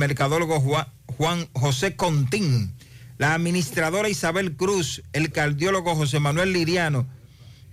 mercadólogo 0.00 0.60
Juan, 1.06 1.48
José 1.52 1.94
Contín, 1.94 2.74
la 3.18 3.34
administradora 3.34 4.08
Isabel 4.08 4.56
Cruz, 4.56 5.02
el 5.12 5.30
cardiólogo 5.30 5.94
José 5.94 6.18
Manuel 6.18 6.52
Liriano, 6.52 7.06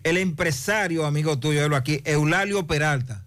el 0.04 0.18
empresario, 0.18 1.06
amigo 1.06 1.40
tuyo, 1.40 1.62
velo 1.62 1.76
aquí, 1.76 2.02
Eulalio 2.06 2.68
Peralta. 2.68 3.24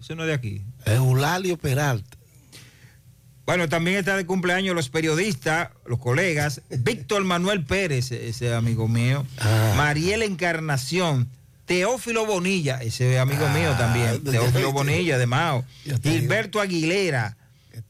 Eso 0.00 0.16
no 0.16 0.22
es 0.22 0.28
de 0.28 0.34
aquí. 0.34 0.62
Eulalio 0.86 1.56
Peralta. 1.58 2.16
Bueno, 3.44 3.68
también 3.68 3.96
está 3.98 4.16
de 4.16 4.24
cumpleaños 4.24 4.74
los 4.74 4.88
periodistas, 4.88 5.68
los 5.86 5.98
colegas, 5.98 6.62
Víctor 6.70 7.24
Manuel 7.24 7.64
Pérez, 7.64 8.10
ese 8.12 8.54
amigo 8.54 8.88
mío, 8.88 9.26
Ah. 9.38 9.74
Mariel 9.76 10.22
Encarnación, 10.22 11.28
Teófilo 11.66 12.24
Bonilla, 12.24 12.78
ese 12.82 13.18
amigo 13.18 13.48
mío 13.50 13.72
también, 13.76 14.06
Ah, 14.26 14.30
Teófilo 14.30 14.68
ya- 14.68 14.72
Bonilla 14.72 15.18
de 15.18 15.26
Mao. 15.26 15.64
Gilberto 16.02 16.60
Aguilera, 16.60 17.36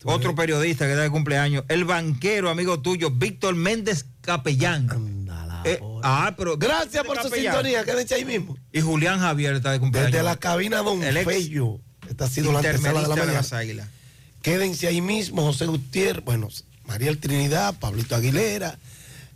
otro 0.04 0.34
periodista 0.34 0.86
que 0.86 0.92
está 0.92 1.02
de 1.02 1.10
cumpleaños, 1.10 1.64
el 1.68 1.84
banquero, 1.84 2.50
amigo 2.50 2.80
tuyo, 2.80 3.10
Víctor 3.10 3.54
Méndez 3.54 4.06
Capellán. 4.20 4.86
La 5.26 5.62
Eh, 5.64 5.80
ah, 6.02 6.34
pero 6.36 6.56
Gracias 6.56 7.04
por 7.04 7.16
su 7.18 7.24
Capellán. 7.24 7.54
sintonía, 7.54 7.84
quédense 7.84 8.14
ahí 8.14 8.24
mismo. 8.24 8.56
Y 8.72 8.80
Julián 8.80 9.20
Javier 9.20 9.54
está 9.54 9.72
de 9.72 9.80
cumpleaños. 9.80 10.12
Desde 10.12 10.24
la 10.24 10.36
cabina 10.36 10.78
Don 10.82 11.02
El 11.02 11.18
Fello. 11.24 11.80
Esta 12.08 12.24
ha 12.24 12.28
sido 12.28 12.52
la 12.52 12.58
antesala 12.58 13.00
de 13.02 13.08
la 13.08 13.14
intermedista 13.14 13.58
de 13.58 13.66
mañana. 13.66 13.82
las. 13.82 14.42
Quédense 14.42 14.88
ahí 14.88 15.00
mismo, 15.00 15.42
José 15.42 15.66
Gutiérrez, 15.66 16.24
bueno, 16.24 16.48
Mariel 16.86 17.18
Trinidad, 17.18 17.78
Pablito 17.78 18.16
Aguilera, 18.16 18.76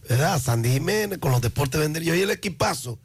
¿verdad? 0.08 0.40
Sandy 0.40 0.70
Jiménez 0.70 1.18
con 1.18 1.30
los 1.30 1.40
deportes 1.40 1.80
venderillos 1.80 2.16
y 2.16 2.22
el 2.22 2.30
equipazo, 2.30 2.98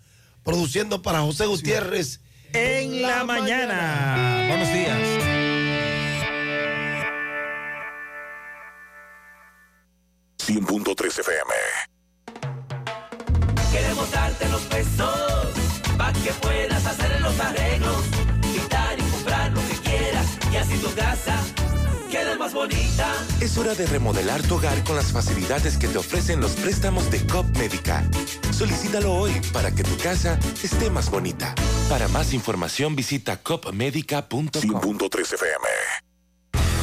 produciendo 0.43 1.03
para 1.03 1.21
José 1.21 1.45
Gutiérrez. 1.45 2.19
En 2.53 3.03
la 3.03 3.23
mañana. 3.23 4.47
Buenos 4.49 4.73
días. 4.73 5.40
FM. 10.57 11.53
Queremos 13.71 14.11
darte 14.11 14.49
los 14.49 14.61
pesos 14.63 15.49
para 15.97 16.13
que 16.13 16.31
puedas 16.33 16.85
hacer 16.85 17.21
los 17.21 17.39
arreglos, 17.39 18.03
quitar 18.53 18.99
y 18.99 19.01
comprar 19.03 19.51
lo 19.51 19.61
que 19.67 19.75
quieras 19.89 20.27
y 20.51 20.55
así 20.57 20.77
tu 20.77 20.93
casa 20.93 21.41
quede 22.09 22.37
más 22.37 22.53
bonita. 22.53 23.13
Es 23.39 23.57
hora 23.57 23.73
de 23.73 23.87
remodelar 23.87 24.41
tu 24.43 24.55
hogar 24.55 24.83
con 24.83 24.97
las 24.97 25.13
facilidades 25.13 25.77
que 25.77 25.87
te 25.87 25.97
ofrecen 25.97 26.41
los 26.41 26.51
préstamos 26.51 27.09
de 27.09 27.25
COP 27.25 27.45
Médica. 27.57 28.03
Solicítalo 28.51 29.13
hoy 29.13 29.31
para 29.53 29.71
que 29.71 29.83
tu 29.83 29.95
casa 29.97 30.37
esté 30.61 30.89
más 30.89 31.09
bonita. 31.09 31.55
Para 31.89 32.09
más 32.09 32.33
información 32.33 32.95
visita 32.95 33.37
copmedica.com. 33.41 34.51
100.3 34.51 35.33
FM. 35.33 36.10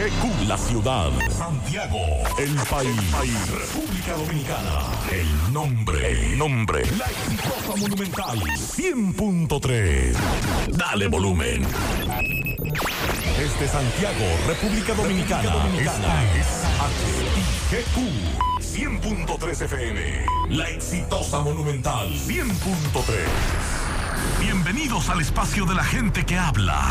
IGQ, 0.00 0.48
la 0.48 0.56
ciudad. 0.56 1.10
Santiago, 1.28 1.98
el 2.38 2.54
país. 2.70 2.96
República 3.50 4.14
Dominicana. 4.14 4.80
El 5.12 5.52
nombre. 5.52 6.10
El 6.10 6.38
nombre. 6.38 6.86
La 6.96 7.04
exitosa 7.04 7.76
monumental. 7.76 8.38
100.3. 8.38 10.16
Dale 10.68 11.06
volumen. 11.08 11.66
Desde 13.36 13.68
Santiago, 13.68 14.24
República 14.46 14.94
Dominicana. 14.94 15.66
Esta 15.78 16.24
es 16.34 16.64
HIGQ. 17.70 17.98
100.3 18.60 19.62
FM. 19.62 20.26
La 20.48 20.70
exitosa 20.70 21.40
monumental. 21.40 22.08
100.3. 22.08 23.89
Bienvenidos 24.38 25.08
al 25.08 25.20
espacio 25.20 25.64
de 25.64 25.74
la 25.74 25.82
gente 25.82 26.24
que 26.24 26.36
habla 26.36 26.82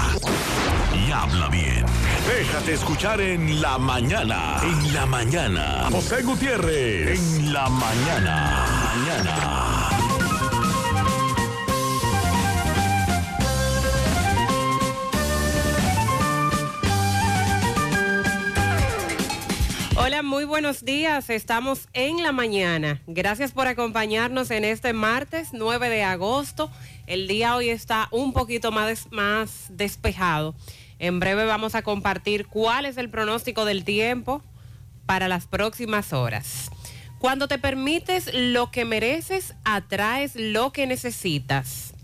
y 0.94 1.11
habla 1.11 1.47
bien. 1.50 1.85
Déjate 2.27 2.73
escuchar 2.73 3.22
en 3.22 3.61
la 3.61 3.77
mañana. 3.77 4.57
En 4.63 4.94
la 4.94 5.05
mañana. 5.05 5.88
José 5.91 6.23
Gutiérrez. 6.23 7.19
En 7.19 7.53
la 7.53 7.69
mañana. 7.69 8.66
Mañana. 8.95 9.89
Hola, 20.01 20.23
muy 20.23 20.45
buenos 20.45 20.85
días. 20.85 21.29
Estamos 21.29 21.88
en 21.94 22.23
la 22.23 22.31
mañana. 22.31 23.01
Gracias 23.06 23.51
por 23.51 23.67
acompañarnos 23.67 24.50
en 24.50 24.66
este 24.66 24.91
martes 24.91 25.50
9 25.51 25.89
de 25.89 26.03
agosto. 26.03 26.71
El 27.09 27.28
día 27.28 27.56
hoy 27.56 27.70
está 27.70 28.08
un 28.12 28.34
poquito 28.34 28.72
más, 28.72 28.86
des- 28.86 29.08
más 29.12 29.66
despejado. 29.72 30.53
En 31.00 31.20
breve 31.20 31.44
vamos 31.46 31.74
a 31.74 31.81
compartir 31.81 32.46
cuál 32.46 32.86
es 32.86 32.97
el 32.97 33.09
pronóstico 33.09 33.66
del 33.66 33.84
tiempo 33.84 34.44
para 35.08 35.28
las 35.28 35.48
próximas 35.48 36.14
horas. 36.14 36.69
Cuando 37.18 37.48
te 37.48 37.58
permites 37.58 38.30
lo 38.31 38.69
que 38.69 38.86
mereces, 38.86 39.56
atraes 39.64 40.36
lo 40.36 40.72
que 40.72 40.86
necesitas. 40.86 41.96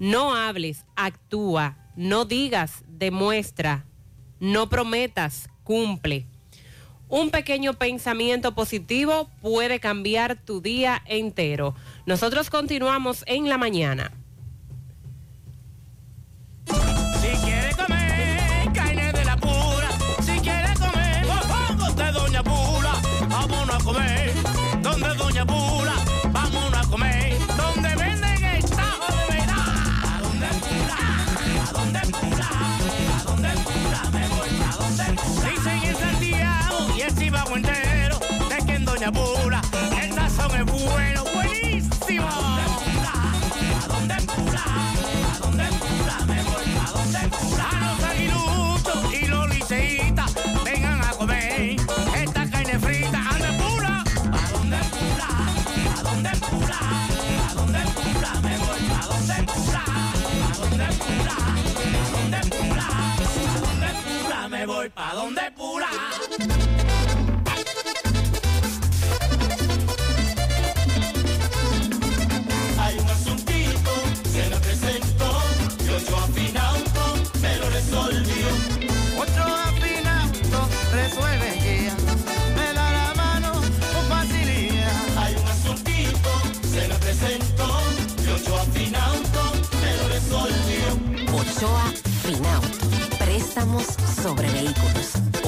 No 0.00 0.34
hables, 0.34 0.84
actúa. 0.96 1.76
No 1.94 2.24
digas, 2.24 2.82
demuestra. 2.88 3.84
No 4.40 4.68
prometas, 4.68 5.48
cumple. 5.62 6.26
Un 7.08 7.30
pequeño 7.30 7.74
pensamiento 7.74 8.56
positivo 8.56 9.30
puede 9.40 9.78
cambiar 9.78 10.34
tu 10.34 10.60
día 10.60 11.00
entero. 11.06 11.76
Nosotros 12.06 12.50
continuamos 12.50 13.22
en 13.28 13.48
la 13.48 13.56
mañana. 13.56 14.10
El 39.08 39.14
sazón 40.12 40.54
es 40.54 40.66
bueno, 40.66 41.24
buenísimo. 41.32 42.28
¿A 42.28 43.86
dónde 43.88 44.16
Pula? 44.26 44.62
¿A 45.32 45.38
dónde 45.38 45.64
Pula? 45.64 46.14
Me 46.26 46.38
a 46.38 46.92
donde 46.92 47.28
Pula. 47.30 47.70
A 47.70 47.72
los 47.86 48.04
aguiluchos 48.04 49.14
y 49.14 49.26
los 49.28 49.48
liceitas 49.48 50.34
vengan 50.62 51.00
a 51.02 51.12
comer 51.12 51.76
esta 52.16 52.50
carne 52.50 52.78
frita. 52.78 53.18
¿A 53.18 53.38
dónde 53.38 53.52
Pula? 53.56 54.04
¿A 54.04 54.52
dónde? 54.52 54.76
¿A 54.76 56.02
dónde? 56.02 56.28
¿A 56.28 57.54
dónde? 57.54 57.80
Me 58.42 58.58
voy 58.58 58.82
a 58.92 59.06
donde 59.06 59.36
Pula. 59.54 59.84
¿A 59.88 60.56
dónde 60.58 60.86
Pula? 60.98 61.36
¿A 61.38 61.64
dónde 62.12 62.40
Pula? 62.50 62.86
¿A 62.92 63.60
dónde 63.64 63.88
Pula? 64.04 64.48
Me 64.50 64.66
voy 64.66 64.88
pa' 64.90 65.14
donde 65.14 65.50
Pula. 65.56 66.77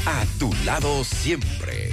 a 0.06 0.24
tu 0.38 0.52
lado 0.64 1.04
siempre. 1.04 1.92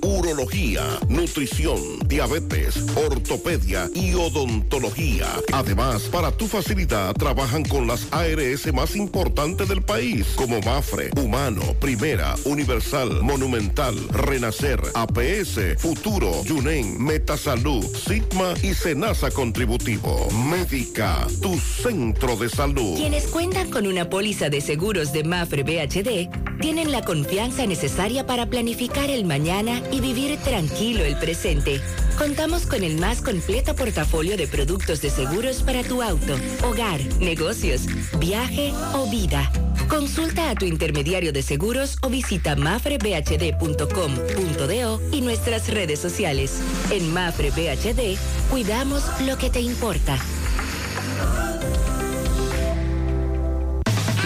urología, 0.00 0.82
nutrición, 1.08 1.80
diabetes, 2.06 2.82
ortopedia 2.96 3.90
y 3.94 4.14
odontología. 4.14 5.26
Además, 5.52 6.02
para 6.04 6.32
tu 6.32 6.46
facilidad, 6.46 7.12
trabajan 7.14 7.64
con 7.64 7.86
las 7.86 8.06
ARS 8.10 8.72
más 8.72 8.96
importantes 8.96 9.68
del 9.68 9.82
país, 9.82 10.28
como 10.34 10.60
Mafre, 10.60 11.10
Humano, 11.22 11.60
Primera, 11.78 12.36
Universal, 12.44 13.22
Monumental, 13.22 13.96
Renacer, 14.08 14.80
APS, 14.94 15.76
Futuro, 15.78 16.42
Yunen, 16.44 17.02
Metasalud, 17.02 17.84
Sigma 17.84 18.54
y 18.62 18.72
Senasa 18.72 19.30
Contributivo. 19.30 20.28
Médica, 20.30 21.26
tu 21.42 21.58
centro 21.58 22.36
de 22.36 22.48
salud. 22.48 22.96
Quienes 22.96 23.26
cuentan 23.26 23.70
con 23.70 23.86
una 23.86 24.08
póliza 24.08 24.48
de 24.48 24.62
seguros 24.62 25.12
de 25.12 25.24
Mafre 25.24 25.64
BHD 25.64 26.49
tienen 26.60 26.92
la 26.92 27.02
confianza 27.02 27.66
necesaria 27.66 28.24
para 28.26 28.46
planificar 28.46 29.10
el 29.10 29.24
mañana 29.24 29.82
y 29.90 30.00
vivir 30.00 30.38
tranquilo 30.38 31.04
el 31.04 31.16
presente. 31.16 31.80
Contamos 32.18 32.66
con 32.66 32.84
el 32.84 32.98
más 32.98 33.22
completo 33.22 33.74
portafolio 33.74 34.36
de 34.36 34.46
productos 34.46 35.00
de 35.00 35.10
seguros 35.10 35.62
para 35.62 35.82
tu 35.82 36.02
auto, 36.02 36.36
hogar, 36.62 37.00
negocios, 37.18 37.86
viaje 38.18 38.72
o 38.92 39.10
vida. 39.10 39.50
Consulta 39.88 40.50
a 40.50 40.54
tu 40.54 40.66
intermediario 40.66 41.32
de 41.32 41.42
seguros 41.42 41.96
o 42.02 42.10
visita 42.10 42.54
mafrebhd.com.do 42.54 45.00
y 45.10 45.20
nuestras 45.22 45.68
redes 45.68 45.98
sociales. 45.98 46.60
En 46.90 47.12
Mafre 47.12 47.50
BHD, 47.50 48.16
cuidamos 48.50 49.02
lo 49.26 49.36
que 49.36 49.50
te 49.50 49.60
importa. 49.60 50.16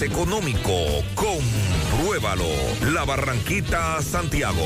económico. 0.00 0.72
Compruébalo. 1.14 2.46
La 2.92 3.04
Barranquita, 3.04 4.00
Santiago. 4.00 4.64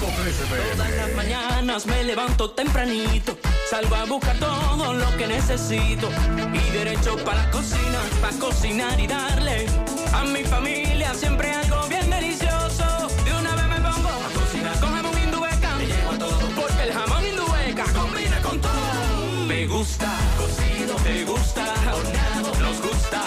Todas 0.00 0.96
las 0.96 1.14
mañanas 1.14 1.86
me 1.86 2.02
levanto 2.04 2.50
tempranito, 2.50 3.38
salgo 3.70 3.94
a 3.94 4.04
buscar 4.04 4.36
todo 4.38 4.94
lo 4.94 5.16
que 5.16 5.26
necesito 5.26 6.08
y 6.52 6.70
derecho 6.72 7.16
para 7.24 7.44
la 7.44 7.50
cocina, 7.50 7.98
para 8.20 8.36
cocinar 8.38 8.98
y 8.98 9.06
darle 9.06 9.66
a 10.12 10.24
mi 10.24 10.42
familia 10.44 11.14
siempre 11.14 11.50
algo 11.52 11.86
bien 11.88 12.10
delicioso. 12.10 13.08
De 13.24 13.32
una 13.32 13.54
vez 13.54 13.68
me 13.68 13.76
pongo 13.76 14.08
a 14.08 14.28
cocinar 14.34 14.80
con 14.80 14.92
jamón 14.92 15.18
indubeca, 15.22 15.76
me 15.76 15.86
llevo 15.86 16.12
todo 16.18 16.48
porque 16.54 16.82
el 16.82 16.92
jamón 16.92 17.26
indubeca 17.26 17.84
combina 17.92 18.42
con 18.42 18.60
todo. 18.60 19.46
Me 19.46 19.66
gusta 19.66 20.10
me 21.12 21.24
gusta 21.24 21.64
nos 22.58 22.80
gusta 22.80 23.20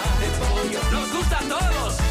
nos 0.92 1.12
gusta 1.12 1.38
a 1.38 1.42
todos 1.42 2.05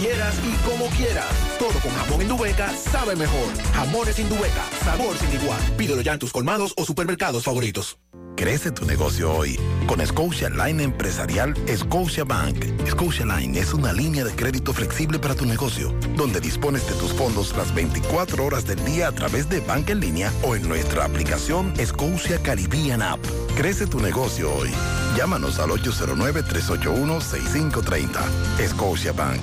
quieras 0.00 0.34
y 0.42 0.52
como 0.68 0.88
quieras. 0.96 1.28
Todo 1.58 1.78
con 1.80 1.92
jamón 1.92 2.22
Indubeca 2.22 2.74
sabe 2.74 3.14
mejor. 3.14 3.52
Jamones 3.74 4.18
Indubeca, 4.18 4.64
sabor 4.82 5.16
sin 5.18 5.30
igual. 5.40 5.60
Pídelo 5.76 6.00
ya 6.00 6.14
en 6.14 6.18
tus 6.18 6.32
colmados 6.32 6.72
o 6.76 6.84
supermercados 6.84 7.44
favoritos. 7.44 7.98
Crece 8.36 8.70
tu 8.70 8.86
negocio 8.86 9.34
hoy 9.34 9.58
con 9.86 10.04
Scotia 10.06 10.48
Line 10.48 10.82
Empresarial 10.82 11.54
Scotia 11.76 12.24
Bank. 12.24 12.64
Scotia 12.88 13.26
Line 13.26 13.58
es 13.58 13.74
una 13.74 13.92
línea 13.92 14.24
de 14.24 14.34
crédito 14.34 14.72
flexible 14.72 15.18
para 15.18 15.34
tu 15.34 15.44
negocio, 15.44 15.94
donde 16.16 16.40
dispones 16.40 16.86
de 16.86 16.94
tus 16.94 17.12
fondos 17.12 17.54
las 17.54 17.74
24 17.74 18.42
horas 18.42 18.66
del 18.66 18.82
día 18.86 19.08
a 19.08 19.12
través 19.12 19.50
de 19.50 19.60
banca 19.60 19.92
en 19.92 20.00
línea 20.00 20.32
o 20.42 20.56
en 20.56 20.66
nuestra 20.66 21.04
aplicación 21.04 21.74
Scotia 21.84 22.42
Caribbean 22.42 23.02
App. 23.02 23.20
Crece 23.56 23.86
tu 23.86 24.00
negocio 24.00 24.50
hoy. 24.54 24.70
Llámanos 25.18 25.58
al 25.58 25.68
809-381-6530. 25.70 28.66
Scotia 28.66 29.12
Bank. 29.12 29.42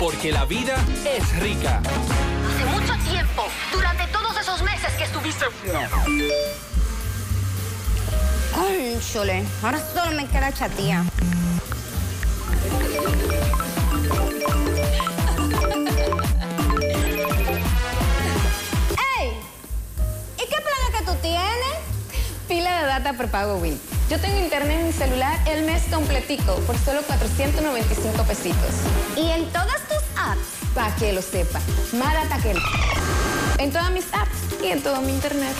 porque 0.00 0.32
la 0.32 0.44
vida 0.44 0.74
es 1.04 1.38
rica. 1.38 1.80
Hace 1.80 2.64
mucho 2.66 2.94
tiempo, 3.08 3.44
durante 3.72 4.06
todos 4.08 4.36
esos 4.36 4.62
meses 4.62 4.92
que 4.98 5.04
estuviste... 5.04 5.44
Cónchole, 8.52 9.44
ahora 9.62 9.78
solo 9.94 10.16
me 10.16 10.26
queda 10.26 10.52
chatía. 10.52 11.04
¡Ey! 19.18 19.32
¿Y 20.36 20.48
qué 20.48 20.56
plan 20.56 20.92
que 20.98 21.04
tú 21.04 21.14
tienes? 21.22 21.91
Pila 22.52 22.82
de 22.82 22.86
data 22.86 23.14
por 23.14 23.28
pago 23.28 23.56
Win. 23.56 23.80
Yo 24.10 24.20
tengo 24.20 24.38
internet 24.38 24.80
en 24.80 24.86
mi 24.88 24.92
celular 24.92 25.40
el 25.48 25.64
mes 25.64 25.84
completico 25.90 26.56
por 26.66 26.76
solo 26.76 27.00
495 27.00 28.24
pesitos. 28.24 28.74
¿Y 29.16 29.30
en 29.30 29.46
todas 29.46 29.80
tus 29.88 30.02
apps? 30.18 30.68
Para 30.74 30.94
que 30.96 31.14
lo 31.14 31.22
sepa. 31.22 31.60
Más 31.94 32.12
data 32.12 32.38
que 32.42 32.54
En 33.62 33.70
todas 33.70 33.90
mis 33.90 34.04
apps 34.12 34.62
y 34.62 34.66
en 34.66 34.82
todo 34.82 35.00
mi 35.00 35.14
internet. 35.14 35.56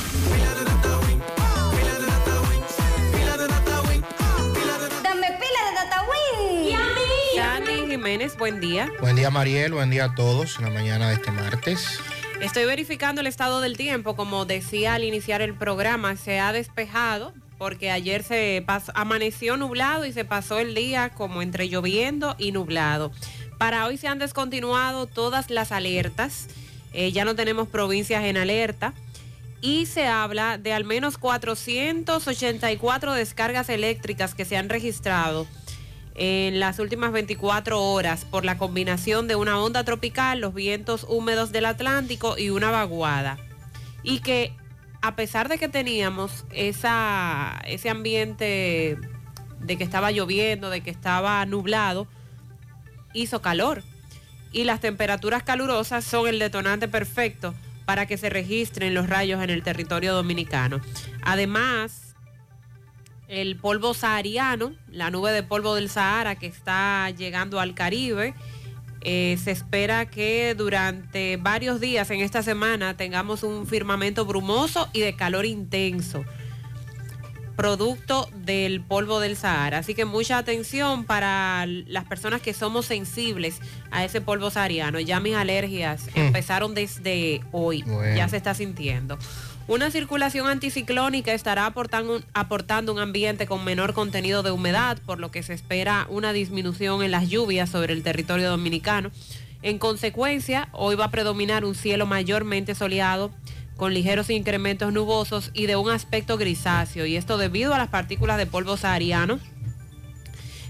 Dame 5.02 5.28
pila 5.28 5.60
de 5.64 5.74
data 5.74 6.04
win. 6.10 6.64
Y 6.64 6.74
a 6.74 6.78
mí. 6.78 7.36
Sandy 7.36 7.90
Jiménez, 7.90 8.36
buen 8.36 8.60
día. 8.60 8.92
Buen 9.00 9.16
día 9.16 9.30
Mariel, 9.30 9.72
buen 9.72 9.88
día 9.88 10.04
a 10.04 10.14
todos 10.14 10.58
en 10.58 10.64
la 10.64 10.70
mañana 10.70 11.08
de 11.08 11.14
este 11.14 11.30
martes. 11.30 12.02
Estoy 12.42 12.64
verificando 12.64 13.20
el 13.20 13.28
estado 13.28 13.60
del 13.60 13.76
tiempo. 13.76 14.16
Como 14.16 14.44
decía 14.44 14.94
al 14.94 15.04
iniciar 15.04 15.42
el 15.42 15.54
programa, 15.54 16.16
se 16.16 16.40
ha 16.40 16.52
despejado 16.52 17.32
porque 17.56 17.92
ayer 17.92 18.24
se 18.24 18.66
amaneció 18.94 19.56
nublado 19.56 20.04
y 20.06 20.12
se 20.12 20.24
pasó 20.24 20.58
el 20.58 20.74
día 20.74 21.10
como 21.10 21.40
entre 21.40 21.68
lloviendo 21.68 22.34
y 22.38 22.50
nublado. 22.50 23.12
Para 23.58 23.86
hoy 23.86 23.96
se 23.96 24.08
han 24.08 24.18
descontinuado 24.18 25.06
todas 25.06 25.50
las 25.50 25.70
alertas. 25.70 26.48
Eh, 26.92 27.12
ya 27.12 27.24
no 27.24 27.36
tenemos 27.36 27.68
provincias 27.68 28.24
en 28.24 28.36
alerta. 28.36 28.92
Y 29.60 29.86
se 29.86 30.08
habla 30.08 30.58
de 30.58 30.72
al 30.72 30.82
menos 30.82 31.18
484 31.18 33.12
descargas 33.12 33.68
eléctricas 33.68 34.34
que 34.34 34.44
se 34.44 34.56
han 34.56 34.68
registrado 34.68 35.46
en 36.14 36.60
las 36.60 36.78
últimas 36.78 37.12
24 37.12 37.82
horas 37.82 38.24
por 38.24 38.44
la 38.44 38.58
combinación 38.58 39.28
de 39.28 39.36
una 39.36 39.58
onda 39.60 39.84
tropical, 39.84 40.40
los 40.40 40.54
vientos 40.54 41.06
húmedos 41.08 41.52
del 41.52 41.66
Atlántico 41.66 42.36
y 42.38 42.50
una 42.50 42.70
vaguada. 42.70 43.38
Y 44.02 44.20
que 44.20 44.54
a 45.00 45.16
pesar 45.16 45.48
de 45.48 45.58
que 45.58 45.68
teníamos 45.68 46.44
esa, 46.50 47.60
ese 47.66 47.90
ambiente 47.90 48.98
de 49.60 49.78
que 49.78 49.84
estaba 49.84 50.10
lloviendo, 50.10 50.70
de 50.70 50.80
que 50.80 50.90
estaba 50.90 51.44
nublado, 51.46 52.06
hizo 53.12 53.42
calor. 53.42 53.82
Y 54.52 54.64
las 54.64 54.80
temperaturas 54.80 55.42
calurosas 55.42 56.04
son 56.04 56.28
el 56.28 56.38
detonante 56.38 56.88
perfecto 56.88 57.54
para 57.84 58.06
que 58.06 58.16
se 58.16 58.30
registren 58.30 58.94
los 58.94 59.08
rayos 59.08 59.42
en 59.42 59.50
el 59.50 59.62
territorio 59.62 60.14
dominicano. 60.14 60.80
Además, 61.22 62.11
el 63.32 63.56
polvo 63.56 63.94
sahariano, 63.94 64.74
la 64.90 65.10
nube 65.10 65.32
de 65.32 65.42
polvo 65.42 65.74
del 65.74 65.88
Sahara 65.88 66.34
que 66.36 66.46
está 66.46 67.08
llegando 67.10 67.60
al 67.60 67.74
Caribe. 67.74 68.34
Eh, 69.00 69.38
se 69.42 69.50
espera 69.50 70.10
que 70.10 70.54
durante 70.54 71.38
varios 71.38 71.80
días 71.80 72.10
en 72.10 72.20
esta 72.20 72.42
semana 72.42 72.94
tengamos 72.96 73.42
un 73.42 73.66
firmamento 73.66 74.26
brumoso 74.26 74.86
y 74.92 75.00
de 75.00 75.16
calor 75.16 75.46
intenso, 75.46 76.24
producto 77.56 78.28
del 78.34 78.82
polvo 78.82 79.18
del 79.18 79.34
Sahara. 79.36 79.78
Así 79.78 79.94
que 79.94 80.04
mucha 80.04 80.36
atención 80.36 81.04
para 81.04 81.64
las 81.66 82.04
personas 82.04 82.42
que 82.42 82.52
somos 82.52 82.84
sensibles 82.84 83.60
a 83.90 84.04
ese 84.04 84.20
polvo 84.20 84.50
sahariano. 84.50 85.00
Ya 85.00 85.20
mis 85.20 85.34
alergias 85.36 86.06
empezaron 86.14 86.74
desde 86.74 87.40
hoy, 87.50 87.82
Bueno. 87.84 88.14
ya 88.14 88.28
se 88.28 88.36
está 88.36 88.52
sintiendo. 88.52 89.18
Una 89.68 89.92
circulación 89.92 90.48
anticiclónica 90.48 91.32
estará 91.32 91.66
aportando 91.66 92.92
un, 92.92 92.98
ambiente 92.98 93.46
con 93.46 93.64
menor 93.64 93.94
contenido 93.94 94.42
de 94.42 94.50
humedad, 94.50 94.98
por 95.06 95.20
lo 95.20 95.30
que 95.30 95.44
se 95.44 95.54
espera 95.54 96.06
una 96.10 96.32
disminución 96.32 97.02
en 97.02 97.12
las 97.12 97.28
lluvias 97.28 97.70
sobre 97.70 97.92
el 97.92 98.02
territorio 98.02 98.50
dominicano. 98.50 99.12
En 99.62 99.78
consecuencia, 99.78 100.68
hoy 100.72 100.96
va 100.96 101.06
a 101.06 101.10
predominar 101.12 101.64
un 101.64 101.76
cielo 101.76 102.06
mayormente 102.06 102.74
soleado, 102.74 103.30
con 103.76 103.94
ligeros 103.94 104.30
incrementos 104.30 104.92
nubosos 104.92 105.50
y 105.54 105.66
de 105.66 105.76
un 105.76 105.90
aspecto 105.90 106.36
grisáceo, 106.36 107.06
y 107.06 107.16
esto 107.16 107.38
debido 107.38 107.72
a 107.72 107.78
las 107.78 107.88
partículas 107.88 108.38
de 108.38 108.46
polvo 108.46 108.76
sahariano. 108.76 109.38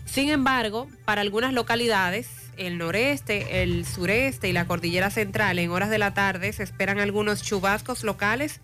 Sin 0.04 0.28
embargo, 0.28 0.86
para 1.06 1.22
algunas 1.22 1.54
localidades, 1.54 2.28
el 2.58 2.76
noreste, 2.76 3.62
el 3.62 3.86
sureste 3.86 4.50
y 4.50 4.52
la 4.52 4.66
cordillera 4.66 5.10
central, 5.10 5.58
en 5.58 5.70
horas 5.70 5.88
de 5.88 5.98
la 5.98 6.12
tarde 6.12 6.52
se 6.52 6.62
esperan 6.62 6.98
algunos 6.98 7.42
chubascos 7.42 8.04
locales, 8.04 8.60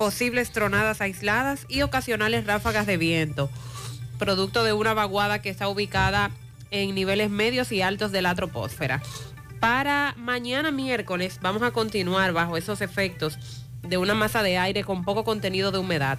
posibles 0.00 0.50
tronadas 0.50 1.02
aisladas 1.02 1.66
y 1.68 1.82
ocasionales 1.82 2.46
ráfagas 2.46 2.86
de 2.86 2.96
viento, 2.96 3.50
producto 4.18 4.64
de 4.64 4.72
una 4.72 4.94
vaguada 4.94 5.42
que 5.42 5.50
está 5.50 5.68
ubicada 5.68 6.30
en 6.70 6.94
niveles 6.94 7.28
medios 7.28 7.70
y 7.70 7.82
altos 7.82 8.10
de 8.10 8.22
la 8.22 8.34
troposfera. 8.34 9.02
Para 9.60 10.14
mañana 10.16 10.70
miércoles 10.70 11.38
vamos 11.42 11.60
a 11.60 11.72
continuar 11.72 12.32
bajo 12.32 12.56
esos 12.56 12.80
efectos 12.80 13.38
de 13.82 13.98
una 13.98 14.14
masa 14.14 14.42
de 14.42 14.56
aire 14.56 14.84
con 14.84 15.04
poco 15.04 15.22
contenido 15.22 15.70
de 15.70 15.80
humedad. 15.80 16.18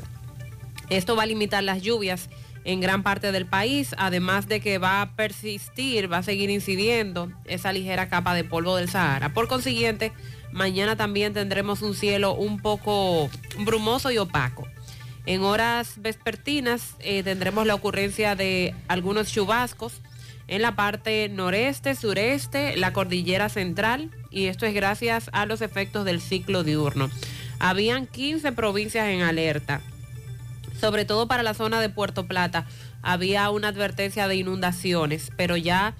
Esto 0.89 1.15
va 1.15 1.23
a 1.23 1.25
limitar 1.25 1.63
las 1.63 1.81
lluvias 1.81 2.29
en 2.65 2.81
gran 2.81 3.01
parte 3.01 3.31
del 3.31 3.47
país, 3.47 3.95
además 3.97 4.47
de 4.47 4.59
que 4.59 4.77
va 4.77 5.01
a 5.01 5.15
persistir, 5.15 6.11
va 6.11 6.19
a 6.19 6.23
seguir 6.23 6.51
incidiendo 6.51 7.31
esa 7.45 7.73
ligera 7.73 8.09
capa 8.09 8.35
de 8.35 8.43
polvo 8.43 8.75
del 8.75 8.89
Sahara. 8.89 9.33
Por 9.33 9.47
consiguiente, 9.47 10.11
mañana 10.51 10.95
también 10.95 11.33
tendremos 11.33 11.81
un 11.81 11.95
cielo 11.95 12.33
un 12.33 12.59
poco 12.59 13.29
brumoso 13.59 14.11
y 14.11 14.17
opaco. 14.17 14.67
En 15.25 15.41
horas 15.41 15.95
vespertinas 15.97 16.95
eh, 16.99 17.23
tendremos 17.23 17.67
la 17.67 17.75
ocurrencia 17.75 18.35
de 18.35 18.73
algunos 18.87 19.31
chubascos 19.31 20.01
en 20.47 20.61
la 20.61 20.75
parte 20.75 21.29
noreste, 21.29 21.95
sureste, 21.95 22.75
la 22.75 22.91
cordillera 22.91 23.47
central, 23.49 24.09
y 24.29 24.47
esto 24.47 24.65
es 24.65 24.73
gracias 24.73 25.29
a 25.33 25.45
los 25.45 25.61
efectos 25.61 26.05
del 26.05 26.19
ciclo 26.19 26.63
diurno. 26.63 27.09
Habían 27.59 28.07
15 28.07 28.51
provincias 28.51 29.07
en 29.07 29.21
alerta 29.21 29.81
sobre 30.81 31.05
todo 31.05 31.27
para 31.27 31.43
la 31.43 31.53
zona 31.53 31.79
de 31.79 31.89
Puerto 31.89 32.25
Plata, 32.25 32.65
había 33.03 33.49
una 33.51 33.67
advertencia 33.67 34.27
de 34.27 34.35
inundaciones, 34.35 35.31
pero 35.37 35.55
ya 35.55 35.93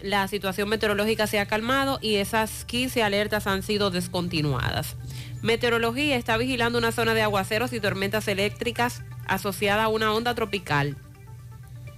la 0.00 0.28
situación 0.28 0.68
meteorológica 0.68 1.26
se 1.26 1.38
ha 1.38 1.46
calmado 1.46 1.98
y 2.02 2.16
esas 2.16 2.64
15 2.64 3.02
alertas 3.02 3.46
han 3.46 3.62
sido 3.62 3.90
descontinuadas. 3.90 4.96
Meteorología 5.42 6.16
está 6.16 6.36
vigilando 6.36 6.78
una 6.78 6.92
zona 6.92 7.14
de 7.14 7.22
aguaceros 7.22 7.72
y 7.72 7.80
tormentas 7.80 8.28
eléctricas 8.28 9.02
asociada 9.26 9.84
a 9.84 9.88
una 9.88 10.12
onda 10.12 10.34
tropical 10.34 10.96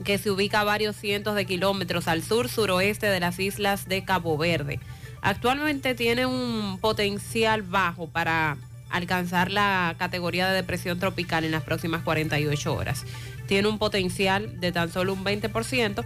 que 0.04 0.18
se 0.18 0.30
ubica 0.30 0.60
a 0.60 0.64
varios 0.64 0.96
cientos 0.96 1.34
de 1.34 1.44
kilómetros 1.44 2.08
al 2.08 2.22
sur 2.22 2.48
suroeste 2.48 3.06
de 3.06 3.20
las 3.20 3.38
islas 3.38 3.88
de 3.88 4.04
Cabo 4.04 4.36
Verde. 4.38 4.80
Actualmente 5.22 5.94
tiene 5.94 6.26
un 6.26 6.78
potencial 6.80 7.62
bajo 7.62 8.08
para 8.08 8.56
alcanzar 8.90 9.50
la 9.50 9.96
categoría 9.98 10.48
de 10.48 10.54
depresión 10.54 10.98
tropical 11.00 11.44
en 11.44 11.50
las 11.50 11.64
próximas 11.64 12.02
48 12.02 12.74
horas. 12.74 13.04
Tiene 13.46 13.68
un 13.68 13.78
potencial 13.78 14.60
de 14.60 14.70
tan 14.72 14.92
solo 14.92 15.12
un 15.12 15.24
20%, 15.24 16.04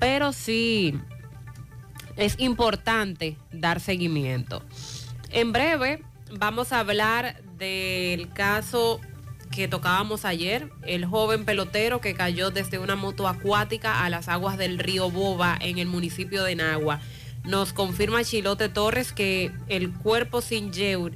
pero 0.00 0.32
sí 0.32 0.98
es 2.18 2.34
importante 2.38 3.38
dar 3.52 3.80
seguimiento. 3.80 4.62
En 5.30 5.52
breve 5.52 6.02
vamos 6.32 6.72
a 6.72 6.80
hablar 6.80 7.40
del 7.56 8.30
caso 8.32 9.00
que 9.50 9.68
tocábamos 9.68 10.24
ayer, 10.24 10.68
el 10.82 11.06
joven 11.06 11.44
pelotero 11.44 12.00
que 12.00 12.14
cayó 12.14 12.50
desde 12.50 12.78
una 12.78 12.96
moto 12.96 13.26
acuática 13.26 14.04
a 14.04 14.10
las 14.10 14.28
aguas 14.28 14.58
del 14.58 14.78
río 14.78 15.10
Boba 15.10 15.56
en 15.60 15.78
el 15.78 15.86
municipio 15.86 16.44
de 16.44 16.54
Nagua. 16.54 17.00
Nos 17.44 17.72
confirma 17.72 18.24
Chilote 18.24 18.68
Torres 18.68 19.12
que 19.12 19.52
el 19.68 19.90
cuerpo 19.92 20.42
sin 20.42 20.70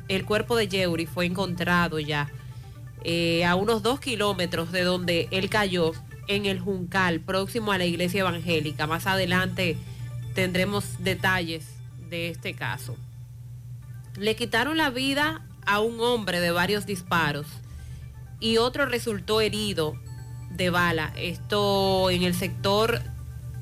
el 0.08 0.24
cuerpo 0.24 0.56
de 0.56 0.68
Yeuri 0.68 1.04
fue 1.06 1.26
encontrado 1.26 1.98
ya 1.98 2.30
eh, 3.04 3.44
a 3.44 3.56
unos 3.56 3.82
dos 3.82 4.00
kilómetros 4.00 4.72
de 4.72 4.82
donde 4.82 5.28
él 5.30 5.50
cayó 5.50 5.92
en 6.28 6.46
el 6.46 6.60
Juncal, 6.60 7.20
próximo 7.20 7.72
a 7.72 7.78
la 7.78 7.84
iglesia 7.84 8.20
evangélica. 8.20 8.86
Más 8.86 9.06
adelante 9.06 9.76
tendremos 10.34 11.02
detalles 11.02 11.64
de 12.10 12.28
este 12.28 12.54
caso. 12.54 12.96
Le 14.16 14.36
quitaron 14.36 14.76
la 14.76 14.90
vida 14.90 15.42
a 15.64 15.80
un 15.80 16.00
hombre 16.00 16.40
de 16.40 16.50
varios 16.50 16.86
disparos 16.86 17.46
y 18.40 18.58
otro 18.58 18.86
resultó 18.86 19.40
herido 19.40 19.96
de 20.50 20.70
bala. 20.70 21.12
Esto 21.16 22.10
en 22.10 22.22
el 22.22 22.34
sector 22.34 23.00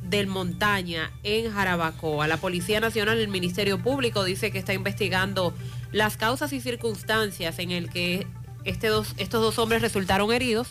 del 0.02 0.26
Montaña 0.26 1.12
en 1.22 1.52
Jarabacoa. 1.52 2.26
La 2.26 2.38
Policía 2.38 2.80
Nacional, 2.80 3.18
el 3.18 3.28
Ministerio 3.28 3.78
Público 3.78 4.24
dice 4.24 4.50
que 4.50 4.58
está 4.58 4.74
investigando 4.74 5.54
las 5.92 6.16
causas 6.16 6.52
y 6.52 6.60
circunstancias 6.60 7.58
en 7.58 7.70
el 7.70 7.90
que 7.90 8.26
este 8.64 8.88
dos, 8.88 9.14
estos 9.18 9.40
dos 9.40 9.58
hombres 9.58 9.82
resultaron 9.82 10.32
heridos 10.32 10.68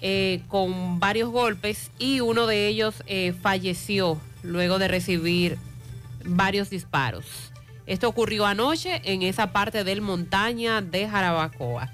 eh, 0.00 0.42
con 0.48 1.00
varios 1.00 1.30
golpes 1.30 1.90
y 1.98 2.20
uno 2.20 2.46
de 2.46 2.68
ellos 2.68 3.02
eh, 3.06 3.34
falleció 3.40 4.20
luego 4.42 4.78
de 4.78 4.88
recibir 4.88 5.58
varios 6.24 6.70
disparos. 6.70 7.52
Esto 7.86 8.08
ocurrió 8.08 8.46
anoche 8.46 9.00
en 9.04 9.22
esa 9.22 9.52
parte 9.52 9.84
del 9.84 10.00
montaña 10.00 10.80
de 10.80 11.08
Jarabacoa. 11.08 11.92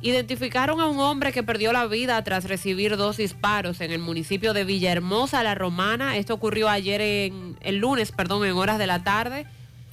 Identificaron 0.00 0.80
a 0.80 0.86
un 0.86 0.98
hombre 0.98 1.30
que 1.30 1.44
perdió 1.44 1.72
la 1.72 1.86
vida 1.86 2.22
tras 2.24 2.44
recibir 2.44 2.96
dos 2.96 3.18
disparos 3.18 3.80
en 3.80 3.92
el 3.92 4.00
municipio 4.00 4.52
de 4.52 4.64
Villahermosa, 4.64 5.44
La 5.44 5.54
Romana. 5.54 6.16
Esto 6.16 6.34
ocurrió 6.34 6.68
ayer 6.68 7.00
en 7.00 7.56
el 7.60 7.76
lunes, 7.76 8.10
perdón, 8.10 8.44
en 8.44 8.56
horas 8.56 8.78
de 8.78 8.88
la 8.88 9.04
tarde. 9.04 9.46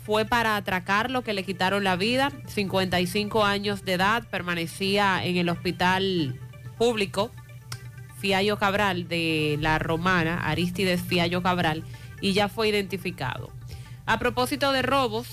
Fue 0.03 0.25
para 0.25 0.55
atracarlo 0.55 1.21
que 1.21 1.33
le 1.33 1.43
quitaron 1.43 1.83
la 1.83 1.95
vida. 1.95 2.31
55 2.47 3.45
años 3.45 3.85
de 3.85 3.93
edad, 3.93 4.27
permanecía 4.31 5.23
en 5.23 5.37
el 5.37 5.47
hospital 5.47 6.39
público 6.79 7.29
Fiallo 8.19 8.57
Cabral 8.57 9.07
de 9.07 9.57
La 9.61 9.79
Romana, 9.79 10.47
Aristides 10.47 11.01
Fiallo 11.01 11.41
Cabral, 11.41 11.83
y 12.21 12.33
ya 12.33 12.49
fue 12.49 12.67
identificado. 12.67 13.49
A 14.05 14.19
propósito 14.19 14.71
de 14.71 14.81
robos, 14.81 15.27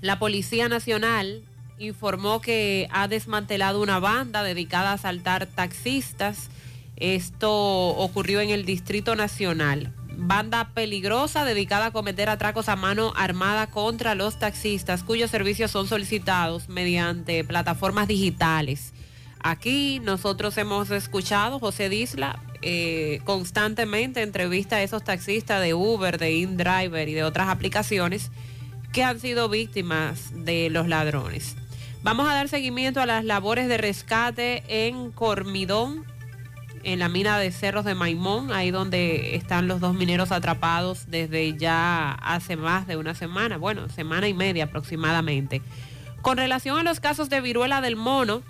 la 0.00 0.18
Policía 0.18 0.68
Nacional 0.68 1.42
informó 1.78 2.40
que 2.40 2.88
ha 2.92 3.08
desmantelado 3.08 3.80
una 3.80 3.98
banda 3.98 4.42
dedicada 4.42 4.90
a 4.90 4.94
asaltar 4.94 5.46
taxistas. 5.46 6.50
Esto 6.96 7.50
ocurrió 7.50 8.40
en 8.40 8.50
el 8.50 8.64
Distrito 8.64 9.16
Nacional. 9.16 9.92
Banda 10.16 10.72
peligrosa 10.74 11.44
dedicada 11.44 11.86
a 11.86 11.90
cometer 11.92 12.28
atracos 12.28 12.68
a 12.68 12.76
mano 12.76 13.14
armada 13.16 13.68
contra 13.68 14.14
los 14.14 14.38
taxistas 14.38 15.02
cuyos 15.02 15.30
servicios 15.30 15.70
son 15.70 15.88
solicitados 15.88 16.68
mediante 16.68 17.42
plataformas 17.44 18.06
digitales. 18.06 18.92
Aquí 19.42 20.00
nosotros 20.00 20.56
hemos 20.58 20.90
escuchado, 20.90 21.58
José 21.58 21.88
Disla, 21.88 22.38
eh, 22.60 23.20
constantemente 23.24 24.20
entrevista 24.20 24.76
a 24.76 24.82
esos 24.82 25.02
taxistas 25.02 25.62
de 25.62 25.72
Uber, 25.72 26.18
de 26.18 26.32
InDriver 26.32 27.08
y 27.08 27.14
de 27.14 27.24
otras 27.24 27.48
aplicaciones 27.48 28.30
que 28.92 29.02
han 29.02 29.18
sido 29.18 29.48
víctimas 29.48 30.44
de 30.44 30.68
los 30.68 30.88
ladrones. 30.88 31.56
Vamos 32.02 32.28
a 32.28 32.34
dar 32.34 32.48
seguimiento 32.48 33.00
a 33.00 33.06
las 33.06 33.24
labores 33.24 33.68
de 33.68 33.78
rescate 33.78 34.62
en 34.68 35.10
Cormidón, 35.10 36.04
en 36.82 36.98
la 36.98 37.08
mina 37.08 37.38
de 37.38 37.50
Cerros 37.50 37.84
de 37.84 37.94
Maimón, 37.94 38.52
ahí 38.52 38.70
donde 38.70 39.36
están 39.36 39.68
los 39.68 39.80
dos 39.80 39.94
mineros 39.94 40.32
atrapados 40.32 41.10
desde 41.10 41.56
ya 41.56 42.12
hace 42.12 42.56
más 42.56 42.86
de 42.86 42.96
una 42.96 43.14
semana, 43.14 43.56
bueno, 43.56 43.88
semana 43.88 44.28
y 44.28 44.34
media 44.34 44.64
aproximadamente. 44.64 45.62
Con 46.20 46.36
relación 46.36 46.78
a 46.78 46.82
los 46.82 47.00
casos 47.00 47.30
de 47.30 47.40
viruela 47.40 47.80
del 47.80 47.96
mono, 47.96 48.42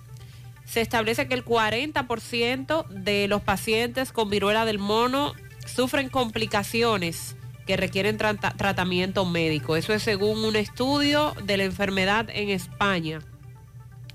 se 0.70 0.80
establece 0.80 1.26
que 1.26 1.34
el 1.34 1.44
40% 1.44 2.86
de 2.86 3.26
los 3.26 3.42
pacientes 3.42 4.12
con 4.12 4.30
viruela 4.30 4.64
del 4.64 4.78
mono 4.78 5.34
sufren 5.66 6.08
complicaciones 6.08 7.34
que 7.66 7.76
requieren 7.76 8.16
tratamiento 8.16 9.24
médico. 9.24 9.74
Eso 9.74 9.92
es 9.92 10.04
según 10.04 10.44
un 10.44 10.54
estudio 10.54 11.34
de 11.42 11.56
la 11.56 11.64
enfermedad 11.64 12.28
en 12.32 12.50
España, 12.50 13.18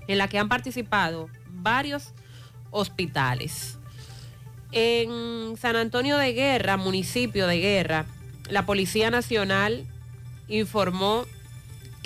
en 0.08 0.16
la 0.16 0.28
que 0.28 0.38
han 0.38 0.48
participado 0.48 1.28
varios 1.50 2.14
hospitales. 2.70 3.78
En 4.72 5.58
San 5.58 5.76
Antonio 5.76 6.16
de 6.16 6.32
Guerra, 6.32 6.78
municipio 6.78 7.46
de 7.46 7.58
Guerra, 7.58 8.06
la 8.48 8.64
Policía 8.64 9.10
Nacional 9.10 9.84
informó 10.48 11.26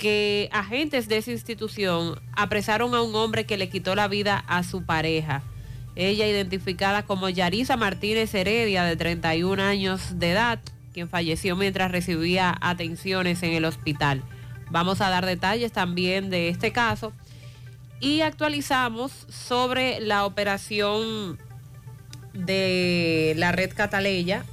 que 0.01 0.49
agentes 0.51 1.07
de 1.07 1.17
esa 1.17 1.29
institución 1.29 2.19
apresaron 2.33 2.95
a 2.95 3.03
un 3.03 3.13
hombre 3.13 3.45
que 3.45 3.55
le 3.55 3.69
quitó 3.69 3.93
la 3.93 4.07
vida 4.07 4.43
a 4.47 4.63
su 4.63 4.83
pareja. 4.83 5.43
Ella 5.95 6.25
identificada 6.25 7.03
como 7.03 7.29
Yarisa 7.29 7.77
Martínez 7.77 8.33
Heredia, 8.33 8.83
de 8.83 8.95
31 8.95 9.61
años 9.61 10.17
de 10.17 10.31
edad, 10.31 10.59
quien 10.91 11.07
falleció 11.07 11.55
mientras 11.55 11.91
recibía 11.91 12.57
atenciones 12.61 13.43
en 13.43 13.53
el 13.53 13.63
hospital. 13.63 14.23
Vamos 14.71 15.01
a 15.01 15.09
dar 15.11 15.23
detalles 15.23 15.71
también 15.71 16.31
de 16.31 16.49
este 16.49 16.71
caso 16.71 17.13
y 17.99 18.21
actualizamos 18.21 19.11
sobre 19.29 19.99
la 19.99 20.25
operación 20.25 21.37
de 22.33 23.35
la 23.37 23.51
red 23.51 23.71
Cataleya 23.75 24.45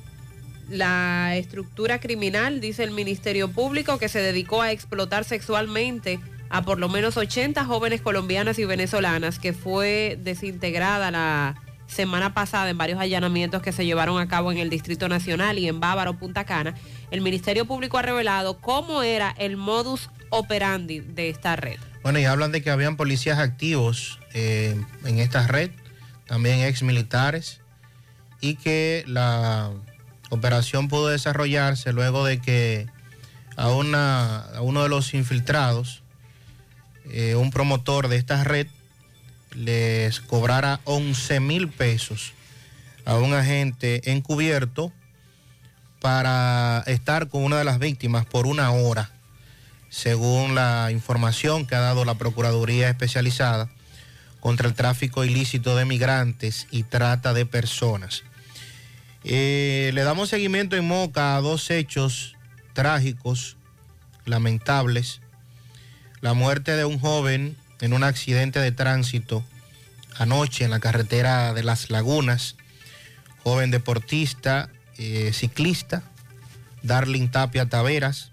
la 0.68 1.36
estructura 1.36 2.00
criminal, 2.00 2.60
dice 2.60 2.84
el 2.84 2.90
Ministerio 2.90 3.50
Público, 3.50 3.98
que 3.98 4.08
se 4.08 4.20
dedicó 4.20 4.62
a 4.62 4.72
explotar 4.72 5.24
sexualmente 5.24 6.20
a 6.50 6.62
por 6.62 6.78
lo 6.78 6.88
menos 6.88 7.16
80 7.16 7.64
jóvenes 7.64 8.00
colombianas 8.00 8.58
y 8.58 8.64
venezolanas, 8.64 9.38
que 9.38 9.52
fue 9.52 10.18
desintegrada 10.22 11.10
la 11.10 11.56
semana 11.86 12.34
pasada 12.34 12.68
en 12.70 12.78
varios 12.78 13.00
allanamientos 13.00 13.62
que 13.62 13.72
se 13.72 13.86
llevaron 13.86 14.20
a 14.20 14.28
cabo 14.28 14.52
en 14.52 14.58
el 14.58 14.70
Distrito 14.70 15.08
Nacional 15.08 15.58
y 15.58 15.68
en 15.68 15.80
Bávaro, 15.80 16.18
Punta 16.18 16.44
Cana. 16.44 16.74
El 17.10 17.22
Ministerio 17.22 17.64
Público 17.64 17.98
ha 17.98 18.02
revelado 18.02 18.58
cómo 18.58 19.02
era 19.02 19.34
el 19.38 19.56
modus 19.56 20.10
operandi 20.30 21.00
de 21.00 21.30
esta 21.30 21.56
red. 21.56 21.78
Bueno, 22.02 22.18
y 22.18 22.24
hablan 22.24 22.52
de 22.52 22.62
que 22.62 22.70
habían 22.70 22.96
policías 22.96 23.38
activos 23.38 24.20
eh, 24.34 24.80
en 25.04 25.18
esta 25.18 25.46
red, 25.46 25.70
también 26.26 26.60
ex 26.60 26.82
militares, 26.82 27.60
y 28.40 28.54
que 28.54 29.04
la 29.06 29.72
operación 30.30 30.88
pudo 30.88 31.08
desarrollarse 31.08 31.92
luego 31.92 32.24
de 32.24 32.40
que 32.40 32.86
a, 33.56 33.68
una, 33.70 34.40
a 34.40 34.60
uno 34.60 34.82
de 34.82 34.88
los 34.88 35.14
infiltrados, 35.14 36.02
eh, 37.10 37.34
un 37.34 37.50
promotor 37.50 38.08
de 38.08 38.16
esta 38.16 38.44
red, 38.44 38.66
les 39.54 40.20
cobrara 40.20 40.80
11 40.84 41.40
mil 41.40 41.68
pesos 41.68 42.32
a 43.04 43.16
un 43.16 43.32
agente 43.32 44.12
encubierto 44.12 44.92
para 46.00 46.84
estar 46.86 47.28
con 47.28 47.42
una 47.42 47.58
de 47.58 47.64
las 47.64 47.78
víctimas 47.78 48.26
por 48.26 48.46
una 48.46 48.70
hora, 48.70 49.10
según 49.88 50.54
la 50.54 50.90
información 50.92 51.66
que 51.66 51.74
ha 51.74 51.80
dado 51.80 52.04
la 52.04 52.14
Procuraduría 52.14 52.88
Especializada 52.88 53.70
contra 54.40 54.68
el 54.68 54.74
tráfico 54.74 55.24
ilícito 55.24 55.74
de 55.74 55.84
migrantes 55.84 56.68
y 56.70 56.84
trata 56.84 57.32
de 57.32 57.46
personas. 57.46 58.22
Eh, 59.24 59.90
le 59.94 60.02
damos 60.04 60.28
seguimiento 60.28 60.76
en 60.76 60.86
Moca 60.86 61.36
a 61.36 61.40
dos 61.40 61.70
hechos 61.70 62.36
trágicos, 62.72 63.56
lamentables. 64.24 65.20
La 66.20 66.34
muerte 66.34 66.76
de 66.76 66.84
un 66.84 66.98
joven 67.00 67.56
en 67.80 67.92
un 67.92 68.04
accidente 68.04 68.60
de 68.60 68.72
tránsito 68.72 69.44
anoche 70.16 70.64
en 70.64 70.70
la 70.70 70.80
carretera 70.80 71.52
de 71.52 71.62
Las 71.62 71.90
Lagunas. 71.90 72.56
Joven 73.42 73.70
deportista, 73.70 74.68
eh, 74.98 75.32
ciclista, 75.32 76.02
Darling 76.82 77.28
Tapia 77.28 77.66
Taveras. 77.66 78.30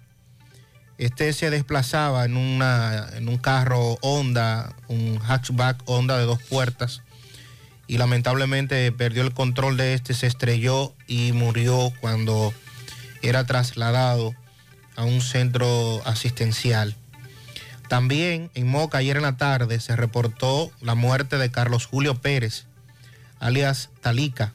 Este 0.98 1.32
se 1.32 1.50
desplazaba 1.50 2.24
en, 2.24 2.36
en 2.36 3.28
un 3.28 3.38
carro 3.38 3.98
Honda, 4.00 4.74
un 4.88 5.18
hatchback 5.18 5.82
Honda 5.86 6.16
de 6.16 6.24
dos 6.24 6.42
puertas 6.42 7.02
y 7.86 7.98
lamentablemente 7.98 8.90
perdió 8.92 9.22
el 9.22 9.32
control 9.32 9.76
de 9.76 9.94
este, 9.94 10.14
se 10.14 10.26
estrelló 10.26 10.94
y 11.06 11.32
murió 11.32 11.92
cuando 12.00 12.52
era 13.22 13.44
trasladado 13.44 14.34
a 14.96 15.04
un 15.04 15.20
centro 15.20 16.02
asistencial. 16.04 16.96
También 17.88 18.50
en 18.54 18.66
Moca 18.66 18.98
ayer 18.98 19.16
en 19.16 19.22
la 19.22 19.36
tarde 19.36 19.78
se 19.80 19.94
reportó 19.94 20.72
la 20.80 20.94
muerte 20.94 21.38
de 21.38 21.50
Carlos 21.50 21.86
Julio 21.86 22.16
Pérez, 22.16 22.64
alias 23.38 23.90
Talica. 24.00 24.52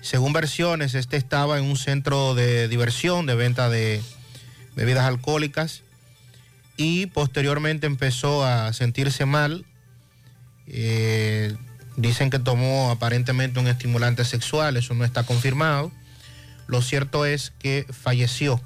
Según 0.00 0.32
versiones, 0.32 0.94
este 0.94 1.16
estaba 1.16 1.58
en 1.58 1.64
un 1.64 1.76
centro 1.76 2.34
de 2.34 2.68
diversión, 2.68 3.26
de 3.26 3.34
venta 3.34 3.68
de 3.68 4.00
bebidas 4.76 5.06
alcohólicas 5.06 5.82
y 6.76 7.06
posteriormente 7.06 7.86
empezó 7.86 8.44
a 8.44 8.72
sentirse 8.72 9.24
mal. 9.24 9.64
Eh, 10.68 11.56
Dicen 11.96 12.30
que 12.30 12.38
tomó 12.38 12.90
aparentemente 12.90 13.58
un 13.58 13.68
estimulante 13.68 14.24
sexual, 14.24 14.76
eso 14.76 14.94
no 14.94 15.04
está 15.04 15.22
confirmado. 15.22 15.90
Lo 16.66 16.82
cierto 16.82 17.24
es 17.24 17.52
que 17.58 17.86
falleció 17.90 18.60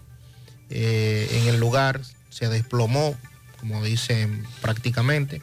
eh, 0.70 1.28
en 1.32 1.48
el 1.48 1.60
lugar, 1.60 2.00
se 2.30 2.48
desplomó, 2.48 3.16
como 3.60 3.84
dicen 3.84 4.44
prácticamente, 4.60 5.42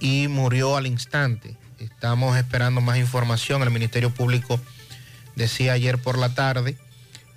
y 0.00 0.28
murió 0.28 0.76
al 0.76 0.86
instante. 0.86 1.56
Estamos 1.78 2.36
esperando 2.36 2.80
más 2.80 2.98
información. 2.98 3.62
El 3.62 3.70
Ministerio 3.70 4.10
Público 4.10 4.60
decía 5.36 5.72
ayer 5.72 5.98
por 5.98 6.18
la 6.18 6.34
tarde 6.34 6.76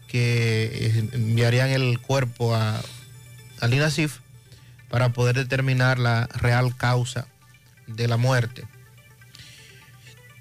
que 0.08 0.70
eh, 0.72 1.10
enviarían 1.14 1.70
el 1.70 2.00
cuerpo 2.00 2.56
a, 2.56 2.82
al 3.62 3.74
INASIF 3.74 4.20
para 4.90 5.10
poder 5.10 5.36
determinar 5.36 6.00
la 6.00 6.28
real 6.28 6.76
causa 6.76 7.28
de 7.88 8.08
la 8.08 8.18
muerte. 8.18 8.66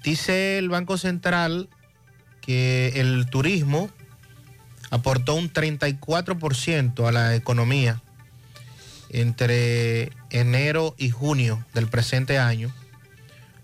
Dice 0.05 0.59
el 0.59 0.69
Banco 0.69 0.99
Central 0.99 1.67
que 2.39 2.89
el 3.01 3.25
turismo 3.27 3.89
aportó 4.91 5.33
un 5.33 5.51
34% 5.51 7.07
a 7.07 7.11
la 7.11 7.33
economía 7.33 8.03
entre 9.09 10.11
enero 10.29 10.93
y 10.99 11.09
junio 11.09 11.65
del 11.73 11.87
presente 11.87 12.37
año, 12.37 12.71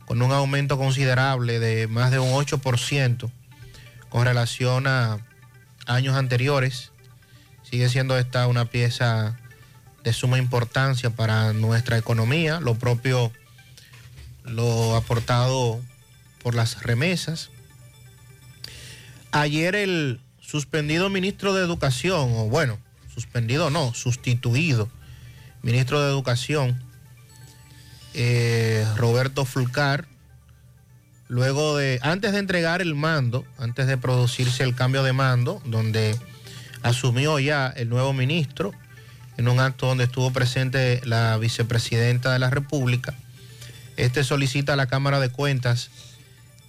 con 0.07 0.23
un 0.23 0.31
aumento 0.31 0.79
considerable 0.79 1.59
de 1.59 1.87
más 1.87 2.09
de 2.09 2.17
un 2.17 2.31
8% 2.31 3.29
con 4.09 4.25
relación 4.25 4.87
a 4.87 5.19
años 5.85 6.17
anteriores. 6.17 6.91
Sigue 7.61 7.87
siendo 7.87 8.17
esta 8.17 8.47
una 8.47 8.65
pieza 8.65 9.37
de 10.03 10.11
suma 10.11 10.39
importancia 10.39 11.11
para 11.11 11.53
nuestra 11.53 11.99
economía, 11.99 12.59
lo 12.59 12.73
propio 12.73 13.31
lo 14.43 14.95
aportado 14.95 15.79
por 16.41 16.55
las 16.55 16.83
remesas. 16.83 17.49
Ayer 19.31 19.75
el 19.75 20.19
suspendido 20.39 21.09
ministro 21.09 21.53
de 21.53 21.63
Educación, 21.63 22.31
o 22.35 22.49
bueno, 22.49 22.79
suspendido 23.13 23.69
no, 23.69 23.93
sustituido 23.93 24.89
ministro 25.61 26.01
de 26.01 26.09
Educación, 26.09 26.83
eh, 28.13 28.85
Roberto 28.97 29.45
Fulcar, 29.45 30.07
luego 31.27 31.77
de, 31.77 31.99
antes 32.01 32.33
de 32.33 32.39
entregar 32.39 32.81
el 32.81 32.95
mando, 32.95 33.45
antes 33.57 33.87
de 33.87 33.97
producirse 33.97 34.63
el 34.63 34.75
cambio 34.75 35.03
de 35.03 35.13
mando, 35.13 35.61
donde 35.65 36.17
asumió 36.83 37.39
ya 37.39 37.67
el 37.67 37.87
nuevo 37.89 38.11
ministro, 38.11 38.73
en 39.37 39.47
un 39.47 39.59
acto 39.59 39.87
donde 39.87 40.03
estuvo 40.03 40.33
presente 40.33 41.01
la 41.05 41.37
vicepresidenta 41.37 42.33
de 42.33 42.39
la 42.39 42.49
República, 42.49 43.13
este 43.95 44.23
solicita 44.23 44.73
a 44.73 44.75
la 44.75 44.87
Cámara 44.87 45.19
de 45.19 45.29
Cuentas 45.29 45.89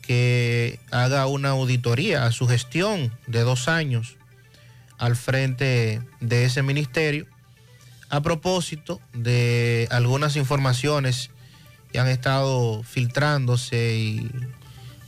que 0.03 0.79
haga 0.91 1.27
una 1.27 1.51
auditoría 1.51 2.27
a 2.27 2.33
su 2.33 2.47
gestión 2.47 3.13
de 3.27 3.41
dos 3.41 3.69
años 3.69 4.17
al 4.99 5.17
frente 5.17 6.03
de 6.21 6.45
ese 6.45 6.63
ministerio 6.63 7.27
a 8.13 8.21
propósito 8.21 9.01
de 9.15 9.89
algunas 9.91 10.37
informaciones 10.37 11.31
que 11.91 11.99
han 11.99 12.09
estado 12.09 12.83
filtrándose 12.83 13.97
y 13.97 14.31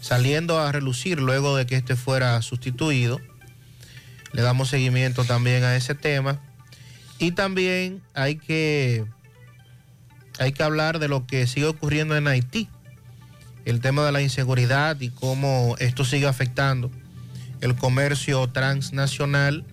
saliendo 0.01 0.59
a 0.59 0.73
relucir 0.73 1.21
luego 1.21 1.55
de 1.55 1.67
que 1.67 1.77
este 1.77 1.97
fuera 1.97 2.41
sustituido. 2.41 3.21
Le 4.33 4.41
damos 4.41 4.71
seguimiento 4.71 5.25
también 5.25 5.65
a 5.65 5.77
ese 5.77 5.95
tema. 5.95 6.41
Y 7.19 7.33
también 7.33 8.03
hay 8.15 8.37
que, 8.37 9.05
hay 10.39 10.53
que 10.53 10.63
hablar 10.63 10.99
de 10.99 11.09
lo 11.09 11.27
que 11.27 11.47
sigue 11.47 11.67
ocurriendo 11.67 12.17
en 12.17 12.27
Haití, 12.27 12.69
el 13.65 13.81
tema 13.81 14.05
de 14.05 14.13
la 14.13 14.21
inseguridad 14.21 15.01
y 15.01 15.11
cómo 15.11 15.77
esto 15.79 16.05
sigue 16.05 16.27
afectando 16.27 16.91
el 17.61 17.77
comercio 17.77 18.47
transnacional 18.49 19.65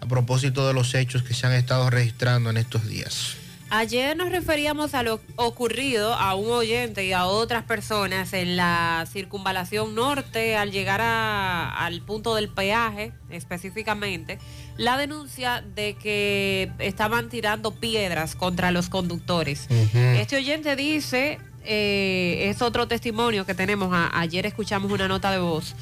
a 0.00 0.06
propósito 0.06 0.66
de 0.66 0.74
los 0.74 0.94
hechos 0.94 1.22
que 1.22 1.34
se 1.34 1.46
han 1.46 1.52
estado 1.52 1.90
registrando 1.90 2.50
en 2.50 2.56
estos 2.56 2.88
días. 2.88 3.36
Ayer 3.70 4.16
nos 4.16 4.30
referíamos 4.30 4.94
a 4.94 5.02
lo 5.02 5.20
ocurrido 5.36 6.14
a 6.14 6.34
un 6.36 6.50
oyente 6.50 7.04
y 7.06 7.12
a 7.12 7.26
otras 7.26 7.64
personas 7.64 8.32
en 8.32 8.56
la 8.56 9.04
circunvalación 9.10 9.94
norte 9.94 10.56
al 10.56 10.70
llegar 10.70 11.00
al 11.00 12.00
punto 12.02 12.36
del 12.36 12.48
peaje 12.50 13.12
específicamente, 13.30 14.38
la 14.76 14.96
denuncia 14.96 15.64
de 15.74 15.94
que 15.94 16.70
estaban 16.78 17.28
tirando 17.28 17.72
piedras 17.72 18.36
contra 18.36 18.70
los 18.70 18.88
conductores. 18.88 19.66
Este 19.92 20.36
oyente 20.36 20.76
dice, 20.76 21.40
eh, 21.64 22.50
es 22.50 22.62
otro 22.62 22.86
testimonio 22.88 23.46
que 23.46 23.54
tenemos, 23.54 23.90
ayer 24.12 24.46
escuchamos 24.46 24.92
una 24.92 25.08
nota 25.08 25.30
de 25.30 25.38
voz, 25.38 25.74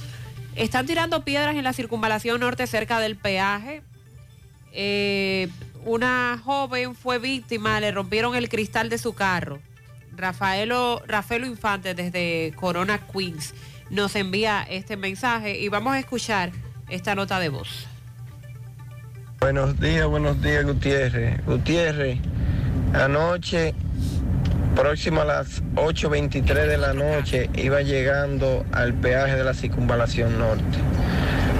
están 0.54 0.86
tirando 0.86 1.24
piedras 1.24 1.56
en 1.56 1.64
la 1.64 1.72
circunvalación 1.72 2.40
norte 2.40 2.66
cerca 2.66 3.00
del 3.00 3.16
peaje. 3.16 3.82
Eh, 4.72 5.48
una 5.84 6.40
joven 6.44 6.94
fue 6.94 7.18
víctima, 7.18 7.80
le 7.80 7.90
rompieron 7.90 8.34
el 8.34 8.48
cristal 8.48 8.88
de 8.88 8.98
su 8.98 9.14
carro. 9.14 9.60
Rafaelo, 10.14 11.02
Rafaelo 11.06 11.46
Infante 11.46 11.94
desde 11.94 12.52
Corona 12.56 12.98
Queens 12.98 13.54
nos 13.90 14.16
envía 14.16 14.62
este 14.68 14.96
mensaje 14.96 15.58
y 15.58 15.68
vamos 15.68 15.94
a 15.94 15.98
escuchar 15.98 16.50
esta 16.88 17.14
nota 17.14 17.38
de 17.40 17.50
voz. 17.50 17.86
Buenos 19.40 19.78
días, 19.80 20.06
buenos 20.06 20.40
días 20.40 20.64
Gutiérrez. 20.64 21.44
Gutiérrez, 21.44 22.18
anoche, 22.94 23.74
próximo 24.74 25.20
a 25.20 25.24
las 25.24 25.62
8.23 25.74 26.66
de 26.66 26.78
la 26.78 26.92
noche, 26.92 27.50
iba 27.54 27.82
llegando 27.82 28.64
al 28.72 28.94
peaje 28.94 29.36
de 29.36 29.44
la 29.44 29.54
circunvalación 29.54 30.38
norte 30.38 30.78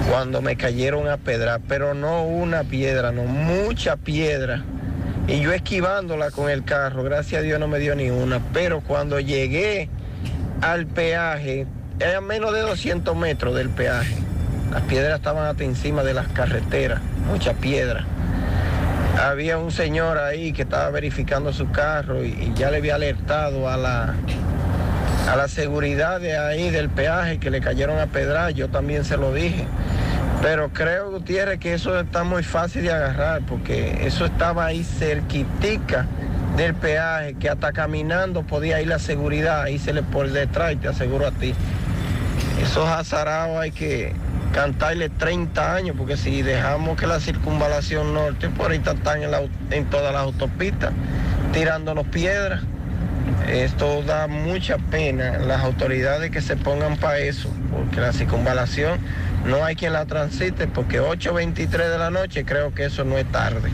cuando 0.09 0.41
me 0.41 0.55
cayeron 0.55 1.07
a 1.07 1.17
pedra, 1.17 1.59
pero 1.67 1.93
no 1.93 2.23
una 2.23 2.63
piedra, 2.63 3.11
no, 3.11 3.23
mucha 3.23 3.95
piedra. 3.95 4.63
Y 5.27 5.39
yo 5.39 5.53
esquivándola 5.53 6.31
con 6.31 6.49
el 6.49 6.63
carro, 6.65 7.03
gracias 7.03 7.39
a 7.39 7.43
Dios 7.43 7.59
no 7.59 7.67
me 7.67 7.79
dio 7.79 7.95
ni 7.95 8.09
una, 8.09 8.39
pero 8.53 8.81
cuando 8.81 9.19
llegué 9.19 9.89
al 10.61 10.85
peaje, 10.87 11.65
era 11.99 12.19
menos 12.19 12.53
de 12.53 12.61
200 12.61 13.15
metros 13.15 13.55
del 13.55 13.69
peaje. 13.69 14.15
Las 14.71 14.81
piedras 14.83 15.15
estaban 15.15 15.45
hasta 15.45 15.63
encima 15.63 16.03
de 16.03 16.13
las 16.13 16.27
carreteras, 16.29 17.01
mucha 17.27 17.53
piedra. 17.53 18.05
Había 19.19 19.57
un 19.57 19.71
señor 19.71 20.17
ahí 20.17 20.53
que 20.53 20.63
estaba 20.63 20.89
verificando 20.89 21.53
su 21.53 21.69
carro 21.69 22.23
y, 22.23 22.51
ya 22.55 22.71
le 22.71 22.77
había 22.77 22.95
alertado 22.95 23.69
a 23.69 23.77
la, 23.77 24.15
a 25.31 25.35
la 25.35 25.47
seguridad 25.47 26.19
de 26.19 26.37
ahí 26.37 26.71
del 26.71 26.89
peaje 26.89 27.37
que 27.37 27.51
le 27.51 27.61
cayeron 27.61 27.99
a 27.99 28.07
pedra, 28.07 28.49
yo 28.51 28.69
también 28.69 29.05
se 29.05 29.17
lo 29.17 29.33
dije. 29.33 29.67
Pero 30.41 30.73
creo, 30.73 31.11
Gutiérrez, 31.11 31.59
que 31.59 31.73
eso 31.73 31.97
está 31.97 32.23
muy 32.23 32.43
fácil 32.43 32.83
de 32.83 32.91
agarrar, 32.91 33.43
porque 33.47 34.05
eso 34.05 34.25
estaba 34.25 34.65
ahí 34.65 34.83
cerquitica 34.83 36.05
del 36.57 36.73
peaje, 36.73 37.35
que 37.35 37.49
hasta 37.49 37.71
caminando 37.71 38.43
podía 38.43 38.81
ir 38.81 38.87
la 38.87 38.99
seguridad, 38.99 39.61
ahí 39.61 39.79
se 39.79 39.93
le 39.93 40.03
por 40.03 40.29
detrás 40.29 40.73
y 40.73 40.75
te 40.77 40.87
aseguro 40.87 41.27
a 41.27 41.31
ti. 41.31 41.53
Esos 42.61 42.89
azarados 42.89 43.57
hay 43.57 43.71
que 43.71 44.13
cantarle 44.53 45.09
30 45.09 45.75
años, 45.75 45.95
porque 45.97 46.15
si 46.15 46.41
dejamos 46.43 46.97
que 46.97 47.07
la 47.07 47.19
circunvalación 47.19 48.13
norte, 48.13 48.49
por 48.49 48.67
ahorita 48.67 48.91
están 48.93 49.23
en, 49.23 49.31
en 49.71 49.89
todas 49.89 50.13
las 50.13 50.21
autopistas, 50.21 50.93
tirándonos 51.51 52.07
piedras. 52.07 52.61
Esto 53.47 54.03
da 54.03 54.27
mucha 54.27 54.77
pena 54.77 55.39
las 55.39 55.63
autoridades 55.63 56.31
que 56.31 56.39
se 56.39 56.55
pongan 56.55 56.97
para 56.97 57.19
eso, 57.19 57.49
porque 57.71 57.99
la 57.99 58.13
circunvalación 58.13 58.99
no 59.43 59.65
hay 59.65 59.75
quien 59.75 59.91
la 59.91 60.05
transite, 60.05 60.67
porque 60.67 61.01
8.23 61.01 61.69
de 61.69 61.97
la 61.97 62.11
noche 62.11 62.45
creo 62.45 62.73
que 62.73 62.85
eso 62.85 63.03
no 63.03 63.17
es 63.17 63.29
tarde. 63.31 63.69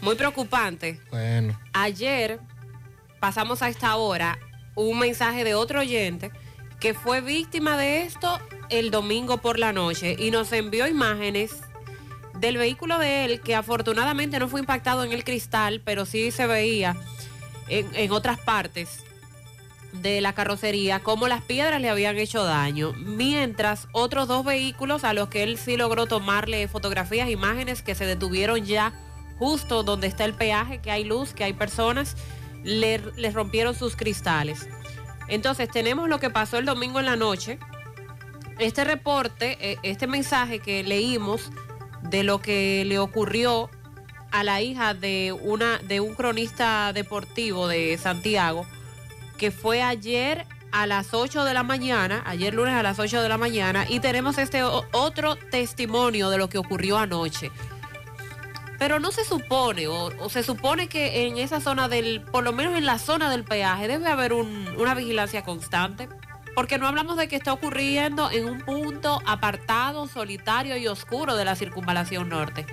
Muy 0.00 0.16
preocupante. 0.16 1.00
Bueno. 1.10 1.58
Ayer 1.72 2.40
pasamos 3.20 3.62
a 3.62 3.68
esta 3.68 3.96
hora 3.96 4.38
un 4.74 4.98
mensaje 4.98 5.44
de 5.44 5.54
otro 5.54 5.80
oyente 5.80 6.30
que 6.80 6.94
fue 6.94 7.20
víctima 7.20 7.76
de 7.76 8.02
esto 8.02 8.38
el 8.70 8.90
domingo 8.90 9.38
por 9.38 9.58
la 9.58 9.72
noche 9.72 10.16
y 10.18 10.30
nos 10.30 10.52
envió 10.52 10.86
imágenes 10.86 11.60
del 12.34 12.58
vehículo 12.58 12.98
de 12.98 13.24
él 13.24 13.40
que 13.40 13.54
afortunadamente 13.54 14.38
no 14.38 14.48
fue 14.48 14.60
impactado 14.60 15.04
en 15.04 15.12
el 15.12 15.24
cristal, 15.24 15.80
pero 15.84 16.04
sí 16.04 16.30
se 16.30 16.46
veía 16.46 16.96
en, 17.68 18.10
otras 18.12 18.38
partes 18.38 19.04
de 19.92 20.20
la 20.20 20.34
carrocería 20.34 21.00
cómo 21.00 21.26
las 21.26 21.42
piedras 21.42 21.80
le 21.80 21.88
habían 21.88 22.16
hecho 22.18 22.44
daño, 22.44 22.92
mientras 22.92 23.88
otros 23.92 24.28
dos 24.28 24.44
vehículos 24.44 25.04
a 25.04 25.14
los 25.14 25.28
que 25.28 25.42
él 25.42 25.58
sí 25.58 25.76
logró 25.76 26.06
tomarle 26.06 26.68
fotografías, 26.68 27.30
imágenes 27.30 27.82
que 27.82 27.94
se 27.94 28.04
detuvieron 28.04 28.64
ya 28.64 28.92
justo 29.38 29.82
donde 29.82 30.06
está 30.06 30.24
el 30.24 30.34
peaje, 30.34 30.78
que 30.78 30.90
hay 30.90 31.04
luz, 31.04 31.32
que 31.32 31.44
hay 31.44 31.52
personas, 31.52 32.16
le, 32.62 33.00
les 33.16 33.34
rompieron 33.34 33.74
sus 33.74 33.96
cristales. 33.96 34.68
Entonces 35.28 35.68
tenemos 35.68 36.08
lo 36.08 36.20
que 36.20 36.30
pasó 36.30 36.58
el 36.58 36.66
domingo 36.66 37.00
en 37.00 37.06
la 37.06 37.16
noche. 37.16 37.58
Este 38.58 38.84
reporte, 38.84 39.58
eh, 39.60 39.76
este 39.82 40.06
mensaje 40.06 40.60
que 40.60 40.82
leímos 40.82 41.50
de 42.02 42.22
lo 42.22 42.40
que 42.40 42.84
le 42.86 42.98
ocurrió 42.98 43.70
a 44.30 44.44
la 44.44 44.60
hija 44.62 44.94
de, 44.94 45.32
una, 45.32 45.78
de 45.78 46.00
un 46.00 46.14
cronista 46.14 46.92
deportivo 46.92 47.68
de 47.68 47.98
Santiago, 47.98 48.66
que 49.38 49.50
fue 49.50 49.82
ayer 49.82 50.46
a 50.72 50.86
las 50.86 51.14
8 51.14 51.44
de 51.44 51.54
la 51.54 51.62
mañana, 51.62 52.22
ayer 52.26 52.54
lunes 52.54 52.74
a 52.74 52.82
las 52.82 52.98
8 52.98 53.22
de 53.22 53.28
la 53.28 53.38
mañana, 53.38 53.86
y 53.88 54.00
tenemos 54.00 54.38
este 54.38 54.62
otro 54.62 55.36
testimonio 55.36 56.30
de 56.30 56.38
lo 56.38 56.48
que 56.48 56.58
ocurrió 56.58 56.98
anoche. 56.98 57.50
Pero 58.78 59.00
no 59.00 59.10
se 59.10 59.24
supone, 59.24 59.86
o, 59.88 60.28
se 60.28 60.42
supone 60.42 60.88
que 60.88 61.26
en 61.26 61.38
esa 61.38 61.60
zona 61.60 61.88
del, 61.88 62.20
por 62.20 62.44
lo 62.44 62.52
menos 62.52 62.76
en 62.76 62.84
la 62.84 62.98
zona 62.98 63.30
del 63.30 63.44
peaje, 63.44 63.88
debe 63.88 64.08
haber 64.08 64.32
una 64.34 64.94
vigilancia 64.94 65.42
constante. 65.42 66.08
Porque 66.56 66.78
no 66.78 66.88
hablamos 66.88 67.16
de 67.16 67.28
que 67.28 67.36
está 67.36 67.52
ocurriendo 67.52 68.32
en 68.32 68.46
un 68.46 68.58
punto 68.62 69.22
apartado, 69.26 70.08
solitario 70.08 70.76
y 70.76 70.88
oscuro 70.88 71.36
de 71.36 71.44
la 71.44 71.54
circunvalación 71.54 72.28
norte 72.28 72.66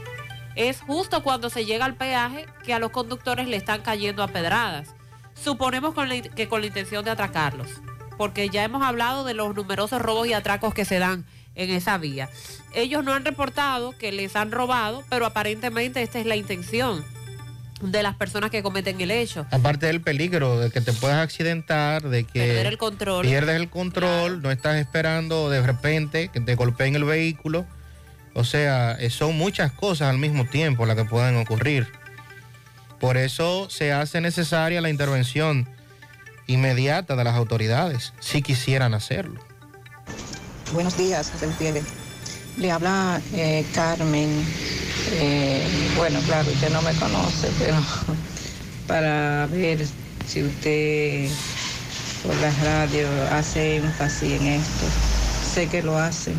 es 0.55 0.81
justo 0.81 1.23
cuando 1.23 1.49
se 1.49 1.65
llega 1.65 1.85
al 1.85 1.95
peaje 1.95 2.45
que 2.63 2.73
a 2.73 2.79
los 2.79 2.91
conductores 2.91 3.47
le 3.47 3.57
están 3.57 3.81
cayendo 3.81 4.23
a 4.23 4.27
pedradas. 4.27 4.93
Suponemos 5.33 5.95
que 6.35 6.47
con 6.47 6.61
la 6.61 6.67
intención 6.67 7.03
de 7.03 7.11
atracarlos, 7.11 7.81
porque 8.17 8.49
ya 8.49 8.63
hemos 8.63 8.83
hablado 8.83 9.23
de 9.23 9.33
los 9.33 9.55
numerosos 9.55 10.01
robos 10.01 10.27
y 10.27 10.33
atracos 10.33 10.73
que 10.73 10.85
se 10.85 10.99
dan 10.99 11.25
en 11.55 11.71
esa 11.71 11.97
vía. 11.97 12.29
Ellos 12.73 13.03
no 13.03 13.13
han 13.13 13.25
reportado 13.25 13.97
que 13.97 14.11
les 14.11 14.35
han 14.35 14.51
robado, 14.51 15.03
pero 15.09 15.25
aparentemente 15.25 16.01
esta 16.01 16.19
es 16.19 16.25
la 16.25 16.35
intención 16.35 17.03
de 17.91 18.03
las 18.03 18.15
personas 18.15 18.49
que 18.49 18.63
cometen 18.63 18.99
el 19.01 19.11
hecho. 19.11 19.45
Aparte 19.51 19.87
del 19.87 20.01
peligro 20.01 20.59
de 20.59 20.71
que 20.71 20.81
te 20.81 20.93
puedas 20.93 21.17
accidentar, 21.17 22.09
de 22.09 22.23
que 22.23 22.61
el 22.61 22.77
control. 22.77 23.25
pierdes 23.25 23.55
el 23.55 23.69
control, 23.69 24.41
no 24.41 24.51
estás 24.51 24.77
esperando 24.77 25.49
de 25.49 25.61
repente 25.61 26.29
que 26.29 26.39
te 26.39 26.55
golpeen 26.55 26.95
el 26.95 27.03
vehículo 27.03 27.65
O 28.33 28.43
sea, 28.43 28.93
eh, 28.93 29.09
son 29.09 29.37
muchas 29.37 29.71
cosas 29.71 30.09
al 30.09 30.17
mismo 30.17 30.45
tiempo 30.45 30.85
las 30.85 30.95
que 30.95 31.05
pueden 31.05 31.37
ocurrir. 31.37 31.87
Por 32.99 33.17
eso 33.17 33.69
se 33.69 33.91
hace 33.91 34.21
necesaria 34.21 34.81
la 34.81 34.89
intervención 34.89 35.67
inmediata 36.47 37.15
de 37.15 37.23
las 37.23 37.35
autoridades, 37.35 38.13
si 38.19 38.41
quisieran 38.41 38.93
hacerlo. 38.93 39.39
Buenos 40.73 40.97
días, 40.97 41.29
José 41.31 41.47
Gutiérrez. 41.47 42.02
Le 42.57 42.71
habla 42.71 43.19
eh, 43.33 43.65
Carmen. 43.73 44.29
Eh, 45.13 45.63
bueno, 45.97 46.19
claro, 46.25 46.49
usted 46.51 46.71
no 46.71 46.81
me 46.81 46.93
conoce, 46.93 47.49
pero 47.59 47.75
para 48.87 49.47
ver 49.47 49.85
si 50.27 50.43
usted 50.43 51.29
por 52.23 52.35
la 52.37 52.51
radio 52.63 53.07
hace 53.31 53.77
énfasis 53.77 54.39
en 54.39 54.47
esto. 54.47 54.85
Sé 55.53 55.67
que 55.67 55.81
lo 55.81 55.97
hacen, 55.97 56.35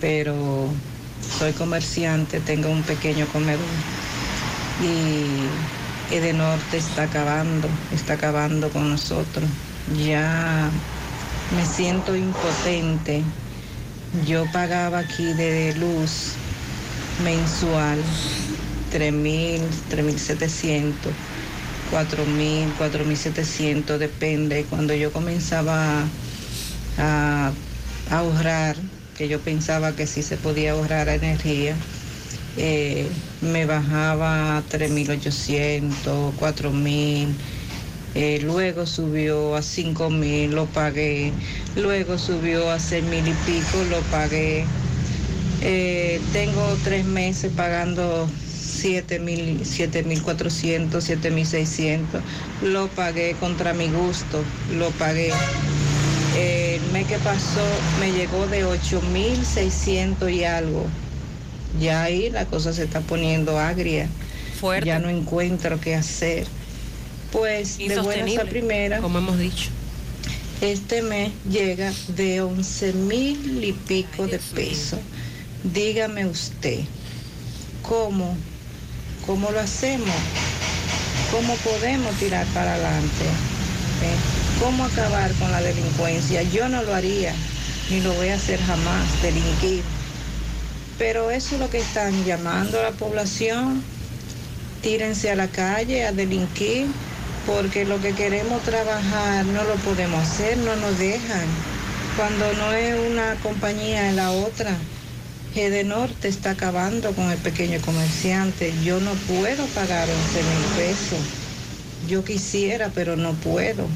pero 0.00 0.68
soy 1.38 1.52
comerciante, 1.52 2.40
tengo 2.40 2.70
un 2.70 2.82
pequeño 2.82 3.26
comedor 3.26 3.60
y 4.82 6.14
Edenorte 6.14 6.76
está 6.76 7.04
acabando, 7.04 7.68
está 7.94 8.14
acabando 8.14 8.68
con 8.70 8.90
nosotros. 8.90 9.48
Ya 10.04 10.68
me 11.56 11.64
siento 11.66 12.16
impotente. 12.16 13.22
Yo 14.26 14.44
pagaba 14.52 14.98
aquí 14.98 15.32
de 15.32 15.74
luz 15.76 16.34
mensual 17.24 17.98
3.000, 18.92 19.62
3.700, 19.90 20.92
4.000, 21.90 22.76
4.700, 22.78 23.96
depende. 23.96 24.66
Cuando 24.68 24.92
yo 24.92 25.10
comenzaba 25.12 26.04
a 26.98 27.52
ahorrar, 28.10 28.76
que 29.16 29.28
yo 29.28 29.40
pensaba 29.40 29.96
que 29.96 30.06
sí 30.06 30.22
se 30.22 30.36
podía 30.36 30.72
ahorrar 30.72 31.08
energía, 31.08 31.74
eh, 32.58 33.08
me 33.40 33.64
bajaba 33.64 34.58
a 34.58 34.62
3.800, 34.68 36.34
4.000. 36.38 37.28
Eh, 38.14 38.40
luego 38.42 38.86
subió 38.86 39.56
a 39.56 39.60
5.000, 39.60 40.50
lo 40.50 40.66
pagué. 40.66 41.32
Luego 41.76 42.18
subió 42.18 42.70
a 42.70 42.76
6.000 42.76 43.28
y 43.28 43.32
pico, 43.46 43.82
lo 43.90 44.00
pagué. 44.10 44.64
Eh, 45.62 46.20
tengo 46.32 46.62
tres 46.84 47.04
meses 47.04 47.52
pagando 47.56 48.28
7.400, 48.82 50.90
7.600. 50.90 52.20
Lo 52.62 52.88
pagué 52.88 53.34
contra 53.38 53.72
mi 53.72 53.88
gusto, 53.88 54.42
lo 54.76 54.90
pagué. 54.90 55.32
El 56.36 56.82
mes 56.92 57.06
que 57.06 57.18
pasó 57.18 57.64
me 58.00 58.12
llegó 58.12 58.46
de 58.46 58.66
8.600 58.66 60.34
y 60.34 60.44
algo. 60.44 60.86
Ya 61.80 62.02
ahí 62.02 62.30
la 62.30 62.44
cosa 62.44 62.72
se 62.72 62.84
está 62.84 63.00
poniendo 63.00 63.58
agria. 63.58 64.08
Fuerte. 64.60 64.86
Ya 64.86 64.98
no 64.98 65.08
encuentro 65.08 65.80
qué 65.80 65.94
hacer. 65.94 66.46
Pues 67.32 67.78
de 67.78 67.98
buenas 68.00 68.38
a 68.38 68.44
primera. 68.44 68.98
Como 69.00 69.18
hemos 69.18 69.38
dicho. 69.38 69.70
Este 70.60 71.02
mes 71.02 71.32
llega 71.50 71.92
de 72.08 72.42
11 72.42 72.92
mil 72.92 73.64
y 73.64 73.72
pico 73.72 74.26
de 74.26 74.38
pesos. 74.38 75.00
Dígame 75.64 76.26
usted, 76.26 76.80
¿cómo? 77.82 78.36
¿Cómo 79.26 79.50
lo 79.50 79.58
hacemos? 79.58 80.14
¿Cómo 81.32 81.54
podemos 81.56 82.14
tirar 82.16 82.46
para 82.48 82.74
adelante? 82.74 83.24
¿Eh? 83.24 84.60
¿Cómo 84.60 84.84
acabar 84.84 85.32
con 85.34 85.50
la 85.50 85.62
delincuencia? 85.62 86.42
Yo 86.42 86.68
no 86.68 86.82
lo 86.82 86.94
haría, 86.94 87.34
ni 87.90 88.00
lo 88.00 88.12
voy 88.14 88.28
a 88.28 88.34
hacer 88.34 88.60
jamás, 88.60 89.22
delinquir. 89.22 89.82
Pero 90.98 91.30
eso 91.30 91.54
es 91.54 91.60
lo 91.60 91.70
que 91.70 91.78
están 91.78 92.24
llamando 92.24 92.78
a 92.78 92.82
la 92.82 92.90
población. 92.92 93.82
Tírense 94.82 95.30
a 95.30 95.36
la 95.36 95.48
calle 95.48 96.04
a 96.04 96.12
delinquir, 96.12 96.86
porque 97.46 97.84
lo 97.84 98.00
que 98.00 98.12
queremos 98.12 98.62
trabajar 98.62 99.44
no 99.46 99.64
lo 99.64 99.74
podemos 99.76 100.20
hacer, 100.22 100.58
no 100.58 100.76
nos 100.76 100.98
dejan. 100.98 101.46
Cuando 102.16 102.52
no 102.54 102.72
es 102.72 103.10
una 103.10 103.34
compañía, 103.42 104.10
es 104.10 104.16
la 104.16 104.30
otra. 104.30 104.76
Norte 105.84 106.28
está 106.28 106.50
acabando 106.50 107.12
con 107.12 107.30
el 107.30 107.38
pequeño 107.38 107.78
comerciante. 107.80 108.72
Yo 108.82 109.00
no 109.00 109.12
puedo 109.12 109.66
pagar 109.66 110.08
11 110.08 110.42
mil 110.42 110.64
pesos. 110.76 111.18
Yo 112.08 112.24
quisiera, 112.24 112.90
pero 112.94 113.16
no 113.16 113.34
puedo. 113.34 113.86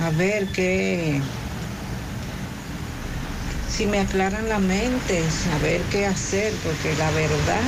A 0.00 0.10
ver 0.10 0.46
qué. 0.46 1.20
Si 3.70 3.86
me 3.86 3.98
aclaran 3.98 4.48
la 4.48 4.58
mente, 4.58 5.22
a 5.52 5.58
ver 5.58 5.80
qué 5.90 6.06
hacer, 6.06 6.52
porque 6.64 6.94
la 6.96 7.10
verdad. 7.10 7.62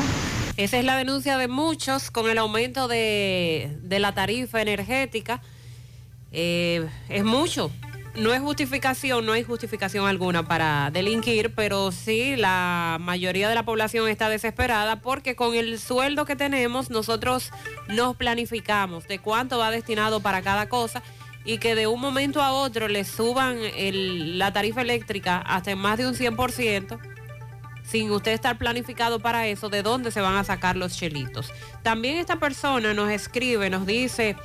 Esa 0.56 0.78
es 0.78 0.84
la 0.84 0.96
denuncia 0.96 1.36
de 1.36 1.48
muchos 1.48 2.10
con 2.10 2.30
el 2.30 2.38
aumento 2.38 2.88
de, 2.88 3.76
de 3.82 3.98
la 3.98 4.12
tarifa 4.14 4.62
energética. 4.62 5.42
Eh, 6.32 6.86
es 7.08 7.24
mucho. 7.24 7.70
No 8.14 8.32
es 8.32 8.40
justificación, 8.40 9.26
no 9.26 9.32
hay 9.32 9.42
justificación 9.42 10.06
alguna 10.06 10.48
para 10.48 10.90
delinquir, 10.90 11.54
pero 11.54 11.92
sí 11.92 12.34
la 12.36 12.96
mayoría 12.98 13.46
de 13.50 13.54
la 13.54 13.64
población 13.64 14.08
está 14.08 14.30
desesperada 14.30 15.02
porque 15.02 15.36
con 15.36 15.54
el 15.54 15.78
sueldo 15.78 16.24
que 16.24 16.34
tenemos 16.34 16.88
nosotros 16.88 17.50
nos 17.88 18.16
planificamos 18.16 19.06
de 19.06 19.18
cuánto 19.18 19.58
va 19.58 19.70
destinado 19.70 20.20
para 20.20 20.40
cada 20.40 20.70
cosa 20.70 21.02
y 21.44 21.58
que 21.58 21.74
de 21.74 21.86
un 21.88 22.00
momento 22.00 22.40
a 22.42 22.52
otro 22.52 22.88
le 22.88 23.04
suban 23.04 23.58
el- 23.76 24.38
la 24.38 24.50
tarifa 24.50 24.80
eléctrica 24.80 25.36
hasta 25.36 25.72
en 25.72 25.78
más 25.78 25.98
de 25.98 26.06
un 26.08 26.14
100%, 26.14 26.98
sin 27.86 28.10
usted 28.10 28.32
estar 28.32 28.58
planificado 28.58 29.20
para 29.20 29.46
eso, 29.46 29.68
¿de 29.68 29.82
dónde 29.82 30.10
se 30.10 30.20
van 30.20 30.36
a 30.36 30.44
sacar 30.44 30.76
los 30.76 30.96
chelitos? 30.96 31.52
También 31.82 32.16
esta 32.16 32.36
persona 32.36 32.94
nos 32.94 33.10
escribe, 33.10 33.70
nos 33.70 33.86
dice, 33.86 34.36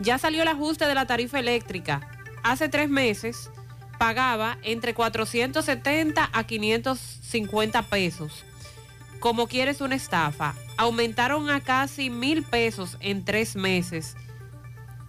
ya 0.00 0.18
salió 0.18 0.42
el 0.42 0.48
ajuste 0.48 0.86
de 0.86 0.94
la 0.94 1.06
tarifa 1.06 1.38
eléctrica. 1.38 2.00
Hace 2.42 2.68
tres 2.68 2.88
meses 2.88 3.50
pagaba 3.98 4.58
entre 4.62 4.94
470 4.94 6.28
a 6.32 6.44
550 6.44 7.82
pesos. 7.82 8.44
Como 9.20 9.48
quieres 9.48 9.80
una 9.80 9.96
estafa, 9.96 10.54
aumentaron 10.76 11.50
a 11.50 11.60
casi 11.60 12.08
mil 12.08 12.44
pesos 12.44 12.96
en 13.00 13.24
tres 13.24 13.56
meses 13.56 14.16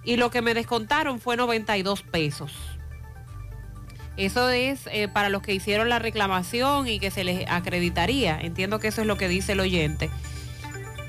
y 0.04 0.18
lo 0.18 0.32
que 0.32 0.42
me 0.42 0.54
descontaron 0.56 1.20
fue 1.20 1.38
92 1.38 2.02
pesos. 2.02 2.79
Eso 4.20 4.50
es 4.50 4.82
eh, 4.92 5.08
para 5.08 5.30
los 5.30 5.42
que 5.42 5.54
hicieron 5.54 5.88
la 5.88 5.98
reclamación 5.98 6.90
y 6.90 7.00
que 7.00 7.10
se 7.10 7.24
les 7.24 7.50
acreditaría. 7.50 8.38
Entiendo 8.38 8.78
que 8.80 8.90
eso 8.90 9.00
es 9.00 9.08
lo 9.08 9.18
que 9.18 9.30
dice 9.30 9.54
el 9.54 9.62
oyente. 9.62 10.10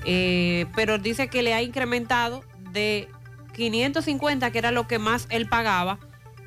Eh, 0.05 0.67
pero 0.77 0.97
dice 0.99 1.27
que 1.27 1.43
le 1.43 1.53
ha 1.53 1.61
incrementado 1.61 2.45
de 2.71 3.09
550, 3.55 4.53
que 4.53 4.59
era 4.59 4.71
lo 4.71 4.87
que 4.87 5.01
más 5.01 5.27
él 5.31 5.49
pagaba, 5.49 5.99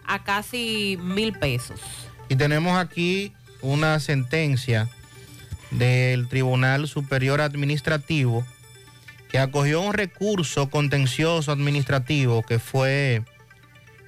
a 0.05 0.23
casi 0.23 0.97
mil 1.01 1.33
pesos. 1.33 1.81
Y 2.29 2.37
tenemos 2.37 2.77
aquí 2.77 3.33
una 3.61 3.99
sentencia 3.99 4.89
del 5.69 6.29
Tribunal 6.29 6.87
Superior 6.87 7.41
Administrativo 7.41 8.45
que 9.29 9.37
acogió 9.37 9.81
un 9.81 9.93
recurso 9.93 10.69
contencioso 10.69 11.51
administrativo 11.51 12.41
que 12.41 12.57
fue 12.57 13.23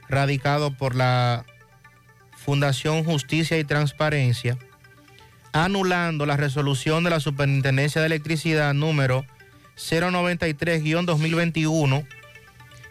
radicado 0.08 0.72
por 0.72 0.96
la 0.96 1.46
Fundación 2.46 3.04
Justicia 3.04 3.58
y 3.58 3.64
Transparencia, 3.64 4.60
anulando 5.52 6.28
la 6.28 6.38
resolución 6.38 7.04
de 7.04 7.10
la 7.10 7.20
Superintendencia 7.20 8.02
de 8.02 8.08
Electricidad 8.08 8.76
número 8.76 9.26
093-2021 9.78 12.06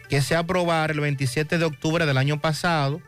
que 0.08 0.22
se 0.22 0.34
aprobara 0.34 0.92
el 0.92 0.98
27 1.00 1.58
de 1.58 1.64
octubre 1.64 2.04
del 2.04 2.18
año 2.18 2.40
pasado 2.40 3.00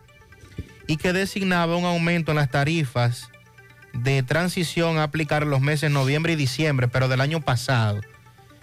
y 0.86 0.98
que 0.98 1.12
designaba 1.12 1.76
un 1.76 1.84
aumento 1.84 2.30
en 2.30 2.36
las 2.36 2.48
tarifas 2.50 3.28
de 3.92 4.22
transición 4.22 4.98
a 4.98 5.02
aplicar 5.02 5.44
los 5.46 5.60
meses 5.60 5.90
noviembre 5.90 6.34
y 6.34 6.36
diciembre, 6.36 6.86
pero 6.88 7.08
del 7.08 7.20
año 7.20 7.40
pasado. 7.40 8.00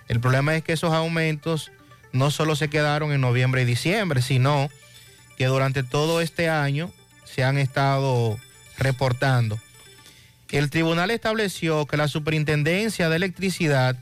El 0.08 0.22
problema 0.22 0.56
es 0.56 0.64
que 0.64 0.72
esos 0.74 0.94
aumentos 0.94 1.72
no 2.12 2.32
solo 2.32 2.56
se 2.56 2.70
quedaron 2.70 3.12
en 3.12 3.22
noviembre 3.22 3.62
y 3.64 3.66
diciembre, 3.66 4.22
sino 4.22 4.70
que 5.38 5.48
durante 5.48 5.82
todo 5.84 6.22
este 6.22 6.50
año 6.50 6.92
se 7.26 7.44
han 7.44 7.58
estado 7.58 8.38
reportando. 8.78 9.60
El 10.50 10.70
tribunal 10.70 11.12
estableció 11.12 11.86
que 11.86 11.98
la 11.98 12.08
Superintendencia 12.08 13.10
de 13.10 13.16
Electricidad 13.16 13.98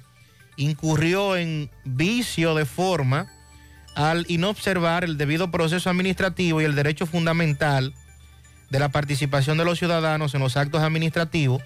incurrió 0.57 1.37
en 1.37 1.69
vicio 1.85 2.55
de 2.55 2.65
forma 2.65 3.31
al 3.95 4.25
inobservar 4.29 5.03
el 5.03 5.17
debido 5.17 5.51
proceso 5.51 5.89
administrativo 5.89 6.61
y 6.61 6.65
el 6.65 6.75
derecho 6.75 7.05
fundamental 7.05 7.93
de 8.69 8.79
la 8.79 8.89
participación 8.89 9.57
de 9.57 9.65
los 9.65 9.79
ciudadanos 9.79 10.33
en 10.33 10.41
los 10.41 10.57
actos 10.57 10.81
administrativos, 10.81 11.61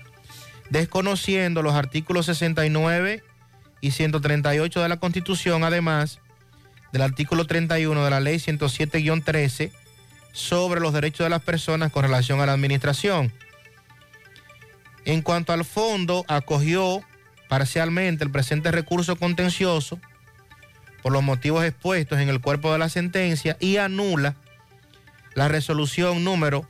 desconociendo 0.69 1.61
los 1.61 1.75
artículos 1.75 2.25
69 2.25 3.23
y 3.81 3.91
138 3.91 4.81
de 4.81 4.89
la 4.89 4.97
Constitución, 4.97 5.63
además 5.63 6.19
del 6.91 7.03
artículo 7.03 7.45
31 7.45 8.03
de 8.03 8.09
la 8.09 8.19
Ley 8.19 8.37
107-13 8.37 9.71
sobre 10.35 10.79
los 10.81 10.93
derechos 10.93 11.25
de 11.25 11.29
las 11.29 11.41
personas 11.41 11.91
con 11.91 12.03
relación 12.03 12.41
a 12.41 12.45
la 12.45 12.51
administración. 12.51 13.31
En 15.05 15.21
cuanto 15.21 15.53
al 15.53 15.63
fondo, 15.63 16.25
acogió 16.27 17.01
parcialmente 17.47 18.25
el 18.25 18.31
presente 18.31 18.71
recurso 18.71 19.15
contencioso 19.15 19.97
por 21.01 21.13
los 21.13 21.23
motivos 21.23 21.63
expuestos 21.63 22.19
en 22.19 22.27
el 22.27 22.41
cuerpo 22.41 22.73
de 22.73 22.79
la 22.79 22.89
sentencia 22.89 23.55
y 23.61 23.77
anula 23.77 24.35
la 25.35 25.47
resolución 25.47 26.25
número 26.25 26.67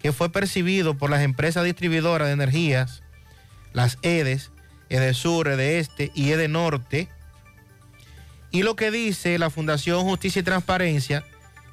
que 0.00 0.12
fue 0.12 0.30
percibido 0.30 0.98
por 0.98 1.08
las 1.08 1.22
empresas 1.22 1.64
distribuidoras 1.64 2.26
de 2.26 2.34
energías, 2.34 3.02
las 3.72 3.98
EDES, 4.02 4.50
EDESUR, 4.88 5.46
EDESTE 5.46 6.10
y 6.12 6.32
EDENORTE. 6.32 7.08
Y 8.50 8.64
lo 8.64 8.74
que 8.74 8.90
dice 8.90 9.38
la 9.38 9.50
Fundación 9.50 10.02
Justicia 10.02 10.40
y 10.40 10.44
Transparencia, 10.44 11.24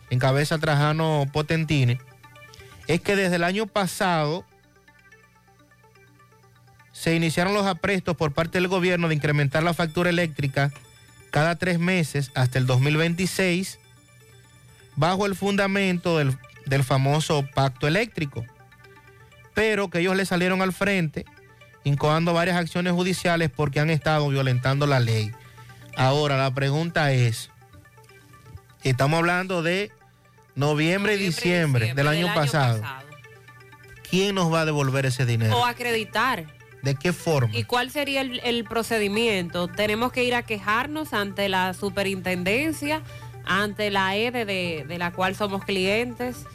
en 0.09 0.19
cabeza 0.19 0.57
Trajano 0.57 1.25
Potentini, 1.31 1.97
es 2.87 3.01
que 3.01 3.15
desde 3.15 3.37
el 3.37 3.43
año 3.43 3.67
pasado 3.67 4.45
se 6.91 7.15
iniciaron 7.15 7.53
los 7.53 7.65
aprestos 7.65 8.15
por 8.15 8.33
parte 8.33 8.57
del 8.57 8.67
gobierno 8.67 9.07
de 9.07 9.15
incrementar 9.15 9.63
la 9.63 9.73
factura 9.73 10.09
eléctrica 10.09 10.71
cada 11.31 11.55
tres 11.55 11.79
meses 11.79 12.31
hasta 12.35 12.57
el 12.57 12.65
2026 12.65 13.79
bajo 14.95 15.25
el 15.25 15.35
fundamento 15.35 16.17
del, 16.17 16.37
del 16.65 16.83
famoso 16.83 17.45
pacto 17.53 17.87
eléctrico, 17.87 18.45
pero 19.53 19.89
que 19.89 19.99
ellos 19.99 20.15
le 20.15 20.25
salieron 20.25 20.61
al 20.61 20.71
frente 20.71 21.25
incoando 21.83 22.33
varias 22.33 22.57
acciones 22.57 22.93
judiciales 22.93 23.49
porque 23.55 23.79
han 23.79 23.89
estado 23.89 24.27
violentando 24.29 24.87
la 24.87 24.99
ley. 24.99 25.31
Ahora 25.95 26.37
la 26.37 26.53
pregunta 26.53 27.11
es, 27.13 27.51
estamos 28.89 29.17
hablando 29.19 29.63
de 29.63 29.91
noviembre, 30.55 31.15
y 31.15 31.17
diciembre, 31.17 31.93
del 31.93 32.07
año, 32.07 32.33
pasado. 32.33 32.81
¿Quién 34.09 34.35
nos 34.35 34.53
va 34.53 34.61
a 34.61 34.65
devolver 34.65 35.05
ese 35.05 35.25
dinero? 35.25 35.57
O 35.57 35.65
acreditar. 35.65 36.45
¿De 36.81 36.95
qué 36.95 37.13
forma? 37.13 37.55
¿Y 37.55 37.63
cuál 37.63 37.89
sería 37.89 38.21
el, 38.21 38.39
el 38.43 38.63
procedimiento? 38.63 39.67
¿Tenemos 39.67 40.11
que 40.11 40.23
ir 40.23 40.35
a 40.35 40.43
quejarnos 40.43 41.13
ante 41.13 41.49
la 41.49 41.73
superintendencia, 41.73 43.01
ante 43.43 43.89
la 43.89 44.15
EDE 44.15 44.45
de, 44.45 44.85
de 44.87 44.97
la 44.99 45.11
cual 45.11 45.35
somos 45.35 45.65
clientes? 45.65 46.45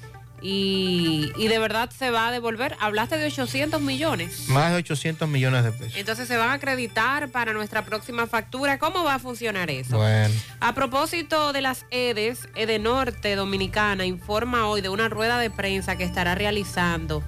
Y, 0.43 1.33
y 1.37 1.49
de 1.49 1.59
verdad 1.59 1.91
se 1.91 2.11
va 2.11 2.29
a 2.29 2.33
devolver. 2.33 2.77
Hablaste 2.81 3.19
de 3.19 3.27
800 3.27 3.81
millones. 3.81 4.49
Más 4.49 4.73
de 4.73 4.79
800 4.79 5.29
millones 5.29 5.65
de 5.65 5.73
pesos. 5.73 5.97
Entonces 5.97 6.29
se 6.29 6.37
van 6.37 6.51
a 6.51 6.55
acreditar 6.55 7.29
para 7.29 7.53
nuestra 7.53 7.85
próxima 7.85 8.27
factura. 8.27 8.79
¿Cómo 8.79 9.05
va 9.05 9.17
a 9.17 9.19
funcionar 9.19 9.71
eso? 9.71 9.99
Bueno. 9.99 10.35
A 10.61 10.75
propósito 10.75 11.53
de 11.53 11.61
las 11.61 11.87
EDES, 11.91 12.49
Edenorte 12.55 13.35
Dominicana 13.37 14.07
informa 14.07 14.67
hoy 14.67 14.81
de 14.81 14.89
una 14.89 15.09
rueda 15.09 15.39
de 15.39 15.51
prensa 15.51 15.97
que 15.97 16.05
estará 16.05 16.35
realizando 16.35 17.23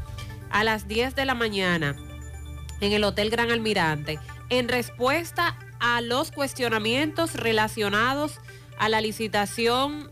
a 0.51 0.65
las 0.65 0.87
10 0.89 1.15
de 1.15 1.25
la 1.25 1.35
mañana 1.35 1.97
en 2.81 2.93
el 2.93 3.05
Hotel 3.05 3.31
Gran 3.31 3.51
Almirante 3.51 4.19
en 4.51 4.69
respuesta 4.69 5.57
a 5.81 6.01
los 6.01 6.31
cuestionamientos 6.31 7.35
relacionados 7.35 8.39
a 8.79 8.89
la 8.89 9.01
licitación 9.01 10.11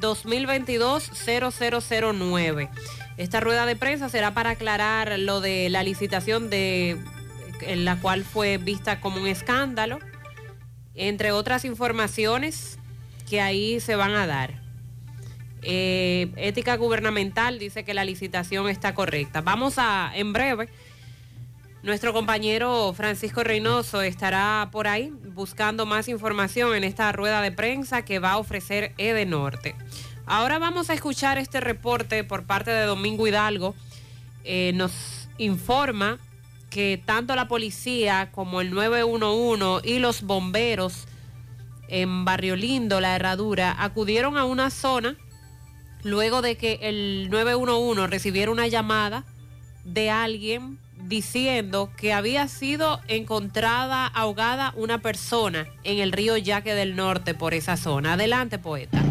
2022-0009. 0.00 2.70
Esta 3.16 3.40
rueda 3.40 3.66
de 3.66 3.76
prensa 3.76 4.08
será 4.08 4.34
para 4.34 4.50
aclarar 4.50 5.18
lo 5.18 5.40
de 5.40 5.68
la 5.70 5.82
licitación 5.82 6.50
de 6.50 6.98
en 7.62 7.84
la 7.84 8.00
cual 8.00 8.24
fue 8.24 8.58
vista 8.58 9.00
como 9.00 9.20
un 9.20 9.26
escándalo, 9.26 9.98
entre 10.94 11.32
otras 11.32 11.64
informaciones 11.64 12.78
que 13.28 13.40
ahí 13.40 13.80
se 13.80 13.96
van 13.96 14.12
a 14.12 14.26
dar. 14.26 14.62
Eh, 15.62 16.30
ética 16.36 16.76
gubernamental 16.76 17.58
dice 17.58 17.84
que 17.84 17.94
la 17.94 18.04
licitación 18.04 18.68
está 18.68 18.94
correcta. 18.94 19.40
Vamos 19.40 19.74
a, 19.78 20.12
en 20.14 20.32
breve, 20.32 20.68
nuestro 21.82 22.12
compañero 22.12 22.92
Francisco 22.92 23.44
Reynoso 23.44 24.02
estará 24.02 24.68
por 24.72 24.88
ahí 24.88 25.12
buscando 25.34 25.86
más 25.86 26.08
información 26.08 26.74
en 26.74 26.84
esta 26.84 27.12
rueda 27.12 27.40
de 27.40 27.52
prensa 27.52 28.02
que 28.04 28.18
va 28.18 28.32
a 28.32 28.38
ofrecer 28.38 28.94
Edenorte. 28.98 29.76
Ahora 30.26 30.58
vamos 30.58 30.90
a 30.90 30.94
escuchar 30.94 31.38
este 31.38 31.60
reporte 31.60 32.24
por 32.24 32.44
parte 32.44 32.70
de 32.70 32.84
Domingo 32.84 33.26
Hidalgo. 33.26 33.74
Eh, 34.44 34.72
nos 34.74 35.28
informa 35.38 36.18
que 36.68 37.00
tanto 37.02 37.34
la 37.34 37.48
policía 37.48 38.30
como 38.32 38.60
el 38.60 38.70
911 38.70 39.88
y 39.88 40.00
los 40.00 40.22
bomberos 40.22 41.06
en 41.88 42.24
Barrio 42.24 42.56
Lindo, 42.56 43.00
La 43.00 43.16
Herradura, 43.16 43.74
acudieron 43.78 44.36
a 44.36 44.44
una 44.44 44.70
zona 44.70 45.16
luego 46.02 46.42
de 46.42 46.56
que 46.56 46.78
el 46.82 47.28
911 47.30 48.06
recibiera 48.06 48.50
una 48.50 48.66
llamada 48.66 49.24
de 49.84 50.10
alguien 50.10 50.78
diciendo 51.04 51.90
que 51.96 52.12
había 52.12 52.48
sido 52.48 53.00
encontrada 53.08 54.06
ahogada 54.06 54.72
una 54.76 54.98
persona 54.98 55.66
en 55.84 55.98
el 55.98 56.12
río 56.12 56.36
Yaque 56.36 56.74
del 56.74 56.96
Norte 56.96 57.34
por 57.34 57.54
esa 57.54 57.76
zona. 57.76 58.14
Adelante, 58.14 58.58
poeta. 58.58 59.02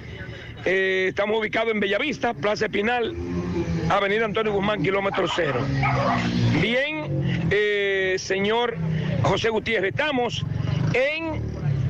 Eh, 0.65 1.07
estamos 1.11 1.39
ubicados 1.39 1.73
en 1.73 1.79
Bellavista, 1.79 2.35
Plaza 2.35 2.65
Espinal, 2.65 3.15
Avenida 3.89 4.25
Antonio 4.25 4.53
Guzmán, 4.53 4.83
kilómetro 4.83 5.27
cero. 5.29 5.61
Bien, 6.61 7.47
eh, 7.51 8.17
señor 8.19 8.77
José 9.23 9.49
Gutiérrez, 9.49 9.93
estamos 9.93 10.45
en 10.93 11.41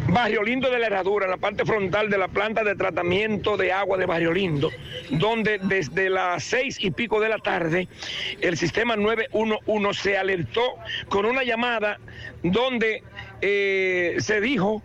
Barrio 0.09 0.43
Lindo 0.43 0.71
de 0.71 0.79
la 0.79 0.89
Herradura, 0.89 1.25
en 1.25 1.31
la 1.31 1.37
parte 1.39 1.65
frontal 1.65 2.11
de 2.11 2.19
la 2.19 2.29
planta 2.29 2.63
de 2.65 2.75
tratamiento 2.77 3.57
de 3.57 3.73
agua 3.73 3.97
de 3.97 4.05
Barrio 4.05 4.33
Lindo, 4.33 4.71
donde 5.11 5.59
desde 5.63 6.11
las 6.11 6.45
seis 6.45 6.77
y 6.81 6.91
pico 6.91 7.19
de 7.19 7.31
la 7.31 7.39
tarde 7.39 7.89
el 8.43 8.59
sistema 8.59 8.95
911 8.97 10.01
se 10.01 10.19
alertó 10.19 10.77
con 11.09 11.25
una 11.25 11.45
llamada 11.45 11.99
donde 12.43 13.03
eh, 13.41 14.17
se 14.19 14.41
dijo 14.43 14.83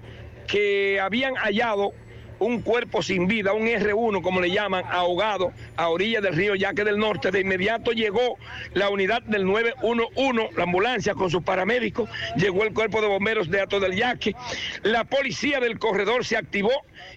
que 0.48 1.00
habían 1.02 1.36
hallado 1.36 1.94
un 2.42 2.62
cuerpo 2.62 3.04
sin 3.04 3.28
vida, 3.28 3.54
un 3.54 3.68
R1 3.68 4.22
como 4.24 4.42
le 4.42 4.50
llaman, 4.50 4.84
ahogado 4.90 5.54
a 5.78 5.90
orillas 5.90 6.24
del 6.24 6.36
río 6.36 6.56
Yaque 6.56 6.84
del 6.84 6.98
Norte. 6.98 7.30
De 7.30 7.40
inmediato 7.40 7.92
llegó 7.92 8.38
la 8.74 8.90
unidad 8.90 9.22
del 9.22 9.46
911, 9.46 10.50
la 10.58 10.64
ambulancia 10.64 11.14
con 11.14 11.30
sus 11.30 11.44
paramédicos, 11.44 12.10
llegó 12.36 12.64
el 12.64 12.74
cuerpo 12.74 13.00
de 13.00 13.08
bomberos 13.08 13.50
de 13.50 13.62
Ato 13.62 13.80
del 13.80 13.96
Yaque, 13.96 14.36
la 14.82 15.04
policía 15.04 15.60
del 15.60 15.78
corredor 15.78 16.26
se 16.26 16.36
activó 16.36 16.72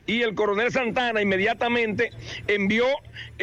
y 0.06 0.20
el 0.22 0.34
coronel 0.34 0.70
Santana 0.70 1.22
inmediatamente 1.22 2.10
envió 2.46 2.84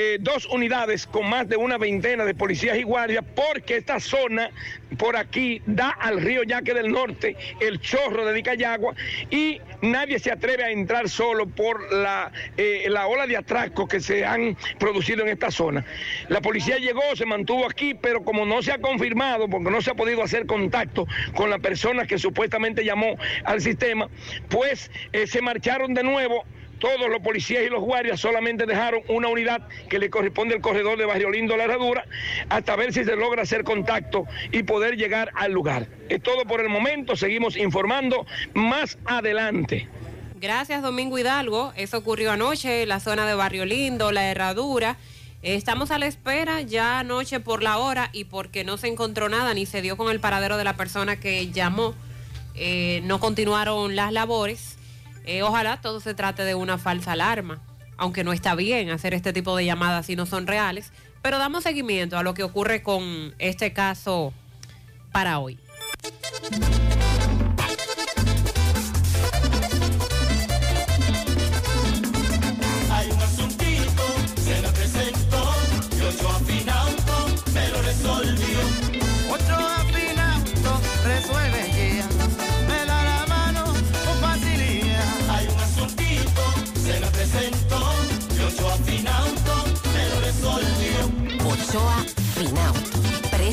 eh, 0.03 0.17
dos 0.19 0.47
unidades 0.47 1.05
con 1.05 1.29
más 1.29 1.47
de 1.47 1.57
una 1.57 1.77
veintena 1.77 2.25
de 2.25 2.33
policías 2.33 2.75
y 2.75 2.81
guardias 2.81 3.23
porque 3.35 3.77
esta 3.77 3.99
zona 3.99 4.49
por 4.97 5.15
aquí 5.15 5.61
da 5.67 5.89
al 5.89 6.19
río 6.19 6.41
Yaque 6.41 6.73
del 6.73 6.91
Norte, 6.91 7.37
el 7.59 7.79
chorro 7.79 8.25
de 8.25 8.33
Dicayagua 8.33 8.95
y 9.29 9.61
nadie 9.83 10.17
se 10.17 10.31
atreve 10.31 10.63
a 10.63 10.71
entrar 10.71 11.07
solo 11.07 11.45
por 11.45 11.93
la, 11.93 12.31
eh, 12.57 12.87
la 12.89 13.05
ola 13.05 13.27
de 13.27 13.37
atracos 13.37 13.87
que 13.87 13.99
se 13.99 14.25
han 14.25 14.57
producido 14.79 15.21
en 15.21 15.29
esta 15.29 15.51
zona. 15.51 15.85
La 16.29 16.41
policía 16.41 16.79
llegó, 16.79 17.15
se 17.15 17.27
mantuvo 17.27 17.67
aquí, 17.67 17.93
pero 17.93 18.23
como 18.23 18.43
no 18.43 18.63
se 18.63 18.71
ha 18.71 18.81
confirmado, 18.81 19.47
porque 19.49 19.69
no 19.69 19.83
se 19.83 19.91
ha 19.91 19.93
podido 19.93 20.23
hacer 20.23 20.47
contacto 20.47 21.05
con 21.35 21.51
la 21.51 21.59
persona 21.59 22.07
que 22.07 22.17
supuestamente 22.17 22.83
llamó 22.83 23.17
al 23.43 23.61
sistema, 23.61 24.09
pues 24.49 24.89
eh, 25.13 25.27
se 25.27 25.43
marcharon 25.43 25.93
de 25.93 26.01
nuevo 26.01 26.43
todos 26.81 27.09
los 27.09 27.21
policías 27.21 27.63
y 27.63 27.69
los 27.69 27.79
guardias 27.81 28.19
solamente 28.19 28.65
dejaron 28.65 29.01
una 29.07 29.29
unidad 29.29 29.67
que 29.87 29.99
le 29.99 30.09
corresponde 30.09 30.55
al 30.55 30.61
corredor 30.61 30.97
de 30.97 31.05
Barrio 31.05 31.29
Lindo 31.29 31.55
La 31.55 31.65
Herradura 31.65 32.03
hasta 32.49 32.75
ver 32.75 32.91
si 32.91 33.05
se 33.05 33.15
logra 33.15 33.43
hacer 33.43 33.63
contacto 33.63 34.25
y 34.51 34.63
poder 34.63 34.97
llegar 34.97 35.31
al 35.35 35.51
lugar. 35.51 35.87
Es 36.09 36.21
todo 36.21 36.43
por 36.45 36.59
el 36.59 36.69
momento, 36.69 37.15
seguimos 37.15 37.55
informando 37.55 38.25
más 38.55 38.97
adelante. 39.05 39.87
Gracias, 40.41 40.81
Domingo 40.81 41.19
Hidalgo. 41.19 41.71
Eso 41.75 41.99
ocurrió 41.99 42.31
anoche 42.31 42.81
en 42.81 42.89
la 42.89 42.99
zona 42.99 43.27
de 43.27 43.35
Barrio 43.35 43.63
Lindo, 43.65 44.11
La 44.11 44.25
Herradura. 44.31 44.97
Estamos 45.43 45.91
a 45.91 45.99
la 45.99 46.07
espera 46.07 46.61
ya 46.61 46.99
anoche 46.99 47.39
por 47.39 47.61
la 47.61 47.77
hora 47.77 48.09
y 48.11 48.23
porque 48.25 48.63
no 48.63 48.77
se 48.77 48.87
encontró 48.87 49.29
nada 49.29 49.53
ni 49.53 49.67
se 49.67 49.83
dio 49.83 49.97
con 49.97 50.11
el 50.11 50.19
paradero 50.19 50.57
de 50.57 50.63
la 50.63 50.75
persona 50.75 51.19
que 51.19 51.51
llamó. 51.51 51.93
eh, 52.55 53.01
no 53.05 53.19
continuaron 53.19 53.95
las 53.95 54.11
labores. 54.11 54.77
Eh, 55.25 55.43
ojalá 55.43 55.81
todo 55.81 55.99
se 55.99 56.13
trate 56.13 56.43
de 56.43 56.55
una 56.55 56.77
falsa 56.77 57.13
alarma, 57.13 57.61
aunque 57.97 58.23
no 58.23 58.33
está 58.33 58.55
bien 58.55 58.89
hacer 58.89 59.13
este 59.13 59.33
tipo 59.33 59.55
de 59.55 59.65
llamadas 59.65 60.05
si 60.05 60.15
no 60.15 60.25
son 60.25 60.47
reales. 60.47 60.91
Pero 61.21 61.37
damos 61.37 61.63
seguimiento 61.63 62.17
a 62.17 62.23
lo 62.23 62.33
que 62.33 62.43
ocurre 62.43 62.81
con 62.81 63.35
este 63.37 63.73
caso 63.73 64.33
para 65.11 65.39
hoy. 65.39 65.59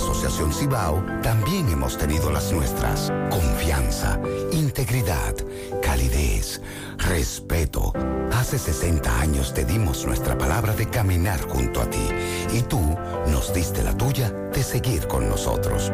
Asociación 0.00 0.50
Cibao 0.50 1.04
también 1.22 1.68
hemos 1.68 1.98
tenido 1.98 2.32
las 2.32 2.50
nuestras. 2.52 3.12
Confianza, 3.28 4.18
integridad, 4.50 5.34
calidez, 5.82 6.62
respeto. 6.96 7.92
Hace 8.32 8.58
60 8.58 9.20
años 9.20 9.52
te 9.52 9.66
dimos 9.66 10.06
nuestra 10.06 10.38
palabra 10.38 10.72
de 10.72 10.88
caminar 10.88 11.42
junto 11.42 11.82
a 11.82 11.90
ti 11.90 12.08
y 12.50 12.62
tú 12.62 12.80
nos 13.26 13.52
diste 13.52 13.82
la 13.82 13.94
tuya 13.94 14.30
de 14.30 14.62
seguir 14.62 15.06
con 15.06 15.28
nosotros. 15.28 15.92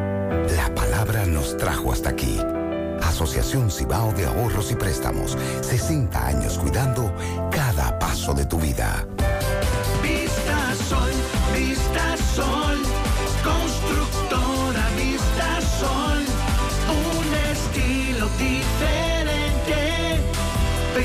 La 0.55 0.73
palabra 0.73 1.27
nos 1.27 1.57
trajo 1.57 1.91
hasta 1.93 2.11
aquí. 2.11 2.39
Asociación 3.03 3.73
Cibao 3.73 4.13
de 4.13 4.27
Ahorros 4.27 4.71
y 4.71 4.77
Préstamos. 4.77 5.37
60 5.63 6.27
años 6.29 6.59
cuidando 6.59 7.13
cada 7.51 7.99
paso 7.99 8.33
de 8.35 8.47
tu 8.47 8.59
vida. 8.61 9.05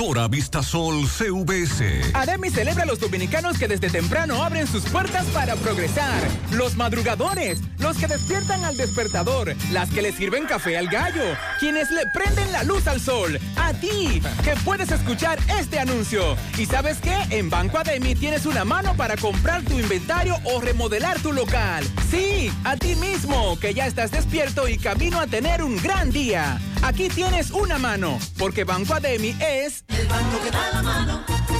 Constructora 0.00 0.28
Vistasol 0.28 1.06
CVS. 1.06 2.14
Ademi 2.14 2.48
celebra 2.48 2.84
a 2.84 2.86
los 2.86 3.00
dominicanos 3.00 3.58
que 3.58 3.68
desde 3.68 3.90
temprano 3.90 4.42
abren 4.42 4.66
sus 4.66 4.82
puertas 4.84 5.26
para 5.26 5.56
progresar. 5.56 6.22
Los 6.52 6.74
madrugadores, 6.74 7.60
los 7.78 7.98
que 7.98 8.06
despiertan 8.06 8.64
al 8.64 8.78
despertador, 8.78 9.54
las 9.72 9.90
que 9.90 10.00
le 10.00 10.12
sirven 10.12 10.46
café 10.46 10.78
al 10.78 10.88
gallo, 10.88 11.36
quienes 11.58 11.90
le 11.90 12.06
prenden 12.14 12.50
la 12.50 12.62
luz 12.62 12.86
al 12.86 12.98
sol. 12.98 13.38
A 13.56 13.74
ti, 13.74 14.22
que 14.42 14.54
puedes 14.64 14.90
escuchar 14.90 15.38
este 15.60 15.78
anuncio. 15.78 16.34
¿Y 16.56 16.64
sabes 16.64 16.96
qué? 17.02 17.16
En 17.28 17.50
Banco 17.50 17.76
Ademi 17.76 18.14
tienes 18.14 18.46
una 18.46 18.64
mano 18.64 18.96
para 18.96 19.18
comprar 19.18 19.62
tu 19.64 19.78
inventario 19.78 20.34
o 20.44 20.62
remodelar 20.62 21.20
tu 21.20 21.30
local. 21.30 21.84
Sí, 22.10 22.50
a 22.64 22.74
ti 22.78 22.94
mismo, 22.94 23.58
que 23.60 23.74
ya 23.74 23.86
estás 23.86 24.10
despierto 24.12 24.66
y 24.66 24.78
camino 24.78 25.20
a 25.20 25.26
tener 25.26 25.62
un 25.62 25.76
gran 25.76 26.10
día. 26.10 26.58
Aquí 26.82 27.10
tienes 27.10 27.50
una 27.50 27.76
mano, 27.76 28.18
porque 28.38 28.64
Banco 28.64 28.94
Ademi 28.94 29.36
es... 29.38 29.84
El 29.90 30.06
banco 30.06 30.40
que 30.42 30.50
da 30.50 30.70
la 30.72 30.82
mano. 30.82 31.59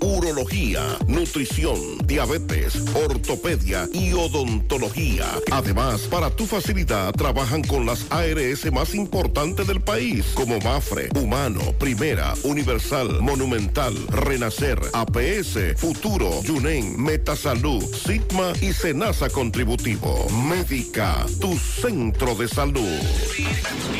urología, 0.00 0.82
nutrición, 1.08 1.98
diabetes, 2.04 2.80
ortopedia 2.94 3.88
y 3.92 4.12
odontología. 4.12 5.26
Además, 5.50 6.02
para 6.02 6.30
tu 6.30 6.46
facilidad, 6.46 7.12
trabajan 7.12 7.62
con 7.62 7.84
las 7.84 8.06
ARS 8.10 8.70
más 8.72 8.94
importantes 8.94 9.66
del 9.66 9.80
país, 9.80 10.26
como 10.34 10.60
Mafre, 10.60 11.08
Humano, 11.16 11.60
Primera, 11.78 12.34
Universal, 12.44 13.20
Monumental, 13.20 13.94
Renacer, 14.08 14.78
APS, 14.92 15.76
Futuro, 15.76 16.40
Yunen, 16.44 17.02
Metasalud, 17.02 17.82
Sigma 17.82 18.52
y 18.60 18.72
Senasa 18.72 19.28
Contributivo. 19.28 20.28
Médica, 20.30 21.26
tu 21.40 21.58
centro 21.58 22.36
de 22.36 22.46
salud. 22.46 23.00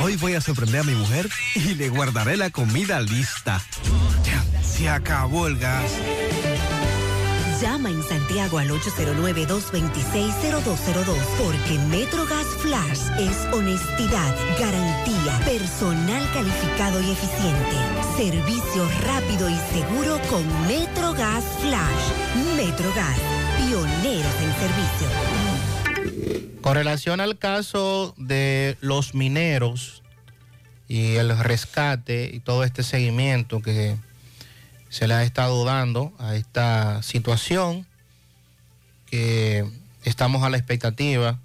Hoy 0.00 0.14
voy 0.16 0.34
a 0.34 0.40
sorprender 0.40 0.82
a 0.82 0.84
mi 0.84 0.94
mujer 0.94 1.28
y 1.56 1.74
le 1.74 1.88
guardaré 1.88 2.36
la 2.36 2.50
comida 2.50 3.00
lista. 3.00 3.60
Se 4.62 4.88
acabó 4.88 5.46
el 5.46 5.58
gas. 5.58 5.92
Llama 7.60 7.90
en 7.90 8.02
Santiago 8.04 8.58
al 8.58 8.70
809-226-0202 8.70 11.16
porque 11.42 11.76
MetroGas 11.90 12.46
Flash 12.60 13.00
es 13.18 13.36
honestidad, 13.52 14.32
garantía, 14.60 15.40
personal 15.44 16.22
calificado 16.32 17.02
y 17.02 17.10
eficiente, 17.10 17.76
servicio 18.16 18.88
rápido 19.02 19.50
y 19.50 19.56
seguro 19.72 20.20
con 20.30 20.46
MetroGas 20.68 21.44
Flash. 21.60 22.12
MetroGas, 22.56 23.18
pioneros 23.58 24.34
en 24.40 24.54
servicio. 24.54 25.08
Con 26.60 26.74
relación 26.74 27.20
al 27.20 27.38
caso 27.38 28.14
de 28.18 28.76
los 28.80 29.16
mineros 29.16 30.04
y 30.86 31.16
el 31.16 31.36
rescate 31.36 32.30
y 32.32 32.38
todo 32.38 32.62
este 32.62 32.84
seguimiento 32.84 33.60
que 33.60 33.96
se 34.88 35.06
le 35.06 35.14
ha 35.14 35.22
estado 35.22 35.64
dando 35.64 36.12
a 36.18 36.34
esta 36.34 37.02
situación, 37.02 37.86
que 39.06 39.66
estamos 40.04 40.42
a 40.42 40.50
la 40.50 40.56
expectativa 40.56 41.38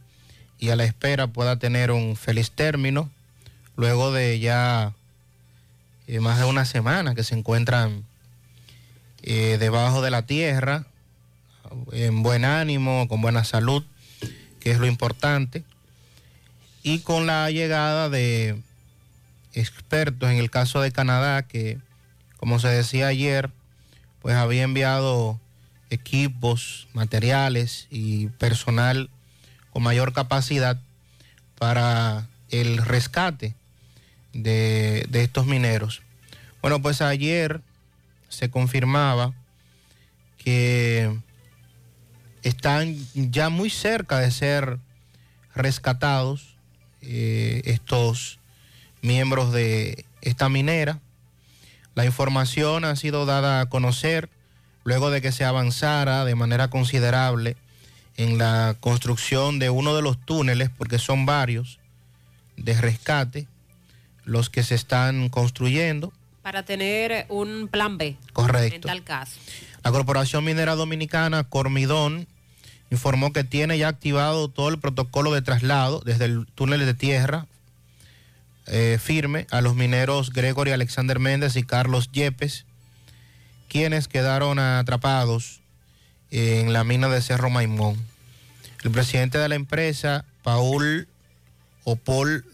y 0.60 0.70
a 0.70 0.76
la 0.76 0.84
espera 0.86 1.28
pueda 1.28 1.58
tener 1.58 1.92
un 1.92 2.16
feliz 2.16 2.52
término, 2.52 3.10
luego 3.76 4.12
de 4.12 4.40
ya 4.40 4.94
eh, 6.08 6.20
más 6.20 6.40
de 6.40 6.46
una 6.46 6.66
semana 6.66 7.16
que 7.16 7.24
se 7.24 7.36
encuentran 7.36 8.06
eh, 9.24 9.58
debajo 9.60 10.02
de 10.02 10.12
la 10.12 10.26
tierra, 10.26 10.86
en 11.92 12.24
buen 12.24 12.46
ánimo, 12.46 13.08
con 13.08 13.22
buena 13.22 13.44
salud, 13.44 13.84
que 14.60 14.72
es 14.72 14.80
lo 14.80 14.86
importante, 14.86 15.64
y 16.84 17.00
con 17.00 17.26
la 17.26 17.50
llegada 17.50 18.10
de 18.10 18.62
expertos 19.54 20.30
en 20.30 20.38
el 20.38 20.50
caso 20.50 20.82
de 20.82 20.92
Canadá, 20.92 21.44
que 21.44 21.80
como 22.44 22.60
se 22.60 22.68
decía 22.68 23.08
ayer, 23.08 23.52
pues 24.22 24.36
había 24.36 24.64
enviado 24.64 25.40
equipos, 25.90 26.90
materiales 26.92 27.88
y 27.90 28.28
personal 28.28 29.10
con 29.70 29.82
mayor 29.82 30.12
capacidad 30.12 30.78
para 31.58 32.28
el 32.50 32.80
rescate 32.80 33.56
de, 34.34 35.08
estos 35.14 35.46
mineros. 35.46 36.02
Bueno, 36.62 36.82
pues 36.82 37.02
ayer 37.02 37.62
se 38.28 38.50
confirmaba 38.50 39.34
que 40.38 41.18
están 42.42 42.94
ya 43.14 43.48
muy 43.48 43.70
cerca 43.70 44.20
de 44.20 44.32
ser 44.32 44.80
rescatados 45.56 46.58
eh, 47.02 47.62
estos 47.64 48.38
miembros 49.02 49.54
de 49.54 50.04
esta 50.20 50.50
minera. 50.50 51.00
La 51.96 52.06
información 52.06 52.86
ha 52.86 52.96
sido 52.96 53.26
dada 53.26 53.62
a 53.62 53.66
conocer 53.68 54.30
luego 54.84 55.12
de 55.12 55.22
que 55.22 55.32
se 55.32 55.46
avanzara 55.46 56.26
de 56.26 56.36
manera 56.36 56.70
considerable 56.70 57.56
en 58.18 58.38
la 58.38 58.76
construcción 58.80 59.60
de 59.60 59.70
uno 59.70 59.96
de 59.96 60.02
los 60.02 60.18
túneles, 60.24 60.70
porque 60.70 61.00
son 61.00 61.26
varios, 61.26 61.80
de 62.58 62.80
rescate, 62.80 63.48
los 64.24 64.50
que 64.50 64.64
se 64.64 64.76
están 64.76 65.30
construyendo. 65.30 66.14
Para 66.42 66.64
tener 66.64 67.26
un 67.30 67.68
plan 67.70 67.98
B. 67.98 68.18
Correcto. 68.34 68.76
En 68.76 68.82
tal 68.82 69.04
caso. 69.04 69.40
La 69.84 69.92
Corporación 69.92 70.44
Minera 70.44 70.76
Dominicana, 70.76 71.44
Cormidón, 71.44 72.28
informó 72.92 73.34
que 73.34 73.44
tiene 73.44 73.78
ya 73.78 73.88
activado 73.88 74.48
todo 74.48 74.70
el 74.70 74.80
protocolo 74.80 75.34
de 75.34 75.42
traslado 75.42 76.02
desde 76.06 76.26
el 76.26 76.46
túnel 76.54 76.86
de 76.86 76.94
tierra 76.94 77.48
eh, 78.68 78.98
firme 79.02 79.46
a 79.52 79.62
los 79.62 79.76
mineros 79.76 80.32
Gregory 80.32 80.72
Alexander 80.72 81.20
Méndez 81.20 81.56
y 81.56 81.64
Carlos 81.64 82.12
Yepes, 82.12 82.66
quienes 83.68 84.08
quedaron 84.08 84.60
atrapados 84.60 85.62
en 86.32 86.74
la 86.74 86.84
mina 86.84 87.10
de 87.10 87.22
Cerro 87.22 87.50
Maimón. 87.50 87.98
El 88.84 88.92
presidente 88.92 89.38
de 89.38 89.50
la 89.50 89.56
empresa, 89.56 90.26
Paul 90.44 91.08
o 91.84 91.96
Paul 91.96 92.46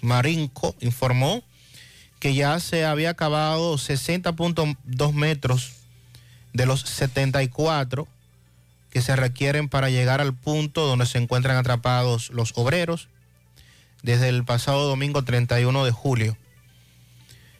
Marinco, 0.00 0.74
informó 0.80 1.42
que 2.18 2.34
ya 2.34 2.60
se 2.60 2.84
había 2.84 3.10
acabado 3.10 3.74
60.2 3.76 5.12
metros 5.12 5.72
de 6.52 6.66
los 6.66 6.80
74 6.82 8.08
que 8.90 9.02
se 9.02 9.16
requieren 9.16 9.68
para 9.68 9.88
llegar 9.88 10.20
al 10.20 10.34
punto 10.34 10.86
donde 10.86 11.06
se 11.06 11.18
encuentran 11.18 11.56
atrapados 11.56 12.30
los 12.30 12.52
obreros 12.56 13.08
desde 14.02 14.28
el 14.28 14.44
pasado 14.44 14.86
domingo 14.86 15.22
31 15.22 15.84
de 15.84 15.90
julio. 15.90 16.36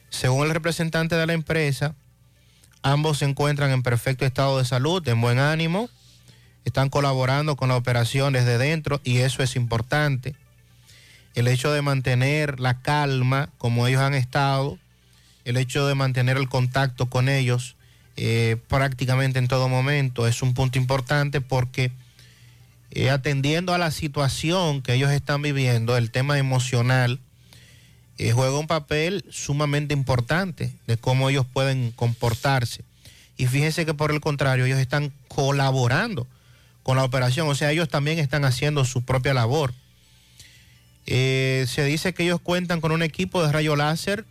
Según 0.09 0.45
el 0.45 0.53
representante 0.53 1.15
de 1.15 1.25
la 1.25 1.33
empresa, 1.33 1.95
ambos 2.83 3.19
se 3.19 3.25
encuentran 3.25 3.71
en 3.71 3.83
perfecto 3.83 4.25
estado 4.25 4.57
de 4.57 4.65
salud, 4.65 5.07
en 5.07 5.21
buen 5.21 5.39
ánimo, 5.39 5.89
están 6.65 6.89
colaborando 6.89 7.55
con 7.55 7.69
la 7.69 7.75
operación 7.75 8.33
desde 8.33 8.57
dentro 8.57 9.01
y 9.03 9.17
eso 9.19 9.41
es 9.41 9.55
importante. 9.55 10.35
El 11.33 11.47
hecho 11.47 11.71
de 11.71 11.81
mantener 11.81 12.59
la 12.59 12.81
calma 12.81 13.49
como 13.57 13.87
ellos 13.87 14.01
han 14.01 14.13
estado, 14.13 14.77
el 15.45 15.57
hecho 15.57 15.87
de 15.87 15.95
mantener 15.95 16.37
el 16.37 16.49
contacto 16.49 17.09
con 17.09 17.29
ellos 17.29 17.75
eh, 18.17 18.57
prácticamente 18.67 19.39
en 19.39 19.47
todo 19.47 19.69
momento 19.69 20.27
es 20.27 20.41
un 20.41 20.53
punto 20.53 20.77
importante 20.77 21.41
porque 21.41 21.91
eh, 22.91 23.09
atendiendo 23.09 23.73
a 23.73 23.77
la 23.77 23.89
situación 23.89 24.81
que 24.81 24.93
ellos 24.93 25.11
están 25.11 25.41
viviendo, 25.41 25.95
el 25.95 26.11
tema 26.11 26.37
emocional 26.37 27.19
eh, 28.17 28.33
juega 28.33 28.59
un 28.59 28.67
papel 28.67 29.23
sumamente 29.29 29.93
importante 29.93 30.73
de 30.87 30.97
cómo 30.97 31.29
ellos 31.29 31.45
pueden 31.51 31.91
comportarse. 31.91 32.83
Y 33.37 33.47
fíjense 33.47 33.85
que 33.85 33.93
por 33.93 34.11
el 34.11 34.19
contrario, 34.19 34.65
ellos 34.65 34.79
están 34.79 35.11
colaborando 35.27 36.27
con 36.83 36.97
la 36.97 37.03
operación, 37.03 37.47
o 37.47 37.55
sea, 37.55 37.71
ellos 37.71 37.89
también 37.89 38.19
están 38.19 38.43
haciendo 38.43 38.83
su 38.85 39.03
propia 39.03 39.33
labor. 39.33 39.73
Eh, 41.07 41.65
se 41.67 41.85
dice 41.85 42.13
que 42.13 42.23
ellos 42.23 42.41
cuentan 42.41 42.81
con 42.81 42.91
un 42.91 43.03
equipo 43.03 43.43
de 43.43 43.51
rayo 43.51 43.75
láser 43.75 44.25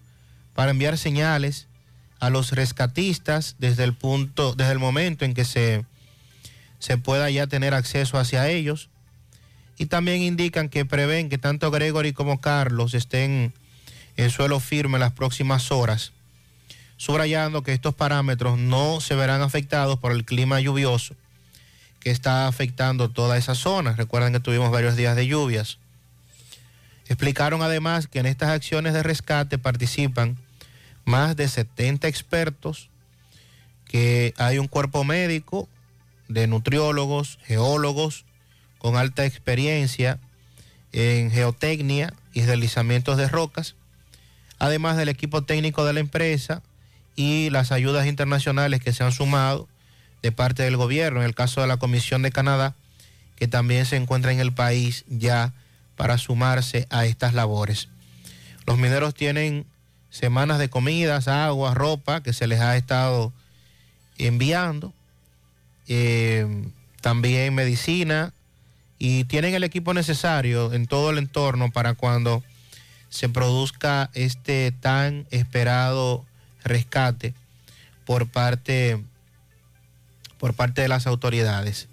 para 0.55 0.71
enviar 0.71 0.99
señales 0.99 1.67
a 2.21 2.29
los 2.29 2.53
rescatistas 2.53 3.57
desde 3.59 3.85
el 3.85 3.95
punto, 3.95 4.55
desde 4.55 4.73
el 4.73 4.79
momento 4.79 5.25
en 5.25 5.33
que 5.33 5.45
se 5.45 5.85
se 6.81 6.99
pueda 6.99 7.31
ya 7.31 7.47
tener 7.47 7.75
acceso 7.75 8.19
hacia 8.19 8.49
ellos. 8.49 8.89
Y 9.79 9.87
también 9.87 10.23
indican 10.23 10.69
que 10.69 10.85
prevén 10.85 11.29
que 11.29 11.39
tanto 11.39 11.71
Gregory 11.71 12.13
como 12.13 12.41
Carlos 12.41 12.95
estén 12.95 13.55
en 14.17 14.31
suelo 14.31 14.61
firme 14.61 14.99
las 14.99 15.13
próximas 15.13 15.71
horas, 15.71 16.13
subrayando 16.97 17.63
que 17.63 17.73
estos 17.73 17.95
parámetros 17.95 18.59
no 18.59 19.01
se 19.01 19.15
verán 19.15 19.41
afectados 19.41 19.99
por 19.99 20.13
el 20.13 20.25
clima 20.25 20.61
lluvioso 20.61 21.15
que 22.01 22.11
está 22.11 22.49
afectando 22.49 23.11
toda 23.11 23.37
esa 23.37 23.55
zona. 23.55 23.93
Recuerden 23.93 24.33
que 24.33 24.41
tuvimos 24.41 24.71
varios 24.71 24.97
días 24.97 25.17
de 25.17 25.27
lluvias. 25.27 25.79
Explicaron 27.07 27.63
además 27.63 28.07
que 28.07 28.21
en 28.21 28.27
estas 28.27 28.51
acciones 28.51 28.95
de 28.95 29.03
rescate 29.03 29.59
participan 29.59 30.37
más 31.05 31.37
de 31.37 31.49
70 31.49 32.09
expertos, 32.09 32.89
que 33.87 34.33
hay 34.39 34.59
un 34.59 34.69
cuerpo 34.69 35.05
médico 35.05 35.69
de 36.31 36.47
nutriólogos, 36.47 37.39
geólogos 37.45 38.25
con 38.79 38.97
alta 38.97 39.27
experiencia 39.27 40.19
en 40.93 41.31
geotecnia 41.31 42.15
y 42.33 42.43
deslizamientos 42.43 43.17
de 43.17 43.29
rocas, 43.29 43.75
además 44.59 44.97
del 44.97 45.09
equipo 45.09 45.43
técnico 45.43 45.85
de 45.85 45.93
la 45.93 46.01
empresa 46.01 46.63
y 47.17 47.51
las 47.51 47.73
ayudas 47.73 48.07
internacionales 48.07 48.81
que 48.81 48.93
se 48.93 49.05
han 49.05 49.13
sumado 49.13 49.69
de 50.23 50.33
parte 50.33 50.63
del 50.63 50.77
gobierno, 50.77 51.21
en 51.21 51.27
el 51.27 51.35
caso 51.35 51.61
de 51.61 51.67
la 51.67 51.79
Comisión 51.79 52.23
de 52.23 52.31
Canadá, 52.31 52.75
que 53.37 53.49
también 53.49 53.85
se 53.85 53.97
encuentra 53.97 54.33
en 54.33 54.39
el 54.41 54.53
país 54.53 55.05
ya 55.09 55.53
para 55.97 56.17
sumarse 56.17 56.87
a 56.91 57.07
estas 57.07 57.35
labores. 57.35 57.89
Los 58.67 58.79
mineros 58.79 59.15
tienen 59.15 59.67
semanas 60.11 60.59
de 60.59 60.71
comidas, 60.71 61.27
agua, 61.27 61.75
ropa 61.75 62.23
que 62.23 62.33
se 62.33 62.47
les 62.47 62.61
ha 62.61 62.77
estado 62.77 63.33
enviando, 64.19 64.93
eh, 65.93 66.47
también 67.01 67.53
medicina 67.53 68.33
y 68.97 69.25
tienen 69.25 69.55
el 69.55 69.65
equipo 69.65 69.93
necesario 69.93 70.73
en 70.73 70.87
todo 70.87 71.11
el 71.11 71.19
entorno 71.19 71.73
para 71.73 71.95
cuando 71.95 72.45
se 73.09 73.29
produzca 73.29 74.09
este 74.15 74.71
tan 74.71 75.27
esperado 75.33 76.25
rescate 76.63 77.35
por 78.07 78.29
parte 78.29 79.03
por 80.39 80.55
parte 80.55 80.81
de 80.81 80.89
las 80.89 81.09
autoridades. 81.09 81.89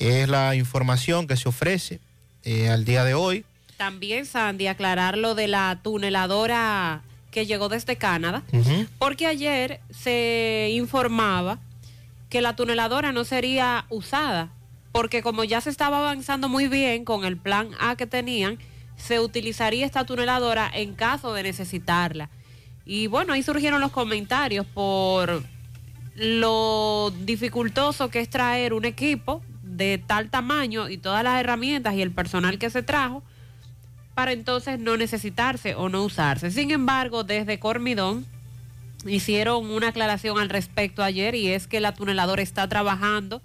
Es 0.00 0.28
la 0.28 0.56
información 0.56 1.28
que 1.28 1.36
se 1.36 1.48
ofrece 1.48 2.00
eh, 2.42 2.68
al 2.68 2.84
día 2.84 3.04
de 3.04 3.14
hoy. 3.14 3.44
También, 3.76 4.26
Sandy, 4.26 4.66
aclarar 4.66 5.16
lo 5.16 5.36
de 5.36 5.46
la 5.46 5.78
tuneladora 5.84 7.02
que 7.30 7.46
llegó 7.46 7.68
desde 7.68 7.94
Canadá, 7.94 8.42
porque 8.98 9.28
ayer 9.28 9.80
se 9.90 10.70
informaba 10.72 11.60
que 12.30 12.40
la 12.40 12.56
tuneladora 12.56 13.12
no 13.12 13.24
sería 13.24 13.84
usada, 13.90 14.50
porque 14.92 15.22
como 15.22 15.44
ya 15.44 15.60
se 15.60 15.68
estaba 15.68 15.98
avanzando 15.98 16.48
muy 16.48 16.68
bien 16.68 17.04
con 17.04 17.24
el 17.24 17.36
plan 17.36 17.70
A 17.78 17.96
que 17.96 18.06
tenían, 18.06 18.58
se 18.96 19.20
utilizaría 19.20 19.84
esta 19.84 20.04
tuneladora 20.04 20.70
en 20.72 20.94
caso 20.94 21.34
de 21.34 21.42
necesitarla. 21.42 22.30
Y 22.86 23.08
bueno, 23.08 23.32
ahí 23.32 23.42
surgieron 23.42 23.80
los 23.80 23.92
comentarios 23.92 24.64
por 24.66 25.42
lo 26.14 27.12
dificultoso 27.24 28.10
que 28.10 28.20
es 28.20 28.30
traer 28.30 28.74
un 28.74 28.84
equipo 28.84 29.42
de 29.62 29.98
tal 29.98 30.30
tamaño 30.30 30.88
y 30.88 30.98
todas 30.98 31.24
las 31.24 31.40
herramientas 31.40 31.94
y 31.94 32.02
el 32.02 32.10
personal 32.10 32.58
que 32.58 32.70
se 32.70 32.82
trajo 32.82 33.22
para 34.14 34.32
entonces 34.32 34.78
no 34.78 34.96
necesitarse 34.96 35.74
o 35.74 35.88
no 35.88 36.04
usarse. 36.04 36.50
Sin 36.50 36.70
embargo, 36.70 37.24
desde 37.24 37.58
Cormidón 37.58 38.26
hicieron 39.06 39.70
una 39.70 39.88
aclaración 39.88 40.38
al 40.38 40.48
respecto 40.48 41.02
ayer 41.02 41.34
y 41.34 41.48
es 41.48 41.66
que 41.66 41.80
la 41.80 41.94
tuneladora 41.94 42.42
está 42.42 42.68
trabajando. 42.68 43.42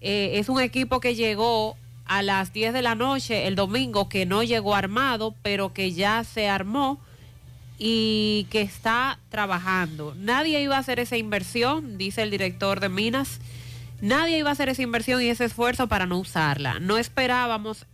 Eh, 0.00 0.32
es 0.34 0.48
un 0.48 0.60
equipo 0.60 1.00
que 1.00 1.14
llegó 1.14 1.76
a 2.04 2.22
las 2.22 2.52
10 2.52 2.72
de 2.72 2.82
la 2.82 2.94
noche 2.94 3.46
el 3.46 3.54
domingo, 3.54 4.08
que 4.08 4.26
no 4.26 4.42
llegó 4.42 4.74
armado, 4.74 5.34
pero 5.42 5.72
que 5.72 5.92
ya 5.92 6.24
se 6.24 6.48
armó 6.48 7.00
y 7.78 8.46
que 8.50 8.62
está 8.62 9.18
trabajando. 9.28 10.14
Nadie 10.16 10.60
iba 10.60 10.76
a 10.76 10.80
hacer 10.80 11.00
esa 11.00 11.16
inversión, 11.16 11.98
dice 11.98 12.22
el 12.22 12.30
director 12.30 12.80
de 12.80 12.88
Minas. 12.88 13.40
Nadie 14.00 14.38
iba 14.38 14.50
a 14.50 14.52
hacer 14.52 14.68
esa 14.68 14.82
inversión 14.82 15.22
y 15.22 15.28
ese 15.28 15.44
esfuerzo 15.44 15.86
para 15.86 16.06
no 16.06 16.18
usarla. 16.18 16.80
No 16.80 16.98
esperábamos 16.98 17.86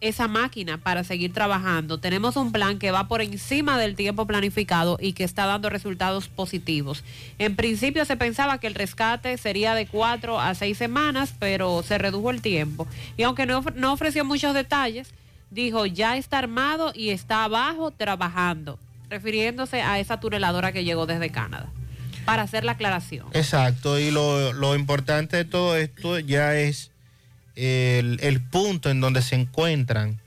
esa 0.00 0.28
máquina 0.28 0.78
para 0.78 1.04
seguir 1.04 1.32
trabajando. 1.32 1.98
Tenemos 1.98 2.36
un 2.36 2.52
plan 2.52 2.78
que 2.78 2.90
va 2.90 3.08
por 3.08 3.22
encima 3.22 3.78
del 3.78 3.96
tiempo 3.96 4.26
planificado 4.26 4.98
y 5.00 5.12
que 5.12 5.24
está 5.24 5.46
dando 5.46 5.70
resultados 5.70 6.28
positivos. 6.28 7.04
En 7.38 7.56
principio 7.56 8.04
se 8.04 8.16
pensaba 8.16 8.58
que 8.58 8.66
el 8.66 8.74
rescate 8.74 9.36
sería 9.38 9.74
de 9.74 9.86
cuatro 9.86 10.40
a 10.40 10.54
seis 10.54 10.78
semanas, 10.78 11.34
pero 11.38 11.82
se 11.82 11.98
redujo 11.98 12.30
el 12.30 12.42
tiempo. 12.42 12.86
Y 13.16 13.24
aunque 13.24 13.46
no, 13.46 13.64
no 13.74 13.92
ofreció 13.92 14.24
muchos 14.24 14.54
detalles, 14.54 15.10
dijo 15.50 15.86
ya 15.86 16.16
está 16.16 16.38
armado 16.38 16.92
y 16.94 17.10
está 17.10 17.44
abajo 17.44 17.90
trabajando 17.90 18.78
refiriéndose 19.10 19.82
a 19.82 19.98
esa 19.98 20.20
tuneladora 20.20 20.72
que 20.72 20.84
llegó 20.84 21.06
desde 21.06 21.30
Canadá, 21.30 21.68
para 22.24 22.42
hacer 22.42 22.64
la 22.64 22.72
aclaración. 22.72 23.26
Exacto, 23.32 23.98
y 23.98 24.10
lo, 24.10 24.74
importante 24.74 25.36
de 25.36 25.44
todo 25.44 25.76
esto 25.76 26.18
ya 26.18 26.54
es 26.56 26.90
el, 27.58 28.40
punto 28.40 28.90
en 28.90 29.00
donde 29.00 29.22
se 29.22 29.34
encuentran 29.34 30.18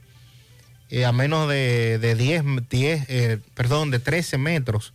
eh, 0.90 1.06
a 1.06 1.12
menos 1.12 1.48
de, 1.48 1.98
de 2.00 2.16
10, 2.16 2.44
10 2.70 3.06
eh, 3.10 3.40
perdón, 3.54 3.92
de 3.92 4.00
13 4.00 4.38
metros 4.38 4.94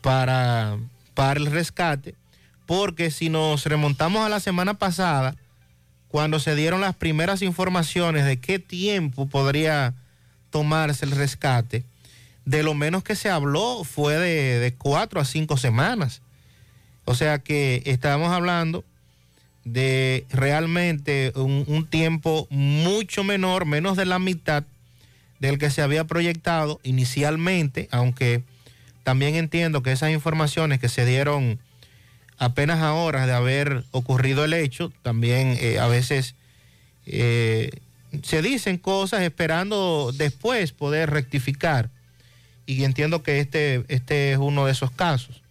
para, 0.00 0.78
para 1.14 1.38
el 1.38 1.46
rescate, 1.46 2.14
porque 2.66 3.10
si 3.10 3.28
nos 3.28 3.64
remontamos 3.66 4.24
a 4.24 4.28
la 4.28 4.40
semana 4.40 4.74
pasada, 4.74 5.36
cuando 6.08 6.40
se 6.40 6.56
dieron 6.56 6.80
las 6.80 6.96
primeras 6.96 7.42
informaciones 7.42 8.24
de 8.24 8.38
qué 8.38 8.58
tiempo 8.58 9.28
podría 9.28 9.94
tomarse 10.50 11.04
el 11.04 11.12
rescate, 11.12 11.84
de 12.44 12.62
lo 12.62 12.74
menos 12.74 13.04
que 13.04 13.14
se 13.14 13.30
habló 13.30 13.84
fue 13.84 14.18
de, 14.18 14.74
cuatro 14.76 15.20
a 15.20 15.24
cinco 15.24 15.56
semanas. 15.56 16.22
O 17.04 17.14
sea 17.14 17.38
que 17.38 17.82
estábamos 17.86 18.32
hablando 18.32 18.84
de 19.64 20.26
realmente 20.30 21.32
un, 21.34 21.86
tiempo 21.88 22.46
mucho 22.50 23.24
menor, 23.24 23.66
menos 23.66 23.96
de 23.96 24.06
la 24.06 24.18
mitad 24.18 24.64
del 25.38 25.58
que 25.58 25.70
se 25.70 25.82
había 25.82 26.04
proyectado 26.04 26.80
inicialmente, 26.82 27.88
aunque 27.90 28.42
también 29.02 29.34
entiendo 29.34 29.82
que 29.82 29.92
esas 29.92 30.10
informaciones 30.10 30.80
que 30.80 30.88
se 30.88 31.04
dieron 31.04 31.58
apenas 32.38 32.80
a 32.80 32.94
horas 32.94 33.26
de 33.26 33.32
haber 33.32 33.84
ocurrido 33.90 34.44
el 34.44 34.54
hecho, 34.54 34.92
también 35.02 35.56
eh, 35.60 35.78
a 35.78 35.86
veces 35.88 36.34
eh, 37.06 37.70
se 38.22 38.42
dicen 38.42 38.78
cosas 38.78 39.22
esperando 39.22 40.12
después 40.14 40.72
poder 40.72 41.10
rectificar 41.10 41.90
y 42.66 42.84
entiendo 42.84 43.22
que 43.22 43.40
este, 43.40 43.84
este 43.88 44.32
es 44.32 44.38
uno 44.38 44.66
de 44.66 44.72
esos 44.72 44.90
casos. 44.90 45.42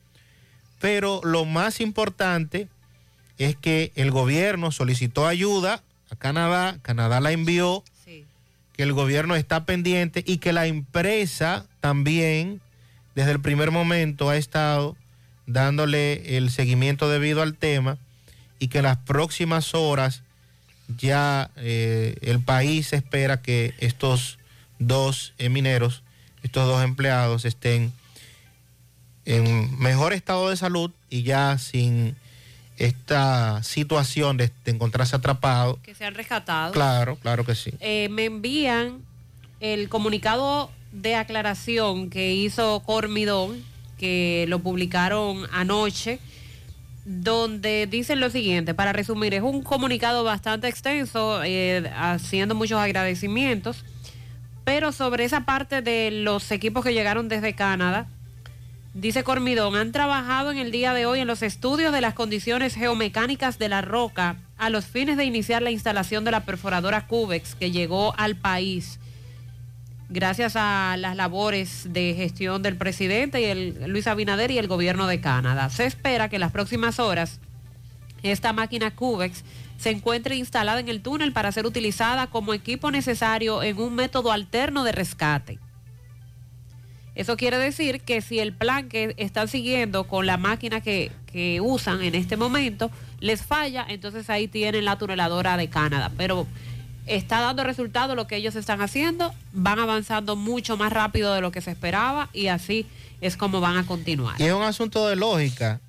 Pero 0.79 1.21
lo 1.23 1.45
más 1.45 1.81
importante 1.81 2.67
es 3.39 3.55
que 3.55 3.91
el 3.95 4.11
gobierno 4.11 4.71
solicitó 4.71 5.25
ayuda 5.25 5.81
a 6.11 6.15
Canadá, 6.15 6.77
Canadá 6.81 7.19
la 7.21 7.31
envió, 7.31 7.83
que 8.73 8.83
el 8.83 8.93
gobierno 8.93 9.35
está 9.35 9.65
pendiente 9.65 10.23
y 10.25 10.37
que 10.37 10.53
la 10.53 10.67
empresa 10.67 11.65
también 11.79 12.61
desde 13.15 13.31
el 13.31 13.41
primer 13.41 13.71
momento 13.71 14.29
ha 14.29 14.37
estado 14.37 14.95
dándole 15.47 16.37
el 16.37 16.51
seguimiento 16.51 17.09
debido 17.09 17.41
al 17.41 17.55
tema 17.55 17.97
y 18.59 18.67
que 18.67 18.77
en 18.77 18.85
las 18.85 18.97
próximas 18.97 19.73
horas 19.73 20.21
ya 20.97 21.49
eh, 21.55 22.15
el 22.21 22.39
país 22.39 22.93
espera 22.93 23.41
que 23.41 23.73
estos 23.79 24.37
dos 24.79 25.33
mineros 25.37 26.03
estos 26.43 26.67
dos 26.67 26.83
empleados 26.83 27.45
estén 27.45 27.91
en 29.25 29.77
mejor 29.79 30.13
estado 30.13 30.49
de 30.49 30.57
salud 30.57 30.91
y 31.09 31.23
ya 31.23 31.57
sin 31.57 32.15
esta 32.79 33.61
situación 33.63 34.37
de, 34.37 34.51
encontrarse 34.65 35.15
atrapados. 35.15 35.77
Que 35.79 35.93
sean 35.95 36.15
rescatados. 36.15 36.73
Claro, 36.73 37.17
claro 37.17 37.45
que 37.45 37.55
sí. 37.55 37.71
Eh, 37.79 38.09
me 38.09 38.25
envían 38.25 39.01
el 39.59 39.89
comunicado 39.89 40.71
de 40.91 41.15
aclaración 41.15 42.09
que 42.09 42.33
hizo 42.33 42.81
Cormidón, 42.85 43.63
que 43.97 44.45
lo 44.47 44.59
publicaron 44.59 45.45
anoche, 45.51 46.19
donde 47.05 47.87
dicen 47.87 48.19
lo 48.19 48.29
siguiente, 48.29 48.73
para 48.73 48.93
resumir, 48.93 49.33
es 49.33 49.41
un 49.41 49.61
comunicado 49.61 50.23
bastante 50.23 50.67
extenso, 50.67 51.43
eh, 51.43 51.91
haciendo 51.95 52.55
muchos 52.55 52.79
agradecimientos 52.79 53.83
pero 54.69 54.91
sobre 54.91 55.23
esa 55.23 55.45
parte 55.45 55.81
de 55.81 56.11
los 56.11 56.51
equipos 56.51 56.85
que 56.85 56.93
llegaron 56.93 57.27
desde 57.27 57.55
Canadá, 57.55 58.05
dice 58.99 59.23
Cormidón, 59.23 59.75
han 59.75 59.91
trabajado 59.91 60.51
en 60.51 60.57
el 60.57 60.71
día 60.71 60.93
de 60.93 61.05
hoy 61.05 61.19
en 61.19 61.27
los 61.27 61.41
estudios 61.41 61.93
de 61.93 62.01
las 62.01 62.13
condiciones 62.13 62.75
geomecánicas 62.75 63.57
de 63.57 63.69
la 63.69 63.81
roca 63.81 64.37
a 64.57 64.69
los 64.69 64.85
fines 64.85 65.17
de 65.17 65.25
iniciar 65.25 65.61
la 65.61 65.71
instalación 65.71 66.25
de 66.25 66.31
la 66.31 66.45
perforadora 66.45 67.07
Cubex 67.07 67.55
que 67.55 67.71
llegó 67.71 68.13
al 68.17 68.35
país 68.35 68.99
gracias 70.09 70.55
a 70.55 70.97
las 70.97 71.15
labores 71.15 71.93
de 71.93 72.13
gestión 72.15 72.61
del 72.61 72.75
presidente 72.75 73.41
y 73.41 73.45
el 73.45 73.91
Luis 73.91 74.07
Abinader 74.07 74.51
y 74.51 74.57
el 74.57 74.67
gobierno 74.67 75.07
de 75.07 75.21
Canadá. 75.21 75.69
Se 75.69 75.85
espera 75.85 76.29
que 76.29 76.37
en 76.37 76.41
las 76.41 76.51
próximas 76.51 76.99
horas 76.99 77.39
esta 78.23 78.51
máquina 78.53 78.91
Cubex 78.95 79.43
se 79.77 79.91
encuentre 79.91 80.35
instalada 80.35 80.79
en 80.79 80.89
el 80.89 81.01
túnel 81.01 81.31
para 81.31 81.51
ser 81.51 81.65
utilizada 81.65 82.27
como 82.27 82.53
equipo 82.53 82.91
necesario 82.91 83.63
en 83.63 83.79
un 83.79 83.95
método 83.95 84.31
alterno 84.31 84.83
de 84.83 84.91
rescate. 84.91 85.59
Eso 87.19 87.35
quiere 87.35 87.57
decir 87.57 87.99
que 87.99 88.21
si 88.21 88.39
el 88.39 88.53
plan 88.53 88.87
que 88.87 89.13
están 89.17 89.49
siguiendo 89.49 90.05
con 90.05 90.25
la 90.25 90.37
máquina 90.37 90.79
que, 90.79 91.11
que 91.29 91.59
usan 91.59 92.01
en 92.01 92.15
este 92.15 92.37
momento 92.37 92.91
les 93.19 93.41
falla, 93.43 93.85
entonces 93.89 94.29
ahí 94.29 94.47
tienen 94.47 94.85
la 94.85 94.97
tuneladora 94.97 95.57
de 95.57 95.67
Canadá. 95.67 96.13
Pero 96.15 96.47
está 97.07 97.41
dando 97.41 97.65
resultado 97.65 98.15
lo 98.15 98.25
que 98.25 98.37
ellos 98.37 98.55
están 98.55 98.81
haciendo, 98.81 99.33
van 99.51 99.79
avanzando 99.79 100.37
mucho 100.37 100.77
más 100.77 100.93
rápido 100.93 101.33
de 101.33 101.41
lo 101.41 101.51
que 101.51 101.59
se 101.59 101.71
esperaba 101.71 102.29
y 102.31 102.47
así 102.47 102.85
es 103.19 103.35
como 103.35 103.59
van 103.59 103.75
a 103.75 103.85
continuar. 103.85 104.39
Y 104.39 104.45
es 104.45 104.53
un 104.53 104.63
asunto 104.63 105.05
de 105.05 105.17
lógica. 105.17 105.81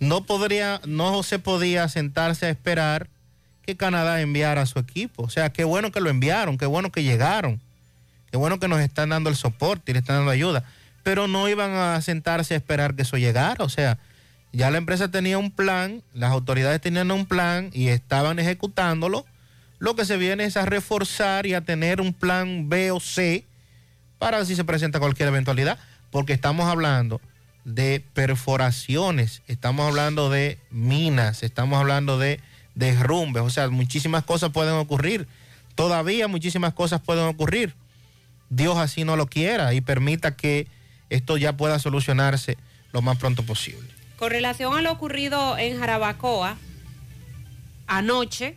No 0.00 0.26
podría, 0.26 0.82
no 0.84 1.22
se 1.22 1.38
podía 1.38 1.88
sentarse 1.88 2.44
a 2.44 2.50
esperar 2.50 3.08
que 3.62 3.74
Canadá 3.74 4.20
enviara 4.20 4.60
a 4.60 4.66
su 4.66 4.80
equipo. 4.80 5.22
O 5.22 5.30
sea, 5.30 5.50
qué 5.50 5.64
bueno 5.64 5.90
que 5.92 6.02
lo 6.02 6.10
enviaron, 6.10 6.58
qué 6.58 6.66
bueno 6.66 6.92
que 6.92 7.04
llegaron, 7.04 7.58
qué 8.30 8.36
bueno 8.36 8.58
que 8.58 8.68
nos 8.68 8.80
están 8.80 9.10
dando 9.10 9.30
el 9.30 9.36
soporte 9.36 9.90
y 9.90 9.94
le 9.94 10.00
están 10.00 10.16
dando 10.16 10.30
ayuda. 10.30 10.64
Pero 11.02 11.28
no 11.28 11.48
iban 11.48 11.72
a 11.72 12.00
sentarse 12.02 12.54
a 12.54 12.56
esperar 12.56 12.94
que 12.94 13.02
eso 13.02 13.16
llegara. 13.16 13.64
O 13.64 13.68
sea, 13.68 13.98
ya 14.52 14.70
la 14.70 14.78
empresa 14.78 15.10
tenía 15.10 15.38
un 15.38 15.50
plan, 15.50 16.02
las 16.12 16.30
autoridades 16.30 16.80
tenían 16.80 17.10
un 17.10 17.26
plan 17.26 17.70
y 17.72 17.88
estaban 17.88 18.38
ejecutándolo. 18.38 19.24
Lo 19.78 19.96
que 19.96 20.04
se 20.04 20.16
viene 20.16 20.44
es 20.44 20.56
a 20.56 20.66
reforzar 20.66 21.46
y 21.46 21.54
a 21.54 21.62
tener 21.62 22.00
un 22.00 22.12
plan 22.12 22.68
B 22.68 22.90
o 22.90 23.00
C 23.00 23.46
para 24.18 24.44
si 24.44 24.54
se 24.54 24.64
presenta 24.64 25.00
cualquier 25.00 25.28
eventualidad, 25.28 25.78
porque 26.10 26.34
estamos 26.34 26.66
hablando 26.66 27.20
de 27.64 28.04
perforaciones, 28.12 29.42
estamos 29.46 29.86
hablando 29.86 30.28
de 30.28 30.58
minas, 30.70 31.42
estamos 31.42 31.78
hablando 31.78 32.18
de 32.18 32.40
derrumbes, 32.74 33.42
o 33.42 33.50
sea, 33.50 33.68
muchísimas 33.70 34.24
cosas 34.24 34.50
pueden 34.50 34.74
ocurrir. 34.74 35.26
Todavía 35.74 36.28
muchísimas 36.28 36.74
cosas 36.74 37.00
pueden 37.00 37.24
ocurrir. 37.24 37.74
Dios 38.50 38.76
así 38.76 39.04
no 39.04 39.16
lo 39.16 39.26
quiera 39.26 39.72
y 39.72 39.80
permita 39.80 40.36
que 40.36 40.66
esto 41.08 41.36
ya 41.36 41.56
pueda 41.56 41.78
solucionarse 41.78 42.58
lo 42.92 43.00
más 43.00 43.16
pronto 43.16 43.44
posible. 43.44 43.88
Con 44.18 44.30
relación 44.30 44.76
a 44.76 44.82
lo 44.82 44.92
ocurrido 44.92 45.56
en 45.56 45.78
Jarabacoa, 45.78 46.58
anoche, 47.86 48.56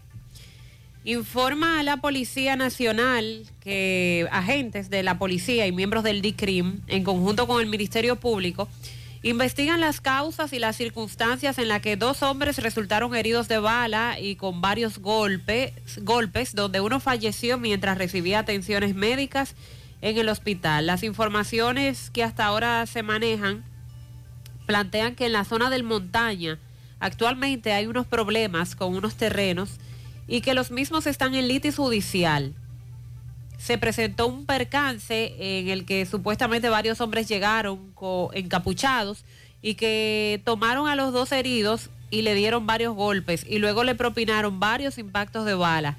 informa 1.06 1.80
a 1.80 1.84
la 1.84 1.98
Policía 1.98 2.56
Nacional 2.56 3.46
que 3.62 4.28
agentes 4.32 4.90
de 4.90 5.04
la 5.04 5.20
policía 5.20 5.68
y 5.68 5.72
miembros 5.72 6.04
del 6.04 6.22
DICRIM, 6.22 6.82
en 6.88 7.04
conjunto 7.04 7.48
con 7.48 7.62
el 7.62 7.68
Ministerio 7.68 8.16
Público, 8.16 8.68
investigan 9.22 9.80
las 9.80 10.02
causas 10.02 10.54
y 10.54 10.60
las 10.60 10.76
circunstancias 10.76 11.58
en 11.58 11.68
las 11.68 11.82
que 11.82 11.96
dos 11.96 12.24
hombres 12.24 12.58
resultaron 12.58 13.16
heridos 13.16 13.48
de 13.48 13.60
bala 13.60 14.20
y 14.20 14.36
con 14.36 14.60
varios 14.60 15.00
golpes, 15.00 15.72
golpes, 16.02 16.56
donde 16.56 16.82
uno 16.82 17.00
falleció 17.00 17.58
mientras 17.58 17.98
recibía 17.98 18.40
atenciones 18.40 18.96
médicas 18.96 19.56
en 20.04 20.18
el 20.18 20.28
hospital. 20.28 20.86
Las 20.86 21.02
informaciones 21.02 22.10
que 22.12 22.24
hasta 22.24 22.46
ahora 22.46 22.86
se 22.86 23.04
manejan 23.04 23.64
plantean 24.68 25.16
que 25.16 25.26
en 25.26 25.32
la 25.32 25.46
zona 25.46 25.70
del 25.70 25.84
montaña 25.84 26.60
actualmente 27.00 27.72
hay 27.72 27.88
unos 27.88 28.06
problemas 28.06 28.76
con 28.76 28.96
unos 28.96 29.16
terrenos 29.16 29.80
y 30.28 30.42
que 30.42 30.54
los 30.54 30.72
mismos 30.72 31.08
están 31.08 31.36
en 31.36 31.48
litis 31.48 31.78
judicial. 31.78 32.54
Se 33.58 33.78
presentó 33.78 34.28
un 34.28 34.46
percance 34.46 35.36
en 35.40 35.70
el 35.70 35.86
que 35.86 36.06
supuestamente 36.06 36.68
varios 36.68 37.00
hombres 37.00 37.30
llegaron 37.30 37.94
encapuchados 38.34 39.24
y 39.62 39.76
que 39.76 40.42
tomaron 40.44 40.90
a 40.90 40.98
los 40.98 41.14
dos 41.14 41.32
heridos 41.32 41.90
y 42.10 42.24
le 42.24 42.36
dieron 42.36 42.68
varios 42.68 42.94
golpes 42.94 43.46
y 43.48 43.60
luego 43.60 43.86
le 43.86 43.96
propinaron 43.96 44.60
varios 44.60 44.98
impactos 44.98 45.46
de 45.46 45.54
bala. 45.54 45.98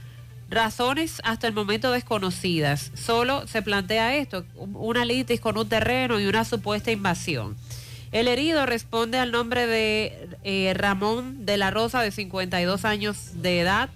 Razones 0.55 1.21
hasta 1.25 1.49
el 1.49 1.53
momento 1.53 1.91
desconocidas. 1.91 2.93
Solo 2.95 3.47
se 3.49 3.61
plantea 3.61 4.17
esto, 4.17 4.45
una 4.57 5.05
litis 5.05 5.41
con 5.41 5.59
un 5.59 5.69
terreno 5.69 6.21
y 6.21 6.27
una 6.27 6.45
supuesta 6.45 6.93
invasión. 6.93 7.57
El 8.13 8.29
herido 8.29 8.65
responde 8.65 9.19
al 9.19 9.33
nombre 9.33 9.67
de 9.67 10.29
eh, 10.45 10.73
Ramón 10.75 11.45
de 11.45 11.57
la 11.57 11.73
Rosa, 11.73 12.01
de 12.01 12.13
52 12.13 12.85
años 12.85 13.43
de 13.43 13.61
edad. 13.61 13.89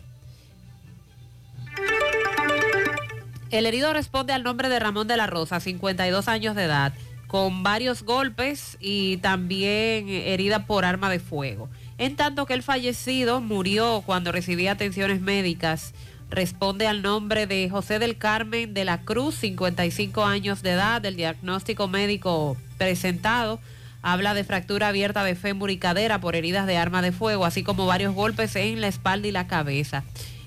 El 3.51 3.65
herido 3.65 3.93
responde 3.93 4.33
al 4.33 4.43
nombre 4.43 4.69
de 4.69 4.81
Ramón 4.81 5.07
de 5.07 5.17
la 5.17 5.29
Rosa, 5.29 5.61
52 5.61 6.27
años 6.27 6.57
de 6.57 6.65
edad, 6.65 6.93
con 7.29 7.63
varios 7.63 8.03
golpes 8.03 8.77
y 8.81 9.19
también 9.19 10.09
herida 10.09 10.67
por 10.67 10.85
arma 10.85 11.09
de 11.09 11.21
fuego. 11.21 11.69
En 11.99 12.17
tanto 12.17 12.47
que 12.47 12.55
el 12.55 12.65
fallecido 12.65 13.41
murió 13.41 14.03
cuando 14.05 14.33
recibía 14.33 14.73
atenciones 14.73 15.21
médicas. 15.21 15.95
Responde 16.31 16.87
al 16.87 17.03
nombre 17.03 17.47
de 17.47 17.69
José 17.71 17.99
del 17.99 18.19
Carmen 18.19 18.75
de 18.75 18.85
la 18.85 19.03
Cruz, 19.03 19.35
55 19.37 20.25
años 20.25 20.63
de 20.63 20.73
edad, 20.73 21.01
del 21.01 21.17
diagnóstico 21.17 21.89
médico 21.89 22.57
presentado 22.77 23.61
Habla 24.03 24.33
de 24.33 24.45
fractura 24.45 24.89
abierta 24.89 25.25
de 25.25 25.35
fémur 25.35 25.71
y 25.71 25.79
cadera 25.79 26.21
por 26.21 26.37
heridas 26.37 26.67
de 26.67 26.77
arma 26.77 27.03
de 27.03 27.11
fuego, 27.11 27.45
así 27.45 27.65
como 27.65 27.87
varios 27.87 28.15
golpes 28.15 28.55
en 28.55 28.81
la 28.81 28.87
espalda 28.87 29.27
y 29.27 29.33
la 29.33 29.49
cabeza. 29.49 30.05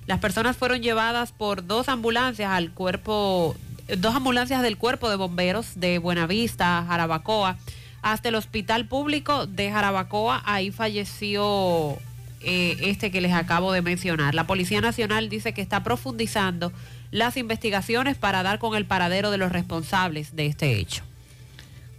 Las 0.08 0.20
personas 0.20 0.56
fueron 0.56 0.82
llevadas 0.82 1.32
por 1.34 1.68
dos 1.68 1.90
ambulancias 1.90 2.50
al 2.50 2.72
cuerpo, 2.72 3.56
dos 3.98 4.16
ambulancias 4.16 4.62
del 4.62 4.78
cuerpo 4.78 5.10
de 5.10 5.18
bomberos 5.18 5.80
de 5.80 6.00
Buenavista, 6.00 6.86
Jarabacoa, 6.88 7.58
hasta 8.02 8.30
el 8.30 8.36
hospital 8.36 8.88
público 8.88 9.46
de 9.48 9.70
Jarabacoa. 9.70 10.42
Ahí 10.46 10.72
falleció 10.72 11.98
eh, 12.44 12.78
este 12.82 13.12
que 13.12 13.22
les 13.22 13.34
acabo 13.34 13.72
de 13.72 13.82
mencionar. 13.82 14.36
La 14.36 14.48
Policía 14.48 14.82
Nacional 14.82 15.30
dice 15.30 15.54
que 15.54 15.62
está 15.62 15.84
profundizando 15.84 16.72
las 17.12 17.38
investigaciones 17.38 18.18
para 18.18 18.44
dar 18.44 18.60
con 18.60 18.76
el 18.76 18.86
paradero 18.86 19.32
de 19.32 19.38
los 19.38 19.52
responsables 19.52 20.36
de 20.36 20.48
este 20.48 20.78
hecho. 20.78 21.04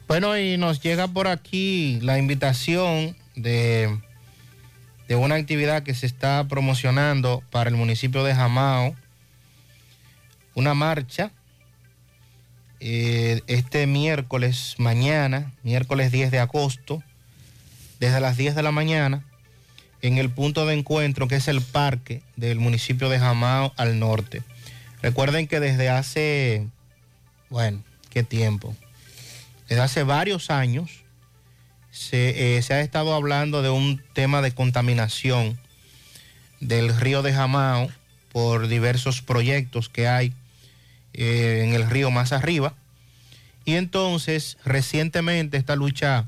Bueno, 0.08 0.36
y 0.36 0.56
nos 0.56 0.80
llega 0.80 1.08
por 1.08 1.28
aquí 1.28 1.98
la 2.02 2.18
invitación 2.18 3.16
de, 3.36 3.98
de 5.08 5.16
una 5.16 5.36
actividad 5.36 5.82
que 5.82 5.94
se 5.94 6.06
está 6.06 6.46
promocionando 6.48 7.42
para 7.50 7.70
el 7.70 7.76
municipio 7.76 8.24
de 8.24 8.34
Jamao, 8.34 8.94
una 10.54 10.74
marcha 10.74 11.32
eh, 12.84 13.42
este 13.46 13.86
miércoles 13.86 14.74
mañana, 14.76 15.52
miércoles 15.62 16.10
10 16.10 16.32
de 16.32 16.40
agosto, 16.40 17.00
desde 18.00 18.20
las 18.20 18.36
10 18.36 18.56
de 18.56 18.62
la 18.64 18.72
mañana, 18.72 19.24
en 20.02 20.18
el 20.18 20.30
punto 20.30 20.66
de 20.66 20.74
encuentro 20.74 21.28
que 21.28 21.36
es 21.36 21.48
el 21.48 21.62
parque 21.62 22.22
del 22.36 22.58
municipio 22.58 23.08
de 23.08 23.18
Jamao 23.18 23.72
al 23.76 23.98
norte. 23.98 24.42
Recuerden 25.00 25.46
que 25.46 25.60
desde 25.60 25.88
hace, 25.88 26.66
bueno, 27.48 27.82
qué 28.10 28.22
tiempo, 28.22 28.76
desde 29.68 29.82
hace 29.82 30.02
varios 30.02 30.50
años 30.50 31.02
eh, 32.10 32.60
se, 32.62 32.74
ha 32.74 32.80
estado 32.80 33.14
hablando 33.14 33.62
de 33.62 33.70
un 33.70 34.02
tema 34.12 34.42
de 34.42 34.52
contaminación 34.52 35.58
del 36.60 36.96
río 36.96 37.22
de 37.22 37.32
Jamao 37.32 37.90
por 38.32 38.68
diversos 38.68 39.20
proyectos 39.20 39.88
que 39.88 40.08
hay 40.08 40.32
eh, 41.12 41.62
en 41.64 41.74
el 41.74 41.88
río 41.88 42.10
más 42.10 42.32
arriba. 42.32 42.74
Y 43.64 43.74
entonces, 43.74 44.58
recientemente 44.64 45.56
esta 45.56 45.76
lucha 45.76 46.26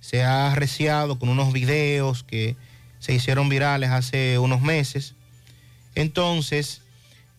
se 0.00 0.22
ha 0.22 0.52
arreciado 0.52 1.18
con 1.18 1.28
unos 1.28 1.52
videos 1.52 2.22
que 2.22 2.56
se 3.00 3.12
hicieron 3.12 3.48
virales 3.48 3.90
hace 3.90 4.38
unos 4.38 4.60
meses. 4.60 5.14
Entonces, 5.94 6.82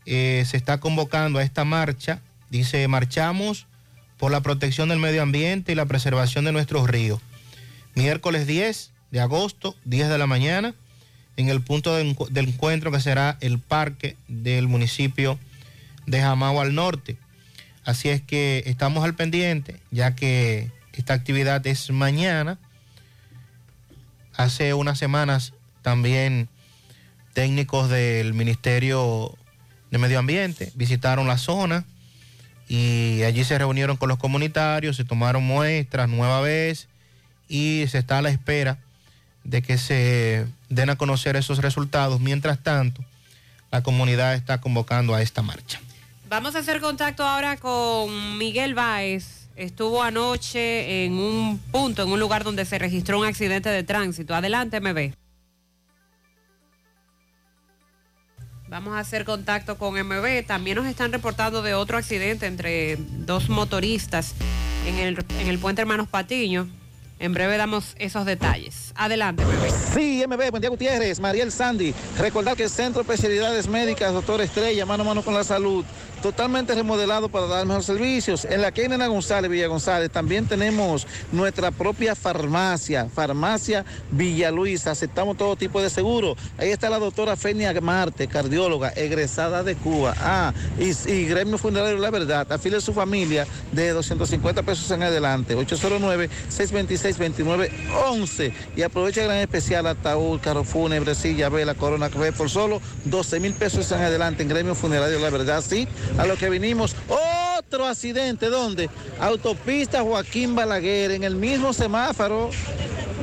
eh, 0.05 0.43
se 0.45 0.57
está 0.57 0.79
convocando 0.79 1.39
a 1.39 1.43
esta 1.43 1.63
marcha. 1.63 2.19
Dice, 2.49 2.87
marchamos 2.87 3.67
por 4.17 4.31
la 4.31 4.41
protección 4.41 4.89
del 4.89 4.99
medio 4.99 5.21
ambiente 5.21 5.71
y 5.71 5.75
la 5.75 5.85
preservación 5.85 6.43
de 6.45 6.51
nuestros 6.51 6.89
ríos. 6.89 7.21
Miércoles 7.95 8.45
10 8.45 8.91
de 9.11 9.19
agosto, 9.19 9.75
10 9.85 10.09
de 10.09 10.17
la 10.17 10.27
mañana, 10.27 10.73
en 11.37 11.49
el 11.49 11.61
punto 11.61 11.95
del 11.95 12.15
encuentro 12.47 12.91
que 12.91 12.99
será 12.99 13.37
el 13.41 13.59
parque 13.59 14.15
del 14.27 14.67
municipio 14.67 15.39
de 16.05 16.21
Jamao 16.21 16.61
al 16.61 16.75
norte. 16.75 17.17
Así 17.83 18.09
es 18.09 18.21
que 18.21 18.63
estamos 18.65 19.03
al 19.03 19.15
pendiente, 19.15 19.79
ya 19.91 20.15
que 20.15 20.69
esta 20.93 21.13
actividad 21.13 21.65
es 21.65 21.89
mañana. 21.89 22.59
Hace 24.35 24.73
unas 24.73 24.97
semanas 24.97 25.53
también 25.81 26.49
técnicos 27.33 27.89
del 27.89 28.33
Ministerio 28.33 29.35
de 29.89 29.97
Medio 29.97 30.19
Ambiente 30.19 30.71
visitaron 30.75 31.27
la 31.27 31.37
zona 31.37 31.85
y 32.67 33.23
allí 33.23 33.43
se 33.43 33.57
reunieron 33.57 33.97
con 33.97 34.09
los 34.09 34.17
comunitarios, 34.17 34.95
se 34.95 35.03
tomaron 35.03 35.43
muestras 35.43 36.07
nueva 36.07 36.41
vez 36.41 36.87
y 37.49 37.85
se 37.89 37.97
está 37.97 38.19
a 38.19 38.21
la 38.21 38.29
espera 38.29 38.77
de 39.43 39.61
que 39.61 39.77
se 39.77 40.45
den 40.69 40.89
a 40.89 40.95
conocer 40.95 41.35
esos 41.35 41.59
resultados. 41.59 42.21
Mientras 42.21 42.59
tanto, 42.63 43.03
la 43.71 43.83
comunidad 43.83 44.35
está 44.35 44.61
convocando 44.61 45.13
a 45.13 45.21
esta 45.21 45.41
marcha. 45.41 45.81
Vamos 46.29 46.55
a 46.55 46.59
hacer 46.59 46.79
contacto 46.79 47.25
ahora 47.25 47.57
con 47.57 48.37
Miguel 48.37 48.73
Báez. 48.73 49.40
Estuvo 49.55 50.01
anoche 50.01 51.05
en 51.05 51.13
un 51.13 51.59
punto, 51.71 52.03
en 52.03 52.09
un 52.09 52.19
lugar 52.19 52.43
donde 52.43 52.65
se 52.65 52.79
registró 52.79 53.19
un 53.19 53.25
accidente 53.25 53.69
de 53.69 53.83
tránsito. 53.83 54.33
Adelante, 54.33 54.79
MB. 54.79 55.13
Vamos 58.69 58.93
a 58.93 58.99
hacer 58.99 59.25
contacto 59.25 59.77
con 59.77 59.95
MB. 59.95 60.45
También 60.47 60.77
nos 60.77 60.85
están 60.85 61.11
reportando 61.11 61.61
de 61.61 61.73
otro 61.73 61.97
accidente 61.97 62.47
entre 62.47 62.95
dos 62.97 63.49
motoristas 63.49 64.33
en 64.87 64.97
el, 64.97 65.25
en 65.39 65.47
el 65.47 65.59
puente 65.59 65.81
Hermanos 65.81 66.07
Patiño. 66.07 66.69
En 67.19 67.33
breve 67.33 67.57
damos 67.57 67.93
esos 67.99 68.25
detalles. 68.25 68.93
Adelante, 68.95 69.45
bebé. 69.45 69.69
Sí, 69.93 70.23
MB, 70.25 70.49
buen 70.49 70.61
día 70.61 70.71
Gutiérrez, 70.71 71.19
Mariel 71.19 71.51
Sandy. 71.51 71.93
Recordar 72.17 72.57
que 72.57 72.63
el 72.63 72.69
Centro 72.69 73.03
de 73.03 73.13
Especialidades 73.13 73.67
Médicas, 73.67 74.11
doctor 74.11 74.41
Estrella, 74.41 74.87
mano 74.87 75.03
a 75.03 75.05
mano 75.05 75.21
con 75.21 75.35
la 75.35 75.43
salud, 75.43 75.85
totalmente 76.21 76.75
remodelado 76.75 77.29
para 77.29 77.47
dar 77.47 77.65
mejores 77.65 77.85
servicios. 77.85 78.45
En 78.45 78.61
la 78.61 78.71
Kennedy 78.71 79.07
González, 79.07 79.49
Villa 79.49 79.67
González, 79.67 80.11
también 80.11 80.45
tenemos 80.45 81.07
nuestra 81.31 81.71
propia 81.71 82.15
farmacia, 82.15 83.07
Farmacia 83.13 83.85
Villa 84.11 84.51
Luisa. 84.51 84.91
Aceptamos 84.91 85.37
todo 85.37 85.55
tipo 85.55 85.81
de 85.81 85.89
seguro. 85.89 86.35
Ahí 86.57 86.69
está 86.69 86.89
la 86.89 86.99
doctora 86.99 87.35
Fenia 87.35 87.73
Marte, 87.81 88.27
cardióloga, 88.27 88.89
egresada 88.89 89.63
de 89.63 89.75
Cuba. 89.75 90.13
Ah, 90.19 90.53
y, 90.79 91.25
Gremio 91.25 91.57
Funerario 91.57 91.97
La 91.97 92.11
Verdad. 92.11 92.51
Afile 92.51 92.81
su 92.81 92.93
familia 92.93 93.47
de 93.71 93.89
250 93.89 94.61
pesos 94.63 94.91
en 94.91 95.03
adelante. 95.03 95.55
809-626-2911. 95.57 98.53
Y 98.75 98.81
aprovecha 98.83 99.21
el 99.21 99.27
gran 99.27 99.39
especial 99.39 99.87
ataúd, 99.87 100.41
carro 100.41 100.63
fúnebre, 100.63 101.15
silla, 101.15 101.49
vela, 101.49 101.73
corona, 101.73 102.09
café 102.09 102.31
por 102.31 102.49
solo 102.49 102.81
12 103.05 103.39
mil 103.39 103.53
pesos 103.53 103.91
en 103.91 104.01
adelante 104.01 104.43
en 104.43 104.49
Gremio 104.49 104.75
Funerario 104.75 105.19
La 105.19 105.29
Verdad. 105.29 105.63
Sí, 105.67 105.87
a 106.17 106.25
lo 106.25 106.37
que 106.37 106.49
vinimos. 106.49 106.95
Otro 107.57 107.85
accidente, 107.87 108.47
¿dónde? 108.47 108.89
Autopista 109.19 110.01
Joaquín 110.01 110.55
Balaguer, 110.55 111.11
en 111.11 111.23
el 111.23 111.35
mismo 111.35 111.73
semáforo 111.73 112.49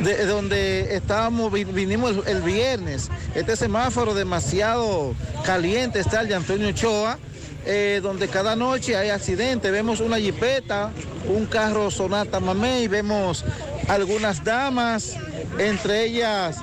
de 0.02 0.26
donde 0.26 0.94
estábamos, 0.94 1.52
vi- 1.52 1.64
vinimos 1.64 2.12
el, 2.12 2.36
el 2.36 2.42
viernes. 2.42 3.10
Este 3.34 3.56
semáforo 3.56 4.14
demasiado 4.14 5.14
caliente 5.44 5.98
está 6.00 6.20
el 6.20 6.28
de 6.28 6.34
Antonio 6.36 6.68
Ochoa. 6.68 7.18
Eh, 7.66 8.00
donde 8.02 8.28
cada 8.28 8.56
noche 8.56 8.96
hay 8.96 9.10
accidentes, 9.10 9.70
vemos 9.70 10.00
una 10.00 10.18
jipeta, 10.18 10.90
un 11.28 11.46
carro 11.46 11.90
Sonata 11.90 12.40
Mamey, 12.40 12.88
vemos 12.88 13.44
algunas 13.88 14.44
damas, 14.44 15.16
entre 15.58 16.04
ellas 16.04 16.58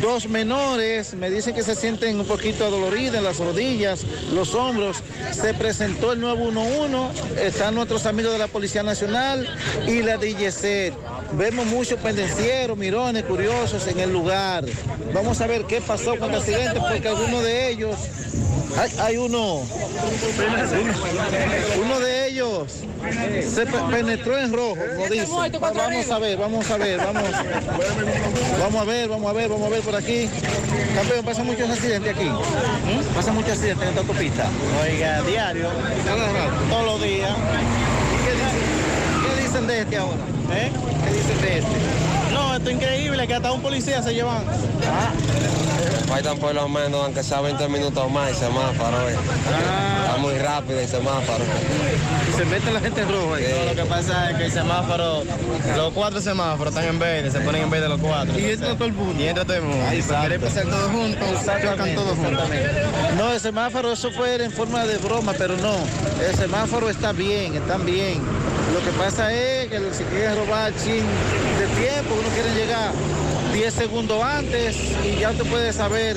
dos 0.00 0.28
menores, 0.28 1.14
me 1.14 1.30
dicen 1.30 1.54
que 1.54 1.62
se 1.62 1.74
sienten 1.74 2.18
un 2.18 2.26
poquito 2.26 2.64
adoloridas 2.64 3.16
en 3.16 3.24
las 3.24 3.38
rodillas, 3.38 4.04
los 4.32 4.54
hombros. 4.54 4.98
Se 5.32 5.54
presentó 5.54 6.12
el 6.12 6.20
911, 6.20 7.46
están 7.46 7.74
nuestros 7.74 8.06
amigos 8.06 8.32
de 8.32 8.38
la 8.38 8.48
Policía 8.48 8.82
Nacional 8.82 9.46
y 9.86 10.02
la 10.02 10.16
DGC. 10.16 10.92
Vemos 11.32 11.66
muchos 11.66 11.98
pendencieros, 12.00 12.76
mirones, 12.76 13.24
curiosos 13.24 13.86
en 13.86 14.00
el 14.00 14.12
lugar. 14.12 14.64
Vamos 15.12 15.40
a 15.40 15.46
ver 15.46 15.64
qué 15.64 15.80
pasó 15.80 16.18
con 16.18 16.30
el 16.30 16.40
accidente, 16.40 16.80
porque 16.80 17.08
algunos 17.08 17.42
de 17.42 17.70
ellos, 17.70 17.96
hay, 18.78 18.90
hay 19.00 19.16
uno, 19.16 19.62
uno, 21.80 22.00
de 22.00 22.28
ellos 22.28 22.66
se 23.48 23.66
pe- 23.66 23.78
penetró 23.90 24.38
en 24.38 24.52
rojo, 24.52 24.76
dice. 25.10 25.26
Va- 25.60 25.72
Vamos 25.72 26.10
a 26.10 26.18
ver, 26.18 26.36
vamos 26.36 26.70
a 26.70 26.76
ver, 26.76 26.98
vamos, 26.98 27.22
vamos 28.60 28.82
a 28.82 28.84
ver, 28.84 29.08
vamos 29.08 29.30
a 29.30 29.32
ver, 29.32 29.48
vamos 29.48 29.66
a 29.66 29.70
ver 29.70 29.80
por 29.82 29.94
aquí. 29.96 30.28
Campeón, 30.94 31.24
pasa 31.24 31.42
muchos 31.44 31.70
accidentes 31.70 32.14
aquí. 32.16 32.24
¿Mm? 32.24 33.14
Pasa 33.14 33.32
muchos 33.32 33.52
accidentes 33.52 33.82
en 33.84 33.88
esta 33.90 34.00
autopista. 34.00 34.48
Oiga, 34.82 35.22
diario, 35.22 35.68
todos 36.70 36.84
los 36.86 37.02
días. 37.02 37.30
¿Y 37.30 38.24
qué 38.24 38.32
dicen, 38.32 39.36
qué 39.36 39.42
dicen 39.42 39.66
de 39.66 39.80
este 39.80 39.96
ahora? 39.96 40.24
¿Eh? 40.52 40.70
¿Qué 41.04 41.14
dicen 41.14 41.40
de 41.40 41.58
este? 41.58 41.76
No, 42.34 42.54
esto 42.54 42.68
es 42.70 42.76
increíble, 42.76 43.26
que 43.26 43.34
hasta 43.34 43.52
un 43.52 43.62
policía 43.62 44.02
se 44.02 44.12
llevan. 44.12 44.42
Faltan 46.08 46.38
por 46.38 46.54
lo 46.54 46.68
menos, 46.68 47.02
aunque 47.04 47.22
sea 47.22 47.40
20 47.40 47.66
minutos 47.68 48.10
más 48.10 48.28
el 48.30 48.36
semáforo. 48.36 49.08
eh. 49.08 49.14
Está 50.04 50.16
muy 50.18 50.34
rápido 50.38 50.78
el 50.80 50.86
semáforo. 50.88 51.44
Y 52.28 52.36
se 52.36 52.44
mete 52.44 52.70
la 52.70 52.80
gente 52.80 53.00
en 53.00 53.08
rojo 53.08 53.34
ahí. 53.34 53.44
Sí. 53.44 53.52
Lo 53.68 53.74
que 53.82 53.88
pasa 53.88 54.30
es 54.30 54.36
que 54.36 54.44
el 54.44 54.52
semáforo, 54.52 55.22
los 55.76 55.92
cuatro 55.92 56.20
semáforos 56.20 56.74
están 56.74 56.88
en 56.88 56.98
verde, 56.98 57.30
se 57.30 57.40
ponen 57.40 57.62
en 57.62 57.70
verde 57.70 57.88
los 57.88 58.00
cuatro. 58.00 58.38
Y 58.38 58.44
entra 58.50 58.74
todo 58.74 58.84
el 58.86 58.92
mundo. 58.92 59.22
Y 59.22 59.26
entra 59.28 59.44
todo 59.44 59.56
el 59.56 59.62
mundo. 59.62 59.84
Ahí 59.88 60.02
quieren 60.02 60.40
pasar 60.40 60.64
todos 60.64 60.90
juntos, 60.92 61.28
chocan 61.62 61.94
todos 61.94 62.16
juntos. 62.18 62.48
No, 63.16 63.32
el 63.32 63.40
semáforo, 63.40 63.92
eso 63.92 64.10
fue 64.12 64.42
en 64.42 64.52
forma 64.52 64.84
de 64.84 64.98
broma, 64.98 65.32
pero 65.36 65.56
no. 65.56 65.74
El 66.24 66.34
semáforo 66.36 66.90
está 66.90 67.12
bien, 67.12 67.54
están 67.56 67.84
bien. 67.86 68.20
Lo 68.72 68.80
que 68.80 68.90
pasa 68.98 69.32
es 69.32 69.68
que 69.68 69.78
se 69.92 70.04
quiere 70.04 70.34
robar 70.34 70.72
chin 70.76 71.04
de 71.58 71.66
tiempo, 71.80 72.16
uno 72.24 72.34
quiere 72.34 72.54
llegar 72.54 72.92
10 73.52 73.74
segundos 73.74 74.22
antes 74.22 74.76
y 75.04 75.20
ya 75.20 75.30
usted 75.30 75.44
puede 75.44 75.72
saber 75.72 76.16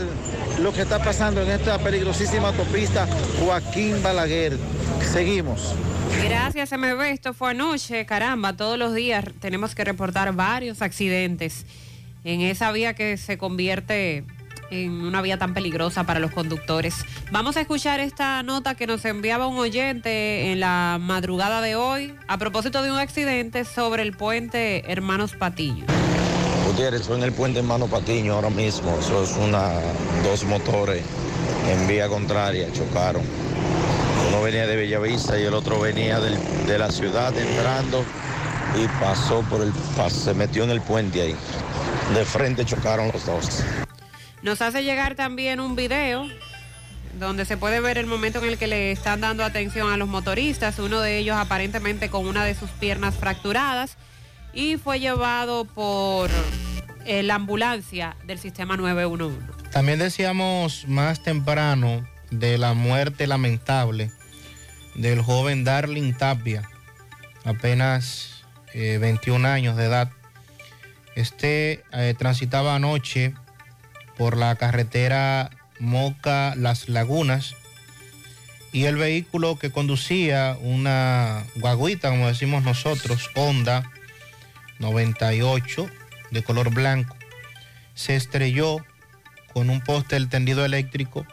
lo 0.62 0.72
que 0.72 0.82
está 0.82 1.04
pasando 1.04 1.42
en 1.42 1.50
esta 1.50 1.78
peligrosísima 1.80 2.48
autopista 2.48 3.08
Joaquín 3.40 4.02
Balaguer. 4.02 4.58
Seguimos. 5.12 5.76
Gracias, 6.24 6.72
MB. 6.72 7.02
Esto 7.12 7.34
fue 7.34 7.52
anoche. 7.52 8.06
Caramba, 8.06 8.56
todos 8.56 8.78
los 8.80 8.94
días 8.94 9.26
tenemos 9.42 9.76
que 9.76 9.84
reportar 9.84 10.34
varios 10.34 10.82
accidentes 10.82 11.66
en 12.24 12.42
esa 12.42 12.72
vía 12.72 12.94
que 12.94 13.18
se 13.18 13.38
convierte 13.38 14.24
en 14.72 15.02
una 15.02 15.22
vía 15.22 15.38
tan 15.38 15.54
peligrosa 15.54 16.04
para 16.04 16.20
los 16.20 16.32
conductores. 16.32 17.06
Vamos 17.32 17.58
a 17.58 17.62
escuchar 17.62 18.00
esta 18.00 18.44
nota 18.44 18.76
que 18.76 18.88
nos 18.88 19.04
enviaba 19.06 19.48
un 19.48 19.58
oyente 19.58 20.52
en 20.52 20.60
la 20.60 20.98
madrugada 21.00 21.62
de 21.62 21.76
hoy 21.76 22.14
a 22.28 22.38
propósito 22.38 22.82
de 22.84 22.92
un 22.92 22.98
accidente 22.98 23.66
sobre 23.66 24.04
el 24.04 24.14
puente 24.14 24.92
Hermanos 24.92 25.34
Patiño. 25.34 25.86
Gutiérrez, 26.68 27.02
estoy 27.02 27.18
en 27.18 27.24
el 27.24 27.34
puente 27.34 27.60
Hermano 27.60 27.88
Patiño 27.88 28.34
ahora 28.34 28.50
mismo. 28.50 28.98
Eso 29.00 29.24
es 29.24 29.36
una, 29.38 29.72
dos 30.24 30.44
motores 30.44 31.04
en 31.70 31.88
vía 31.88 32.08
contraria, 32.08 32.72
chocaron. 32.74 33.24
Uno 34.30 34.42
venía 34.42 34.68
de 34.68 34.76
Bellavista 34.76 35.40
y 35.40 35.44
el 35.44 35.54
otro 35.54 35.80
venía 35.80 36.20
de 36.20 36.78
la 36.78 36.92
ciudad 36.92 37.36
entrando 37.38 38.04
y 38.76 38.88
pasó 39.00 39.42
por 39.50 39.62
el, 39.62 39.74
se 40.10 40.34
metió 40.34 40.64
en 40.64 40.72
el 40.72 40.82
puente 40.82 41.22
ahí. 41.22 41.36
De 42.14 42.26
frente 42.26 42.66
chocaron 42.66 43.10
los 43.12 43.26
dos. 43.26 43.64
Nos 44.48 44.62
hace 44.62 44.86
llegar 44.86 45.16
también 45.16 45.60
un 45.60 45.76
video 45.76 46.26
donde 47.20 47.44
se 47.44 47.58
puede 47.58 47.82
ver 47.82 47.98
el 47.98 48.06
momento 48.06 48.40
en 48.40 48.46
el 48.46 48.58
que 48.58 48.68
le 48.68 48.92
están 48.92 49.20
dando 49.20 49.44
atención 49.44 49.92
a 49.92 49.98
los 49.98 50.08
motoristas, 50.08 50.80
uno 50.80 51.02
de 51.02 51.18
ellos 51.18 51.36
aparentemente 51.36 52.10
con 52.10 52.26
una 52.26 52.46
de 52.46 52.56
sus 52.56 52.70
piernas 52.70 53.18
fracturadas 53.18 53.98
y 54.54 54.78
fue 54.78 55.02
llevado 55.02 55.66
por 55.66 56.30
eh, 57.04 57.24
la 57.24 57.36
ambulancia 57.36 58.16
del 58.26 58.40
sistema 58.40 58.78
911. 58.78 59.38
También 59.74 60.00
decíamos 60.00 60.88
más 60.88 61.22
temprano 61.22 62.08
de 62.32 62.58
la 62.58 62.74
muerte 62.74 63.28
lamentable 63.28 64.12
del 64.96 65.22
joven 65.22 65.66
Darling 65.66 66.14
Tapia, 66.14 66.70
apenas 67.44 68.46
eh, 68.74 68.98
21 68.98 69.46
años 69.46 69.76
de 69.76 69.84
edad. 69.84 70.10
Este 71.16 71.84
eh, 71.92 72.16
transitaba 72.18 72.76
anoche 72.76 73.34
por 74.18 74.36
la 74.38 74.56
carretera 74.56 75.50
Moca 75.80 76.56
Las 76.56 76.90
Lagunas 76.90 77.56
y 78.72 78.86
el 78.86 78.98
vehículo 78.98 79.58
que 79.58 79.72
conducía, 79.72 80.58
una 80.62 81.46
guaguita, 81.56 82.10
como 82.10 82.28
decimos 82.28 82.64
nosotros, 82.64 83.30
Honda 83.36 83.92
98 84.80 85.88
de 86.32 86.44
color 86.44 86.74
blanco, 86.74 87.16
se 87.96 88.16
estrelló 88.16 88.78
con 89.54 89.70
un 89.70 89.82
poste 89.82 90.16
del 90.16 90.30
tendido 90.30 90.66
eléctrico, 90.66 91.26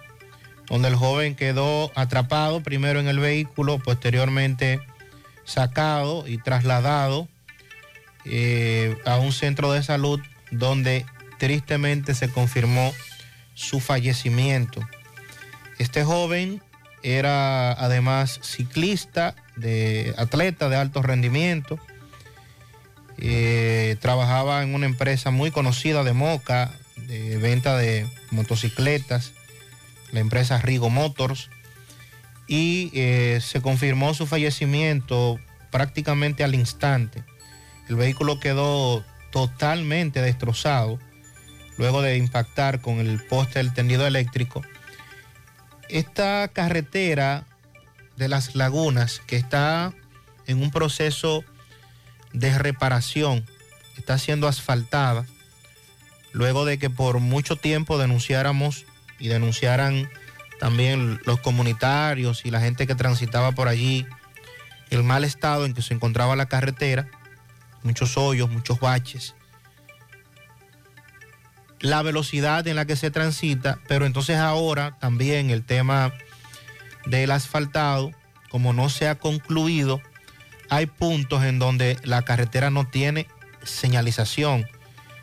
donde 0.69 0.89
el 0.89 0.95
joven 0.95 1.35
quedó 1.35 1.93
atrapado 1.95 2.63
primero 2.63 3.01
en 3.01 3.09
el 3.09 3.19
vehículo, 3.19 3.79
posteriormente 3.79 4.81
sacado 5.45 6.27
y 6.27 6.39
trasladado 6.39 7.29
eh, 8.25 8.97
a 9.05 9.17
un 9.17 9.33
centro 9.33 9.73
de 9.73 9.83
salud 9.83 10.21
donde 10.51 11.05
tristemente 11.45 12.15
se 12.15 12.31
confirmó 12.31 12.95
su 13.53 13.79
fallecimiento. 13.79 14.81
Este 15.79 16.03
joven 16.03 16.63
era 17.03 17.73
además 17.73 18.41
ciclista, 18.43 19.35
atleta 20.17 20.71
de 20.71 20.77
alto 20.77 21.03
rendimiento, 21.03 21.79
eh, 23.19 23.97
trabajaba 24.01 24.63
en 24.63 24.75
una 24.75 24.87
empresa 24.87 25.31
muy 25.31 25.51
conocida 25.51 26.03
de 26.03 26.15
Moca, 26.15 26.73
de 26.97 27.37
venta 27.37 27.77
de 27.77 28.07
motocicletas, 28.31 29.33
la 30.13 30.21
empresa 30.21 30.57
Rigo 30.63 30.89
Motors, 30.89 31.51
y 32.49 32.91
eh, 32.95 33.41
se 33.43 33.61
confirmó 33.61 34.15
su 34.15 34.27
fallecimiento 34.27 35.39
prácticamente 35.71 36.43
al 36.43 36.55
instante. 36.55 37.23
El 37.91 37.97
vehículo 37.97 38.41
quedó 38.41 39.05
totalmente 39.31 40.23
destrozado 40.23 40.99
luego 41.77 42.03
de 42.03 42.17
impactar 42.17 42.81
con 42.81 43.01
el 43.01 43.23
poste 43.25 43.59
del 43.59 43.73
tendido 43.73 44.07
eléctrico. 44.07 44.63
Esta 45.89 46.49
carretera 46.49 47.45
de 48.17 48.29
las 48.29 48.55
lagunas 48.55 49.21
que 49.27 49.37
está 49.37 49.93
en 50.47 50.63
un 50.63 50.71
proceso 50.71 51.45
de 52.33 52.59
reparación, 52.59 53.45
está 53.97 54.19
siendo 54.19 54.49
asfaltada, 54.49 55.25
luego 56.33 56.65
de 56.65 56.79
que 56.79 56.91
por 56.91 57.21
mucho 57.21 57.57
tiempo 57.57 57.97
denunciáramos 57.99 58.87
y 59.19 59.29
denunciaran 59.29 60.11
también 60.59 61.21
los 61.25 61.41
comunitarios 61.41 62.45
y 62.45 62.51
la 62.51 62.61
gente 62.61 62.87
que 62.87 62.95
transitaba 62.95 63.53
por 63.53 63.69
allí 63.69 64.07
el 64.91 65.03
mal 65.03 65.25
estado 65.25 65.65
en 65.65 65.75
que 65.75 65.83
se 65.83 65.95
encontraba 65.95 66.37
la 66.37 66.47
carretera, 66.47 67.09
muchos 67.83 68.17
hoyos, 68.17 68.51
muchos 68.51 68.81
baches, 68.81 69.35
la 71.85 72.01
velocidad 72.01 72.67
en 72.67 72.77
la 72.77 72.87
que 72.87 72.97
se 72.97 73.11
transita, 73.11 73.79
pero 73.87 74.07
entonces 74.07 74.39
ahora 74.39 74.97
también 75.01 75.51
el 75.51 75.63
tema 75.63 76.15
del 77.05 77.31
asfaltado, 77.31 78.11
como 78.49 78.73
no 78.73 78.89
se 78.89 79.07
ha 79.07 79.17
concluido, 79.17 80.01
hay 80.71 80.87
puntos 80.87 81.45
en 81.45 81.59
donde 81.59 81.99
la 82.03 82.23
carretera 82.23 82.71
no 82.71 82.87
tiene 82.89 83.29
señalización, 83.65 84.67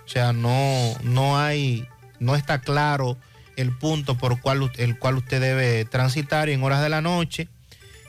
o 0.05 0.07
sea, 0.07 0.33
no, 0.33 0.95
no 1.01 1.39
hay, 1.39 1.87
no 2.19 2.35
está 2.35 2.61
claro 2.61 3.17
el 3.57 3.75
punto 3.75 4.19
por 4.19 4.39
cual, 4.39 4.71
el 4.77 4.99
cual 4.99 5.15
usted 5.17 5.41
debe 5.41 5.83
transitar 5.85 6.47
y 6.47 6.53
en 6.53 6.61
horas 6.61 6.83
de 6.83 6.89
la 6.89 7.01
noche 7.01 7.47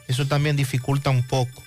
eso 0.09 0.27
también 0.27 0.57
dificulta 0.57 1.09
un 1.09 1.27
poco. 1.27 1.63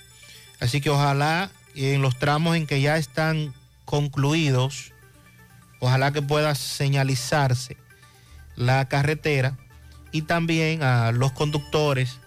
Así 0.60 0.80
que 0.80 0.90
ojalá 0.90 1.50
en 1.74 2.00
los 2.00 2.16
tramos 2.16 2.56
en 2.56 2.68
que 2.68 2.80
ya 2.80 2.96
están 2.96 3.52
concluidos, 3.84 4.92
ojalá 5.80 6.12
que 6.12 6.22
pueda 6.22 6.54
señalizarse 6.54 7.76
la 8.54 8.88
carretera 8.88 9.56
y 10.12 10.22
también 10.22 10.82
a 10.82 11.12
los 11.12 11.32
conductores 11.32 12.18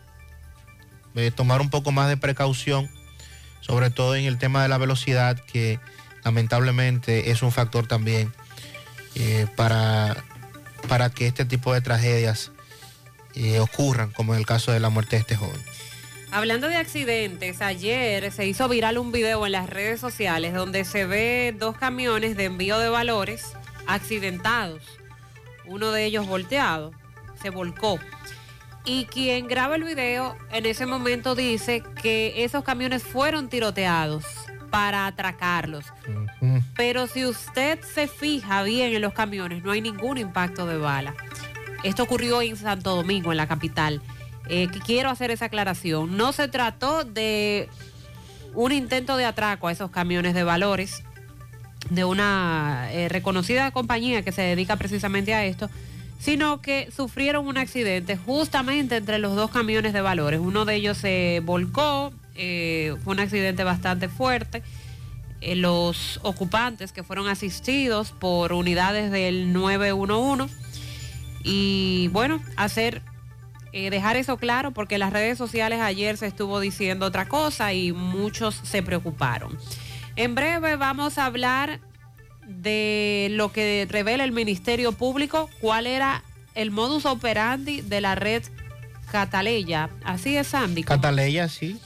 eh, 1.15 1.31
tomar 1.31 1.59
un 1.59 1.69
poco 1.69 1.91
más 1.91 2.07
de 2.07 2.17
precaución, 2.17 2.89
sobre 3.61 3.89
todo 3.89 4.15
en 4.15 4.25
el 4.25 4.37
tema 4.37 4.61
de 4.61 4.69
la 4.69 4.77
velocidad, 4.77 5.39
que 5.39 5.79
lamentablemente 6.23 7.31
es 7.31 7.41
un 7.41 7.51
factor 7.51 7.87
también 7.87 8.31
eh, 9.15 9.47
para, 9.55 10.23
para 10.87 11.09
que 11.09 11.27
este 11.27 11.45
tipo 11.45 11.73
de 11.73 11.81
tragedias 11.81 12.51
eh, 13.35 13.59
ocurran, 13.59 14.11
como 14.11 14.33
en 14.33 14.39
el 14.39 14.45
caso 14.45 14.71
de 14.71 14.79
la 14.79 14.89
muerte 14.89 15.15
de 15.15 15.21
este 15.21 15.35
joven. 15.35 15.61
Hablando 16.31 16.67
de 16.67 16.75
accidentes, 16.77 17.59
ayer 17.59 18.31
se 18.31 18.45
hizo 18.45 18.69
viral 18.69 18.99
un 18.99 19.11
video 19.11 19.47
en 19.47 19.51
las 19.51 19.67
redes 19.67 19.99
sociales 19.99 20.53
donde 20.53 20.85
se 20.85 21.05
ve 21.05 21.55
dos 21.57 21.75
camiones 21.75 22.37
de 22.37 22.45
envío 22.45 22.77
de 22.77 22.87
valores 22.87 23.53
accidentados. 23.87 24.83
Uno 25.65 25.91
de 25.91 26.05
ellos 26.05 26.27
volteado, 26.27 26.91
se 27.41 27.49
volcó. 27.49 27.99
Y 28.85 29.05
quien 29.05 29.47
graba 29.47 29.75
el 29.75 29.83
video 29.83 30.37
en 30.51 30.67
ese 30.67 30.85
momento 30.85 31.33
dice 31.33 31.81
que 32.01 32.43
esos 32.43 32.63
camiones 32.63 33.01
fueron 33.01 33.49
tiroteados 33.49 34.23
para 34.69 35.07
atracarlos. 35.07 35.85
Pero 36.75 37.07
si 37.07 37.25
usted 37.25 37.79
se 37.81 38.07
fija 38.07 38.61
bien 38.61 38.93
en 38.93 39.01
los 39.01 39.13
camiones, 39.13 39.63
no 39.63 39.71
hay 39.71 39.81
ningún 39.81 40.19
impacto 40.19 40.67
de 40.67 40.77
bala. 40.77 41.15
Esto 41.83 42.03
ocurrió 42.03 42.41
en 42.43 42.55
Santo 42.55 42.95
Domingo, 42.95 43.31
en 43.31 43.37
la 43.37 43.47
capital. 43.47 43.99
Eh, 44.49 44.67
quiero 44.85 45.09
hacer 45.09 45.31
esa 45.31 45.45
aclaración. 45.45 46.17
No 46.17 46.33
se 46.33 46.47
trató 46.47 47.03
de 47.03 47.69
un 48.55 48.71
intento 48.71 49.15
de 49.15 49.25
atraco 49.25 49.67
a 49.67 49.71
esos 49.71 49.91
camiones 49.91 50.33
de 50.33 50.43
valores 50.43 51.03
de 51.89 52.03
una 52.03 52.89
eh, 52.91 53.09
reconocida 53.09 53.71
compañía 53.71 54.23
que 54.23 54.31
se 54.31 54.41
dedica 54.41 54.75
precisamente 54.75 55.33
a 55.33 55.45
esto, 55.45 55.69
sino 56.19 56.61
que 56.61 56.89
sufrieron 56.95 57.47
un 57.47 57.57
accidente 57.57 58.17
justamente 58.17 58.97
entre 58.97 59.19
los 59.19 59.35
dos 59.35 59.51
camiones 59.51 59.93
de 59.93 60.01
valores. 60.01 60.39
Uno 60.39 60.65
de 60.65 60.75
ellos 60.75 60.97
se 60.97 61.41
volcó, 61.45 62.11
eh, 62.35 62.95
fue 63.03 63.13
un 63.13 63.19
accidente 63.19 63.63
bastante 63.63 64.09
fuerte. 64.09 64.63
los 65.41 66.19
ocupantes 66.23 66.91
que 66.91 67.01
fueron 67.01 67.29
asistidos 67.29 68.11
por 68.11 68.51
unidades 68.51 69.09
del 69.09 69.53
911 69.53 70.53
y 71.43 72.09
bueno, 72.11 72.41
hacer 72.57 73.01
eh, 73.71 73.89
dejar 73.89 74.15
eso 74.15 74.37
claro 74.37 74.71
porque 74.71 74.97
las 74.97 75.13
redes 75.13 75.37
sociales 75.37 75.79
ayer 75.79 76.17
se 76.17 76.27
estuvo 76.27 76.59
diciendo 76.59 77.05
otra 77.05 77.27
cosa 77.27 77.73
y 77.73 77.91
muchos 77.91 78.59
se 78.63 78.81
preocuparon. 78.81 79.57
En 80.15 80.35
breve 80.35 80.75
vamos 80.75 81.17
a 81.17 81.25
hablar 81.25 81.79
de 82.47 83.27
lo 83.31 83.51
que 83.51 83.87
revela 83.89 84.23
el 84.23 84.31
Ministerio 84.31 84.91
Público, 84.91 85.49
cuál 85.61 85.85
era 85.85 86.23
el 86.55 86.71
modus 86.71 87.05
operandi 87.05 87.81
de 87.81 88.01
la 88.01 88.15
red 88.15 88.43
Cataleya. 89.11 89.89
Así 90.03 90.35
es, 90.35 90.47
Sandy. 90.47 90.83
Cataleya, 90.83 91.47
sí. 91.47 91.79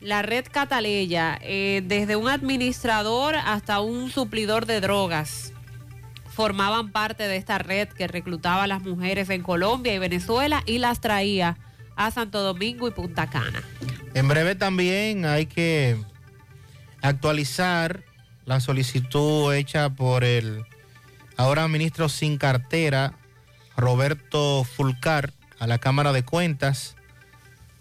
La 0.00 0.22
red 0.22 0.44
Cataleya, 0.50 1.38
eh, 1.42 1.82
desde 1.84 2.16
un 2.16 2.28
administrador 2.28 3.34
hasta 3.36 3.80
un 3.80 4.10
suplidor 4.10 4.66
de 4.66 4.80
drogas 4.80 5.52
formaban 6.36 6.92
parte 6.92 7.26
de 7.26 7.36
esta 7.38 7.56
red 7.56 7.88
que 7.88 8.06
reclutaba 8.06 8.64
a 8.64 8.66
las 8.66 8.82
mujeres 8.82 9.30
en 9.30 9.42
Colombia 9.42 9.94
y 9.94 9.98
Venezuela 9.98 10.62
y 10.66 10.76
las 10.76 11.00
traía 11.00 11.56
a 11.96 12.10
Santo 12.10 12.42
Domingo 12.42 12.86
y 12.86 12.90
Punta 12.90 13.30
Cana. 13.30 13.62
En 14.12 14.28
breve 14.28 14.54
también 14.54 15.24
hay 15.24 15.46
que 15.46 15.96
actualizar 17.00 18.04
la 18.44 18.60
solicitud 18.60 19.54
hecha 19.54 19.88
por 19.88 20.24
el 20.24 20.62
ahora 21.38 21.68
ministro 21.68 22.10
sin 22.10 22.36
cartera, 22.36 23.14
Roberto 23.74 24.64
Fulcar, 24.64 25.32
a 25.58 25.66
la 25.66 25.78
Cámara 25.78 26.12
de 26.12 26.22
Cuentas 26.22 26.96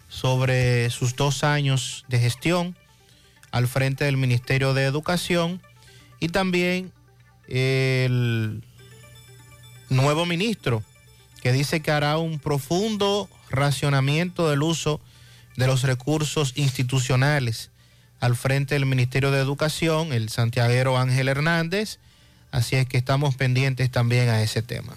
sobre 0.08 0.89
sus 0.91 1.18
dos 1.18 1.43
años 1.43 2.06
de 2.08 2.20
gestión 2.20 2.78
al 3.51 3.68
frente 3.68 4.06
del 4.06 4.16
Ministerio 4.16 4.74
de 4.74 4.86
Educación 4.86 5.62
y 6.22 6.30
también 6.30 6.93
el 7.48 8.64
nuevo 9.89 10.26
ministro 10.26 10.84
que 11.41 11.52
dice 11.52 11.82
que 11.82 11.91
hará 11.91 12.18
un 12.18 12.39
profundo 12.39 13.30
racionamiento 13.50 14.50
del 14.50 14.64
uso 14.64 15.00
de 15.58 15.68
los 15.68 15.84
recursos 15.84 16.54
institucionales 16.56 17.72
al 18.20 18.36
frente 18.36 18.76
del 18.76 18.86
Ministerio 18.86 19.32
de 19.32 19.39
Educación, 19.39 20.12
el 20.12 20.30
santiaguero 20.30 20.98
Ángel 20.98 21.28
Hernández. 21.28 22.00
Así 22.52 22.76
es 22.76 22.88
que 22.88 22.98
estamos 22.98 23.36
pendientes 23.36 23.91
también 23.91 24.30
a 24.30 24.41
ese 24.41 24.62
tema. 24.62 24.96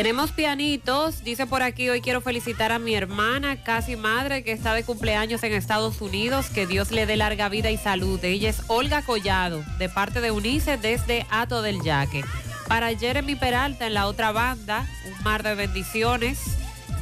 Tenemos 0.00 0.32
pianitos, 0.32 1.24
dice 1.24 1.46
por 1.46 1.62
aquí, 1.62 1.90
hoy 1.90 2.00
quiero 2.00 2.22
felicitar 2.22 2.72
a 2.72 2.78
mi 2.78 2.94
hermana, 2.94 3.62
casi 3.62 3.96
madre, 3.96 4.42
que 4.42 4.52
está 4.52 4.72
de 4.72 4.82
cumpleaños 4.82 5.42
en 5.42 5.52
Estados 5.52 6.00
Unidos, 6.00 6.48
que 6.48 6.66
Dios 6.66 6.90
le 6.90 7.04
dé 7.04 7.18
larga 7.18 7.50
vida 7.50 7.70
y 7.70 7.76
salud. 7.76 8.18
Ella 8.24 8.48
es 8.48 8.62
Olga 8.68 9.02
Collado, 9.02 9.62
de 9.78 9.90
parte 9.90 10.22
de 10.22 10.30
Unice 10.30 10.78
desde 10.78 11.26
Ato 11.28 11.60
del 11.60 11.82
Yaque. 11.82 12.24
Para 12.66 12.96
Jeremy 12.96 13.36
Peralta 13.36 13.86
en 13.86 13.92
la 13.92 14.06
otra 14.06 14.32
banda, 14.32 14.86
un 15.04 15.22
mar 15.22 15.42
de 15.42 15.54
bendiciones 15.54 16.38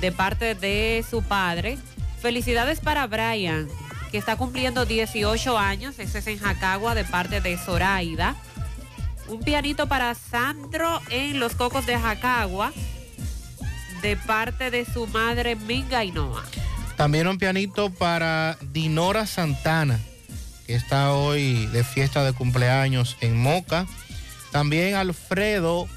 de 0.01 0.11
parte 0.11 0.57
de 0.57 1.05
su 1.09 1.23
padre. 1.23 1.79
Felicidades 2.21 2.81
para 2.81 3.07
Brian, 3.07 3.69
que 4.11 4.19
está 4.19 4.35
cumpliendo 4.35 4.87
18 4.87 5.57
años, 5.57 6.01
ese 6.01 6.19
es 6.19 6.27
en 6.27 6.41
Jacagua, 6.41 6.97
de 6.97 7.05
parte 7.05 7.41
de 7.41 7.59
Zoraida. 7.59 8.35
Un 9.29 9.41
pianito 9.41 9.87
para 9.87 10.15
Sandro 10.15 11.03
en 11.11 11.39
Los 11.39 11.55
Cocos 11.55 11.85
de 11.85 11.99
Jacagua, 11.99 12.73
de 14.01 14.17
parte 14.17 14.71
de 14.71 14.87
su 14.87 15.07
madre 15.07 15.55
Minga 15.55 16.03
Noa. 16.07 16.43
También 16.97 17.29
un 17.29 17.37
pianito 17.37 17.91
para 17.91 18.57
Dinora 18.73 19.27
Santana, 19.27 20.01
que 20.67 20.75
está 20.75 21.13
hoy 21.13 21.67
de 21.67 21.85
fiesta 21.85 22.25
de 22.25 22.33
cumpleaños 22.33 23.19
en 23.21 23.37
Moca. 23.37 23.87
También 24.51 24.95
Alfredo 24.95 25.89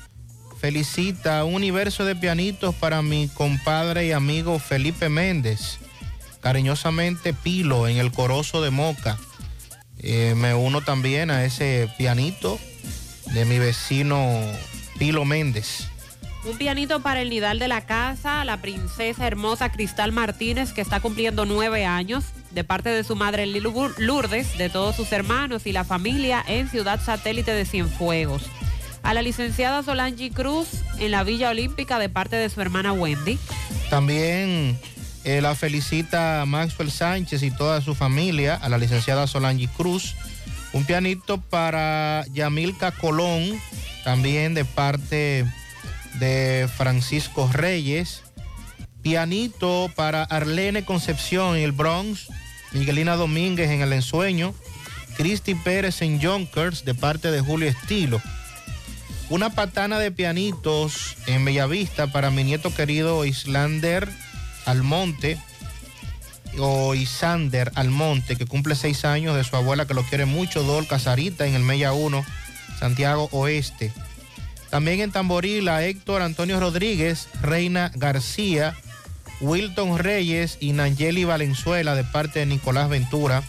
felicita 0.59 1.45
un 1.45 1.55
universo 1.55 2.03
de 2.03 2.17
pianitos 2.17 2.75
para 2.75 3.01
mi 3.01 3.29
compadre 3.29 4.07
y 4.07 4.11
amigo 4.11 4.59
Felipe 4.59 5.07
Méndez. 5.07 5.79
Cariñosamente 6.41 7.33
Pilo 7.33 7.87
en 7.87 7.95
el 7.95 8.11
Corozo 8.11 8.61
de 8.61 8.71
Moca. 8.71 9.17
Eh, 9.99 10.33
me 10.35 10.53
uno 10.53 10.81
también 10.81 11.31
a 11.31 11.45
ese 11.45 11.89
pianito 11.97 12.59
de 13.33 13.45
mi 13.45 13.59
vecino 13.59 14.41
Pilo 14.97 15.25
Méndez. 15.25 15.87
Un 16.43 16.57
pianito 16.57 17.01
para 17.01 17.21
el 17.21 17.29
nidal 17.29 17.59
de 17.59 17.67
la 17.67 17.81
casa, 17.81 18.43
la 18.45 18.61
princesa 18.61 19.27
hermosa 19.27 19.71
Cristal 19.71 20.11
Martínez, 20.11 20.73
que 20.73 20.81
está 20.81 20.99
cumpliendo 20.99 21.45
nueve 21.45 21.85
años, 21.85 22.25
de 22.49 22.63
parte 22.63 22.89
de 22.89 23.03
su 23.03 23.15
madre 23.15 23.45
Lourdes, 23.45 24.57
de 24.57 24.69
todos 24.69 24.95
sus 24.95 25.11
hermanos 25.11 25.67
y 25.67 25.71
la 25.71 25.83
familia 25.83 26.43
en 26.47 26.67
Ciudad 26.67 26.99
Satélite 26.99 27.53
de 27.53 27.65
Cienfuegos. 27.65 28.43
A 29.03 29.13
la 29.13 29.21
licenciada 29.21 29.83
Solange 29.83 30.31
Cruz 30.31 30.67
en 30.99 31.11
la 31.11 31.23
Villa 31.23 31.49
Olímpica, 31.49 31.99
de 31.99 32.09
parte 32.09 32.35
de 32.35 32.49
su 32.49 32.59
hermana 32.59 32.91
Wendy. 32.91 33.37
También 33.91 34.79
eh, 35.23 35.41
la 35.41 35.53
felicita 35.53 36.43
Maxwell 36.47 36.91
Sánchez 36.91 37.43
y 37.43 37.51
toda 37.51 37.81
su 37.81 37.93
familia, 37.93 38.55
a 38.55 38.67
la 38.67 38.79
licenciada 38.79 39.27
Solange 39.27 39.67
Cruz 39.67 40.15
un 40.73 40.85
pianito 40.85 41.39
para 41.39 42.25
Yamilca 42.31 42.91
Colón, 42.91 43.59
también 44.03 44.53
de 44.53 44.65
parte 44.65 45.45
de 46.15 46.69
Francisco 46.75 47.49
Reyes. 47.51 48.23
Pianito 49.01 49.89
para 49.95 50.23
Arlene 50.23 50.85
Concepción 50.85 51.57
en 51.57 51.63
el 51.63 51.71
Bronx. 51.71 52.27
Miguelina 52.71 53.15
Domínguez 53.15 53.69
en 53.69 53.81
el 53.81 53.93
ensueño. 53.93 54.53
Cristi 55.17 55.55
Pérez 55.55 56.01
en 56.01 56.19
Yonkers 56.19 56.85
de 56.85 56.95
parte 56.95 57.31
de 57.31 57.41
Julio 57.41 57.67
Estilo. 57.67 58.21
Una 59.29 59.49
patana 59.49 59.99
de 59.99 60.11
pianitos 60.11 61.15
en 61.25 61.43
Bellavista 61.45 62.07
para 62.07 62.31
mi 62.31 62.43
nieto 62.43 62.73
querido 62.73 63.25
Islander 63.25 64.09
Almonte 64.65 65.39
o 66.59 66.95
Isander 66.95 67.71
Almonte, 67.75 68.35
que 68.35 68.45
cumple 68.45 68.75
seis 68.75 69.05
años 69.05 69.35
de 69.35 69.43
su 69.43 69.55
abuela 69.55 69.85
que 69.85 69.93
lo 69.93 70.03
quiere 70.03 70.25
mucho, 70.25 70.63
Dol 70.63 70.87
Casarita, 70.87 71.45
en 71.45 71.55
el 71.55 71.63
Mella 71.63 71.93
1, 71.93 72.25
Santiago 72.79 73.29
Oeste. 73.31 73.93
También 74.69 75.01
en 75.01 75.11
Tamboril 75.11 75.67
a 75.69 75.83
Héctor 75.83 76.21
Antonio 76.21 76.59
Rodríguez, 76.59 77.27
Reina 77.41 77.91
García, 77.95 78.75
Wilton 79.41 79.97
Reyes 79.97 80.57
y 80.59 80.71
Nangeli 80.71 81.25
Valenzuela 81.25 81.95
de 81.95 82.03
parte 82.03 82.39
de 82.39 82.45
Nicolás 82.45 82.89
Ventura 82.89 83.43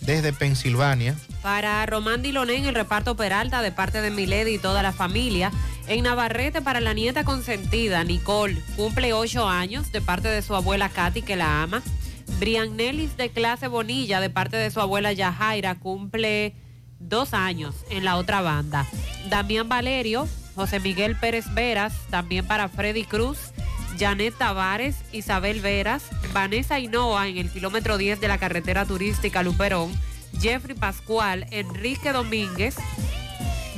desde 0.00 0.32
Pensilvania. 0.32 1.16
Para 1.42 1.84
Román 1.86 2.22
Diloné 2.22 2.56
en 2.56 2.66
el 2.66 2.74
reparto 2.74 3.16
Peralta 3.16 3.62
de 3.62 3.72
parte 3.72 4.00
de 4.00 4.10
Milady 4.10 4.54
y 4.54 4.58
toda 4.58 4.82
la 4.82 4.92
familia. 4.92 5.50
En 5.88 6.04
Navarrete 6.04 6.62
para 6.62 6.80
la 6.80 6.94
nieta 6.94 7.24
consentida, 7.24 8.04
Nicole, 8.04 8.62
cumple 8.76 9.12
ocho 9.12 9.48
años 9.48 9.90
de 9.90 10.00
parte 10.00 10.28
de 10.28 10.42
su 10.42 10.54
abuela 10.54 10.88
Katy 10.88 11.22
que 11.22 11.36
la 11.36 11.62
ama. 11.62 11.82
Brian 12.38 12.76
Nellis 12.76 13.16
de 13.16 13.30
clase 13.30 13.68
Bonilla 13.68 14.20
de 14.20 14.30
parte 14.30 14.56
de 14.56 14.70
su 14.70 14.80
abuela 14.80 15.12
Yajaira 15.12 15.76
cumple 15.76 16.54
dos 16.98 17.34
años 17.34 17.74
en 17.90 18.04
la 18.04 18.16
otra 18.16 18.40
banda. 18.40 18.86
Damián 19.28 19.68
Valerio, 19.68 20.28
José 20.54 20.80
Miguel 20.80 21.16
Pérez 21.16 21.52
Veras, 21.54 21.94
también 22.10 22.46
para 22.46 22.68
Freddy 22.68 23.04
Cruz, 23.04 23.38
Janet 23.98 24.36
Tavares, 24.36 24.96
Isabel 25.12 25.60
Veras, 25.60 26.04
Vanessa 26.32 26.78
Hinoa 26.78 27.28
en 27.28 27.38
el 27.38 27.50
kilómetro 27.50 27.98
10 27.98 28.20
de 28.20 28.28
la 28.28 28.38
carretera 28.38 28.84
turística 28.84 29.42
Luperón, 29.42 29.92
Jeffrey 30.40 30.76
Pascual, 30.76 31.46
Enrique 31.50 32.12
Domínguez, 32.12 32.76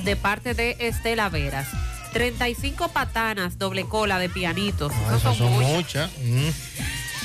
de 0.04 0.16
parte 0.16 0.54
de 0.54 0.76
Estela 0.78 1.28
Veras. 1.28 1.68
35 2.12 2.88
patanas 2.88 3.58
doble 3.58 3.86
cola 3.86 4.18
de 4.18 4.28
pianitos. 4.28 4.92
Ah, 5.08 5.18
son 5.18 5.52
muchas. 5.52 5.70
muchas. 5.70 6.10
Mm. 6.22 6.48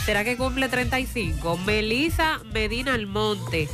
¿Será 0.10 0.24
que 0.24 0.38
cumple 0.38 0.68
35? 0.70 1.60
Melisa 1.68 2.40
Medina 2.52 2.96
Almonte, 2.96 3.70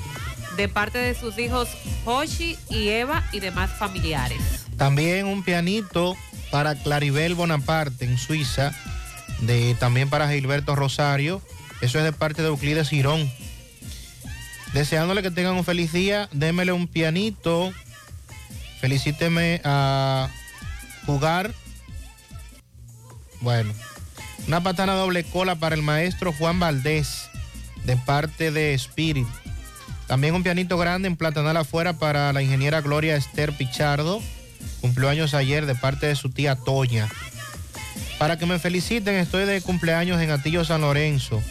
de 0.57 0.67
parte 0.67 0.97
de 0.97 1.15
sus 1.15 1.39
hijos 1.39 1.69
Hoshi 2.03 2.57
y 2.69 2.89
Eva 2.89 3.23
y 3.31 3.39
demás 3.39 3.71
familiares. 3.71 4.41
También 4.75 5.27
un 5.27 5.43
pianito 5.43 6.17
para 6.51 6.75
Claribel 6.75 7.35
Bonaparte 7.35 8.03
en 8.03 8.17
Suiza, 8.17 8.73
de, 9.43 9.75
también 9.75 10.09
para 10.09 10.29
Gilberto 10.29 10.75
Rosario. 10.75 11.41
Eso 11.79 11.99
es 11.99 12.03
de 12.03 12.11
parte 12.11 12.41
de 12.41 12.49
Euclides 12.49 12.89
Girón. 12.89 13.31
Deseándole 14.73 15.21
que 15.21 15.31
tengan 15.31 15.55
un 15.55 15.63
feliz 15.63 15.93
día, 15.93 16.27
démele 16.33 16.73
un 16.73 16.89
pianito. 16.89 17.71
Felicíteme 18.81 19.61
a 19.63 20.27
jugar. 21.05 21.53
Bueno, 23.39 23.73
una 24.47 24.61
patana 24.61 24.93
doble 24.93 25.23
cola 25.23 25.55
para 25.55 25.75
el 25.75 25.81
maestro 25.81 26.33
Juan 26.33 26.59
Valdés, 26.59 27.29
de 27.83 27.97
parte 27.97 28.51
de 28.51 28.73
Spirit. 28.73 29.27
También 30.07 30.35
un 30.35 30.43
pianito 30.43 30.77
grande 30.77 31.07
en 31.07 31.15
platanal 31.15 31.57
afuera 31.57 31.93
para 31.93 32.31
la 32.31 32.41
ingeniera 32.41 32.81
Gloria 32.81 33.15
Esther 33.15 33.53
Pichardo. 33.53 34.21
Cumplió 34.81 35.09
años 35.09 35.33
ayer 35.33 35.65
de 35.65 35.75
parte 35.75 36.05
de 36.05 36.15
su 36.15 36.29
tía 36.29 36.55
Toña. 36.55 37.09
Para 38.19 38.37
que 38.37 38.45
me 38.45 38.59
feliciten, 38.59 39.15
estoy 39.15 39.45
de 39.45 39.61
cumpleaños 39.61 40.21
en 40.21 40.31
Atillo 40.31 40.63
San 40.63 40.81
Lorenzo. 40.81 41.41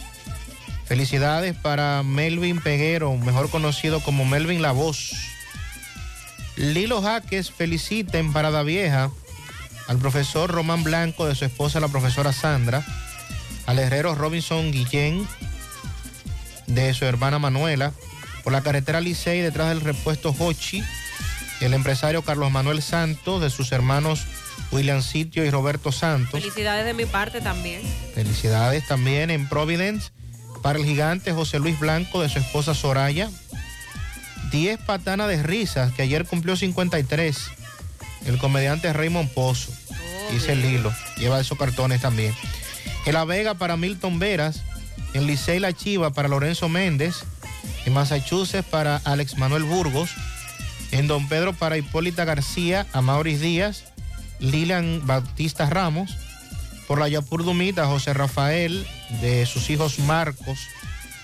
Felicidades 0.85 1.55
para 1.55 2.01
Melvin 2.03 2.61
Peguero, 2.61 3.15
mejor 3.17 3.49
conocido 3.49 4.01
como 4.01 4.23
Melvin 4.23 4.61
La 4.61 4.71
Voz. 4.71 5.13
Lilo 6.55 7.01
Jaques, 7.01 7.51
feliciten 7.51 8.31
para 8.31 8.49
la 8.49 8.63
vieja 8.63 9.11
al 9.87 9.97
profesor 9.97 10.51
Román 10.51 10.83
Blanco 10.83 11.25
de 11.25 11.35
su 11.35 11.45
esposa 11.45 11.79
la 11.79 11.87
profesora 11.87 12.33
Sandra, 12.33 12.83
al 13.65 13.79
herrero 13.79 14.15
Robinson 14.15 14.71
Guillén 14.71 15.27
de 16.67 16.93
su 16.93 17.05
hermana 17.05 17.39
Manuela, 17.39 17.91
por 18.43 18.53
la 18.53 18.61
carretera 18.61 19.01
Licey 19.01 19.41
detrás 19.41 19.69
del 19.69 19.81
repuesto 19.81 20.35
Hochi, 20.37 20.83
el 21.61 21.73
empresario 21.73 22.21
Carlos 22.21 22.51
Manuel 22.51 22.81
Santos 22.81 23.41
de 23.41 23.49
sus 23.49 23.71
hermanos 23.71 24.25
William 24.71 25.01
Sitio 25.01 25.45
y 25.45 25.49
Roberto 25.49 25.91
Santos. 25.91 26.39
Felicidades 26.39 26.85
de 26.85 26.93
mi 26.93 27.05
parte 27.05 27.41
también. 27.41 27.81
Felicidades 28.13 28.85
también 28.87 29.29
en 29.29 29.47
Providence 29.47 30.11
para 30.61 30.79
el 30.79 30.85
gigante 30.85 31.31
José 31.31 31.59
Luis 31.59 31.79
Blanco 31.79 32.21
de 32.21 32.29
su 32.29 32.39
esposa 32.39 32.73
Soraya. 32.73 33.29
10 34.51 34.79
patanas 34.81 35.27
de 35.27 35.41
risas 35.43 35.91
que 35.93 36.01
ayer 36.01 36.25
cumplió 36.25 36.55
53. 36.55 37.37
El 38.25 38.37
comediante 38.37 38.91
Raymond 38.91 39.29
Pozo. 39.29 39.71
Dice 40.31 40.53
el 40.53 40.65
hilo. 40.65 40.93
Lleva 41.17 41.39
esos 41.39 41.57
cartones 41.57 42.01
también. 42.01 42.33
En 43.05 43.13
La 43.13 43.25
Vega 43.25 43.53
para 43.53 43.77
Milton 43.77 44.19
Veras. 44.19 44.61
En 45.13 45.27
Licey 45.27 45.59
La 45.59 45.73
Chiva 45.73 46.11
para 46.11 46.27
Lorenzo 46.27 46.69
Méndez. 46.69 47.23
En 47.85 47.93
Massachusetts 47.93 48.67
para 48.69 48.97
Alex 49.05 49.37
Manuel 49.37 49.63
Burgos. 49.63 50.09
En 50.91 51.07
Don 51.07 51.27
Pedro 51.27 51.53
para 51.53 51.77
Hipólita 51.77 52.25
García, 52.25 52.87
Amauris 52.93 53.41
Díaz, 53.41 53.83
Lilian 54.39 55.01
Bautista 55.05 55.69
Ramos. 55.69 56.15
Por 56.87 56.99
la 56.99 57.09
Yapur 57.09 57.43
Dumita, 57.43 57.87
José 57.87 58.13
Rafael, 58.13 58.87
de 59.21 59.45
sus 59.45 59.69
hijos 59.69 59.99
Marcos. 59.99 60.59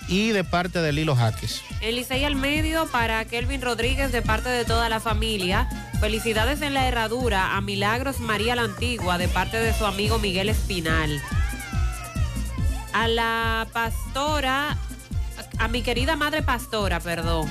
Y 0.08 0.30
de 0.30 0.44
parte 0.44 0.80
de 0.80 0.92
Lilo 0.92 1.16
Jaques. 1.16 1.62
El 1.80 1.96
Licey 1.96 2.24
al 2.24 2.36
medio 2.36 2.86
para 2.86 3.24
Kelvin 3.24 3.62
Rodríguez 3.62 4.12
de 4.12 4.22
parte 4.22 4.48
de 4.48 4.64
toda 4.64 4.88
la 4.88 5.00
familia. 5.00 5.68
Felicidades 6.00 6.60
en 6.62 6.74
la 6.74 6.86
herradura 6.86 7.56
a 7.56 7.60
Milagros 7.60 8.20
María 8.20 8.56
la 8.56 8.62
Antigua 8.62 9.18
de 9.18 9.28
parte 9.28 9.58
de 9.58 9.72
su 9.72 9.86
amigo 9.86 10.18
Miguel 10.18 10.48
Espinal. 10.48 11.20
A 12.92 13.08
la 13.08 13.66
pastora, 13.72 14.76
a 15.58 15.68
mi 15.68 15.82
querida 15.82 16.16
madre 16.16 16.42
pastora, 16.42 17.00
perdón. 17.00 17.48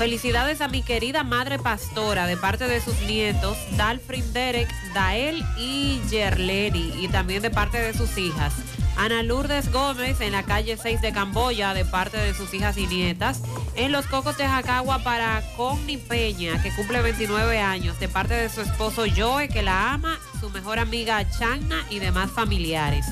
Felicidades 0.00 0.62
a 0.62 0.68
mi 0.68 0.82
querida 0.82 1.24
madre 1.24 1.58
pastora 1.58 2.26
de 2.26 2.38
parte 2.38 2.66
de 2.66 2.80
sus 2.80 2.98
nietos, 3.02 3.58
Dalfrin 3.76 4.32
Derek, 4.32 4.68
Dael 4.94 5.44
y 5.58 6.00
Yerleni, 6.08 7.04
y 7.04 7.08
también 7.08 7.42
de 7.42 7.50
parte 7.50 7.78
de 7.78 7.92
sus 7.92 8.16
hijas. 8.16 8.54
Ana 9.00 9.22
Lourdes 9.22 9.72
Gómez 9.72 10.20
en 10.20 10.32
la 10.32 10.42
calle 10.42 10.76
6 10.76 11.00
de 11.00 11.10
Camboya 11.10 11.72
de 11.72 11.86
parte 11.86 12.18
de 12.18 12.34
sus 12.34 12.52
hijas 12.52 12.76
y 12.76 12.86
nietas. 12.86 13.40
En 13.74 13.92
Los 13.92 14.06
Cocos 14.06 14.36
de 14.36 14.46
Jacagua 14.46 14.98
para 14.98 15.42
Connie 15.56 15.96
Peña, 15.96 16.62
que 16.62 16.70
cumple 16.74 17.00
29 17.00 17.60
años, 17.60 17.98
de 17.98 18.10
parte 18.10 18.34
de 18.34 18.50
su 18.50 18.60
esposo 18.60 19.04
Joe, 19.16 19.48
que 19.48 19.62
la 19.62 19.94
ama, 19.94 20.20
su 20.38 20.50
mejor 20.50 20.78
amiga 20.78 21.26
Chagna 21.30 21.82
y 21.88 21.98
demás 21.98 22.30
familiares. 22.30 23.06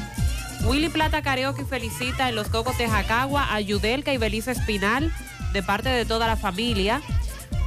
Willy 0.65 0.91
Plata 0.91 1.23
Karaoke 1.23 1.65
felicita 1.65 2.29
en 2.29 2.35
Los 2.35 2.49
Cocos 2.49 2.77
de 2.77 2.87
Jacagua 2.87 3.51
a 3.51 3.59
Yudelka 3.63 4.13
y 4.13 4.19
Belice 4.19 4.51
Espinal 4.51 5.11
de 5.55 5.63
parte 5.63 5.89
de 5.89 6.05
toda 6.05 6.27
la 6.27 6.37
familia. 6.37 7.01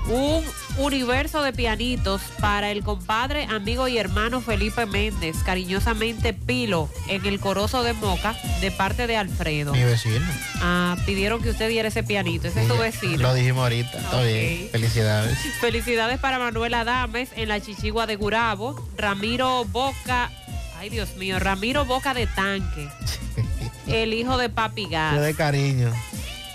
Un 0.08 0.44
universo 0.78 1.44
de 1.44 1.54
pianitos 1.54 2.22
para 2.40 2.72
el 2.72 2.84
compadre, 2.84 3.46
amigo 3.46 3.88
y 3.88 3.98
hermano 3.98 4.42
Felipe 4.42 4.86
Méndez, 4.86 5.38
cariñosamente 5.46 6.34
Pilo, 6.34 6.90
en 7.08 7.26
el 7.26 7.40
Corozo 7.40 7.84
de 7.84 7.94
Moca, 7.94 8.36
de 8.62 8.72
parte 8.72 9.06
de 9.08 9.16
Alfredo. 9.16 9.74
Mi 9.74 9.84
vecino. 9.84 10.26
Ah, 10.62 10.98
pidieron 11.06 11.42
que 11.42 11.52
usted 11.52 11.70
diera 11.70 11.90
ese 11.90 12.04
pianito, 12.04 12.48
ese 12.48 12.64
es 12.64 12.68
tu 12.68 12.78
vecino. 12.78 13.20
Lo 13.20 13.34
dijimos 13.34 13.64
ahorita. 13.64 14.00
Está 14.00 14.22
bien. 14.24 14.70
Felicidades. 14.72 15.38
Felicidades 15.62 16.20
para 16.20 16.40
Manuel 16.40 16.74
Adames 16.74 17.30
en 17.36 17.48
la 17.48 17.60
Chichigua 17.60 18.08
de 18.08 18.16
Gurabo, 18.16 18.84
Ramiro 18.98 19.66
Boca, 19.66 20.32
ay 20.80 20.90
Dios 20.90 21.16
mío, 21.16 21.40
Ramiro 21.40 21.86
Boca 21.86 22.14
de 22.14 22.26
Tanque, 22.28 22.90
el 23.88 24.14
hijo 24.14 24.38
de 24.38 24.50
Papi 24.50 24.88
Gas. 24.88 25.16
Yo 25.16 25.22
de 25.22 25.36
cariño. 25.36 25.92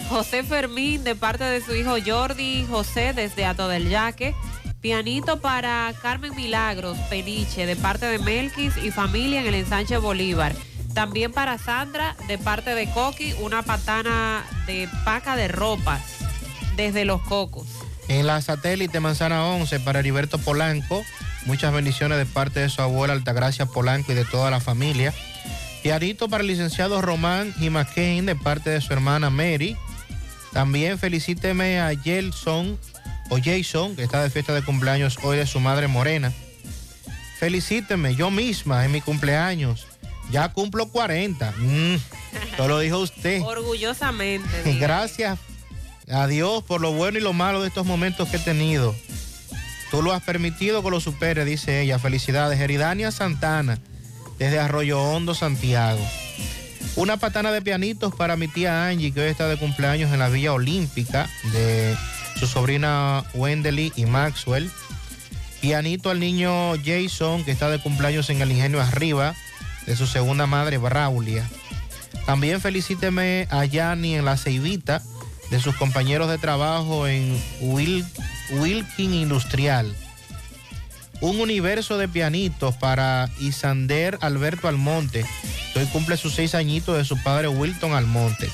José 0.08 0.44
Fermín 0.44 1.02
de 1.04 1.16
parte 1.16 1.44
de 1.44 1.60
su 1.60 1.74
hijo 1.74 1.96
Jordi 2.04 2.64
José 2.68 3.12
desde 3.12 3.44
Ato 3.44 3.68
del 3.68 3.88
Yaque. 3.88 4.34
Pianito 4.80 5.40
para 5.40 5.92
Carmen 6.00 6.34
Milagros 6.36 6.96
Peniche 7.10 7.66
de 7.66 7.74
parte 7.74 8.06
de 8.06 8.18
Melquis 8.20 8.76
y 8.76 8.90
familia 8.90 9.40
en 9.40 9.46
el 9.46 9.54
ensanche 9.54 9.96
Bolívar. 9.96 10.54
También 10.94 11.32
para 11.32 11.58
Sandra 11.58 12.16
de 12.28 12.38
parte 12.38 12.74
de 12.74 12.88
Coqui 12.90 13.34
una 13.40 13.62
patana 13.62 14.44
de 14.66 14.88
paca 15.04 15.34
de 15.34 15.48
ropas 15.48 16.02
desde 16.76 17.04
Los 17.04 17.20
Cocos. 17.22 17.66
En 18.08 18.26
la 18.26 18.40
satélite 18.40 19.00
Manzana 19.00 19.44
11 19.44 19.80
para 19.80 19.98
Heriberto 19.98 20.38
Polanco. 20.38 21.02
Muchas 21.46 21.72
bendiciones 21.72 22.18
de 22.18 22.26
parte 22.26 22.60
de 22.60 22.68
su 22.68 22.80
abuela 22.80 23.12
Altagracia 23.12 23.66
Polanco 23.66 24.12
y 24.12 24.14
de 24.14 24.24
toda 24.24 24.50
la 24.50 24.60
familia. 24.60 25.12
Pianito 25.82 26.28
para 26.28 26.42
el 26.42 26.48
licenciado 26.48 27.02
Román 27.02 27.52
Jimaquén 27.54 28.26
de 28.26 28.36
parte 28.36 28.70
de 28.70 28.80
su 28.80 28.92
hermana 28.92 29.30
Mary. 29.30 29.76
También 30.56 30.98
felicíteme 30.98 31.80
a 31.80 31.94
Jelson 31.94 32.78
o 33.28 33.36
Jason, 33.36 33.94
que 33.94 34.02
está 34.02 34.22
de 34.22 34.30
fiesta 34.30 34.54
de 34.54 34.62
cumpleaños 34.62 35.18
hoy 35.22 35.36
de 35.36 35.46
su 35.46 35.60
madre 35.60 35.86
Morena. 35.86 36.32
Felicíteme 37.38 38.14
yo 38.14 38.30
misma 38.30 38.82
en 38.86 38.90
mi 38.90 39.02
cumpleaños. 39.02 39.86
Ya 40.30 40.50
cumplo 40.54 40.88
40. 40.88 41.52
Mm, 41.58 41.96
esto 42.52 42.68
lo 42.68 42.78
dijo 42.78 43.00
usted. 43.00 43.42
Orgullosamente. 43.42 44.48
Gracias 44.80 45.38
a 46.10 46.26
Dios 46.26 46.64
por 46.64 46.80
lo 46.80 46.94
bueno 46.94 47.18
y 47.18 47.20
lo 47.20 47.34
malo 47.34 47.60
de 47.60 47.68
estos 47.68 47.84
momentos 47.84 48.26
que 48.30 48.38
he 48.38 48.40
tenido. 48.40 48.96
Tú 49.90 50.00
lo 50.00 50.14
has 50.14 50.22
permitido 50.22 50.82
que 50.82 50.88
lo 50.88 51.00
supere, 51.00 51.44
dice 51.44 51.82
ella. 51.82 51.98
Felicidades. 51.98 52.58
Eridania 52.60 53.10
Santana, 53.10 53.78
desde 54.38 54.58
Arroyo 54.58 55.02
Hondo, 55.02 55.34
Santiago. 55.34 56.00
Una 56.96 57.18
patana 57.18 57.52
de 57.52 57.60
pianitos 57.60 58.14
para 58.14 58.36
mi 58.36 58.48
tía 58.48 58.86
Angie, 58.86 59.12
que 59.12 59.20
hoy 59.20 59.28
está 59.28 59.46
de 59.48 59.58
cumpleaños 59.58 60.10
en 60.12 60.18
la 60.18 60.30
Villa 60.30 60.54
Olímpica, 60.54 61.28
de 61.52 61.94
su 62.40 62.46
sobrina 62.46 63.22
Wendely 63.34 63.92
y 63.96 64.06
Maxwell. 64.06 64.70
Pianito 65.60 66.08
al 66.08 66.20
niño 66.20 66.72
Jason, 66.82 67.44
que 67.44 67.50
está 67.50 67.68
de 67.68 67.80
cumpleaños 67.80 68.30
en 68.30 68.40
el 68.40 68.50
Ingenio 68.50 68.80
Arriba, 68.80 69.34
de 69.84 69.94
su 69.94 70.06
segunda 70.06 70.46
madre 70.46 70.78
Braulia. 70.78 71.46
También 72.24 72.62
felicíteme 72.62 73.46
a 73.50 73.66
Yanni 73.66 74.14
en 74.14 74.24
la 74.24 74.38
Ceibita, 74.38 75.02
de 75.50 75.60
sus 75.60 75.76
compañeros 75.76 76.30
de 76.30 76.38
trabajo 76.38 77.06
en 77.06 77.38
Wilkin 77.60 79.12
Industrial. 79.12 79.94
Un 81.20 81.40
universo 81.40 81.96
de 81.96 82.08
pianitos 82.08 82.76
para 82.76 83.30
Isander 83.40 84.18
Alberto 84.20 84.68
Almonte, 84.68 85.24
hoy 85.74 85.86
cumple 85.86 86.16
sus 86.16 86.34
seis 86.34 86.54
añitos 86.54 86.96
de 86.96 87.04
su 87.04 87.22
padre 87.22 87.48
Wilton 87.48 87.94
Almonte. 87.94 88.50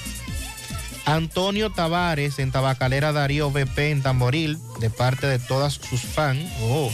Antonio 1.05 1.71
Tavares 1.71 2.39
en 2.39 2.53
Tabacalera 2.53 3.13
Darío 3.13 3.51
BP 3.51 3.79
en 3.79 4.03
Tamboril, 4.03 4.59
de 4.79 4.91
parte 4.91 5.27
de 5.27 5.39
todas 5.41 5.75
sus 5.75 6.03
fans. 6.03 6.49
Oh. 6.63 6.91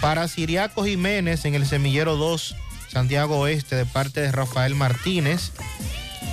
Para 0.00 0.28
Siriaco 0.28 0.84
Jiménez 0.84 1.46
en 1.46 1.54
el 1.54 1.66
Semillero 1.66 2.16
2, 2.16 2.54
Santiago 2.88 3.38
Oeste, 3.38 3.76
de 3.76 3.86
parte 3.86 4.20
de 4.20 4.30
Rafael 4.30 4.74
Martínez. 4.74 5.52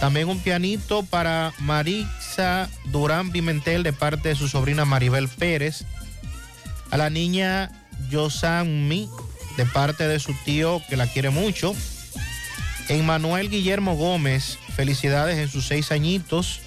También 0.02 0.28
un 0.28 0.40
pianito 0.40 1.04
para 1.04 1.54
Marisa 1.60 2.70
Durán 2.86 3.32
Pimentel, 3.32 3.84
de 3.84 3.94
parte 3.94 4.30
de 4.30 4.36
su 4.36 4.50
sobrina 4.50 4.84
Maribel 4.84 5.30
Pérez. 5.30 5.86
A 6.90 6.98
la 6.98 7.10
niña 7.10 7.72
Yosanmi, 8.10 9.10
de 9.58 9.66
parte 9.66 10.08
de 10.08 10.20
su 10.20 10.34
tío 10.46 10.82
que 10.90 10.98
la 10.98 11.08
quiere 11.08 11.30
mucho. 11.30 11.76
Emmanuel 12.90 13.50
Guillermo 13.50 13.96
Gómez, 13.96 14.58
felicidades 14.76 15.38
en 15.38 15.50
sus 15.50 15.68
seis 15.68 15.92
añitos. 15.92 16.60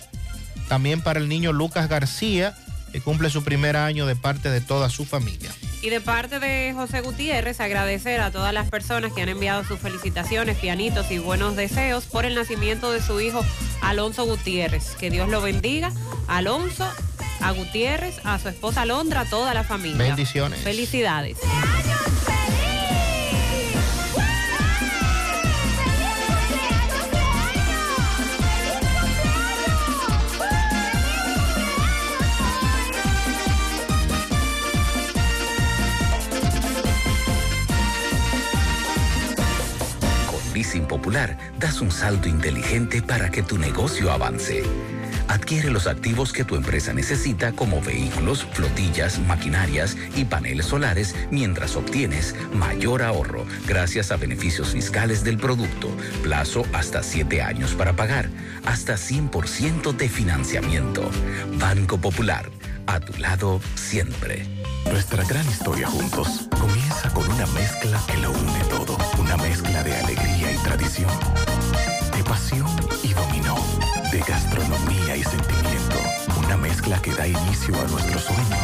También 0.68 1.02
para 1.02 1.20
el 1.20 1.28
niño 1.28 1.52
Lucas 1.52 1.88
García, 1.88 2.56
que 2.92 3.00
cumple 3.00 3.28
su 3.28 3.42
primer 3.42 3.76
año 3.76 4.06
de 4.06 4.16
parte 4.16 4.50
de 4.50 4.60
toda 4.60 4.88
su 4.88 5.04
familia. 5.04 5.50
Y 5.82 5.90
de 5.90 6.00
parte 6.00 6.40
de 6.40 6.72
José 6.74 7.02
Gutiérrez, 7.02 7.60
agradecer 7.60 8.22
a 8.22 8.30
todas 8.30 8.54
las 8.54 8.70
personas 8.70 9.12
que 9.12 9.20
han 9.20 9.28
enviado 9.28 9.64
sus 9.64 9.78
felicitaciones, 9.78 10.56
pianitos 10.56 11.10
y 11.10 11.18
buenos 11.18 11.56
deseos 11.56 12.04
por 12.04 12.24
el 12.24 12.34
nacimiento 12.34 12.90
de 12.90 13.02
su 13.02 13.20
hijo 13.20 13.44
Alonso 13.82 14.24
Gutiérrez. 14.24 14.94
Que 14.98 15.10
Dios 15.10 15.28
lo 15.28 15.42
bendiga. 15.42 15.92
Alonso, 16.26 16.88
a 17.44 17.52
Gutiérrez, 17.52 18.20
a 18.24 18.38
su 18.38 18.48
esposa 18.48 18.82
Alondra, 18.82 19.20
a 19.20 19.24
toda 19.26 19.52
la 19.52 19.64
familia. 19.64 19.98
Bendiciones. 19.98 20.60
Felicidades. 20.60 21.38
Leasing 40.54 40.86
Popular 40.86 41.36
das 41.58 41.80
un 41.80 41.90
salto 41.90 42.28
inteligente 42.28 43.02
para 43.02 43.30
que 43.30 43.42
tu 43.42 43.58
negocio 43.58 44.10
avance. 44.10 44.62
Adquiere 45.34 45.68
los 45.68 45.88
activos 45.88 46.32
que 46.32 46.44
tu 46.44 46.54
empresa 46.54 46.94
necesita 46.94 47.50
como 47.50 47.82
vehículos, 47.82 48.46
flotillas, 48.52 49.18
maquinarias 49.18 49.96
y 50.14 50.26
paneles 50.26 50.66
solares 50.66 51.16
mientras 51.32 51.74
obtienes 51.74 52.36
mayor 52.52 53.02
ahorro 53.02 53.44
gracias 53.66 54.12
a 54.12 54.16
beneficios 54.16 54.68
fiscales 54.68 55.24
del 55.24 55.36
producto, 55.36 55.90
plazo 56.22 56.64
hasta 56.72 57.02
7 57.02 57.42
años 57.42 57.72
para 57.72 57.94
pagar, 57.94 58.30
hasta 58.64 58.94
100% 58.94 59.96
de 59.96 60.08
financiamiento. 60.08 61.10
Banco 61.58 61.98
Popular, 61.98 62.48
a 62.86 63.00
tu 63.00 63.18
lado 63.18 63.60
siempre. 63.74 64.46
Nuestra 64.88 65.24
gran 65.24 65.44
historia 65.48 65.88
juntos 65.88 66.48
comienza 66.60 67.12
con 67.12 67.28
una 67.28 67.46
mezcla 67.48 68.00
que 68.06 68.18
lo 68.18 68.30
une 68.30 68.64
todo, 68.70 68.96
una 69.18 69.36
mezcla 69.38 69.82
de 69.82 69.96
alegría 69.96 70.52
y 70.52 70.56
tradición, 70.58 71.10
de 72.16 72.24
pasión 72.24 72.66
y 73.02 73.12
dominó, 73.12 73.56
de 74.12 74.20
gastronomía 74.20 75.16
y 75.16 75.24
sentimiento, 75.24 75.96
una 76.38 76.56
mezcla 76.56 77.00
que 77.02 77.12
da 77.12 77.26
inicio 77.26 77.74
a 77.80 77.84
nuestros 77.88 78.24
sueños, 78.24 78.63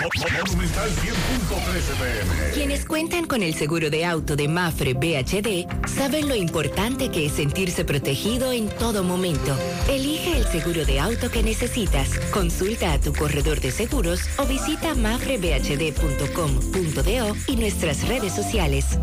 Monumental 0.00 0.90
100.13 0.90 1.98
pm. 1.98 2.52
Quienes 2.54 2.86
cuentan 2.86 3.26
con 3.26 3.42
el 3.42 3.54
seguro 3.54 3.90
de 3.90 4.04
auto 4.04 4.36
de 4.36 4.48
Mafre 4.48 4.94
BHD 4.94 5.66
saben 5.86 6.28
lo 6.28 6.34
importante 6.34 7.10
que 7.10 7.26
es 7.26 7.32
sentirse 7.32 7.84
protegido 7.84 8.52
en 8.52 8.68
todo 8.68 9.04
momento. 9.04 9.56
Elige 9.88 10.38
el 10.38 10.46
seguro 10.46 10.84
de 10.84 11.00
auto 11.00 11.30
que 11.30 11.42
necesitas. 11.42 12.18
Consulta 12.32 12.92
a 12.92 13.00
tu 13.00 13.12
corredor 13.12 13.60
de 13.60 13.70
seguros 13.70 14.20
o 14.38 14.46
visita 14.46 14.94
mafrebhd.com.do 14.94 17.36
y 17.46 17.56
nuestras 17.56 18.08
redes 18.08 18.34
sociales. 18.34 18.98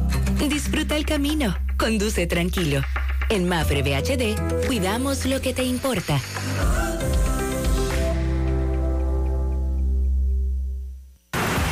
Disfruta 0.49 0.95
el 0.95 1.05
camino. 1.05 1.55
Conduce 1.77 2.25
tranquilo. 2.25 2.81
En 3.29 3.47
Mafre 3.47 3.83
BHD 3.83 4.65
cuidamos 4.65 5.25
lo 5.25 5.39
que 5.39 5.53
te 5.53 5.63
importa. 5.63 6.19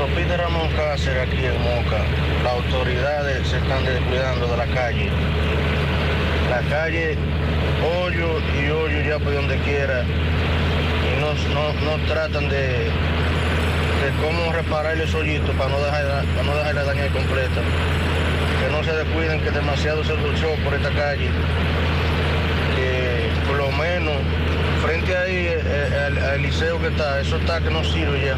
autopista 0.00 0.36
Ramón 0.36 0.68
Cáceres, 0.76 1.26
aquí 1.26 1.44
en 1.44 1.60
Moca, 1.60 1.98
las 2.44 2.52
autoridades 2.52 3.48
se 3.48 3.56
están 3.56 3.84
descuidando 3.84 4.46
de 4.46 4.56
la 4.56 4.66
calle. 4.66 5.10
La 6.48 6.60
calle, 6.70 7.16
hoyo 7.82 8.38
y 8.60 8.70
hoyo 8.70 9.02
ya 9.02 9.18
por 9.18 9.34
donde 9.34 9.56
quiera. 9.58 10.04
Y 10.04 11.20
no, 11.20 11.34
no, 11.52 11.72
no 11.84 12.04
tratan 12.06 12.48
de, 12.48 12.58
de 12.58 12.90
cómo 14.22 14.52
reparar 14.52 14.96
esos 14.98 15.16
hoyitos 15.16 15.50
para 15.56 15.70
no 15.70 15.80
dejar, 15.80 16.24
para 16.26 16.42
no 16.44 16.56
dejarla 16.56 16.84
dañar 16.84 17.08
completa. 17.08 17.60
Que 18.60 18.70
no 18.70 18.84
se 18.84 18.92
descuiden, 18.92 19.40
que 19.40 19.50
demasiado 19.50 20.04
se 20.04 20.14
luchó 20.16 20.54
por 20.64 20.74
esta 20.74 20.90
calle. 20.90 21.28
Que 22.76 23.30
por 23.48 23.56
lo 23.56 23.72
menos 23.72 24.14
frente 24.80 25.16
ahí 25.16 25.46
eh, 25.48 25.60
eh, 25.66 26.30
al 26.34 26.42
liceo 26.42 26.80
que 26.80 26.86
está, 26.86 27.20
eso 27.20 27.36
está 27.36 27.60
que 27.60 27.70
no 27.70 27.82
sirve 27.82 28.26
ya. 28.26 28.36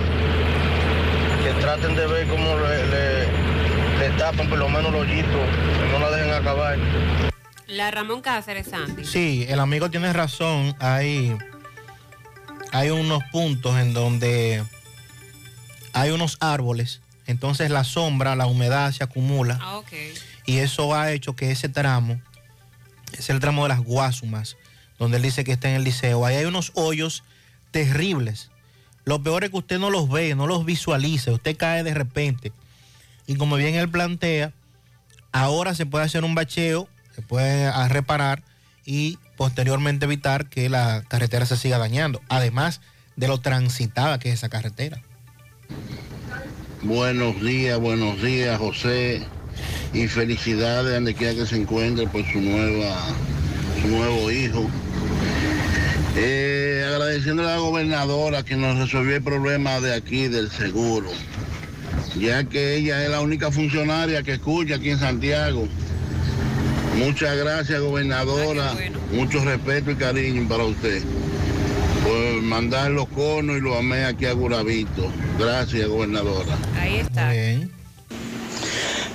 Que 1.42 1.52
traten 1.60 1.94
de 1.96 2.06
ver 2.06 2.28
cómo 2.28 2.56
le, 2.58 2.86
le- 2.86 3.98
le 3.98 4.10
tapan 4.18 4.48
por 4.48 4.58
lo 4.58 4.68
menos 4.68 4.92
los 4.92 5.02
hoyitos, 5.02 5.30
que 5.30 5.88
no 5.92 5.98
la 5.98 6.10
dejen 6.10 6.32
acabar. 6.32 6.78
La 7.66 7.90
Ramón 7.90 8.20
Cáceres, 8.20 8.66
Sandy. 8.68 9.04
Sí, 9.04 9.46
el 9.48 9.60
amigo 9.60 9.90
tiene 9.90 10.12
razón. 10.12 10.74
Hay, 10.80 11.36
hay 12.72 12.90
unos 12.90 13.22
puntos 13.30 13.78
en 13.78 13.92
donde 13.92 14.64
hay 15.92 16.10
unos 16.10 16.36
árboles. 16.40 17.00
Entonces 17.26 17.70
la 17.70 17.84
sombra, 17.84 18.34
la 18.36 18.46
humedad 18.46 18.90
se 18.92 19.04
acumula. 19.04 19.58
Ah, 19.60 19.76
ok. 19.78 19.92
Y 20.46 20.58
eso 20.58 20.94
ha 20.94 21.12
hecho 21.12 21.36
que 21.36 21.50
ese 21.52 21.68
tramo, 21.68 22.20
es 23.16 23.30
el 23.30 23.38
tramo 23.40 23.62
de 23.64 23.68
las 23.68 23.80
Guasumas, 23.80 24.56
donde 24.98 25.18
él 25.18 25.22
dice 25.22 25.44
que 25.44 25.52
está 25.52 25.68
en 25.68 25.76
el 25.76 25.84
liceo, 25.84 26.24
ahí 26.26 26.36
hay 26.36 26.44
unos 26.46 26.72
hoyos 26.74 27.22
terribles. 27.70 28.50
Lo 29.04 29.22
peor 29.22 29.44
es 29.44 29.50
que 29.50 29.58
usted 29.58 29.78
no 29.78 29.90
los 29.90 30.08
ve, 30.08 30.34
no 30.34 30.46
los 30.46 30.64
visualiza, 30.64 31.32
usted 31.32 31.56
cae 31.56 31.82
de 31.82 31.94
repente. 31.94 32.52
Y 33.26 33.36
como 33.36 33.56
bien 33.56 33.74
él 33.74 33.88
plantea, 33.88 34.52
ahora 35.32 35.74
se 35.74 35.86
puede 35.86 36.04
hacer 36.04 36.24
un 36.24 36.34
bacheo, 36.34 36.88
se 37.14 37.22
puede 37.22 37.70
reparar 37.88 38.42
y 38.84 39.18
posteriormente 39.36 40.04
evitar 40.04 40.48
que 40.48 40.68
la 40.68 41.02
carretera 41.08 41.46
se 41.46 41.56
siga 41.56 41.78
dañando, 41.78 42.20
además 42.28 42.80
de 43.16 43.28
lo 43.28 43.38
transitada 43.38 44.18
que 44.18 44.28
es 44.30 44.34
esa 44.34 44.48
carretera. 44.48 45.02
Buenos 46.82 47.40
días, 47.42 47.78
buenos 47.78 48.22
días, 48.22 48.58
José. 48.58 49.22
Y 49.92 50.06
felicidades 50.08 50.94
donde 50.94 51.14
quiera 51.14 51.34
que 51.34 51.46
se 51.46 51.56
encuentre 51.56 52.06
por 52.06 52.24
su 52.32 52.40
nueva, 52.40 52.96
su 53.82 53.88
nuevo 53.88 54.30
hijo. 54.30 54.70
Eh, 56.16 56.84
agradeciendo 56.86 57.42
a 57.42 57.52
la 57.52 57.58
gobernadora 57.58 58.42
que 58.42 58.56
nos 58.56 58.78
resolvió 58.78 59.16
el 59.16 59.22
problema 59.22 59.80
de 59.80 59.94
aquí 59.94 60.28
del 60.28 60.50
seguro, 60.50 61.08
ya 62.18 62.44
que 62.44 62.76
ella 62.76 63.04
es 63.04 63.10
la 63.10 63.20
única 63.20 63.52
funcionaria 63.52 64.22
que 64.22 64.34
escucha 64.34 64.76
aquí 64.76 64.90
en 64.90 64.98
Santiago. 64.98 65.68
Muchas 66.96 67.36
gracias, 67.36 67.80
gobernadora. 67.80 68.74
Mucho 69.12 69.44
respeto 69.44 69.92
y 69.92 69.94
cariño 69.94 70.48
para 70.48 70.64
usted. 70.64 71.02
Por 72.02 72.42
mandar 72.42 72.90
los 72.90 73.06
conos 73.08 73.58
y 73.58 73.60
los 73.60 73.76
amé 73.76 74.04
aquí 74.04 74.26
a 74.26 74.32
Guravito. 74.32 75.12
Gracias, 75.38 75.86
gobernadora. 75.88 76.58
Ahí 76.78 76.96
está. 76.96 77.32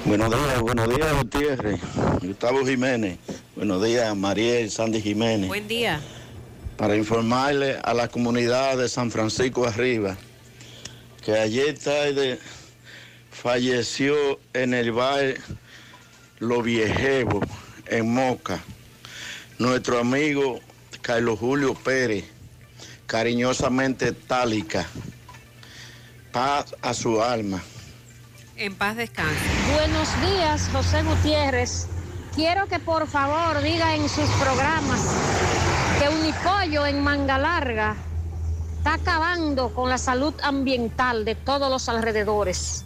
Buenos 0.05 0.29
días, 0.29 0.61
buenos 0.61 0.95
días, 0.95 1.13
Gutiérrez. 1.17 1.79
Gustavo 2.21 2.65
Jiménez. 2.65 3.17
Buenos 3.55 3.83
días, 3.83 4.15
Mariel 4.15 4.69
Sandy 4.71 5.01
Jiménez. 5.01 5.47
Buen 5.47 5.67
día. 5.67 5.99
Para 6.77 6.95
informarle 6.95 7.79
a 7.83 7.93
la 7.93 8.07
comunidad 8.09 8.77
de 8.77 8.89
San 8.89 9.09
Francisco 9.09 9.65
Arriba 9.65 10.17
que 11.23 11.33
ayer 11.33 11.77
tarde 11.79 12.39
falleció 13.31 14.39
en 14.53 14.75
el 14.75 14.91
bar 14.91 15.35
Los 16.37 16.63
Viejevos, 16.63 17.43
en 17.87 18.13
Moca, 18.13 18.59
nuestro 19.57 19.99
amigo 19.99 20.59
Carlos 21.01 21.39
Julio 21.39 21.73
Pérez, 21.73 22.25
cariñosamente 23.07 24.11
Tálica. 24.11 24.85
paz 26.31 26.75
a 26.81 26.93
su 26.93 27.23
alma. 27.23 27.63
En 28.57 28.75
paz 28.75 28.95
descanse. 28.95 29.45
Buenos 29.73 30.09
días, 30.21 30.69
José 30.71 31.01
Gutiérrez. 31.03 31.87
Quiero 32.35 32.67
que 32.67 32.79
por 32.79 33.07
favor 33.07 33.61
diga 33.63 33.95
en 33.95 34.07
sus 34.09 34.29
programas 34.41 34.99
que 35.99 36.09
Unipollo 36.09 36.85
en 36.85 37.03
Manga 37.03 37.37
Larga 37.37 37.95
está 38.77 38.95
acabando 38.95 39.73
con 39.73 39.89
la 39.89 39.97
salud 39.97 40.33
ambiental 40.43 41.25
de 41.25 41.35
todos 41.35 41.69
los 41.69 41.87
alrededores. 41.89 42.85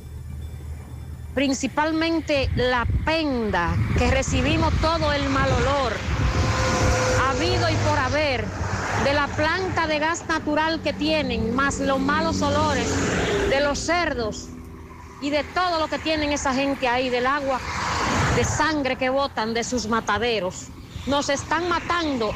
Principalmente 1.33 2.49
la 2.55 2.85
penda, 3.05 3.75
que 3.97 4.11
recibimos 4.11 4.73
todo 4.81 5.11
el 5.13 5.27
mal 5.29 5.51
olor, 5.51 5.93
habido 7.29 7.69
y 7.69 7.75
por 7.87 7.97
haber, 7.97 8.45
de 9.03 9.13
la 9.13 9.27
planta 9.27 9.87
de 9.87 9.99
gas 9.99 10.27
natural 10.27 10.81
que 10.81 10.93
tienen, 10.93 11.55
más 11.55 11.79
los 11.79 11.99
malos 11.99 12.41
olores 12.41 12.89
de 13.49 13.59
los 13.61 13.79
cerdos 13.79 14.49
y 15.21 15.29
de 15.29 15.43
todo 15.43 15.79
lo 15.79 15.87
que 15.87 15.99
tienen 15.99 16.31
esa 16.31 16.53
gente 16.53 16.87
ahí, 16.87 17.09
del 17.09 17.25
agua 17.25 17.59
de 18.35 18.43
sangre 18.43 18.97
que 18.97 19.09
botan 19.09 19.53
de 19.53 19.63
sus 19.63 19.87
mataderos. 19.87 20.67
Nos 21.07 21.29
están 21.29 21.67
matando 21.67 22.33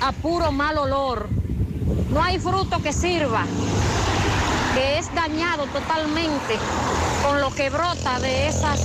a 0.00 0.12
puro 0.12 0.52
mal 0.52 0.78
olor. 0.78 1.28
No 2.10 2.22
hay 2.22 2.38
fruto 2.38 2.82
que 2.82 2.92
sirva, 2.92 3.44
que 4.74 4.98
es 4.98 5.14
dañado 5.14 5.66
totalmente 5.66 6.58
con 7.24 7.40
lo 7.40 7.50
que 7.54 7.70
brota 7.70 8.18
de 8.20 8.48
esas 8.48 8.80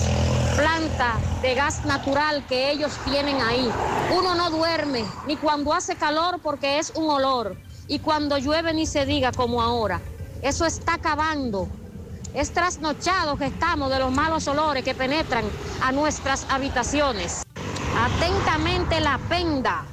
plantas 0.55 1.41
de 1.41 1.55
gas 1.55 1.85
natural 1.85 2.45
que 2.47 2.71
ellos 2.71 2.91
tienen 3.05 3.41
ahí. 3.41 3.69
Uno 4.15 4.35
no 4.35 4.49
duerme, 4.49 5.03
ni 5.27 5.35
cuando 5.37 5.73
hace 5.73 5.95
calor 5.95 6.39
porque 6.41 6.79
es 6.79 6.91
un 6.95 7.09
olor, 7.09 7.57
y 7.87 7.99
cuando 7.99 8.37
llueve 8.37 8.73
ni 8.73 8.85
se 8.85 9.05
diga 9.05 9.31
como 9.31 9.61
ahora. 9.61 10.01
Eso 10.41 10.65
está 10.65 10.95
acabando. 10.95 11.67
Es 12.33 12.51
trasnochado 12.51 13.37
que 13.37 13.45
estamos 13.45 13.89
de 13.89 13.99
los 13.99 14.11
malos 14.11 14.47
olores 14.47 14.83
que 14.83 14.93
penetran 14.93 15.45
a 15.81 15.91
nuestras 15.91 16.45
habitaciones. 16.49 17.43
Atentamente 17.97 18.99
la 18.99 19.17
penda. 19.29 19.85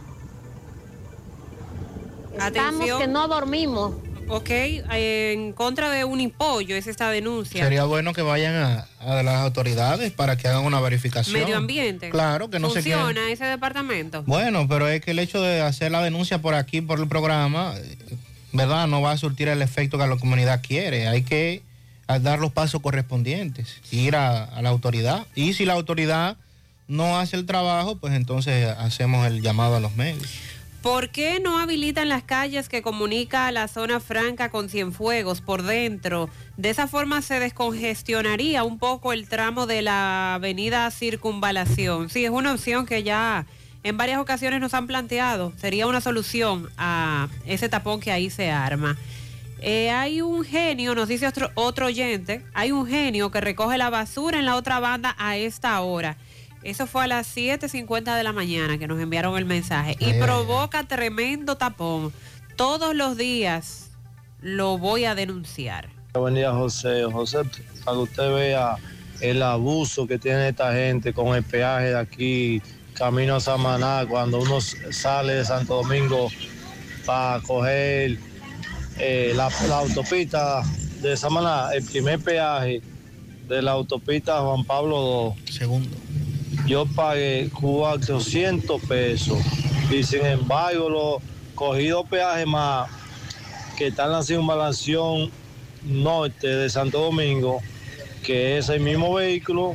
Estamos 2.32 2.74
Atención. 2.74 3.00
que 3.00 3.06
no 3.08 3.28
dormimos. 3.28 3.94
Ok, 4.28 4.48
en 4.50 5.52
contra 5.52 5.90
de 5.90 6.04
Unipollo 6.04 6.74
es 6.76 6.86
esta 6.86 7.10
denuncia. 7.10 7.64
Sería 7.64 7.84
bueno 7.84 8.14
que 8.14 8.22
vayan 8.22 8.54
a, 8.54 8.86
a 9.00 9.22
las 9.22 9.36
autoridades 9.36 10.12
para 10.12 10.36
que 10.36 10.48
hagan 10.48 10.64
una 10.64 10.80
verificación. 10.80 11.38
Medio 11.40 11.56
ambiente. 11.56 12.08
Claro, 12.08 12.48
que 12.48 12.58
no 12.58 12.70
se. 12.70 12.82
Funciona 12.82 13.30
ese 13.30 13.44
departamento. 13.44 14.22
Bueno, 14.22 14.66
pero 14.68 14.88
es 14.88 15.02
que 15.02 15.10
el 15.10 15.18
hecho 15.18 15.42
de 15.42 15.60
hacer 15.60 15.90
la 15.92 16.02
denuncia 16.02 16.40
por 16.40 16.54
aquí, 16.54 16.80
por 16.80 17.00
el 17.00 17.08
programa, 17.08 17.74
¿verdad? 18.52 18.86
No 18.86 19.02
va 19.02 19.12
a 19.12 19.18
surtir 19.18 19.48
el 19.48 19.60
efecto 19.60 19.98
que 19.98 20.06
la 20.06 20.16
comunidad 20.16 20.62
quiere. 20.62 21.08
Hay 21.08 21.24
que 21.24 21.62
dar 22.20 22.38
los 22.38 22.52
pasos 22.52 22.80
correspondientes, 22.80 23.80
ir 23.90 24.16
a, 24.16 24.44
a 24.44 24.62
la 24.62 24.70
autoridad. 24.70 25.26
Y 25.34 25.52
si 25.52 25.64
la 25.66 25.74
autoridad 25.74 26.36
no 26.88 27.18
hace 27.18 27.36
el 27.36 27.44
trabajo, 27.44 27.96
pues 27.96 28.14
entonces 28.14 28.68
hacemos 28.78 29.26
el 29.26 29.42
llamado 29.42 29.76
a 29.76 29.80
los 29.80 29.94
medios. 29.96 30.28
¿Por 30.82 31.10
qué 31.10 31.38
no 31.38 31.60
habilitan 31.60 32.08
las 32.08 32.24
calles 32.24 32.68
que 32.68 32.82
comunica 32.82 33.52
la 33.52 33.68
zona 33.68 34.00
franca 34.00 34.50
con 34.50 34.68
Cienfuegos 34.68 35.40
por 35.40 35.62
dentro? 35.62 36.28
De 36.56 36.70
esa 36.70 36.88
forma 36.88 37.22
se 37.22 37.38
descongestionaría 37.38 38.64
un 38.64 38.80
poco 38.80 39.12
el 39.12 39.28
tramo 39.28 39.66
de 39.66 39.82
la 39.82 40.34
avenida 40.34 40.90
Circunvalación. 40.90 42.10
Sí, 42.10 42.24
es 42.24 42.32
una 42.32 42.52
opción 42.52 42.84
que 42.84 43.04
ya 43.04 43.46
en 43.84 43.96
varias 43.96 44.18
ocasiones 44.18 44.60
nos 44.60 44.74
han 44.74 44.88
planteado. 44.88 45.52
Sería 45.56 45.86
una 45.86 46.00
solución 46.00 46.68
a 46.76 47.28
ese 47.46 47.68
tapón 47.68 48.00
que 48.00 48.10
ahí 48.10 48.28
se 48.28 48.50
arma. 48.50 48.98
Eh, 49.60 49.90
hay 49.90 50.20
un 50.20 50.44
genio, 50.44 50.96
nos 50.96 51.06
dice 51.06 51.28
otro, 51.28 51.52
otro 51.54 51.86
oyente, 51.86 52.44
hay 52.54 52.72
un 52.72 52.88
genio 52.88 53.30
que 53.30 53.40
recoge 53.40 53.78
la 53.78 53.88
basura 53.88 54.40
en 54.40 54.46
la 54.46 54.56
otra 54.56 54.80
banda 54.80 55.14
a 55.16 55.36
esta 55.36 55.80
hora. 55.80 56.16
Eso 56.62 56.86
fue 56.86 57.04
a 57.04 57.06
las 57.08 57.36
7.50 57.36 58.16
de 58.16 58.22
la 58.22 58.32
mañana 58.32 58.78
que 58.78 58.86
nos 58.86 59.00
enviaron 59.00 59.36
el 59.36 59.44
mensaje. 59.44 59.96
Y 59.98 60.04
Ay, 60.04 60.12
ay, 60.12 60.20
provoca 60.20 60.84
tremendo 60.84 61.56
tapón. 61.56 62.12
Todos 62.56 62.94
los 62.94 63.16
días 63.16 63.90
lo 64.40 64.78
voy 64.78 65.04
a 65.04 65.14
denunciar. 65.14 65.88
Buen 66.14 66.34
día, 66.34 66.52
José. 66.52 67.04
José, 67.04 67.38
para 67.84 67.96
que 67.96 68.02
usted 68.02 68.34
vea 68.34 68.76
el 69.20 69.42
abuso 69.42 70.06
que 70.06 70.18
tiene 70.18 70.48
esta 70.48 70.72
gente 70.72 71.12
con 71.12 71.34
el 71.34 71.42
peaje 71.42 71.86
de 71.86 71.98
aquí, 71.98 72.62
camino 72.94 73.36
a 73.36 73.40
Samaná, 73.40 74.04
cuando 74.08 74.40
uno 74.40 74.60
sale 74.60 75.34
de 75.34 75.44
Santo 75.44 75.76
Domingo 75.82 76.28
para 77.06 77.40
coger 77.40 78.18
eh, 78.98 79.32
la, 79.34 79.48
la 79.68 79.78
autopista 79.78 80.62
de 81.00 81.16
Samaná, 81.16 81.70
el 81.72 81.84
primer 81.84 82.20
peaje 82.20 82.82
de 83.48 83.62
la 83.62 83.72
autopista 83.72 84.40
Juan 84.40 84.64
Pablo 84.64 85.34
II. 85.46 85.52
Segundo. 85.52 85.96
Yo 86.66 86.86
pagué 86.86 87.50
400 87.60 88.80
pesos 88.82 89.38
y 89.90 90.04
sin 90.04 90.24
embargo 90.24 90.88
los 90.88 91.22
cogidos 91.56 92.06
peajes 92.08 92.46
más 92.46 92.88
que 93.76 93.88
están 93.88 94.06
en 94.06 94.12
la 94.12 94.22
circunvalación 94.22 95.30
norte 95.84 96.46
de 96.46 96.70
Santo 96.70 97.00
Domingo, 97.00 97.60
que 98.22 98.58
es 98.58 98.68
el 98.68 98.80
mismo 98.80 99.14
vehículo 99.14 99.74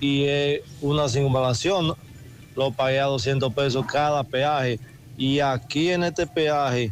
y 0.00 0.24
es 0.24 0.60
una 0.80 1.08
circunvalación, 1.08 1.94
lo 2.56 2.70
pagué 2.72 3.00
a 3.00 3.04
200 3.04 3.52
pesos 3.52 3.84
cada 3.86 4.24
peaje. 4.24 4.80
Y 5.18 5.40
aquí 5.40 5.90
en 5.90 6.04
este 6.04 6.26
peaje, 6.26 6.90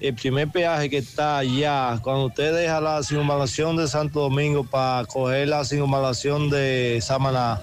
el 0.00 0.14
primer 0.14 0.48
peaje 0.48 0.88
que 0.88 0.98
está 0.98 1.38
allá, 1.38 1.98
cuando 2.02 2.26
usted 2.26 2.54
deja 2.54 2.80
la 2.80 3.02
circunvalación 3.02 3.76
de 3.76 3.86
Santo 3.86 4.20
Domingo 4.20 4.64
para 4.64 5.04
coger 5.04 5.48
la 5.48 5.64
circunvalación 5.64 6.48
de 6.48 6.98
Samaná, 7.02 7.60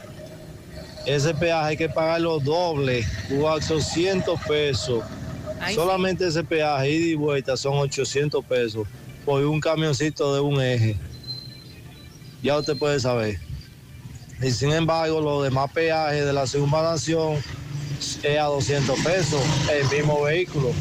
ese 1.06 1.34
peaje 1.34 1.68
hay 1.70 1.78
que 1.78 1.90
pagarlo 1.90 2.40
doble, 2.40 3.06
400 3.40 4.40
pesos. 4.42 5.04
Ay, 5.60 5.76
Solamente 5.76 6.28
ese 6.28 6.44
peaje, 6.44 6.90
ida 6.90 7.06
y 7.08 7.16
vuelta, 7.16 7.58
son 7.58 7.78
800 7.78 8.44
pesos 8.46 8.88
por 9.26 9.44
un 9.44 9.60
camioncito 9.60 10.34
de 10.34 10.42
un 10.42 10.62
eje. 10.62 10.98
Ya 12.42 12.58
usted 12.58 12.78
puede 12.78 13.00
saber. 13.00 13.40
Y 14.42 14.52
sin 14.52 14.72
embargo, 14.72 15.22
los 15.22 15.44
demás 15.44 15.72
peajes 15.72 16.26
de 16.26 16.34
la 16.34 16.46
circunvalación 16.46 17.38
es 18.24 18.40
a 18.40 18.44
200 18.44 19.00
pesos 19.00 19.42
el 19.72 19.98
mismo 19.98 20.22
vehículo. 20.24 20.72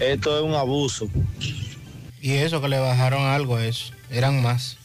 Esto 0.00 0.36
es 0.38 0.44
un 0.44 0.54
abuso. 0.54 1.08
Y 2.20 2.32
eso 2.32 2.60
que 2.60 2.68
le 2.68 2.78
bajaron 2.78 3.22
algo 3.22 3.56
a 3.56 3.64
eso, 3.64 3.92
eran 4.10 4.42
más. 4.42 4.78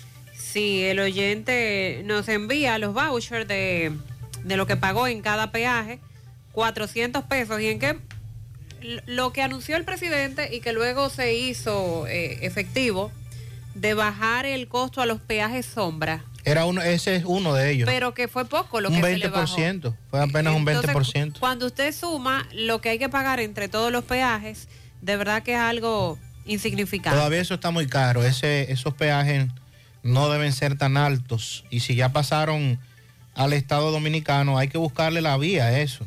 Sí, 0.52 0.84
el 0.84 1.00
oyente 1.00 2.02
nos 2.06 2.28
envía 2.28 2.78
los 2.78 2.94
vouchers 2.94 3.48
de, 3.48 3.92
de 4.44 4.58
lo 4.58 4.68
que 4.68 4.76
pagó 4.76 5.08
en 5.08 5.22
cada 5.22 5.52
peaje, 5.52 6.00
400 6.52 7.24
pesos. 7.26 7.62
¿Y 7.62 7.68
en 7.68 7.80
qué? 7.80 8.00
Lo 9.06 9.32
que 9.32 9.42
anunció 9.44 9.78
el 9.78 9.86
presidente 9.86 10.54
y 10.54 10.60
que 10.60 10.74
luego 10.74 11.10
se 11.10 11.36
hizo 11.36 12.08
eh, 12.08 12.40
efectivo 12.42 13.12
de 13.76 13.94
bajar 13.94 14.46
el 14.46 14.68
costo 14.68 15.02
a 15.02 15.06
los 15.06 15.22
peajes 15.22 15.66
sombra, 15.66 16.26
Era 16.44 16.66
uno, 16.66 16.82
ese 16.82 17.16
es 17.16 17.24
uno 17.26 17.54
de 17.54 17.72
ellos. 17.72 17.88
pero 17.88 18.14
que 18.14 18.28
fue 18.28 18.44
poco 18.46 18.82
lo 18.82 18.90
un 18.90 18.96
que 18.96 19.02
se 19.02 19.18
le 19.18 19.30
bajó. 19.30 19.56
20%, 19.56 19.96
fue 20.10 20.20
apenas 20.20 20.54
un 20.56 20.68
Entonces, 20.68 20.94
20%. 20.94 21.40
Cuando 21.40 21.68
usted 21.68 21.94
suma 21.94 22.46
lo 22.52 22.82
que 22.82 22.90
hay 22.90 23.00
que 23.00 23.08
pagar 23.08 23.40
entre 23.40 23.70
todos 23.70 23.92
los 23.92 24.04
peajes, 24.04 24.68
de 25.02 25.16
verdad 25.16 25.44
que 25.44 25.54
es 25.54 25.60
algo 25.60 26.18
insignificante. 26.46 27.16
Todavía 27.16 27.40
eso 27.40 27.54
está 27.54 27.72
muy 27.72 27.88
caro. 27.88 28.24
Ese, 28.24 28.70
esos 28.72 28.94
peajes 28.96 29.46
no 30.04 30.30
deben 30.30 30.54
ser 30.54 30.78
tan 30.78 30.98
altos. 30.98 31.66
Y 31.70 31.82
si 31.82 31.96
ya 31.96 32.10
pasaron 32.10 32.80
al 33.36 33.54
Estado 33.54 33.92
Dominicano, 33.92 34.58
hay 34.58 34.68
que 34.68 34.78
buscarle 34.78 35.22
la 35.22 35.38
vía 35.38 35.66
a 35.66 35.80
eso. 35.80 36.06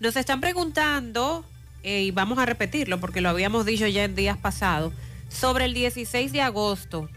Nos 0.00 0.16
están 0.16 0.40
preguntando, 0.40 1.44
eh, 1.82 2.02
y 2.02 2.10
vamos 2.10 2.38
a 2.38 2.46
repetirlo 2.46 3.00
porque 3.00 3.20
lo 3.20 3.28
habíamos 3.28 3.64
dicho 3.64 3.86
ya 3.86 4.04
en 4.04 4.14
días 4.14 4.36
pasados, 4.36 4.92
sobre 5.28 5.64
el 5.64 5.74
16 5.74 6.32
de 6.32 6.42
agosto, 6.42 7.08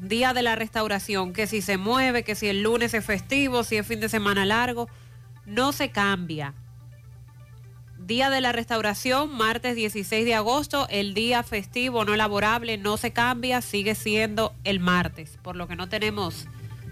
día 0.00 0.34
de 0.34 0.42
la 0.42 0.54
restauración, 0.54 1.32
que 1.32 1.46
si 1.46 1.62
se 1.62 1.78
mueve, 1.78 2.22
que 2.22 2.34
si 2.34 2.48
el 2.48 2.62
lunes 2.62 2.94
es 2.94 3.04
festivo, 3.04 3.64
si 3.64 3.76
es 3.76 3.86
fin 3.86 4.00
de 4.00 4.08
semana 4.08 4.44
largo, 4.44 4.88
no 5.46 5.72
se 5.72 5.90
cambia. 5.90 6.54
Día 8.06 8.30
de 8.30 8.40
la 8.40 8.52
restauración, 8.52 9.36
martes 9.36 9.74
16 9.74 10.24
de 10.24 10.34
agosto, 10.36 10.86
el 10.90 11.12
día 11.12 11.42
festivo 11.42 12.04
no 12.04 12.14
laborable 12.14 12.78
no 12.78 12.96
se 12.98 13.10
cambia, 13.12 13.60
sigue 13.60 13.96
siendo 13.96 14.54
el 14.62 14.78
martes, 14.78 15.38
por 15.42 15.56
lo 15.56 15.66
que 15.66 15.74
no 15.74 15.88
tenemos 15.88 16.46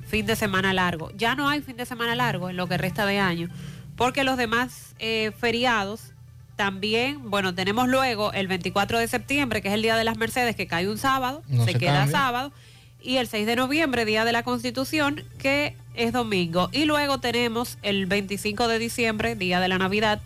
fin 0.08 0.26
de 0.26 0.34
semana 0.34 0.72
largo. 0.74 1.12
Ya 1.16 1.36
no 1.36 1.48
hay 1.48 1.60
fin 1.62 1.76
de 1.76 1.86
semana 1.86 2.16
largo 2.16 2.50
en 2.50 2.56
lo 2.56 2.66
que 2.66 2.78
resta 2.78 3.06
de 3.06 3.20
año, 3.20 3.48
porque 3.96 4.24
los 4.24 4.36
demás 4.36 4.96
eh, 4.98 5.30
feriados 5.38 6.10
también, 6.56 7.30
bueno, 7.30 7.54
tenemos 7.54 7.86
luego 7.86 8.32
el 8.32 8.48
24 8.48 8.98
de 8.98 9.06
septiembre, 9.06 9.62
que 9.62 9.68
es 9.68 9.74
el 9.74 9.82
Día 9.82 9.96
de 9.96 10.02
las 10.02 10.16
Mercedes, 10.16 10.56
que 10.56 10.66
cae 10.66 10.88
un 10.88 10.98
sábado, 10.98 11.44
No 11.46 11.64
se, 11.64 11.74
se 11.74 11.78
queda 11.78 11.98
cambia. 11.98 12.18
sábado, 12.18 12.52
y 13.00 13.18
el 13.18 13.28
6 13.28 13.46
de 13.46 13.54
noviembre, 13.54 14.04
Día 14.04 14.24
de 14.24 14.32
la 14.32 14.42
Constitución, 14.42 15.22
que 15.38 15.76
es 15.94 16.12
domingo. 16.12 16.70
Y 16.72 16.86
luego 16.86 17.18
tenemos 17.18 17.78
el 17.82 18.06
25 18.06 18.66
de 18.66 18.80
diciembre, 18.80 19.36
Día 19.36 19.60
de 19.60 19.68
la 19.68 19.78
Navidad, 19.78 20.20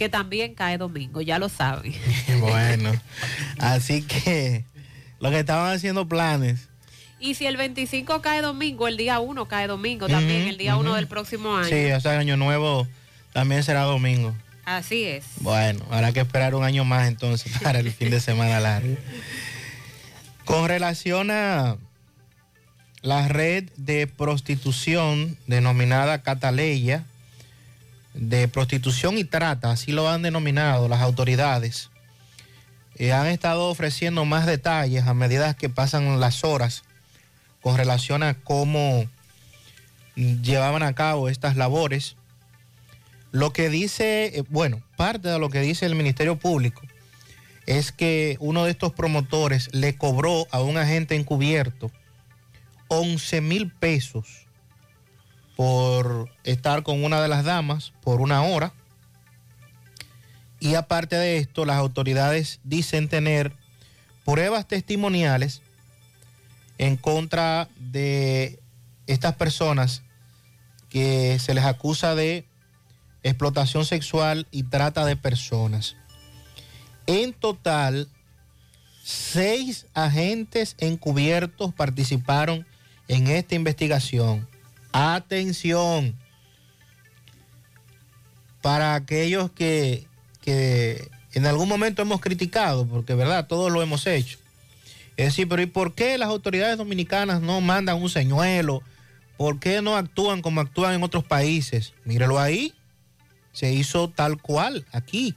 que 0.00 0.08
también 0.08 0.54
cae 0.54 0.78
domingo, 0.78 1.20
ya 1.20 1.38
lo 1.38 1.50
saben. 1.50 1.92
Bueno, 2.40 2.90
así 3.58 4.00
que 4.00 4.64
Los 5.20 5.30
que 5.30 5.40
estaban 5.40 5.76
haciendo 5.76 6.08
planes. 6.08 6.68
Y 7.18 7.34
si 7.34 7.44
el 7.44 7.58
25 7.58 8.22
cae 8.22 8.40
domingo, 8.40 8.88
el 8.88 8.96
día 8.96 9.20
1 9.20 9.44
cae 9.44 9.66
domingo 9.66 10.08
también, 10.08 10.48
el 10.48 10.56
día 10.56 10.78
1 10.78 10.88
ujú. 10.88 10.96
del 10.96 11.06
próximo 11.06 11.54
año. 11.54 11.68
Sí, 11.68 11.74
ese 11.74 12.08
año 12.08 12.38
nuevo 12.38 12.88
también 13.34 13.62
será 13.62 13.82
domingo. 13.82 14.34
Así 14.64 15.04
es. 15.04 15.26
Bueno, 15.40 15.84
habrá 15.90 16.14
que 16.14 16.20
esperar 16.20 16.54
un 16.54 16.64
año 16.64 16.86
más 16.86 17.06
entonces 17.06 17.52
para 17.62 17.80
el 17.80 17.92
fin 17.92 18.08
de 18.08 18.20
semana 18.22 18.58
largo. 18.58 18.96
Con 20.46 20.66
relación 20.66 21.30
a 21.30 21.76
la 23.02 23.28
red 23.28 23.68
de 23.76 24.06
prostitución 24.06 25.36
denominada 25.46 26.22
Cataleya, 26.22 27.04
de 28.14 28.48
prostitución 28.48 29.18
y 29.18 29.24
trata, 29.24 29.70
así 29.70 29.92
lo 29.92 30.08
han 30.08 30.22
denominado 30.22 30.88
las 30.88 31.00
autoridades, 31.00 31.90
eh, 32.96 33.12
han 33.12 33.26
estado 33.26 33.68
ofreciendo 33.68 34.24
más 34.24 34.46
detalles 34.46 35.06
a 35.06 35.14
medida 35.14 35.54
que 35.54 35.68
pasan 35.68 36.20
las 36.20 36.44
horas 36.44 36.82
con 37.60 37.76
relación 37.76 38.22
a 38.22 38.34
cómo 38.34 39.06
llevaban 40.14 40.82
a 40.82 40.94
cabo 40.94 41.28
estas 41.28 41.56
labores. 41.56 42.16
Lo 43.32 43.52
que 43.52 43.70
dice, 43.70 44.38
eh, 44.38 44.44
bueno, 44.48 44.82
parte 44.96 45.28
de 45.28 45.38
lo 45.38 45.50
que 45.50 45.60
dice 45.60 45.86
el 45.86 45.94
Ministerio 45.94 46.36
Público 46.36 46.82
es 47.66 47.92
que 47.92 48.36
uno 48.40 48.64
de 48.64 48.72
estos 48.72 48.92
promotores 48.92 49.72
le 49.72 49.96
cobró 49.96 50.46
a 50.50 50.60
un 50.60 50.76
agente 50.76 51.14
encubierto 51.14 51.90
11 52.88 53.40
mil 53.40 53.70
pesos 53.70 54.46
por 55.60 56.30
estar 56.42 56.82
con 56.82 57.04
una 57.04 57.20
de 57.20 57.28
las 57.28 57.44
damas 57.44 57.92
por 58.00 58.22
una 58.22 58.42
hora. 58.44 58.72
Y 60.58 60.74
aparte 60.74 61.16
de 61.16 61.36
esto, 61.36 61.66
las 61.66 61.76
autoridades 61.76 62.60
dicen 62.64 63.10
tener 63.10 63.52
pruebas 64.24 64.66
testimoniales 64.66 65.60
en 66.78 66.96
contra 66.96 67.68
de 67.76 68.58
estas 69.06 69.34
personas 69.34 70.00
que 70.88 71.38
se 71.38 71.52
les 71.52 71.66
acusa 71.66 72.14
de 72.14 72.46
explotación 73.22 73.84
sexual 73.84 74.46
y 74.50 74.62
trata 74.62 75.04
de 75.04 75.16
personas. 75.16 75.94
En 77.06 77.34
total, 77.34 78.08
seis 79.04 79.84
agentes 79.92 80.74
encubiertos 80.78 81.74
participaron 81.74 82.66
en 83.08 83.26
esta 83.26 83.56
investigación. 83.56 84.49
Atención, 84.92 86.16
para 88.60 88.94
aquellos 88.94 89.50
que, 89.52 90.06
que 90.42 91.08
en 91.32 91.46
algún 91.46 91.68
momento 91.68 92.02
hemos 92.02 92.20
criticado, 92.20 92.86
porque 92.86 93.14
verdad, 93.14 93.46
todos 93.46 93.70
lo 93.70 93.82
hemos 93.82 94.06
hecho. 94.06 94.38
Es 95.16 95.26
decir, 95.26 95.48
pero 95.48 95.62
¿y 95.62 95.66
por 95.66 95.94
qué 95.94 96.18
las 96.18 96.28
autoridades 96.28 96.78
dominicanas 96.78 97.40
no 97.40 97.60
mandan 97.60 98.02
un 98.02 98.08
señuelo? 98.08 98.82
¿Por 99.36 99.58
qué 99.58 99.82
no 99.82 99.96
actúan 99.96 100.42
como 100.42 100.60
actúan 100.60 100.94
en 100.94 101.02
otros 101.02 101.24
países? 101.24 101.94
Mírelo 102.04 102.38
ahí, 102.38 102.74
se 103.52 103.72
hizo 103.72 104.10
tal 104.10 104.40
cual 104.40 104.86
aquí. 104.92 105.34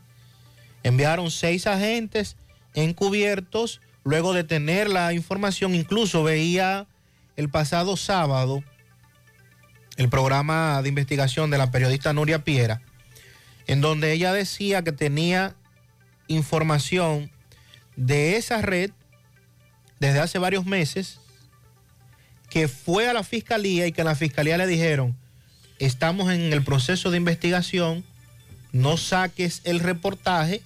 Enviaron 0.83 1.31
seis 1.31 1.67
agentes 1.67 2.35
encubiertos, 2.73 3.81
luego 4.03 4.33
de 4.33 4.43
tener 4.43 4.89
la 4.89 5.13
información, 5.13 5.75
incluso 5.75 6.23
veía 6.23 6.87
el 7.35 7.49
pasado 7.49 7.95
sábado 7.97 8.63
el 9.97 10.09
programa 10.09 10.81
de 10.81 10.89
investigación 10.89 11.49
de 11.51 11.57
la 11.57 11.71
periodista 11.71 12.13
Nuria 12.13 12.43
Piera, 12.43 12.81
en 13.67 13.81
donde 13.81 14.11
ella 14.11 14.33
decía 14.33 14.83
que 14.83 14.91
tenía 14.91 15.55
información 16.27 17.31
de 17.95 18.37
esa 18.37 18.61
red 18.61 18.91
desde 19.99 20.19
hace 20.19 20.39
varios 20.39 20.65
meses, 20.65 21.19
que 22.49 22.67
fue 22.67 23.07
a 23.07 23.13
la 23.13 23.23
fiscalía 23.23 23.87
y 23.87 23.91
que 23.91 24.01
en 24.01 24.07
la 24.07 24.15
fiscalía 24.15 24.57
le 24.57 24.67
dijeron, 24.67 25.15
estamos 25.79 26.31
en 26.31 26.53
el 26.53 26.63
proceso 26.63 27.09
de 27.11 27.17
investigación, 27.17 28.03
no 28.71 28.97
saques 28.97 29.61
el 29.63 29.79
reportaje, 29.79 30.61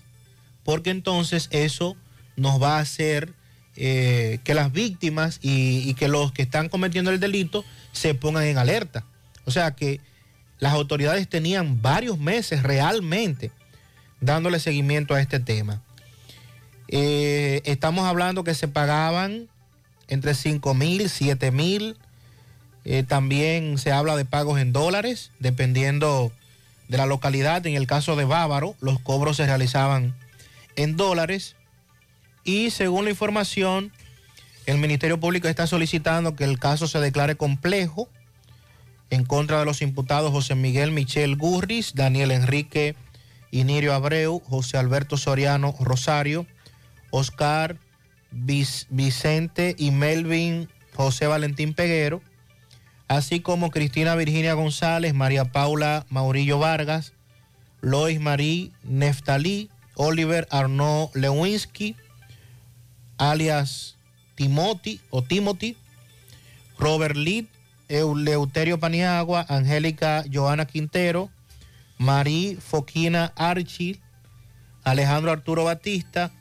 porque 0.63 0.89
entonces 0.89 1.47
eso 1.51 1.95
nos 2.35 2.61
va 2.61 2.77
a 2.77 2.81
hacer 2.81 3.33
eh, 3.75 4.39
que 4.43 4.53
las 4.53 4.71
víctimas 4.71 5.39
y, 5.41 5.87
y 5.87 5.93
que 5.93 6.07
los 6.07 6.31
que 6.31 6.41
están 6.41 6.67
cometiendo 6.69 7.11
el 7.11 7.19
delito 7.19 7.63
se 7.91 8.15
pongan 8.15 8.43
en 8.43 8.57
alerta. 8.57 9.05
O 9.47 9.51
sea 9.51 9.71
que 9.71 10.01
las 10.59 10.73
autoridades 10.73 11.27
tenían 11.29 11.81
varios 11.81 12.19
meses 12.19 12.63
realmente 12.63 13.49
dándole 14.19 14.59
seguimiento 14.59 15.15
a 15.15 15.21
este 15.21 15.39
tema. 15.39 15.81
Eh, 16.89 17.61
estamos 17.63 18.05
hablando 18.05 18.43
que 18.43 18.53
se 18.53 18.67
pagaban 18.67 19.47
entre 20.09 20.35
5 20.35 20.73
mil, 20.73 21.09
7 21.09 21.51
mil. 21.51 21.97
Eh, 22.83 23.03
también 23.03 23.77
se 23.77 23.93
habla 23.93 24.17
de 24.17 24.25
pagos 24.25 24.59
en 24.59 24.73
dólares, 24.73 25.31
dependiendo 25.39 26.33
de 26.89 26.97
la 26.97 27.05
localidad. 27.05 27.65
En 27.65 27.75
el 27.75 27.87
caso 27.87 28.17
de 28.17 28.25
Bávaro, 28.25 28.75
los 28.81 28.99
cobros 28.99 29.37
se 29.37 29.45
realizaban 29.45 30.13
en 30.75 30.97
dólares. 30.97 31.55
Y 32.43 32.71
según 32.71 33.05
la 33.05 33.11
información, 33.11 33.93
el 34.65 34.77
Ministerio 34.77 35.21
Público 35.21 35.47
está 35.47 35.67
solicitando 35.67 36.35
que 36.35 36.43
el 36.43 36.59
caso 36.59 36.85
se 36.87 36.99
declare 36.99 37.35
complejo 37.35 38.09
en 39.09 39.23
contra 39.25 39.59
de 39.59 39.65
los 39.65 39.81
imputados 39.81 40.31
José 40.31 40.55
Miguel 40.55 40.91
Michel 40.91 41.35
Gurris, 41.37 41.93
Daniel 41.95 42.31
Enrique 42.31 42.95
Inirio 43.51 43.93
Abreu, 43.93 44.39
José 44.45 44.77
Alberto 44.77 45.15
Soriano 45.17 45.73
Rosario, 45.79 46.45
Oscar 47.11 47.77
Vic- 48.31 48.85
Vicente 48.89 49.75
y 49.77 49.91
Melvin 49.91 50.67
José 50.93 51.27
Valentín 51.27 51.73
Peguero, 51.73 52.21
así 53.07 53.39
como 53.39 53.71
Cristina 53.71 54.15
Virginia 54.15 54.53
González, 54.53 55.13
María 55.13 55.45
Paula 55.45 56.05
Maurillo 56.09 56.59
Vargas, 56.59 57.13
Lois 57.79 58.19
Marie 58.19 58.71
Neftalí, 58.83 59.69
Oliver 59.95 60.47
Arnaud 60.51 61.09
Lewinsky, 61.15 61.95
alias 63.17 63.95
Timothy 64.35 64.99
o 65.09 65.23
Timothy, 65.23 65.77
Robert 66.77 67.15
Lid, 67.15 67.45
Eleuterio 67.89 68.79
Paniagua, 68.79 69.45
Angélica 69.47 70.23
Joana 70.31 70.65
Quintero, 70.65 71.29
Marí 71.97 72.57
Foquina 72.59 73.33
Archil, 73.35 73.99
Alejandro 74.83 75.31
Arturo 75.31 75.63
Batista, 75.63 76.31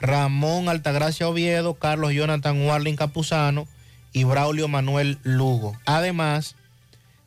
Ramón 0.00 0.68
Altagracia 0.68 1.28
Oviedo, 1.28 1.74
Carlos 1.74 2.12
Jonathan 2.12 2.66
Warling 2.66 2.96
Capuzano 2.96 3.68
y 4.12 4.24
Braulio 4.24 4.68
Manuel 4.68 5.18
Lugo. 5.22 5.76
Además 5.86 6.56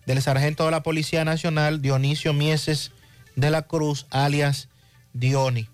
del 0.05 0.21
sargento 0.21 0.65
de 0.65 0.71
la 0.71 0.83
Policía 0.83 1.23
Nacional, 1.23 1.81
Dionisio 1.81 2.33
Mieses 2.33 2.91
de 3.35 3.49
la 3.49 3.63
Cruz, 3.63 4.05
alias 4.09 4.69
Dioni. 5.13 5.69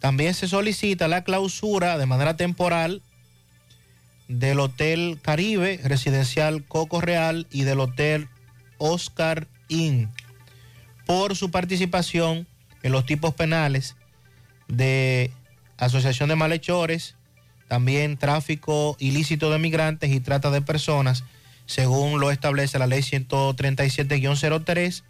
También 0.00 0.34
se 0.34 0.48
solicita 0.48 1.08
la 1.08 1.22
clausura 1.22 1.96
de 1.96 2.06
manera 2.06 2.36
temporal 2.36 3.02
del 4.38 4.60
Hotel 4.60 5.18
Caribe 5.20 5.80
Residencial 5.84 6.64
Coco 6.64 7.00
Real 7.00 7.46
y 7.50 7.62
del 7.62 7.80
Hotel 7.80 8.28
Oscar 8.78 9.48
Inn 9.68 10.10
por 11.06 11.36
su 11.36 11.50
participación 11.50 12.46
en 12.82 12.92
los 12.92 13.04
tipos 13.04 13.34
penales 13.34 13.96
de 14.68 15.30
asociación 15.76 16.28
de 16.28 16.36
malhechores, 16.36 17.16
también 17.68 18.16
tráfico 18.16 18.96
ilícito 18.98 19.50
de 19.50 19.58
migrantes 19.58 20.10
y 20.10 20.20
trata 20.20 20.50
de 20.50 20.62
personas, 20.62 21.24
según 21.66 22.20
lo 22.20 22.30
establece 22.30 22.78
la 22.78 22.86
ley 22.86 23.00
137-03 23.00 25.02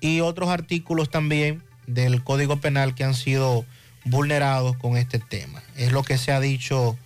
y 0.00 0.20
otros 0.20 0.48
artículos 0.48 1.10
también 1.10 1.62
del 1.86 2.24
Código 2.24 2.60
Penal 2.60 2.94
que 2.94 3.04
han 3.04 3.14
sido 3.14 3.64
vulnerados 4.04 4.76
con 4.76 4.96
este 4.96 5.18
tema. 5.18 5.62
Es 5.76 5.92
lo 5.92 6.02
que 6.02 6.18
se 6.18 6.32
ha 6.32 6.40
dicho, 6.40 6.96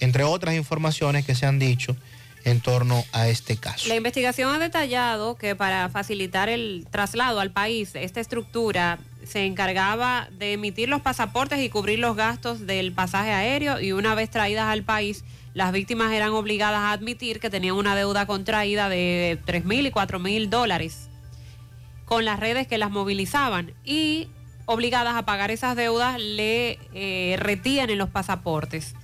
entre 0.00 0.24
otras 0.24 0.54
informaciones 0.54 1.24
que 1.24 1.34
se 1.34 1.46
han 1.46 1.58
dicho 1.58 1.96
en 2.44 2.60
torno 2.60 3.04
a 3.12 3.28
este 3.28 3.56
caso. 3.56 3.88
La 3.88 3.96
investigación 3.96 4.54
ha 4.54 4.58
detallado 4.58 5.36
que 5.36 5.54
para 5.56 5.88
facilitar 5.88 6.48
el 6.48 6.86
traslado 6.90 7.40
al 7.40 7.50
país, 7.50 7.90
esta 7.94 8.20
estructura 8.20 8.98
se 9.24 9.44
encargaba 9.44 10.28
de 10.38 10.54
emitir 10.54 10.88
los 10.88 11.02
pasaportes 11.02 11.60
y 11.60 11.68
cubrir 11.68 11.98
los 11.98 12.16
gastos 12.16 12.66
del 12.66 12.92
pasaje 12.92 13.32
aéreo 13.32 13.80
y 13.80 13.92
una 13.92 14.14
vez 14.14 14.30
traídas 14.30 14.66
al 14.66 14.82
país, 14.82 15.24
las 15.52 15.72
víctimas 15.72 16.12
eran 16.12 16.30
obligadas 16.30 16.80
a 16.80 16.92
admitir 16.92 17.40
que 17.40 17.50
tenían 17.50 17.74
una 17.74 17.94
deuda 17.94 18.26
contraída 18.26 18.88
de 18.88 19.38
3 19.44 19.64
mil 19.64 19.86
y 19.86 19.90
4 19.90 20.18
mil 20.18 20.48
dólares 20.48 21.08
con 22.04 22.24
las 22.24 22.40
redes 22.40 22.66
que 22.66 22.78
las 22.78 22.90
movilizaban 22.90 23.74
y 23.84 24.28
obligadas 24.64 25.14
a 25.14 25.26
pagar 25.26 25.50
esas 25.50 25.76
deudas 25.76 26.18
le 26.18 26.78
eh, 26.94 27.36
retienen 27.38 27.98
los 27.98 28.08
pasaportes. 28.08 28.94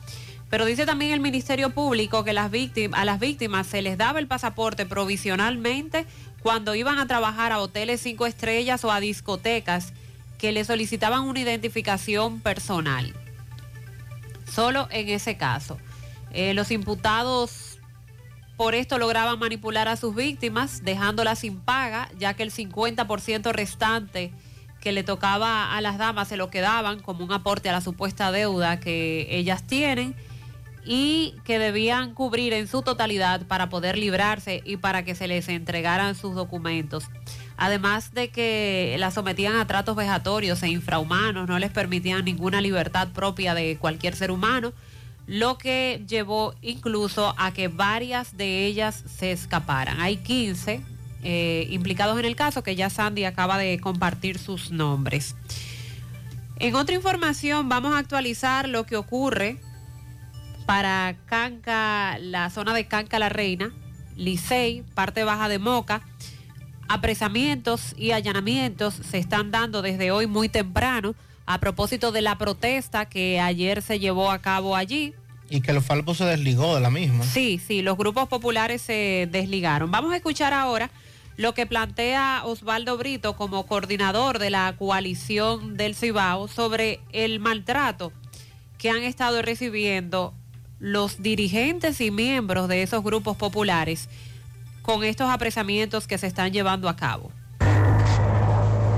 Pero 0.50 0.64
dice 0.66 0.86
también 0.86 1.12
el 1.12 1.20
Ministerio 1.20 1.70
Público 1.70 2.22
que 2.24 2.30
a 2.30 3.04
las 3.04 3.20
víctimas 3.20 3.66
se 3.66 3.82
les 3.82 3.98
daba 3.98 4.18
el 4.18 4.26
pasaporte 4.26 4.86
provisionalmente 4.86 6.06
cuando 6.42 6.74
iban 6.74 6.98
a 6.98 7.06
trabajar 7.06 7.52
a 7.52 7.58
hoteles 7.58 8.00
cinco 8.00 8.26
estrellas 8.26 8.84
o 8.84 8.92
a 8.92 9.00
discotecas 9.00 9.92
que 10.38 10.52
le 10.52 10.64
solicitaban 10.64 11.22
una 11.22 11.40
identificación 11.40 12.40
personal. 12.40 13.14
solo 14.46 14.86
en 14.90 15.08
ese 15.08 15.36
caso. 15.36 15.78
Eh, 16.30 16.54
los 16.54 16.70
imputados 16.70 17.78
por 18.56 18.74
esto 18.74 18.98
lograban 18.98 19.38
manipular 19.38 19.88
a 19.88 19.96
sus 19.96 20.14
víctimas, 20.14 20.84
dejándolas 20.84 21.40
sin 21.40 21.58
paga, 21.58 22.08
ya 22.18 22.34
que 22.34 22.44
el 22.44 22.52
50% 22.52 23.52
restante 23.52 24.32
que 24.80 24.92
le 24.92 25.02
tocaba 25.02 25.74
a 25.74 25.80
las 25.80 25.98
damas 25.98 26.28
se 26.28 26.36
lo 26.36 26.50
quedaban 26.50 27.00
como 27.00 27.24
un 27.24 27.32
aporte 27.32 27.68
a 27.68 27.72
la 27.72 27.80
supuesta 27.80 28.30
deuda 28.30 28.78
que 28.78 29.26
ellas 29.30 29.66
tienen 29.66 30.14
y 30.84 31.34
que 31.44 31.58
debían 31.58 32.14
cubrir 32.14 32.52
en 32.52 32.68
su 32.68 32.82
totalidad 32.82 33.46
para 33.46 33.68
poder 33.68 33.96
librarse 33.96 34.62
y 34.64 34.76
para 34.76 35.04
que 35.04 35.14
se 35.14 35.28
les 35.28 35.48
entregaran 35.48 36.14
sus 36.14 36.34
documentos. 36.34 37.04
Además 37.56 38.12
de 38.12 38.28
que 38.28 38.96
las 38.98 39.14
sometían 39.14 39.56
a 39.56 39.66
tratos 39.66 39.96
vejatorios 39.96 40.62
e 40.62 40.68
infrahumanos, 40.68 41.48
no 41.48 41.58
les 41.58 41.70
permitían 41.70 42.24
ninguna 42.24 42.60
libertad 42.60 43.08
propia 43.08 43.54
de 43.54 43.78
cualquier 43.78 44.14
ser 44.14 44.30
humano, 44.30 44.72
lo 45.26 45.56
que 45.56 46.04
llevó 46.06 46.54
incluso 46.60 47.34
a 47.38 47.52
que 47.52 47.68
varias 47.68 48.36
de 48.36 48.66
ellas 48.66 49.04
se 49.06 49.32
escaparan. 49.32 50.00
Hay 50.00 50.18
15 50.18 50.82
eh, 51.22 51.66
implicados 51.70 52.18
en 52.18 52.26
el 52.26 52.36
caso 52.36 52.62
que 52.62 52.76
ya 52.76 52.90
Sandy 52.90 53.24
acaba 53.24 53.56
de 53.56 53.80
compartir 53.80 54.38
sus 54.38 54.70
nombres. 54.70 55.34
En 56.58 56.74
otra 56.74 56.94
información 56.94 57.68
vamos 57.68 57.94
a 57.94 57.98
actualizar 57.98 58.68
lo 58.68 58.84
que 58.84 58.96
ocurre 58.96 59.58
para 60.64 61.16
Canca, 61.26 62.18
la 62.18 62.50
zona 62.50 62.74
de 62.74 62.86
Canca 62.86 63.18
la 63.18 63.28
Reina, 63.28 63.72
Licey, 64.16 64.82
parte 64.94 65.24
baja 65.24 65.48
de 65.48 65.58
Moca. 65.58 66.02
Apresamientos 66.88 67.94
y 67.96 68.10
allanamientos 68.10 68.94
se 68.94 69.18
están 69.18 69.50
dando 69.50 69.82
desde 69.82 70.10
hoy 70.10 70.26
muy 70.26 70.48
temprano 70.48 71.14
a 71.46 71.58
propósito 71.58 72.12
de 72.12 72.22
la 72.22 72.36
protesta 72.38 73.06
que 73.06 73.40
ayer 73.40 73.82
se 73.82 73.98
llevó 73.98 74.30
a 74.30 74.38
cabo 74.40 74.76
allí. 74.76 75.14
Y 75.50 75.60
que 75.60 75.72
los 75.72 75.84
Falpo 75.84 76.14
se 76.14 76.24
desligó 76.24 76.74
de 76.74 76.80
la 76.80 76.90
misma. 76.90 77.24
Sí, 77.24 77.60
sí, 77.64 77.82
los 77.82 77.96
grupos 77.96 78.28
populares 78.28 78.82
se 78.82 79.28
desligaron. 79.30 79.90
Vamos 79.90 80.12
a 80.12 80.16
escuchar 80.16 80.52
ahora 80.52 80.90
lo 81.36 81.52
que 81.54 81.66
plantea 81.66 82.42
Osvaldo 82.44 82.96
Brito 82.96 83.36
como 83.36 83.66
coordinador 83.66 84.38
de 84.38 84.50
la 84.50 84.74
coalición 84.78 85.76
del 85.76 85.94
Cibao 85.94 86.48
sobre 86.48 87.00
el 87.12 87.40
maltrato 87.40 88.12
que 88.78 88.90
han 88.90 89.02
estado 89.02 89.42
recibiendo 89.42 90.34
los 90.84 91.22
dirigentes 91.22 92.02
y 92.02 92.10
miembros 92.10 92.68
de 92.68 92.82
esos 92.82 93.02
grupos 93.02 93.38
populares 93.38 94.10
con 94.82 95.02
estos 95.02 95.30
apresamientos 95.30 96.06
que 96.06 96.18
se 96.18 96.26
están 96.26 96.52
llevando 96.52 96.90
a 96.90 96.94
cabo. 96.94 97.32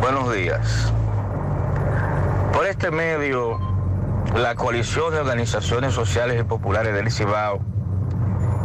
Buenos 0.00 0.34
días. 0.34 0.92
Por 2.52 2.66
este 2.66 2.90
medio, 2.90 3.60
la 4.34 4.56
coalición 4.56 5.12
de 5.12 5.20
organizaciones 5.20 5.94
sociales 5.94 6.40
y 6.40 6.42
populares 6.42 6.92
del 6.92 7.08
Cibao 7.12 7.60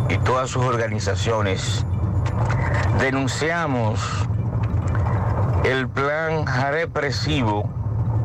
y 0.10 0.18
todas 0.18 0.50
sus 0.50 0.66
organizaciones 0.66 1.86
denunciamos 3.00 4.00
el 5.64 5.88
plan 5.90 6.48
represivo 6.72 7.70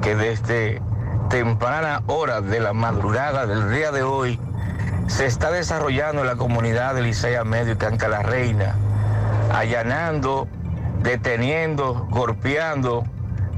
que 0.01 0.17
desde 0.17 0.81
temprana 1.29 2.03
hora 2.07 2.41
de 2.41 2.61
la 2.61 2.73
madrugada 2.73 3.45
del 3.45 3.71
día 3.71 3.93
de 3.93 4.03
hoy 4.03 4.41
se 5.07 5.27
está 5.27 5.51
desarrollando 5.51 6.23
en 6.23 6.27
la 6.27 6.37
comunidad 6.37 6.95
de 6.95 7.03
Licea 7.03 7.45
Medio 7.45 7.75
y 7.75 7.77
Canca 7.77 8.23
Reina, 8.23 8.75
allanando, 9.53 10.49
deteniendo, 11.03 12.07
golpeando 12.11 13.05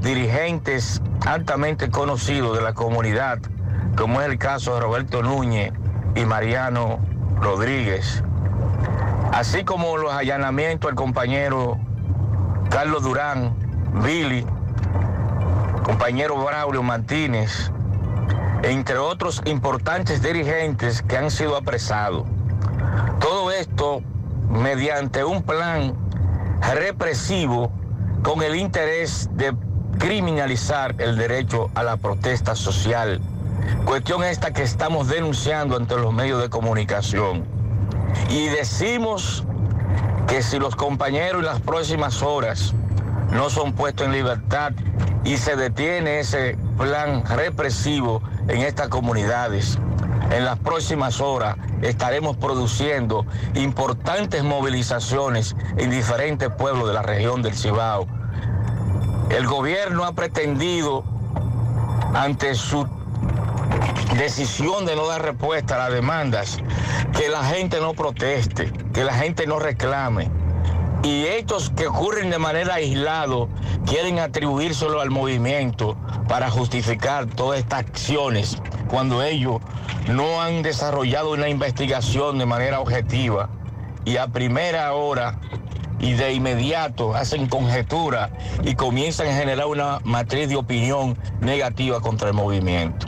dirigentes 0.01 1.01
altamente 1.25 1.89
conocidos 1.89 2.55
de 2.57 2.63
la 2.63 2.73
comunidad, 2.73 3.39
como 3.97 4.21
es 4.21 4.27
el 4.27 4.37
caso 4.37 4.75
de 4.75 4.81
Roberto 4.81 5.21
Núñez 5.23 5.73
y 6.15 6.25
Mariano 6.25 6.99
Rodríguez, 7.41 8.23
así 9.33 9.63
como 9.63 9.97
los 9.97 10.13
allanamientos 10.13 10.89
al 10.89 10.95
compañero 10.95 11.77
Carlos 12.69 13.03
Durán, 13.03 13.55
Billy, 14.03 14.45
compañero 15.83 16.37
Braulio 16.43 16.83
Martínez, 16.83 17.71
entre 18.63 18.97
otros 18.97 19.41
importantes 19.45 20.21
dirigentes 20.21 21.01
que 21.01 21.17
han 21.17 21.31
sido 21.31 21.55
apresados. 21.55 22.25
Todo 23.19 23.51
esto 23.51 24.01
mediante 24.49 25.23
un 25.23 25.43
plan 25.43 25.93
represivo 26.73 27.71
con 28.23 28.41
el 28.41 28.55
interés 28.55 29.29
de 29.33 29.53
criminalizar 29.97 30.95
el 30.99 31.17
derecho 31.17 31.69
a 31.75 31.83
la 31.83 31.97
protesta 31.97 32.55
social. 32.55 33.21
Cuestión 33.85 34.23
esta 34.23 34.51
que 34.51 34.63
estamos 34.63 35.07
denunciando 35.07 35.75
ante 35.75 35.95
los 35.95 36.13
medios 36.13 36.41
de 36.41 36.49
comunicación. 36.49 37.45
Y 38.29 38.47
decimos 38.47 39.43
que 40.27 40.41
si 40.41 40.59
los 40.59 40.75
compañeros 40.75 41.39
en 41.39 41.45
las 41.45 41.61
próximas 41.61 42.21
horas 42.21 42.73
no 43.31 43.49
son 43.49 43.73
puestos 43.73 44.07
en 44.07 44.13
libertad 44.13 44.73
y 45.23 45.37
se 45.37 45.55
detiene 45.55 46.19
ese 46.19 46.57
plan 46.77 47.23
represivo 47.25 48.21
en 48.47 48.61
estas 48.61 48.87
comunidades, 48.87 49.77
en 50.31 50.45
las 50.45 50.59
próximas 50.59 51.21
horas 51.21 51.55
estaremos 51.81 52.37
produciendo 52.37 53.25
importantes 53.55 54.43
movilizaciones 54.43 55.55
en 55.77 55.89
diferentes 55.89 56.49
pueblos 56.49 56.87
de 56.87 56.93
la 56.93 57.01
región 57.01 57.41
del 57.41 57.55
Cibao. 57.55 58.07
El 59.29 59.47
gobierno 59.47 60.05
ha 60.05 60.13
pretendido, 60.13 61.03
ante 62.13 62.53
su 62.55 62.87
decisión 64.17 64.85
de 64.85 64.95
no 64.95 65.07
dar 65.07 65.23
respuesta 65.23 65.75
a 65.75 65.79
las 65.79 65.93
demandas, 65.93 66.59
que 67.17 67.29
la 67.29 67.43
gente 67.43 67.79
no 67.79 67.93
proteste, 67.93 68.71
que 68.93 69.03
la 69.03 69.13
gente 69.13 69.47
no 69.47 69.59
reclame. 69.59 70.29
Y 71.03 71.25
hechos 71.25 71.71
que 71.75 71.87
ocurren 71.87 72.29
de 72.29 72.39
manera 72.39 72.75
aislada 72.75 73.47
quieren 73.85 74.19
atribuírselo 74.19 74.99
al 74.99 75.09
movimiento 75.09 75.95
para 76.27 76.49
justificar 76.49 77.25
todas 77.25 77.59
estas 77.59 77.79
acciones 77.79 78.57
cuando 78.89 79.23
ellos 79.23 79.61
no 80.09 80.41
han 80.41 80.61
desarrollado 80.61 81.31
una 81.31 81.47
investigación 81.47 82.37
de 82.37 82.45
manera 82.45 82.79
objetiva 82.79 83.49
y 84.05 84.17
a 84.17 84.27
primera 84.27 84.93
hora 84.93 85.39
y 85.99 86.13
de 86.13 86.33
inmediato 86.33 87.13
hacen 87.15 87.47
conjetura 87.47 88.31
y 88.63 88.75
comienzan 88.75 89.27
a 89.27 89.33
generar 89.33 89.67
una 89.67 89.99
matriz 90.03 90.49
de 90.49 90.55
opinión 90.55 91.17
negativa 91.41 92.01
contra 92.01 92.29
el 92.29 92.33
movimiento. 92.33 93.05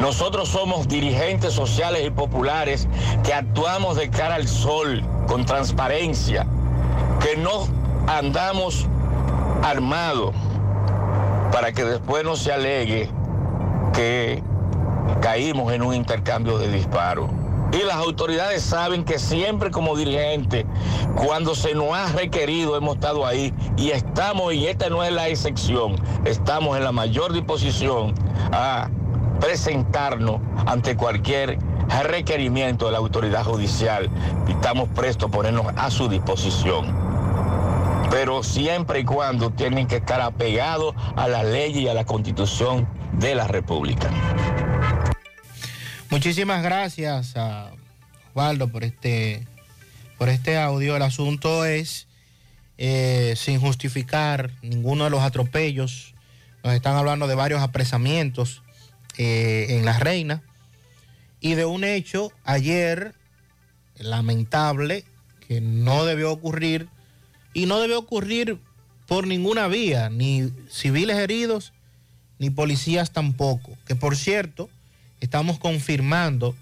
Nosotros 0.00 0.48
somos 0.48 0.88
dirigentes 0.88 1.54
sociales 1.54 2.06
y 2.06 2.10
populares 2.10 2.86
que 3.24 3.32
actuamos 3.32 3.96
de 3.96 4.10
cara 4.10 4.34
al 4.34 4.46
sol, 4.46 5.02
con 5.26 5.46
transparencia, 5.46 6.46
que 7.20 7.36
no 7.36 7.66
andamos 8.06 8.86
armados 9.62 10.34
para 11.52 11.72
que 11.72 11.84
después 11.84 12.24
no 12.24 12.36
se 12.36 12.52
alegue 12.52 13.10
que 13.92 14.42
caímos 15.20 15.72
en 15.72 15.82
un 15.82 15.94
intercambio 15.94 16.58
de 16.58 16.70
disparos. 16.70 17.30
Y 17.72 17.78
las 17.84 17.96
autoridades 17.96 18.62
saben 18.62 19.04
que 19.04 19.18
siempre 19.18 19.70
como 19.70 19.96
dirigente, 19.96 20.66
cuando 21.16 21.54
se 21.54 21.74
nos 21.74 21.92
ha 21.92 22.12
requerido, 22.12 22.76
hemos 22.76 22.94
estado 22.94 23.26
ahí 23.26 23.52
y 23.76 23.90
estamos, 23.90 24.54
y 24.54 24.66
esta 24.66 24.88
no 24.88 25.02
es 25.02 25.12
la 25.12 25.28
excepción, 25.28 25.96
estamos 26.24 26.76
en 26.76 26.84
la 26.84 26.92
mayor 26.92 27.32
disposición 27.32 28.14
a 28.52 28.88
presentarnos 29.40 30.40
ante 30.66 30.96
cualquier 30.96 31.58
requerimiento 32.02 32.86
de 32.86 32.92
la 32.92 32.98
autoridad 32.98 33.44
judicial 33.44 34.10
estamos 34.48 34.88
prestos 34.90 35.28
a 35.28 35.32
ponernos 35.32 35.66
a 35.76 35.90
su 35.90 36.08
disposición. 36.08 36.94
Pero 38.10 38.42
siempre 38.42 39.00
y 39.00 39.04
cuando 39.04 39.50
tienen 39.50 39.86
que 39.86 39.96
estar 39.96 40.20
apegados 40.20 40.94
a 41.16 41.28
la 41.28 41.42
ley 41.42 41.78
y 41.78 41.88
a 41.88 41.94
la 41.94 42.04
constitución 42.04 42.88
de 43.12 43.34
la 43.34 43.46
República. 43.46 44.10
Muchísimas 46.10 46.62
gracias 46.62 47.36
a 47.36 47.70
Osvaldo 48.30 48.68
por 48.68 48.84
este, 48.84 49.46
por 50.18 50.28
este 50.28 50.56
audio. 50.56 50.96
El 50.96 51.02
asunto 51.02 51.64
es, 51.64 52.06
eh, 52.78 53.34
sin 53.36 53.60
justificar 53.60 54.50
ninguno 54.62 55.04
de 55.04 55.10
los 55.10 55.22
atropellos, 55.22 56.14
nos 56.62 56.74
están 56.74 56.96
hablando 56.96 57.26
de 57.26 57.34
varios 57.34 57.60
apresamientos 57.60 58.62
eh, 59.18 59.66
en 59.70 59.84
La 59.84 59.98
Reina 59.98 60.42
y 61.40 61.54
de 61.54 61.64
un 61.64 61.84
hecho 61.84 62.32
ayer 62.44 63.14
lamentable 63.98 65.04
que 65.46 65.60
no 65.60 66.04
debió 66.04 66.32
ocurrir 66.32 66.88
y 67.54 67.66
no 67.66 67.80
debió 67.80 67.98
ocurrir 67.98 68.58
por 69.06 69.26
ninguna 69.26 69.68
vía, 69.68 70.10
ni 70.10 70.52
civiles 70.68 71.16
heridos, 71.16 71.72
ni 72.38 72.50
policías 72.50 73.12
tampoco. 73.12 73.76
Que 73.86 73.94
por 73.94 74.16
cierto, 74.16 74.68
estamos 75.20 75.58
confirmando 75.58 76.54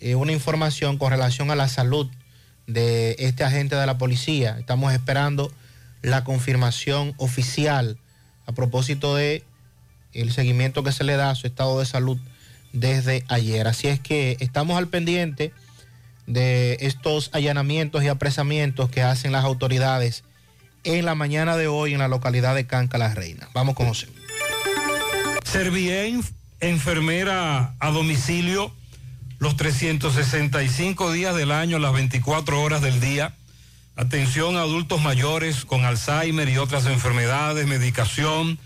eh, 0.00 0.14
una 0.14 0.32
información 0.32 0.98
con 0.98 1.10
relación 1.10 1.50
a 1.50 1.56
la 1.56 1.68
salud 1.68 2.08
de 2.66 3.16
este 3.18 3.44
agente 3.44 3.76
de 3.76 3.86
la 3.86 3.96
policía. 3.96 4.58
Estamos 4.58 4.92
esperando 4.92 5.52
la 6.02 6.24
confirmación 6.24 7.14
oficial 7.16 7.98
a 8.46 8.52
propósito 8.52 9.14
de 9.14 9.44
el 10.12 10.32
seguimiento 10.32 10.82
que 10.82 10.92
se 10.92 11.04
le 11.04 11.16
da 11.16 11.30
a 11.30 11.34
su 11.34 11.46
estado 11.46 11.78
de 11.78 11.86
salud 11.86 12.18
desde 12.80 13.24
ayer. 13.28 13.66
Así 13.66 13.88
es 13.88 14.00
que 14.00 14.36
estamos 14.40 14.78
al 14.78 14.88
pendiente 14.88 15.52
de 16.26 16.76
estos 16.80 17.30
allanamientos 17.32 18.04
y 18.04 18.08
apresamientos 18.08 18.90
que 18.90 19.02
hacen 19.02 19.32
las 19.32 19.44
autoridades 19.44 20.24
en 20.84 21.04
la 21.04 21.14
mañana 21.14 21.56
de 21.56 21.68
hoy 21.68 21.94
en 21.94 21.98
la 21.98 22.08
localidad 22.08 22.54
de 22.54 22.66
Canca 22.66 22.98
la 22.98 23.14
Reina. 23.14 23.48
Vamos 23.54 23.74
con 23.74 23.88
José. 23.88 24.08
Servien, 25.44 26.22
enfermera 26.60 27.74
a 27.80 27.90
domicilio, 27.90 28.72
los 29.38 29.56
365 29.56 31.12
días 31.12 31.34
del 31.34 31.52
año, 31.52 31.78
las 31.78 31.92
24 31.92 32.60
horas 32.60 32.82
del 32.82 33.00
día. 33.00 33.34
Atención 33.96 34.56
a 34.56 34.60
adultos 34.60 35.02
mayores 35.02 35.64
con 35.64 35.84
Alzheimer 35.84 36.48
y 36.48 36.58
otras 36.58 36.86
enfermedades, 36.86 37.66
medicación, 37.66 38.58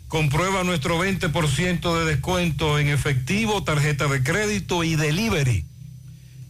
Comprueba 0.08 0.64
nuestro 0.64 1.04
20% 1.04 2.00
de 2.00 2.06
descuento 2.06 2.80
en 2.80 2.88
efectivo, 2.88 3.64
tarjeta 3.64 4.08
de 4.08 4.24
crédito 4.24 4.86
y 4.86 4.96
delivery. 4.96 5.66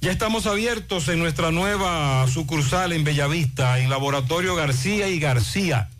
Ya 0.00 0.10
estamos 0.10 0.46
abiertos 0.46 1.08
en 1.08 1.18
nuestra 1.18 1.50
nueva 1.50 2.26
sucursal 2.26 2.94
en 2.94 3.04
Bellavista, 3.04 3.80
en 3.80 3.90
Laboratorio 3.90 4.54
García 4.54 5.10
y 5.10 5.20
García. 5.20 5.90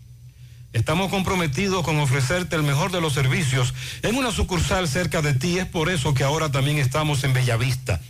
Estamos 0.78 1.10
comprometidos 1.10 1.82
con 1.82 1.98
ofrecerte 1.98 2.54
el 2.54 2.62
mejor 2.62 2.92
de 2.92 3.00
los 3.00 3.12
servicios 3.12 3.74
en 4.02 4.14
una 4.14 4.30
sucursal 4.30 4.86
cerca 4.86 5.22
de 5.22 5.34
ti. 5.34 5.58
Es 5.58 5.66
por 5.66 5.90
eso 5.90 6.14
que 6.14 6.22
ahora 6.22 6.52
también 6.52 6.78
estamos 6.78 7.24
en 7.24 7.32
Bellavista, 7.32 8.00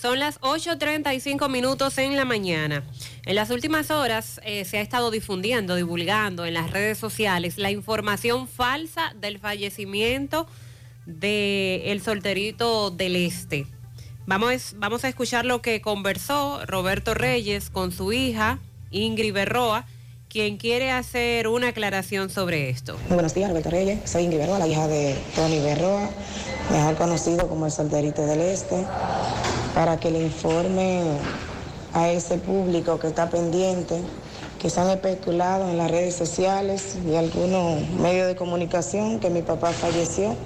Son 0.00 0.18
las 0.18 0.38
8.35 0.40 1.48
minutos 1.48 1.96
en 1.96 2.16
la 2.16 2.26
mañana. 2.26 2.84
En 3.24 3.34
las 3.34 3.50
últimas 3.50 3.90
horas 3.90 4.40
eh, 4.44 4.66
se 4.66 4.76
ha 4.76 4.82
estado 4.82 5.10
difundiendo, 5.10 5.74
divulgando 5.74 6.44
en 6.44 6.52
las 6.52 6.70
redes 6.70 6.98
sociales 6.98 7.56
la 7.56 7.70
información 7.70 8.46
falsa 8.46 9.14
del 9.18 9.38
fallecimiento 9.38 10.46
del 11.06 11.80
el 11.86 12.02
solterito 12.02 12.90
del 12.90 13.16
Este. 13.16 13.66
Vamos, 14.26 14.74
vamos 14.76 15.04
a 15.04 15.08
escuchar 15.08 15.46
lo 15.46 15.62
que 15.62 15.80
conversó 15.80 16.60
Roberto 16.66 17.14
Reyes 17.14 17.70
con 17.70 17.90
su 17.90 18.12
hija, 18.12 18.58
Ingrid 18.90 19.32
Berroa, 19.32 19.86
quien 20.36 20.58
quiere 20.58 20.90
hacer 20.90 21.48
una 21.48 21.68
aclaración 21.68 22.28
sobre 22.28 22.68
esto. 22.68 22.98
Muy 23.08 23.14
buenos 23.14 23.32
días, 23.32 23.48
Roberto 23.48 23.70
Reyes. 23.70 24.00
Soy 24.04 24.24
Ingrid 24.24 24.40
Berroa, 24.40 24.58
la 24.58 24.66
hija 24.66 24.86
de 24.86 25.16
Tony 25.34 25.60
Berroa, 25.60 26.10
mejor 26.70 26.94
conocido 26.96 27.48
como 27.48 27.64
el 27.64 27.72
solterito 27.72 28.20
del 28.26 28.40
Este, 28.42 28.84
para 29.74 29.98
que 29.98 30.10
le 30.10 30.20
informe 30.20 31.04
a 31.94 32.10
ese 32.10 32.36
público 32.36 32.98
que 32.98 33.06
está 33.06 33.30
pendiente, 33.30 33.98
que 34.60 34.68
se 34.68 34.78
han 34.78 34.90
especulado 34.90 35.70
en 35.70 35.78
las 35.78 35.90
redes 35.90 36.14
sociales 36.14 36.98
y 37.10 37.14
algunos 37.14 37.88
medios 37.92 38.26
de 38.26 38.36
comunicación 38.36 39.20
que 39.20 39.30
mi 39.30 39.40
papá 39.40 39.70
falleció. 39.72 40.36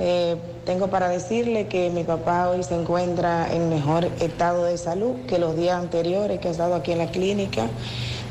Eh, 0.00 0.36
tengo 0.64 0.88
para 0.88 1.08
decirle 1.08 1.68
que 1.68 1.90
mi 1.90 2.02
papá 2.02 2.48
hoy 2.48 2.64
se 2.64 2.74
encuentra 2.74 3.54
en 3.54 3.68
mejor 3.68 4.06
estado 4.18 4.64
de 4.64 4.76
salud 4.78 5.14
que 5.28 5.38
los 5.38 5.56
días 5.56 5.76
anteriores 5.76 6.40
que 6.40 6.48
ha 6.48 6.50
estado 6.50 6.74
aquí 6.74 6.90
en 6.90 6.98
la 6.98 7.12
clínica. 7.12 7.68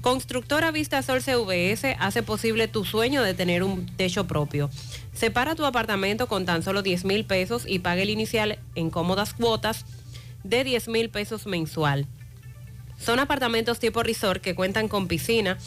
Constructora 0.00 0.70
Vista 0.70 1.02
Sol 1.02 1.20
CVS 1.20 1.96
hace 1.98 2.22
posible 2.22 2.68
tu 2.68 2.86
sueño 2.86 3.22
de 3.22 3.34
tener 3.34 3.62
un 3.62 3.84
techo 3.84 4.26
propio. 4.26 4.70
Separa 5.12 5.54
tu 5.54 5.66
apartamento 5.66 6.26
con 6.26 6.46
tan 6.46 6.62
solo 6.62 6.80
10 6.82 7.04
mil 7.04 7.26
pesos 7.26 7.64
y 7.66 7.80
paga 7.80 8.00
el 8.00 8.08
inicial 8.08 8.58
en 8.74 8.88
cómodas 8.88 9.34
cuotas 9.34 9.84
de 10.42 10.64
10 10.64 10.88
mil 10.88 11.10
pesos 11.10 11.46
mensual. 11.46 12.06
Son 12.98 13.18
apartamentos 13.18 13.78
tipo 13.78 14.02
resort 14.02 14.40
que 14.40 14.54
cuentan 14.54 14.88
con 14.88 15.06
piscina, 15.06 15.58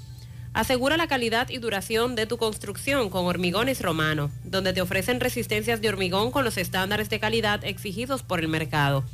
Asegura 0.56 0.96
la 0.96 1.06
calidad 1.06 1.48
y 1.50 1.58
duración 1.58 2.16
de 2.16 2.24
tu 2.24 2.38
construcción 2.38 3.10
con 3.10 3.26
Hormigones 3.26 3.82
Romano, 3.82 4.30
donde 4.42 4.72
te 4.72 4.80
ofrecen 4.80 5.20
resistencias 5.20 5.82
de 5.82 5.90
hormigón 5.90 6.30
con 6.30 6.46
los 6.46 6.56
estándares 6.56 7.10
de 7.10 7.20
calidad 7.20 7.62
exigidos 7.62 8.22
por 8.22 8.40
el 8.40 8.48
mercado. 8.48 9.04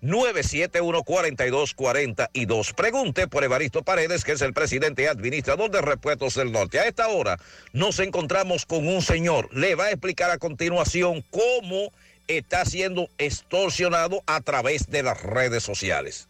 809-971-4242. 0.03 2.75
Pregunte 2.75 3.27
por 3.27 3.43
Evaristo 3.43 3.81
Paredes, 3.81 4.23
que 4.23 4.33
es 4.33 4.43
el 4.43 4.53
presidente 4.53 5.01
y 5.01 5.07
administrador 5.07 5.71
de 5.71 5.81
Repuestos 5.81 6.35
del 6.35 6.51
Norte. 6.51 6.79
A 6.79 6.87
esta 6.87 7.07
hora 7.07 7.39
nos 7.73 7.97
encontramos 7.97 8.67
con 8.67 8.87
un 8.87 9.01
señor. 9.01 9.49
Le 9.51 9.73
va 9.73 9.85
a 9.85 9.89
explicar 9.89 10.29
a 10.29 10.37
continuación 10.37 11.25
cómo 11.31 11.91
está 12.27 12.65
siendo 12.65 13.07
extorsionado 13.17 14.23
a 14.25 14.41
través 14.41 14.89
de 14.89 15.03
las 15.03 15.21
redes 15.21 15.63
sociales. 15.63 16.27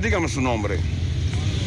Dígame 0.00 0.28
su 0.28 0.40
nombre. 0.40 0.78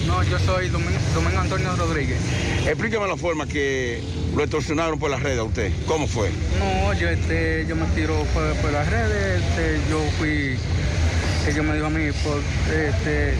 No, 0.07 0.23
yo 0.23 0.39
soy 0.39 0.69
Domingo, 0.69 0.97
Domingo 1.13 1.39
Antonio 1.39 1.75
Rodríguez. 1.75 2.19
Explíqueme 2.65 3.07
la 3.07 3.17
forma 3.17 3.47
que 3.47 4.01
lo 4.35 4.43
extorsionaron 4.43 4.99
por 4.99 5.09
las 5.09 5.21
redes 5.21 5.39
a 5.39 5.43
usted. 5.43 5.71
¿Cómo 5.87 6.07
fue? 6.07 6.29
No, 6.59 6.93
yo, 6.93 7.09
este, 7.09 7.65
yo 7.67 7.75
me 7.75 7.85
tiro 7.87 8.15
por, 8.33 8.53
por 8.57 8.71
las 8.71 8.89
redes, 8.89 9.41
este, 9.43 9.79
yo 9.89 9.99
fui, 10.17 10.57
yo 11.53 11.63
me 11.63 11.73
dijo 11.75 11.85
a 11.87 11.89
mí, 11.89 12.11
por, 12.23 12.41
este... 12.73 13.33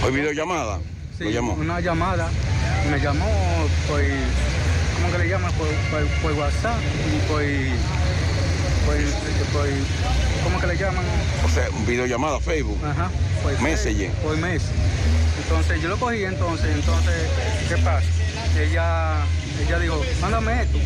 ¿Por 0.00 0.12
videollamada? 0.12 0.80
Sí, 1.18 1.24
una 1.24 1.80
llamada, 1.80 2.28
me 2.90 2.98
llamó 2.98 3.30
por, 3.88 4.00
¿cómo 4.00 5.12
que 5.12 5.18
le 5.18 5.28
llaman? 5.28 5.52
Por, 5.52 5.68
por, 5.90 6.06
por 6.22 6.32
WhatsApp 6.32 6.80
y 7.14 7.28
por, 7.28 7.42
por, 8.84 8.96
por, 9.52 9.68
¿cómo 10.44 10.60
que 10.60 10.66
le 10.66 10.76
llaman? 10.76 11.04
O 11.44 11.48
sea, 11.48 11.68
un 11.70 11.86
videollamada, 11.86 12.40
Facebook. 12.40 12.78
Ajá. 12.84 13.10
Por 13.42 13.60
Messenger. 13.60 14.10
Facebook, 14.10 14.22
Por 14.22 14.36
Messenger. 14.38 14.84
Entonces 15.42 15.82
yo 15.82 15.88
lo 15.88 15.98
cogí 15.98 16.24
entonces, 16.24 16.70
entonces, 16.74 17.14
¿qué 17.68 17.76
pasa? 17.78 18.06
Ella, 18.58 19.16
ella 19.66 19.78
dijo, 19.78 20.00
mándame 20.20 20.62
esto. 20.62 20.78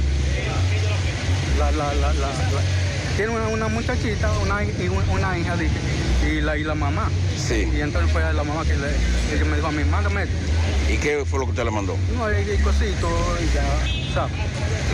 La, 1.58 1.70
la, 1.72 1.94
la, 1.94 2.12
la, 2.12 2.28
la- 2.28 2.62
Tiene 3.18 3.32
una, 3.32 3.48
una 3.48 3.66
muchachita, 3.66 4.30
una, 4.44 4.58
una 5.12 5.36
hija, 5.38 5.56
dije, 5.56 5.74
y 6.30 6.40
la, 6.40 6.56
y 6.56 6.62
la 6.62 6.76
mamá. 6.76 7.10
Sí. 7.36 7.68
Y 7.76 7.80
entonces 7.80 8.12
fue 8.12 8.22
la 8.32 8.44
mamá 8.44 8.62
que 8.64 8.74
le, 8.76 9.44
me 9.44 9.56
dijo 9.56 9.66
a 9.66 9.72
mí, 9.72 9.82
mándame 9.90 10.22
esto. 10.22 10.34
¿Y 10.88 10.98
qué 10.98 11.24
fue 11.28 11.40
lo 11.40 11.46
que 11.46 11.50
usted 11.50 11.64
le 11.64 11.72
mandó? 11.72 11.96
No, 12.16 12.30
y, 12.32 12.36
y 12.48 12.58
cosito, 12.58 13.08
y 13.42 13.52
ya, 13.52 13.64
¿sabes? 14.14 14.32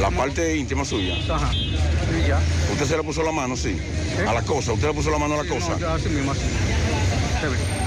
La 0.01 0.11
parte 0.11 0.57
íntima 0.57 0.87
suya. 0.87 1.15
Ajá. 1.31 1.51
Y 1.53 2.27
ya. 2.27 2.39
¿Usted 2.73 2.87
se 2.87 2.97
le 2.97 3.03
puso 3.03 3.23
la 3.23 3.31
mano, 3.31 3.59
sí? 3.59 3.79
A 4.27 4.33
la 4.33 4.41
cosa. 4.41 4.73
¿Usted 4.73 4.89
le 4.89 4.95
puso 4.95 5.11
la 5.11 5.19
mano 5.19 5.35
a 5.35 5.37
la 5.37 5.43
Sí, 5.43 5.51
cosa? 5.51 5.77
no, 5.79 5.89
así 5.91 6.09
mismo, 6.09 6.33
así. 6.33 6.41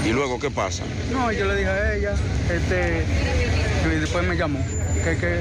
¿Y 0.08 0.10
luego 0.12 0.38
qué 0.38 0.52
pasa? 0.52 0.84
No, 1.12 1.32
yo 1.32 1.46
le 1.46 1.56
dije 1.56 1.68
a 1.68 1.94
ella, 1.96 2.12
este, 2.48 3.02
y 3.92 4.00
después 4.00 4.24
me 4.24 4.36
llamó, 4.36 4.64
que, 5.02 5.16
que 5.16 5.40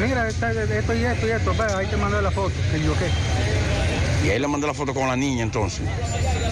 mira, 0.00 0.28
esta- 0.28 0.52
esto 0.52 0.94
y 0.94 1.04
esto 1.04 1.26
y 1.26 1.30
esto, 1.32 1.52
ve, 1.58 1.64
ahí 1.74 1.86
te 1.88 1.96
mandé 1.96 2.22
la 2.22 2.30
foto. 2.30 2.52
Y 2.80 2.84
yo, 2.84 2.92
¿qué? 2.96 3.06
Y 4.24 4.30
ahí 4.30 4.38
le 4.38 4.48
mandé 4.48 4.66
la 4.66 4.74
foto 4.74 4.94
con 4.94 5.06
la 5.06 5.16
niña 5.16 5.42
entonces. 5.42 5.82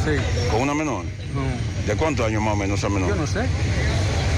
Sí. 0.05 0.11
¿Con 0.51 0.61
una 0.63 0.75
menor? 0.75 1.05
No, 1.05 1.87
¿De 1.87 1.97
cuántos 1.97 2.27
años 2.27 2.43
más 2.43 2.55
o 2.55 2.57
menos 2.57 2.79
esa 2.79 2.89
menor? 2.89 3.09
yo 3.09 3.17
no 3.17 3.27
sé. 3.27 3.41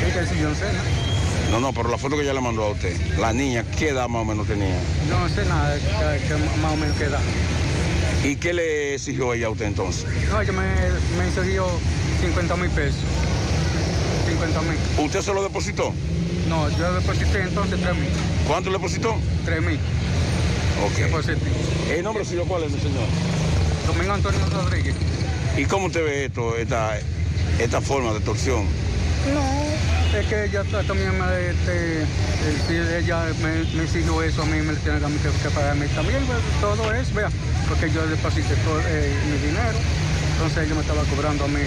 ¿Qué 0.00 0.12
que 0.12 0.20
decir? 0.20 0.38
Yo 0.38 0.48
no 0.50 0.54
sé, 0.54 0.64
¿no? 0.66 1.50
No, 1.50 1.60
no, 1.60 1.72
pero 1.72 1.88
la 1.88 1.98
foto 1.98 2.16
que 2.16 2.22
ella 2.22 2.32
le 2.32 2.40
mandó 2.40 2.64
a 2.64 2.70
usted, 2.70 2.96
la 3.18 3.32
niña, 3.32 3.64
¿qué 3.78 3.90
edad 3.90 4.08
más 4.08 4.22
o 4.22 4.24
menos 4.24 4.46
tenía? 4.46 4.76
Yo 5.08 5.18
no 5.18 5.28
sé 5.28 5.44
nada, 5.44 5.74
que, 5.76 6.26
que 6.26 6.34
más 6.60 6.72
o 6.72 6.76
menos 6.76 6.96
qué 6.96 7.04
edad. 7.04 7.20
¿Y 8.24 8.36
qué 8.36 8.54
le 8.54 8.94
exigió 8.94 9.34
ella 9.34 9.46
a 9.48 9.50
usted 9.50 9.66
entonces? 9.66 10.06
No, 10.30 10.40
ella 10.40 10.52
me, 10.52 10.62
me 11.18 11.28
exigió 11.28 11.66
50 12.22 12.56
mil 12.56 12.70
pesos. 12.70 13.00
50 14.28 14.62
mil. 14.62 14.78
¿Usted 15.04 15.20
se 15.20 15.34
lo 15.34 15.42
depositó? 15.42 15.92
No, 16.48 16.68
yo 16.78 16.92
deposité 16.94 17.42
entonces 17.42 17.80
3 17.80 17.94
mil. 17.94 18.08
¿Cuánto 18.48 18.70
le 18.70 18.76
depositó? 18.76 19.14
3 19.44 19.62
mil. 19.62 19.78
¿El 21.90 22.02
nombre 22.04 22.24
suyo 22.26 22.44
cuál 22.46 22.64
es, 22.64 22.72
mi 22.72 22.78
señor? 22.78 23.04
Domingo 23.86 24.12
Antonio 24.12 24.40
Rodríguez. 24.52 24.94
¿Y 25.56 25.64
cómo 25.64 25.86
usted 25.86 26.04
ve 26.04 26.24
esto, 26.26 26.58
esta, 26.58 26.98
esta 27.58 27.80
forma 27.80 28.10
de 28.10 28.16
extorsión? 28.18 28.66
No, 29.32 30.18
es 30.18 30.26
que 30.26 30.44
ella 30.44 30.62
ta- 30.70 30.82
también 30.82 31.16
me, 31.18 31.50
este, 31.50 32.98
ella 32.98 33.24
me, 33.42 33.64
me 33.78 33.84
exigió 33.84 34.22
eso, 34.22 34.42
a 34.42 34.44
mí 34.44 34.60
me 34.60 34.74
tiene 34.74 34.98
que, 34.98 35.06
que, 35.06 35.38
que 35.42 35.50
pagarme 35.54 35.86
también 35.88 36.22
pues, 36.26 36.38
todo 36.60 36.92
eso, 36.92 37.14
vea, 37.14 37.30
porque 37.66 37.90
yo 37.90 38.06
deposité 38.06 38.54
todo 38.56 38.78
eh, 38.86 39.14
mi 39.30 39.38
dinero, 39.46 39.78
entonces 40.34 40.64
ella 40.66 40.74
me 40.74 40.80
estaba 40.82 41.02
cobrando 41.04 41.44
a 41.44 41.48
mí, 41.48 41.60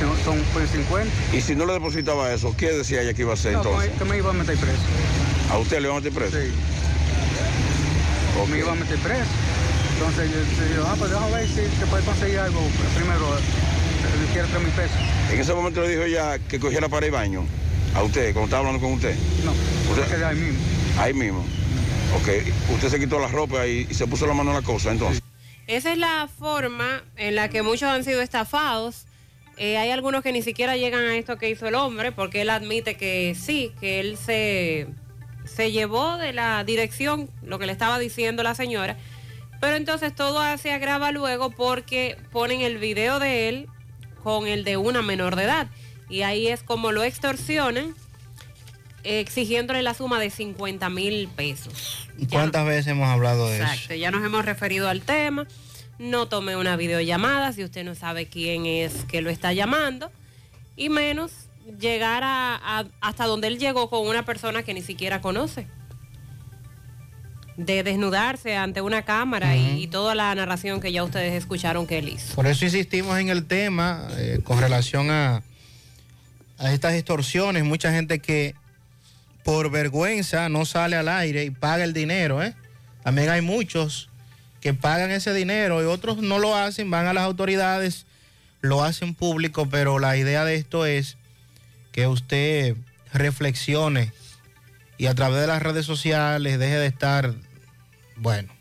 son- 0.00 0.24
son 0.24 0.44
pues 0.52 0.68
50. 0.70 1.12
Y 1.32 1.40
si 1.42 1.54
no 1.54 1.64
le 1.64 1.74
depositaba 1.74 2.32
eso, 2.32 2.54
¿qué 2.56 2.72
decía 2.72 3.02
ella 3.02 3.14
que 3.14 3.22
iba 3.22 3.30
a 3.32 3.34
hacer 3.34 3.52
No, 3.52 3.62
entonces? 3.62 3.92
que 3.96 4.04
me 4.04 4.16
iba 4.18 4.30
a 4.30 4.32
meter 4.32 4.56
preso. 4.56 4.82
¿A 5.52 5.58
usted 5.58 5.76
le 5.80 5.84
iba 5.86 5.92
a 5.96 6.00
meter 6.00 6.12
preso? 6.12 6.36
Sí. 6.36 6.50
Me 8.46 8.58
iba 8.58 8.72
a 8.72 8.74
meter 8.74 8.98
preso. 8.98 9.30
Entonces 9.94 10.30
yo, 10.30 10.76
yo 10.76 10.86
ah, 10.86 10.94
pues 10.98 11.10
déjame 11.10 11.32
ver 11.32 11.48
si 11.48 11.54
se 11.54 11.86
puede 11.86 12.04
conseguir 12.04 12.38
algo. 12.38 12.60
Primero, 12.94 13.36
eh, 13.36 13.40
le 14.20 14.32
quiero 14.32 14.48
3 14.48 14.62
mil 14.62 14.72
pesos. 14.72 14.96
En 15.32 15.40
ese 15.40 15.54
momento 15.54 15.80
le 15.82 15.88
dijo 15.88 16.02
ella 16.02 16.38
que 16.38 16.60
cogiera 16.60 16.88
para 16.88 17.06
el 17.06 17.12
baño. 17.12 17.44
A 17.94 18.02
usted, 18.02 18.32
cuando 18.32 18.44
estaba 18.44 18.60
hablando 18.60 18.80
con 18.80 18.94
usted. 18.94 19.16
No, 19.44 19.52
¿Usted? 19.90 20.06
quedé 20.08 20.24
ahí 20.24 20.36
mismo. 20.36 20.58
Ahí 20.98 21.14
mismo. 21.14 21.44
Ok. 22.16 22.28
Usted 22.74 22.88
se 22.90 23.00
quitó 23.00 23.18
la 23.18 23.28
ropa 23.28 23.66
y, 23.66 23.86
y 23.90 23.94
se 23.94 24.06
puso 24.06 24.26
la 24.26 24.34
mano 24.34 24.50
en 24.50 24.56
la 24.56 24.62
cosa, 24.62 24.92
entonces. 24.92 25.22
Esa 25.66 25.92
es 25.92 25.98
la 25.98 26.28
forma 26.38 27.02
en 27.16 27.34
la 27.34 27.48
que 27.50 27.62
muchos 27.62 27.88
han 27.88 28.04
sido 28.04 28.22
estafados. 28.22 29.04
Eh, 29.58 29.76
hay 29.76 29.90
algunos 29.90 30.22
que 30.22 30.32
ni 30.32 30.42
siquiera 30.42 30.76
llegan 30.76 31.04
a 31.04 31.16
esto 31.16 31.36
que 31.36 31.50
hizo 31.50 31.66
el 31.66 31.74
hombre, 31.74 32.12
porque 32.12 32.42
él 32.42 32.50
admite 32.50 32.96
que 32.96 33.34
sí, 33.38 33.72
que 33.80 33.98
él 33.98 34.16
se, 34.16 34.86
se 35.54 35.72
llevó 35.72 36.16
de 36.16 36.32
la 36.32 36.62
dirección 36.64 37.28
lo 37.42 37.58
que 37.58 37.66
le 37.66 37.72
estaba 37.72 37.98
diciendo 37.98 38.42
la 38.42 38.54
señora. 38.54 38.96
Pero 39.60 39.76
entonces 39.76 40.14
todo 40.14 40.40
se 40.58 40.72
agrava 40.72 41.10
luego 41.10 41.50
porque 41.50 42.16
ponen 42.30 42.60
el 42.60 42.78
video 42.78 43.18
de 43.18 43.48
él 43.48 43.68
con 44.22 44.46
el 44.46 44.64
de 44.64 44.76
una 44.76 45.02
menor 45.02 45.36
de 45.36 45.44
edad. 45.44 45.68
Y 46.08 46.22
ahí 46.22 46.48
es 46.48 46.62
como 46.62 46.92
lo 46.92 47.02
extorsionan, 47.02 47.94
exigiéndole 49.02 49.82
la 49.82 49.94
suma 49.94 50.20
de 50.20 50.30
50 50.30 50.88
mil 50.90 51.28
pesos. 51.28 52.08
¿Y 52.16 52.26
¿Cuántas 52.26 52.66
veces 52.66 52.88
hemos 52.88 53.08
hablado 53.08 53.48
de 53.48 53.56
eso? 53.56 53.64
Exacto, 53.64 53.94
ya 53.94 54.10
nos 54.10 54.24
hemos 54.24 54.44
referido 54.44 54.88
al 54.88 55.02
tema. 55.02 55.46
No 55.98 56.28
tome 56.28 56.56
una 56.56 56.76
videollamada 56.76 57.52
si 57.52 57.64
usted 57.64 57.84
no 57.84 57.94
sabe 57.96 58.28
quién 58.28 58.66
es 58.66 59.04
que 59.04 59.22
lo 59.22 59.30
está 59.30 59.52
llamando. 59.52 60.12
Y 60.76 60.88
menos 60.88 61.47
llegar 61.80 62.22
a, 62.24 62.54
a- 62.80 62.86
hasta 63.00 63.24
donde 63.26 63.48
él 63.48 63.58
llegó 63.58 63.90
con 63.90 64.06
una 64.06 64.24
persona 64.24 64.62
que 64.62 64.74
ni 64.74 64.82
siquiera 64.82 65.20
conoce. 65.20 65.66
De 67.56 67.82
desnudarse 67.82 68.56
ante 68.56 68.80
una 68.80 69.02
cámara 69.02 69.56
y- 69.56 69.82
y, 69.82 69.86
toda 69.88 70.14
la 70.14 70.32
narración 70.34 70.80
que 70.80 70.92
ya 70.92 71.02
ustedes 71.02 71.32
escucharon 71.34 71.86
que 71.88 71.98
él 71.98 72.08
hizo. 72.10 72.34
Por 72.36 72.46
eso 72.46 72.64
insistimos 72.64 73.18
en 73.18 73.30
el 73.30 73.46
tema 73.46 74.06
eh, 74.16 74.38
con 74.44 74.60
relación 74.60 75.10
a, 75.10 75.42
a 76.58 76.72
estas 76.72 76.94
extorsiones. 76.94 77.64
Mucha 77.64 77.90
gente 77.92 78.20
que 78.20 78.54
por 79.42 79.70
vergüenza 79.72 80.48
no 80.48 80.64
sale 80.66 80.94
al 80.94 81.08
aire 81.08 81.44
y 81.44 81.50
paga 81.50 81.82
el 81.82 81.92
dinero. 81.92 82.42
¿eh? 82.44 82.54
También 83.02 83.28
hay 83.28 83.40
muchos 83.40 84.08
que 84.60 84.72
pagan 84.72 85.10
ese 85.10 85.34
dinero 85.34 85.82
y 85.82 85.86
otros 85.86 86.18
no 86.18 86.38
lo 86.38 86.54
hacen, 86.54 86.90
van 86.92 87.06
a 87.06 87.12
las 87.12 87.24
autoridades, 87.24 88.06
lo 88.60 88.84
hacen 88.84 89.14
público, 89.14 89.68
pero 89.68 89.98
la 89.98 90.16
idea 90.16 90.44
de 90.44 90.54
esto 90.54 90.86
es 90.86 91.16
que 91.98 92.06
usted 92.06 92.76
reflexione 93.12 94.12
y 94.98 95.06
a 95.06 95.16
través 95.16 95.40
de 95.40 95.48
las 95.48 95.60
redes 95.60 95.84
sociales 95.84 96.56
deje 96.56 96.76
de 96.76 96.86
estar, 96.86 97.34
bueno. 98.14 98.52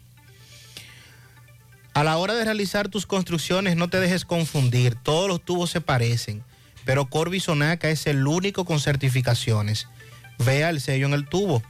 A 1.94 2.04
la 2.04 2.18
hora 2.18 2.34
de 2.34 2.46
realizar 2.46 2.90
tus 2.90 3.06
construcciones 3.06 3.76
no 3.76 3.92
te 3.92 4.00
dejes 4.00 4.26
confundir, 4.26 4.96
todos 4.96 5.28
los 5.28 5.46
tubos 5.46 5.70
se 5.70 5.82
parecen, 5.82 6.44
pero 6.84 7.12
Corby 7.12 7.40
Sonaca 7.40 7.92
es 7.92 8.08
el 8.08 8.26
único 8.26 8.66
con 8.66 8.80
certificaciones. 8.80 9.88
Vea 10.40 10.72
el 10.72 10.82
sello 10.82 11.06
en 11.06 11.14
el 11.14 11.30
tubo. 11.30 11.62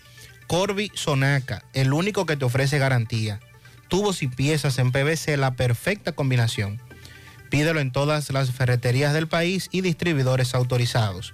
Corby 0.47 0.89
Sonaca, 0.95 1.65
el 1.73 1.91
único 1.91 2.25
que 2.25 2.37
te 2.37 2.45
ofrece 2.45 2.79
garantía. 2.79 3.41
Tubos 3.89 4.23
y 4.23 4.29
piezas 4.29 4.79
en 4.79 4.93
PVC, 4.93 5.35
la 5.35 5.55
perfecta 5.57 6.13
combinación. 6.13 6.79
Pídelo 7.49 7.81
en 7.81 7.91
todas 7.91 8.31
las 8.31 8.51
ferreterías 8.51 9.13
del 9.13 9.27
país 9.27 9.67
y 9.73 9.81
distribuidores 9.81 10.55
autorizados. 10.55 11.33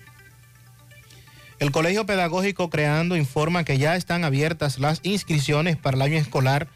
El 1.61 1.71
Colegio 1.71 2.07
Pedagógico 2.07 2.71
Creando 2.71 3.15
informa 3.15 3.63
que 3.63 3.77
ya 3.77 3.95
están 3.95 4.23
abiertas 4.23 4.79
las 4.79 4.99
inscripciones 5.03 5.77
para 5.77 5.95
el 5.95 6.01
año 6.01 6.17
escolar 6.17 6.67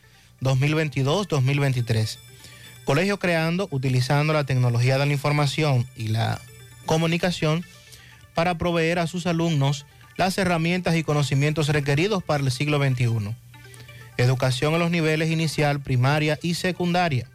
2022-2023. 0.42 2.20
Colegio 2.86 3.18
Creando, 3.18 3.68
utilizando 3.72 4.32
la 4.32 4.44
tecnología 4.44 5.00
de 5.00 5.08
la 5.08 5.12
información 5.12 5.88
y 5.96 6.10
la 6.10 6.40
comunicación 6.86 7.66
para 8.36 8.60
proveer 8.60 9.00
a 9.00 9.08
sus 9.08 9.26
alumnos 9.26 9.88
las 10.18 10.38
herramientas 10.38 10.96
y 10.96 11.02
conocimientos 11.02 11.70
requeridos 11.70 12.24
para 12.24 12.44
el 12.44 12.52
siglo 12.52 12.78
XXI. 12.78 13.36
Educación 14.18 14.74
en 14.74 14.80
los 14.82 14.92
niveles 14.92 15.32
inicial, 15.32 15.80
primaria 15.80 16.38
y 16.44 16.54
secundaria. 16.54 17.28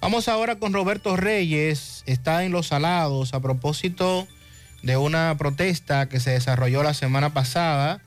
Vamos 0.00 0.28
ahora 0.28 0.56
con 0.56 0.72
Roberto 0.72 1.14
Reyes. 1.16 2.04
Está 2.06 2.44
en 2.44 2.52
Los 2.52 2.68
Salados 2.68 3.34
a 3.34 3.40
propósito 3.40 4.26
de 4.82 4.96
una 4.96 5.36
protesta 5.36 6.08
que 6.08 6.20
se 6.20 6.30
desarrolló 6.30 6.82
la 6.82 6.94
semana 6.94 7.34
pasada. 7.34 8.00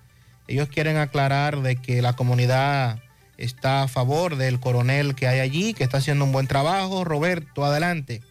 Ellos 0.47 0.69
quieren 0.69 0.97
aclarar 0.97 1.61
de 1.61 1.75
que 1.75 2.01
la 2.01 2.13
comunidad 2.13 2.97
está 3.37 3.83
a 3.83 3.87
favor 3.87 4.37
del 4.37 4.59
coronel 4.59 5.13
que 5.13 5.27
hay 5.27 5.39
allí, 5.39 5.75
que 5.75 5.83
está 5.83 5.99
haciendo 5.99 6.25
un 6.25 6.31
buen 6.31 6.47
trabajo. 6.47 7.03
Roberto, 7.03 7.63
adelante. 7.63 8.21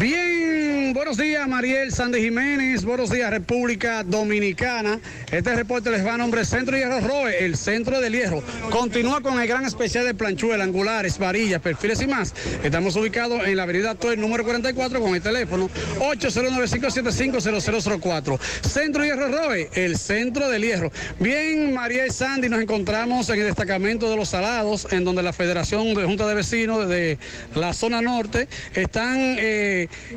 Bien, 0.00 0.92
buenos 0.94 1.18
días 1.18 1.46
Mariel 1.46 1.92
Sandy 1.92 2.20
Jiménez, 2.20 2.84
buenos 2.84 3.10
días 3.10 3.30
República 3.30 4.02
Dominicana. 4.02 4.98
Este 5.30 5.54
reporte 5.54 5.90
les 5.90 6.04
va 6.06 6.14
a 6.14 6.16
nombre 6.16 6.42
Centro 6.44 6.76
Hierro 6.76 7.00
Roe, 7.00 7.44
el 7.44 7.56
centro 7.56 8.00
del 8.00 8.14
hierro. 8.14 8.42
Continúa 8.70 9.20
con 9.20 9.40
el 9.40 9.46
gran 9.46 9.64
especial 9.66 10.06
de 10.06 10.14
planchuela, 10.14 10.64
angulares, 10.64 11.18
varillas, 11.18 11.60
perfiles 11.60 12.00
y 12.00 12.06
más. 12.06 12.32
Estamos 12.62 12.96
ubicados 12.96 13.46
en 13.46 13.54
la 13.56 13.64
avenida 13.64 13.94
Toy, 13.94 14.16
número 14.16 14.42
44, 14.44 15.00
con 15.00 15.14
el 15.14 15.20
teléfono 15.20 15.68
809-575-0004. 15.98 18.38
Centro 18.62 19.04
Hierro 19.04 19.28
Roe, 19.28 19.68
el 19.74 19.98
centro 19.98 20.48
del 20.48 20.62
hierro. 20.62 20.90
Bien, 21.20 21.74
Mariel 21.74 22.10
Sandy, 22.10 22.48
nos 22.48 22.62
encontramos 22.62 23.28
en 23.28 23.40
el 23.40 23.46
destacamento 23.46 24.08
de 24.08 24.16
los 24.16 24.30
Salados, 24.30 24.88
en 24.92 25.04
donde 25.04 25.22
la 25.22 25.32
Federación 25.32 25.94
de 25.94 26.04
Junta 26.04 26.26
de 26.26 26.34
Vecinos 26.34 26.88
de 26.88 27.18
la 27.54 27.74
zona 27.74 28.00
norte 28.00 28.48
están 28.74 29.18
eh, 29.18 29.57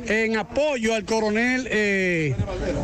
en 0.06 0.36
apoyo 0.36 0.94
al 0.94 1.04
coronel 1.04 1.66
eh, 1.70 2.34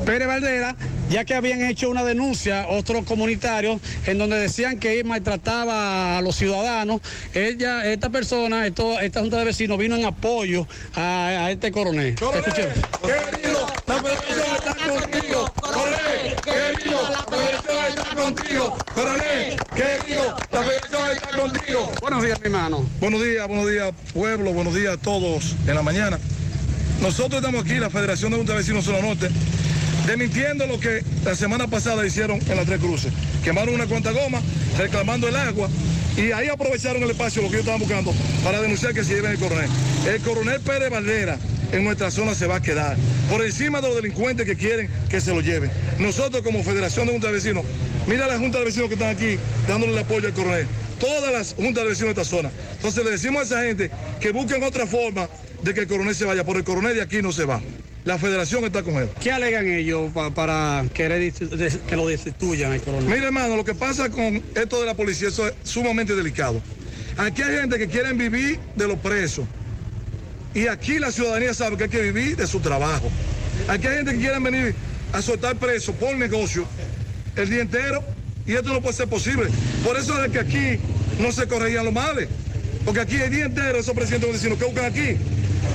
Pérez 0.05 0.27
Valdera, 0.29 0.77
ya 1.11 1.25
que 1.25 1.35
habían 1.35 1.63
hecho 1.63 1.91
una 1.91 2.05
denuncia 2.05 2.67
otros 2.69 3.05
comunitarios 3.05 3.81
en 4.07 4.19
donde 4.19 4.39
decían 4.39 4.79
que 4.79 4.99
él 5.01 5.05
maltrataba 5.07 6.19
a 6.19 6.23
los 6.23 6.37
ciudadanos. 6.37 7.01
Ella, 7.35 7.85
esta 7.91 8.11
persona, 8.11 8.67
esto- 8.67 8.99
esta 9.01 9.21
junta 9.21 9.39
de 9.39 9.45
vecinos 9.45 9.79
vino 9.79 9.97
en 9.97 10.05
apoyo 10.05 10.67
a, 10.95 11.47
a 11.47 11.51
este 11.51 11.73
coronel. 11.73 12.15
Escuchemos. 12.15 12.75
Querido, 13.03 13.67
la 13.87 13.95
federación 14.03 14.57
está 14.57 14.75
contigo, 14.75 15.53
coronel. 15.61 16.37
Querido, 16.45 17.01
la 17.11 17.37
federación 17.37 17.85
está 17.89 18.15
contigo, 18.15 18.79
coronel. 18.95 19.57
Querido, 19.75 20.37
la 20.53 20.63
federación 20.63 21.11
está 21.13 21.29
contigo. 21.39 21.93
Buenos 22.01 22.23
días, 22.25 22.41
mi 22.41 22.47
hermano. 22.47 22.87
Buenos 23.01 23.23
días, 23.23 23.47
buenos 23.49 23.71
días, 23.71 23.93
pueblo, 24.13 24.53
buenos 24.53 24.75
días 24.75 24.95
a 24.95 24.97
todos 24.99 25.55
en 25.67 25.75
la 25.75 25.83
mañana. 25.83 26.19
Nosotros 27.01 27.41
estamos 27.41 27.65
aquí, 27.65 27.75
la 27.75 27.91
Federación 27.91 28.33
de 28.33 28.39
Junta 28.39 28.53
de 28.53 28.59
Vecinos 28.59 28.85
Zona 28.85 29.01
Norte, 29.01 29.29
desmintiendo 30.07 30.67
lo 30.67 30.81
que 30.81 31.05
la 31.25 31.37
semana 31.37 31.69
pasada 31.69 32.05
hicieron 32.05 32.41
en 32.49 32.57
las 32.57 32.67
Tres 32.67 32.81
Cruces. 32.81 33.13
Quemaron 33.45 33.75
una 33.75 33.87
cuanta 33.87 34.11
goma, 34.11 34.41
reclamando 34.77 35.29
el 35.29 35.37
agua, 35.37 35.69
y 36.17 36.33
ahí 36.33 36.49
aprovecharon 36.49 37.01
el 37.03 37.11
espacio, 37.11 37.41
lo 37.41 37.49
que 37.49 37.57
ellos 37.57 37.67
estaban 37.67 37.81
buscando, 37.81 38.13
para 38.43 38.61
denunciar 38.61 38.95
que 38.95 39.05
se 39.05 39.15
lleven 39.15 39.31
el 39.31 39.39
coronel. 39.39 39.71
El 40.09 40.21
coronel 40.23 40.61
Pérez 40.61 40.91
Valdera 40.91 41.39
en 41.71 41.85
nuestra 41.85 42.11
zona 42.11 42.35
se 42.35 42.49
va 42.49 42.57
a 42.57 42.63
quedar, 42.63 42.97
por 43.31 43.45
encima 43.45 43.81
de 43.81 43.89
los 43.89 43.97
delincuentes 43.97 44.45
que 44.45 44.57
quieren 44.57 44.91
que 45.09 45.21
se 45.21 45.33
lo 45.33 45.41
lleven. 45.41 45.71
Nosotros 46.01 46.43
como 46.43 46.65
Federación 46.65 47.07
de 47.07 47.13
Junta 47.13 47.29
de 47.29 47.35
Vecinos, 47.35 47.65
mira 48.09 48.27
las 48.27 48.39
juntas 48.39 48.61
de 48.61 48.65
vecinos 48.65 48.89
que 48.89 48.95
están 48.95 49.15
aquí 49.15 49.39
dándole 49.69 49.93
el 49.93 49.99
apoyo 49.99 50.27
al 50.27 50.35
coronel. 50.35 50.67
Todas 50.99 51.33
las 51.33 51.55
juntas 51.55 51.85
de 51.85 51.91
vecinos 51.91 52.15
de 52.15 52.23
esta 52.23 52.37
zona. 52.37 52.51
Entonces 52.77 53.05
le 53.05 53.11
decimos 53.13 53.41
a 53.43 53.45
esa 53.45 53.63
gente 53.65 53.91
que 54.21 54.33
busquen 54.33 54.63
otra 54.63 54.87
forma 54.87 55.29
de 55.63 55.75
que 55.75 55.81
el 55.81 55.87
coronel 55.89 56.15
se 56.15 56.25
vaya, 56.25 56.45
porque 56.45 56.59
el 56.61 56.65
coronel 56.65 56.95
de 56.95 57.03
aquí 57.03 57.23
no 57.23 57.33
se 57.33 57.45
va. 57.45 57.61
La 58.05 58.19
federación 58.19 58.65
está 58.65 58.83
con 58.83 58.95
él. 58.95 59.09
¿Qué 59.21 59.31
alegan 59.33 59.67
ellos 59.69 60.11
pa- 60.15 60.31
para 60.31 60.85
querer 60.95 61.33
que 61.33 61.97
lo 61.97 62.07
destituyan 62.09 62.73
al 62.73 62.81
coronel? 62.81 63.05
Mire, 63.09 63.27
hermano, 63.27 63.57
lo 63.57 63.65
que 63.65 63.75
pasa 63.75 64.09
con 64.09 64.43
esto 64.55 64.81
de 64.81 64.87
la 64.87 64.95
policía 64.95 65.29
eso 65.29 65.47
es 65.47 65.55
sumamente 65.65 66.15
delicado. 66.15 66.61
Aquí 67.17 67.43
hay 67.43 67.57
gente 67.59 67.79
que 67.79 67.89
quiere 67.89 68.13
vivir 68.13 68.59
de 68.77 68.89
los 68.89 68.99
presos. 68.99 69.45
Y 70.55 70.69
aquí 70.69 70.99
la 70.99 71.13
ciudadanía 71.13 71.53
sabe 71.53 71.77
que 71.77 71.85
hay 71.85 71.91
que 71.91 72.01
vivir 72.01 72.37
de 72.37 72.47
su 72.47 72.61
trabajo. 72.61 73.11
Aquí 73.69 73.87
hay 73.87 73.97
gente 73.97 74.13
que 74.13 74.19
quiere 74.19 74.39
venir 74.39 74.75
a 75.13 75.21
soltar 75.21 75.57
presos 75.57 75.95
por 75.97 76.15
negocio 76.17 76.67
el 77.37 77.51
día 77.51 77.61
entero. 77.63 78.03
Y 78.49 78.55
esto 78.55 78.73
no 78.73 78.81
puede 78.81 78.95
ser 78.95 79.09
posible. 79.09 79.47
Por 79.85 79.99
eso 79.99 80.25
es 80.25 80.33
que 80.33 80.39
aquí 80.39 80.81
no 81.21 81.31
se 81.31 81.47
corregían 81.47 81.85
los 81.85 81.93
males. 81.93 82.29
Porque 82.85 83.01
aquí 83.01 83.17
el 83.17 83.31
día 83.31 83.45
entero 83.45 83.79
esos 83.79 83.95
presidentes 83.95 84.33
vecinos 84.33 84.59
que 84.59 84.65
buscan 84.65 84.87
aquí, 84.87 85.17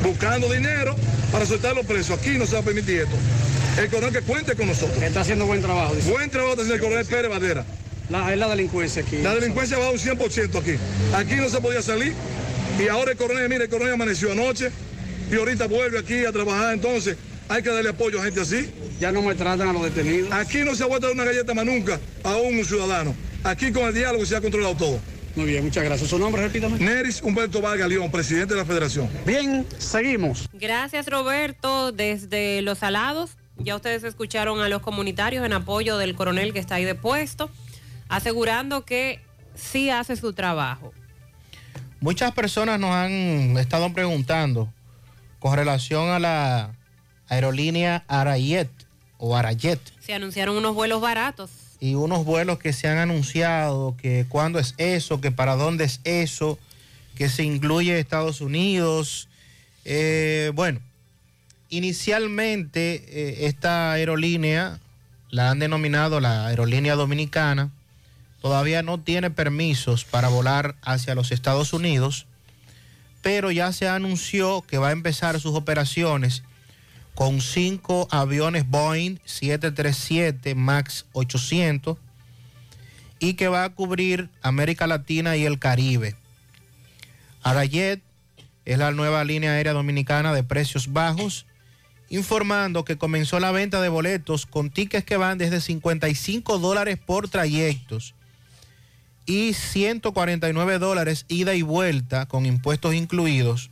buscando 0.04 0.52
dinero 0.52 0.96
para 1.32 1.46
soltar 1.46 1.76
los 1.76 1.86
presos. 1.86 2.18
Aquí 2.18 2.32
no 2.32 2.48
se 2.48 2.54
va 2.54 2.62
a 2.62 2.64
permitir 2.64 3.02
esto. 3.02 3.16
El 3.80 3.90
coronel 3.90 4.12
que 4.12 4.22
cuente 4.22 4.56
con 4.56 4.66
nosotros. 4.66 5.02
Está 5.04 5.22
haciendo 5.22 5.46
buen 5.46 5.62
trabajo. 5.62 5.94
dice. 5.94 6.10
Buen 6.10 6.32
trabajo 6.32 6.54
está 6.54 6.64
haciendo 6.64 6.84
el 6.84 6.90
coronel 6.90 7.06
Pérez 7.06 7.30
Vadera. 7.30 7.66
La, 8.10 8.34
es 8.34 8.40
la 8.40 8.48
delincuencia 8.50 9.04
aquí. 9.04 9.18
La 9.22 9.36
delincuencia 9.36 9.78
va 9.78 9.88
a 9.88 9.92
un 9.92 10.00
100% 10.00 10.60
aquí. 10.60 10.76
Aquí 11.14 11.36
no 11.36 11.50
se 11.50 11.62
podía 11.62 11.84
salir. 11.84 12.14
Y 12.84 12.88
ahora 12.88 13.12
el 13.12 13.18
coronel, 13.18 13.50
mire, 13.50 13.66
el 13.66 13.70
coronel 13.70 13.94
amaneció 13.94 14.32
anoche 14.32 14.72
y 15.32 15.36
ahorita 15.36 15.68
vuelve 15.68 16.00
aquí 16.00 16.26
a 16.26 16.32
trabajar. 16.32 16.74
Entonces, 16.74 17.18
hay 17.50 17.62
que 17.62 17.70
darle 17.70 17.90
apoyo 17.90 18.20
a 18.20 18.24
gente 18.24 18.42
así. 18.42 18.72
Ya 19.00 19.12
no 19.12 19.22
maltratan 19.22 19.68
a 19.68 19.74
los 19.74 19.84
detenidos. 19.84 20.32
Aquí 20.32 20.60
no 20.60 20.76
se 20.76 20.84
ha 20.84 20.88
vuelto 20.88 21.08
a 21.08 21.10
dar 21.10 21.16
una 21.16 21.26
galleta 21.26 21.54
más 21.54 21.66
nunca 21.66 22.00
a 22.24 22.36
un 22.38 22.64
ciudadano. 22.64 23.16
Aquí 23.44 23.72
con 23.72 23.84
el 23.84 23.94
diálogo 23.94 24.26
se 24.26 24.36
ha 24.36 24.42
controlado 24.42 24.76
todo. 24.76 25.00
Muy 25.36 25.46
bien, 25.46 25.64
muchas 25.64 25.84
gracias. 25.84 26.10
¿Su 26.10 26.20
nombre, 26.20 26.44
repítame? 26.44 26.78
Neris 26.78 27.22
Humberto 27.22 27.60
Vargas 27.60 27.90
León, 27.90 28.12
presidente 28.12 28.54
de 28.54 28.60
la 28.60 28.66
federación. 28.66 29.10
Bien, 29.26 29.66
seguimos. 29.80 30.48
Gracias 30.54 31.08
Roberto, 31.08 31.92
desde 31.92 32.62
Los 32.62 32.80
Salados. 32.80 33.32
Ya 33.58 33.76
ustedes 33.76 34.04
escucharon 34.04 34.62
a 34.62 34.70
los 34.70 34.82
comunitarios 34.82 35.46
en 35.46 35.54
apoyo 35.54 35.98
del 35.98 36.16
coronel 36.16 36.54
que 36.54 36.60
está 36.60 36.76
ahí 36.76 36.86
de 36.86 36.96
puesto, 36.96 37.50
asegurando 38.10 38.86
que 38.86 39.22
sí 39.56 39.90
hace 39.90 40.16
su 40.16 40.34
trabajo. 40.34 40.94
Muchas 42.00 42.32
personas 42.34 42.80
nos 42.80 42.92
han 42.92 43.58
estado 43.58 43.92
preguntando 43.94 44.72
con 45.40 45.56
relación 45.56 46.10
a 46.10 46.20
la 46.20 46.76
aerolínea 47.30 48.04
Arayet 48.08 48.70
o 49.18 49.36
Arayet 49.36 49.80
Se 50.00 50.14
anunciaron 50.14 50.58
unos 50.58 50.76
vuelos 50.76 51.02
baratos. 51.02 51.50
y 51.80 51.96
unos 51.96 52.24
vuelos 52.26 52.60
que 52.60 52.72
se 52.74 52.88
han 52.88 52.98
anunciado, 52.98 53.96
que 54.02 54.26
cuándo 54.30 54.60
es 54.60 54.74
eso, 54.78 55.20
que 55.20 55.32
para 55.32 55.56
dónde 55.56 55.84
es 55.84 56.00
eso, 56.06 56.58
que 57.16 57.30
se 57.30 57.44
incluye 57.44 58.00
Estados 58.00 58.40
Unidos. 58.42 59.28
Eh, 59.84 60.52
bueno, 60.56 60.80
inicialmente 61.70 63.04
eh, 63.08 63.48
esta 63.48 63.92
aerolínea 63.92 64.80
la 65.30 65.50
han 65.50 65.60
denominado 65.60 66.20
la 66.20 66.48
aerolínea 66.48 66.96
dominicana, 66.96 67.70
todavía 68.42 68.82
no 68.84 69.00
tiene 69.00 69.30
permisos 69.30 70.06
para 70.06 70.30
volar 70.30 70.76
hacia 70.82 71.16
los 71.16 71.32
Estados 71.32 71.74
Unidos, 71.74 72.28
pero 73.22 73.52
ya 73.52 73.72
se 73.74 73.88
anunció 73.90 74.62
que 74.62 74.78
va 74.78 74.90
a 74.90 74.92
empezar 74.92 75.40
sus 75.40 75.56
operaciones 75.56 76.44
con 77.16 77.42
cinco 77.42 78.08
aviones 78.12 78.70
Boeing 78.70 79.18
737 79.26 80.56
MAX 80.56 81.06
800 81.14 81.98
y 83.20 83.36
que 83.36 83.48
va 83.48 83.64
a 83.64 83.70
cubrir 83.70 84.30
América 84.42 84.88
Latina 84.88 85.38
y 85.38 85.46
el 85.46 85.60
Caribe. 85.60 86.16
Arayet 87.42 88.02
es 88.66 88.78
la 88.78 88.92
nueva 88.92 89.24
línea 89.24 89.52
aérea 89.52 89.74
dominicana 89.74 90.34
de 90.34 90.44
precios 90.44 90.92
bajos, 90.92 91.46
informando 92.10 92.86
que 92.86 92.98
comenzó 92.98 93.40
la 93.40 93.52
venta 93.52 93.82
de 93.82 93.90
boletos 93.90 94.46
con 94.46 94.70
tickets 94.70 95.06
que 95.06 95.18
van 95.18 95.38
desde 95.38 95.62
55 95.62 96.60
dólares 96.60 96.98
por 96.98 97.30
trayectos 97.30 98.16
y 99.26 99.54
149 99.54 100.80
dólares 100.80 101.26
ida 101.28 101.54
y 101.56 101.62
vuelta 101.62 102.26
con 102.26 102.46
impuestos 102.46 102.94
incluidos 102.94 103.70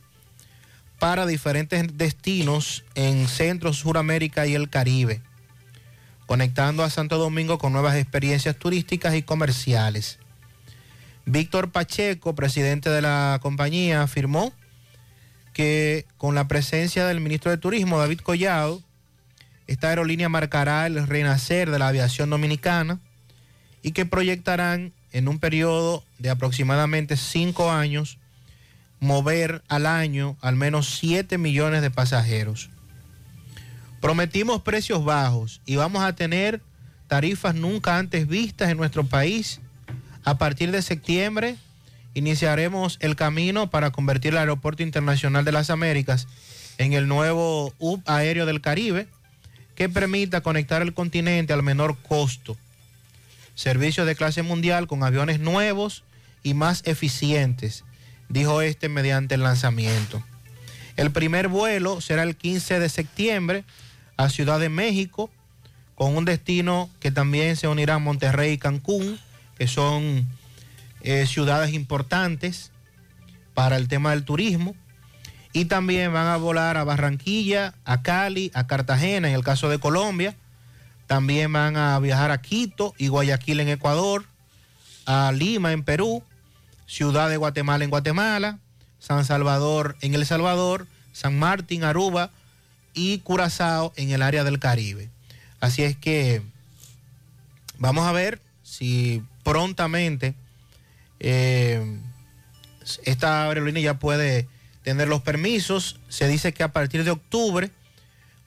para 1.02 1.26
diferentes 1.26 1.98
destinos 1.98 2.84
en 2.94 3.26
Centro, 3.26 3.72
Suramérica 3.72 4.46
y 4.46 4.54
el 4.54 4.70
Caribe, 4.70 5.20
conectando 6.26 6.84
a 6.84 6.90
Santo 6.90 7.18
Domingo 7.18 7.58
con 7.58 7.72
nuevas 7.72 7.96
experiencias 7.96 8.54
turísticas 8.56 9.16
y 9.16 9.24
comerciales. 9.24 10.20
Víctor 11.24 11.72
Pacheco, 11.72 12.36
presidente 12.36 12.88
de 12.88 13.02
la 13.02 13.40
compañía, 13.42 14.02
afirmó 14.02 14.52
que 15.52 16.06
con 16.18 16.36
la 16.36 16.46
presencia 16.46 17.04
del 17.04 17.20
ministro 17.20 17.50
de 17.50 17.58
Turismo, 17.58 17.98
David 17.98 18.20
Collado, 18.20 18.80
esta 19.66 19.88
aerolínea 19.88 20.28
marcará 20.28 20.86
el 20.86 21.04
renacer 21.08 21.72
de 21.72 21.80
la 21.80 21.88
aviación 21.88 22.30
dominicana 22.30 23.00
y 23.82 23.90
que 23.90 24.06
proyectarán 24.06 24.92
en 25.10 25.26
un 25.26 25.40
periodo 25.40 26.04
de 26.20 26.30
aproximadamente 26.30 27.16
cinco 27.16 27.72
años 27.72 28.20
mover 29.02 29.64
al 29.66 29.86
año 29.86 30.36
al 30.40 30.54
menos 30.54 30.96
7 31.00 31.36
millones 31.36 31.82
de 31.82 31.90
pasajeros. 31.90 32.70
Prometimos 34.00 34.62
precios 34.62 35.04
bajos 35.04 35.60
y 35.66 35.74
vamos 35.74 36.04
a 36.04 36.14
tener 36.14 36.62
tarifas 37.08 37.56
nunca 37.56 37.98
antes 37.98 38.28
vistas 38.28 38.70
en 38.70 38.76
nuestro 38.76 39.04
país. 39.04 39.60
A 40.22 40.38
partir 40.38 40.70
de 40.70 40.82
septiembre 40.82 41.56
iniciaremos 42.14 42.96
el 43.00 43.16
camino 43.16 43.70
para 43.70 43.90
convertir 43.90 44.34
el 44.34 44.38
Aeropuerto 44.38 44.84
Internacional 44.84 45.44
de 45.44 45.50
las 45.50 45.70
Américas 45.70 46.28
en 46.78 46.92
el 46.92 47.08
nuevo 47.08 47.74
hub 47.80 48.02
aéreo 48.06 48.46
del 48.46 48.60
Caribe 48.60 49.08
que 49.74 49.88
permita 49.88 50.42
conectar 50.42 50.80
el 50.80 50.94
continente 50.94 51.52
al 51.52 51.64
menor 51.64 51.96
costo. 52.02 52.56
Servicios 53.56 54.06
de 54.06 54.14
clase 54.14 54.44
mundial 54.44 54.86
con 54.86 55.02
aviones 55.02 55.40
nuevos 55.40 56.04
y 56.44 56.54
más 56.54 56.82
eficientes, 56.86 57.84
dijo 58.32 58.62
este 58.62 58.88
mediante 58.88 59.34
el 59.34 59.42
lanzamiento. 59.42 60.22
El 60.96 61.10
primer 61.10 61.48
vuelo 61.48 62.00
será 62.00 62.22
el 62.22 62.34
15 62.34 62.80
de 62.80 62.88
septiembre 62.88 63.64
a 64.16 64.30
Ciudad 64.30 64.58
de 64.58 64.70
México, 64.70 65.30
con 65.94 66.16
un 66.16 66.24
destino 66.24 66.90
que 66.98 67.10
también 67.10 67.56
se 67.56 67.68
unirá 67.68 67.94
a 67.94 67.98
Monterrey 67.98 68.52
y 68.52 68.58
Cancún, 68.58 69.18
que 69.58 69.68
son 69.68 70.26
eh, 71.02 71.26
ciudades 71.26 71.74
importantes 71.74 72.70
para 73.54 73.76
el 73.76 73.88
tema 73.88 74.10
del 74.10 74.24
turismo. 74.24 74.74
Y 75.52 75.66
también 75.66 76.12
van 76.14 76.28
a 76.28 76.38
volar 76.38 76.78
a 76.78 76.84
Barranquilla, 76.84 77.74
a 77.84 78.02
Cali, 78.02 78.50
a 78.54 78.66
Cartagena, 78.66 79.28
en 79.28 79.34
el 79.34 79.44
caso 79.44 79.68
de 79.68 79.78
Colombia. 79.78 80.34
También 81.06 81.52
van 81.52 81.76
a 81.76 81.98
viajar 81.98 82.30
a 82.30 82.40
Quito 82.40 82.94
y 82.96 83.08
Guayaquil 83.08 83.60
en 83.60 83.68
Ecuador, 83.68 84.24
a 85.04 85.30
Lima 85.32 85.72
en 85.72 85.82
Perú, 85.82 86.22
Ciudad 86.92 87.30
de 87.30 87.38
Guatemala 87.38 87.84
en 87.84 87.88
Guatemala, 87.88 88.58
San 88.98 89.24
Salvador 89.24 89.96
en 90.02 90.12
El 90.12 90.26
Salvador, 90.26 90.86
San 91.14 91.38
Martín, 91.38 91.84
Aruba 91.84 92.30
y 92.92 93.20
Curazao 93.20 93.94
en 93.96 94.10
el 94.10 94.20
área 94.20 94.44
del 94.44 94.58
Caribe. 94.58 95.08
Así 95.58 95.84
es 95.84 95.96
que 95.96 96.42
vamos 97.78 98.06
a 98.06 98.12
ver 98.12 98.42
si 98.62 99.22
prontamente 99.42 100.34
eh, 101.18 101.98
esta 103.04 103.44
aerolínea 103.44 103.82
ya 103.82 103.98
puede 103.98 104.46
tener 104.82 105.08
los 105.08 105.22
permisos. 105.22 105.98
Se 106.10 106.28
dice 106.28 106.52
que 106.52 106.62
a 106.62 106.72
partir 106.72 107.04
de 107.04 107.12
octubre 107.12 107.70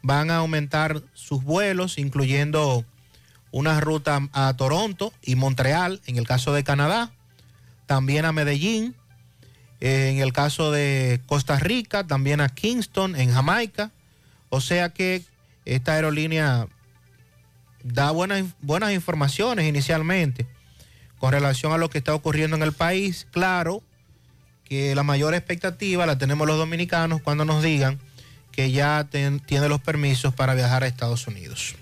van 0.03 0.30
a 0.30 0.38
aumentar 0.38 1.01
sus 1.15 1.43
vuelos, 1.43 1.97
incluyendo 1.97 2.85
una 3.49 3.80
ruta 3.80 4.30
a 4.34 4.53
Toronto 4.55 5.13
y 5.23 5.34
Montreal, 5.34 5.99
en 6.05 6.17
el 6.17 6.27
caso 6.27 6.53
de 6.53 6.63
Canadá, 6.63 7.11
también 7.86 8.26
a 8.26 8.32
Medellín, 8.32 8.95
eh, 9.82 10.10
en 10.10 10.20
el 10.20 10.34
caso 10.34 10.72
de 10.72 11.22
Costa 11.26 11.60
Rica, 11.60 12.06
también 12.06 12.41
a 12.41 12.49
Kingston, 12.49 13.16
en 13.16 13.34
Jamaica. 13.34 13.91
O 14.49 14.62
sea 14.62 14.90
que 14.90 15.24
esta 15.66 15.94
aerolínea 15.94 16.68
da 17.84 18.12
buenas, 18.12 18.45
buenas 18.62 18.94
informaciones 18.94 19.68
inicialmente 19.68 20.48
con 21.20 21.32
relación 21.32 21.72
a 21.72 21.78
lo 21.78 21.90
que 21.90 21.98
está 21.98 22.14
ocurriendo 22.14 22.56
en 22.56 22.64
el 22.64 22.74
país. 22.74 23.28
Claro 23.32 23.84
que 24.64 24.95
la 24.95 25.03
mayor 25.03 25.34
expectativa 25.34 26.06
la 26.06 26.18
tenemos 26.18 26.48
los 26.48 26.57
dominicanos 26.57 27.22
cuando 27.22 27.45
nos 27.45 27.64
digan 27.64 27.99
que 28.52 28.72
ya 28.72 29.07
tiene 29.10 29.70
los 29.70 29.82
permisos 29.82 30.34
para 30.34 30.56
viajar 30.56 30.84
a 30.84 30.88
Estados 30.88 31.28
Unidos. 31.28 31.76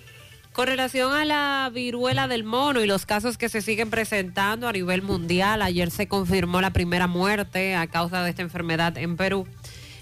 Con 0.53 0.67
relación 0.67 1.13
a 1.13 1.25
la 1.25 1.71
viruela 1.73 2.27
del 2.27 2.43
mono 2.43 2.83
y 2.83 2.85
los 2.85 3.07
casos 3.07 3.39
que 3.39 3.49
se 3.49 3.63
siguen 3.63 3.89
presentando 3.89 4.67
a 4.67 4.71
nivel 4.71 5.01
mundial, 5.01 5.63
ayer 5.63 5.89
se 5.89 6.07
confirmó 6.07 6.61
la 6.61 6.71
primera 6.71 7.07
muerte 7.07 7.75
a 7.75 7.87
causa 7.87 8.21
de 8.23 8.29
esta 8.29 8.43
enfermedad 8.43 8.95
en 8.99 9.17
Perú. 9.17 9.47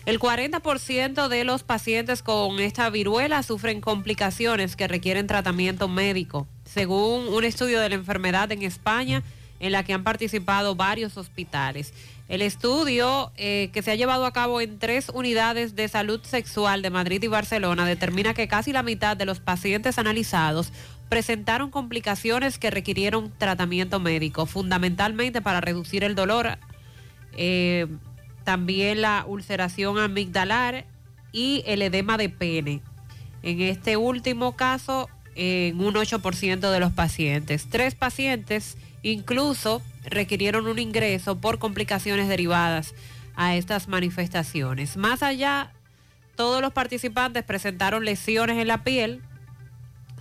El 0.06 0.20
40% 0.20 1.30
de 1.30 1.44
los 1.46 1.64
pacientes 1.64 2.22
con 2.22 2.60
esta 2.60 2.90
viruela 2.90 3.44
sufren 3.44 3.80
complicaciones 3.80 4.76
que 4.76 4.90
requieren 4.90 5.26
tratamiento 5.26 5.88
médico, 5.88 6.48
según 6.66 7.30
un 7.30 7.46
estudio 7.46 7.80
de 7.80 7.88
la 7.88 7.96
enfermedad 7.96 8.52
en 8.52 8.64
España 8.64 9.24
en 9.62 9.72
la 9.72 9.84
que 9.84 9.94
han 9.94 10.04
participado 10.04 10.76
varios 10.76 11.16
hospitales. 11.16 11.94
El 12.28 12.42
estudio 12.42 13.32
eh, 13.38 13.70
que 13.72 13.82
se 13.82 13.92
ha 13.92 13.96
llevado 13.96 14.26
a 14.26 14.34
cabo 14.34 14.60
en 14.60 14.80
tres 14.80 15.10
unidades 15.14 15.76
de 15.76 15.88
salud 15.88 16.20
sexual 16.24 16.82
de 16.82 16.90
Madrid 16.90 17.22
y 17.24 17.28
Barcelona 17.28 17.86
determina 17.86 18.34
que 18.34 18.48
casi 18.48 18.74
la 18.74 18.84
mitad 18.84 19.16
de 19.16 19.26
los 19.26 19.40
pacientes 19.40 20.00
analizados 20.00 20.74
presentaron 21.10 21.70
complicaciones 21.70 22.58
que 22.58 22.72
requirieron 22.72 23.32
tratamiento 23.38 24.00
médico, 24.00 24.46
fundamentalmente 24.46 25.42
para 25.42 25.62
reducir 25.62 26.04
el 26.04 26.16
dolor, 26.16 26.58
eh, 27.38 27.86
también 28.44 29.02
la 29.02 29.26
ulceración 29.28 30.00
amigdalar 30.00 30.86
y 31.32 31.64
el 31.68 31.82
edema 31.84 32.18
de 32.18 32.30
pene. 32.30 32.82
En 33.44 33.62
este 33.62 33.98
último 33.98 34.56
caso, 34.56 35.10
en 35.36 35.80
un 35.82 35.94
8% 35.96 36.72
de 36.72 36.80
los 36.80 36.92
pacientes. 36.92 37.68
Tres 37.70 37.96
pacientes 37.96 38.78
incluso 39.04 39.82
requirieron 40.04 40.68
un 40.68 40.80
ingreso 40.80 41.38
por 41.40 41.60
complicaciones 41.60 42.28
derivadas 42.28 42.94
a 43.36 43.56
estas 43.56 43.88
manifestaciones. 43.88 44.98
Más 44.98 45.24
allá, 45.24 45.74
todos 46.36 46.62
los 46.62 46.74
participantes 46.74 47.44
presentaron 47.44 48.06
lesiones 48.06 48.58
en 48.58 48.68
la 48.68 48.84
piel, 48.84 49.22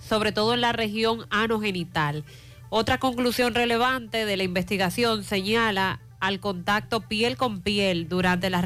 sobre 0.07 0.31
todo 0.31 0.53
en 0.53 0.61
la 0.61 0.71
región 0.71 1.25
anogenital. 1.29 2.23
Otra 2.69 2.99
conclusión 2.99 3.53
relevante 3.53 4.25
de 4.25 4.37
la 4.37 4.43
investigación 4.43 5.23
señala 5.23 5.99
al 6.19 6.39
contacto 6.39 7.01
piel 7.01 7.35
con 7.35 7.61
piel 7.61 8.07
durante 8.07 8.49
las 8.49 8.63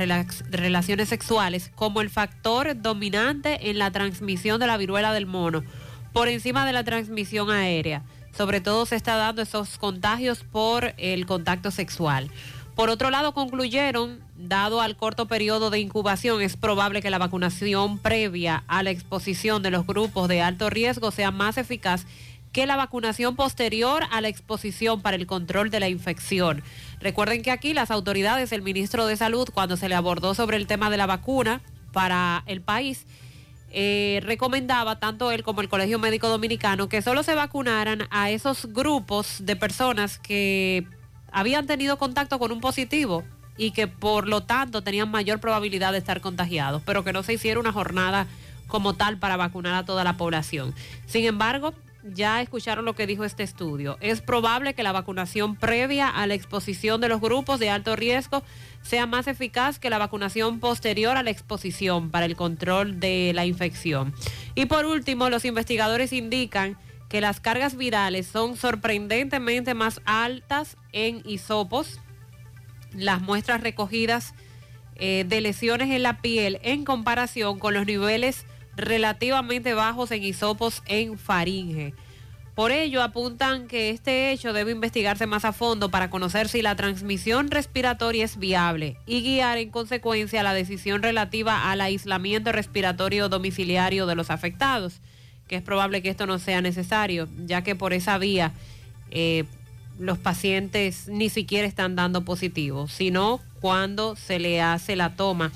relaciones 0.49 1.09
sexuales 1.09 1.71
como 1.73 2.01
el 2.01 2.09
factor 2.09 2.79
dominante 2.81 3.69
en 3.69 3.79
la 3.79 3.91
transmisión 3.91 4.59
de 4.59 4.67
la 4.67 4.77
viruela 4.77 5.13
del 5.13 5.25
mono, 5.25 5.63
por 6.11 6.27
encima 6.27 6.65
de 6.65 6.73
la 6.73 6.83
transmisión 6.83 7.49
aérea 7.49 8.03
sobre 8.37 8.61
todo 8.61 8.85
se 8.85 8.95
está 8.95 9.15
dando 9.15 9.41
esos 9.41 9.77
contagios 9.77 10.43
por 10.43 10.93
el 10.97 11.25
contacto 11.25 11.71
sexual. 11.71 12.29
Por 12.75 12.89
otro 12.89 13.09
lado, 13.09 13.33
concluyeron, 13.33 14.19
dado 14.35 14.81
al 14.81 14.97
corto 14.97 15.27
periodo 15.27 15.69
de 15.69 15.79
incubación, 15.79 16.41
es 16.41 16.57
probable 16.57 17.01
que 17.01 17.09
la 17.09 17.17
vacunación 17.17 17.99
previa 17.99 18.65
a 18.67 18.83
la 18.83 18.89
exposición 18.89 19.63
de 19.63 19.71
los 19.71 19.87
grupos 19.87 20.27
de 20.27 20.41
alto 20.41 20.69
riesgo 20.69 21.11
sea 21.11 21.31
más 21.31 21.57
eficaz 21.57 22.05
que 22.51 22.65
la 22.65 22.75
vacunación 22.75 23.35
posterior 23.35 24.03
a 24.11 24.21
la 24.21 24.27
exposición 24.27 25.01
para 25.01 25.17
el 25.17 25.27
control 25.27 25.69
de 25.69 25.79
la 25.79 25.89
infección. 25.89 26.63
Recuerden 26.99 27.41
que 27.41 27.51
aquí 27.51 27.73
las 27.73 27.91
autoridades, 27.91 28.51
el 28.51 28.61
ministro 28.61 29.07
de 29.07 29.17
Salud, 29.17 29.49
cuando 29.53 29.77
se 29.77 29.89
le 29.89 29.95
abordó 29.95 30.33
sobre 30.35 30.57
el 30.57 30.67
tema 30.67 30.89
de 30.89 30.97
la 30.97 31.05
vacuna 31.05 31.61
para 31.93 32.43
el 32.45 32.61
país, 32.61 33.05
eh, 33.77 34.21
recomendaba 34.23 34.99
tanto 34.99 35.31
él 35.31 35.43
como 35.43 35.59
el 35.59 35.67
Colegio 35.67 35.99
Médico 35.99 36.29
Dominicano 36.29 36.87
que 36.87 37.01
solo 37.01 37.23
se 37.23 37.35
vacunaran 37.35 38.07
a 38.09 38.29
esos 38.29 38.71
grupos 38.71 39.39
de 39.41 39.57
personas 39.57 40.17
que 40.17 40.87
habían 41.29 41.67
tenido 41.67 41.97
contacto 41.97 42.39
con 42.39 42.53
un 42.53 42.61
positivo 42.61 43.25
y 43.57 43.71
que 43.71 43.87
por 43.87 44.29
lo 44.29 44.43
tanto 44.43 44.81
tenían 44.81 45.11
mayor 45.11 45.41
probabilidad 45.41 45.91
de 45.91 45.97
estar 45.97 46.21
contagiados, 46.21 46.83
pero 46.85 47.03
que 47.03 47.11
no 47.11 47.21
se 47.21 47.33
hiciera 47.33 47.59
una 47.59 47.73
jornada 47.73 48.27
como 48.67 48.93
tal 48.93 49.17
para 49.17 49.35
vacunar 49.35 49.73
a 49.73 49.83
toda 49.83 50.05
la 50.05 50.15
población. 50.15 50.73
Sin 51.05 51.25
embargo, 51.25 51.73
ya 52.13 52.41
escucharon 52.41 52.85
lo 52.85 52.93
que 52.93 53.07
dijo 53.07 53.23
este 53.23 53.43
estudio. 53.43 53.97
Es 53.99 54.21
probable 54.21 54.73
que 54.73 54.83
la 54.83 54.91
vacunación 54.91 55.55
previa 55.55 56.07
a 56.09 56.27
la 56.27 56.33
exposición 56.33 57.01
de 57.01 57.09
los 57.09 57.19
grupos 57.19 57.59
de 57.59 57.69
alto 57.69 57.95
riesgo 57.95 58.43
sea 58.81 59.07
más 59.07 59.27
eficaz 59.27 59.79
que 59.79 59.89
la 59.89 59.97
vacunación 59.97 60.59
posterior 60.59 61.17
a 61.17 61.23
la 61.23 61.31
exposición 61.31 62.11
para 62.11 62.25
el 62.25 62.35
control 62.35 62.99
de 62.99 63.31
la 63.33 63.45
infección. 63.45 64.13
Y 64.53 64.65
por 64.65 64.85
último, 64.85 65.29
los 65.29 65.45
investigadores 65.45 66.13
indican 66.13 66.77
que 67.09 67.21
las 67.21 67.39
cargas 67.39 67.75
virales 67.75 68.27
son 68.27 68.57
sorprendentemente 68.57 69.73
más 69.73 70.01
altas 70.05 70.77
en 70.91 71.21
hisopos, 71.25 71.99
las 72.93 73.21
muestras 73.21 73.61
recogidas 73.61 74.33
eh, 74.95 75.25
de 75.27 75.41
lesiones 75.41 75.89
en 75.89 76.03
la 76.03 76.21
piel 76.21 76.59
en 76.63 76.85
comparación 76.85 77.59
con 77.59 77.73
los 77.73 77.85
niveles 77.85 78.45
relativamente 78.75 79.73
bajos 79.73 80.11
en 80.11 80.23
hisopos 80.23 80.83
en 80.87 81.17
faringe. 81.17 81.93
Por 82.55 82.71
ello, 82.71 83.03
apuntan 83.03 83.67
que 83.67 83.89
este 83.89 84.31
hecho 84.31 84.53
debe 84.53 84.71
investigarse 84.71 85.27
más 85.27 85.43
a 85.43 85.51
fondo 85.51 85.91
para 85.91 86.09
conocer 86.09 86.47
si 86.47 86.61
la 86.61 86.77
transmisión 86.77 87.51
respiratoria 87.51 88.23
es 88.23 88.37
viable 88.39 88.95
y 89.05 89.21
guiar 89.21 89.57
en 89.57 89.71
consecuencia 89.71 90.41
la 90.41 90.53
decisión 90.53 91.03
relativa 91.03 91.69
al 91.69 91.81
aislamiento 91.81 92.53
respiratorio 92.53 93.27
domiciliario 93.27 94.05
de 94.05 94.15
los 94.15 94.31
afectados, 94.31 95.01
que 95.49 95.57
es 95.57 95.61
probable 95.61 96.01
que 96.01 96.09
esto 96.09 96.27
no 96.27 96.39
sea 96.39 96.61
necesario, 96.61 97.27
ya 97.45 97.61
que 97.61 97.75
por 97.75 97.91
esa 97.91 98.17
vía 98.17 98.53
eh, 99.11 99.43
los 99.99 100.17
pacientes 100.17 101.09
ni 101.09 101.27
siquiera 101.27 101.67
están 101.67 101.97
dando 101.97 102.23
positivo, 102.23 102.87
sino 102.87 103.41
cuando 103.59 104.15
se 104.15 104.39
le 104.39 104.61
hace 104.61 104.95
la 104.95 105.17
toma 105.17 105.51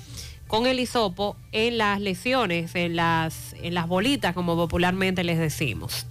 con 0.50 0.66
el 0.66 0.80
hisopo 0.80 1.36
en 1.52 1.78
las 1.78 2.00
lesiones, 2.00 2.74
en 2.74 2.96
las, 2.96 3.54
en 3.62 3.72
las 3.72 3.86
bolitas, 3.86 4.34
como 4.34 4.56
popularmente 4.56 5.22
les 5.22 5.38
decimos. 5.38 6.06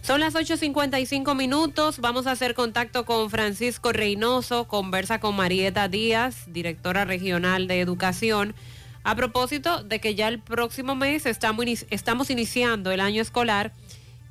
Son 0.00 0.20
las 0.20 0.36
8.55 0.36 1.34
minutos. 1.34 1.98
Vamos 1.98 2.28
a 2.28 2.30
hacer 2.30 2.54
contacto 2.54 3.04
con 3.04 3.30
Francisco 3.30 3.92
Reynoso. 3.92 4.68
Conversa 4.68 5.18
con 5.18 5.34
Marieta 5.34 5.88
Díaz, 5.88 6.44
directora 6.46 7.04
regional 7.04 7.66
de 7.66 7.80
educación. 7.80 8.54
A 9.02 9.16
propósito 9.16 9.82
de 9.82 9.98
que 9.98 10.14
ya 10.14 10.28
el 10.28 10.38
próximo 10.38 10.94
mes 10.94 11.26
estamos, 11.26 12.30
iniciando 12.30 12.92
el 12.92 13.00
año 13.00 13.20
escolar 13.20 13.72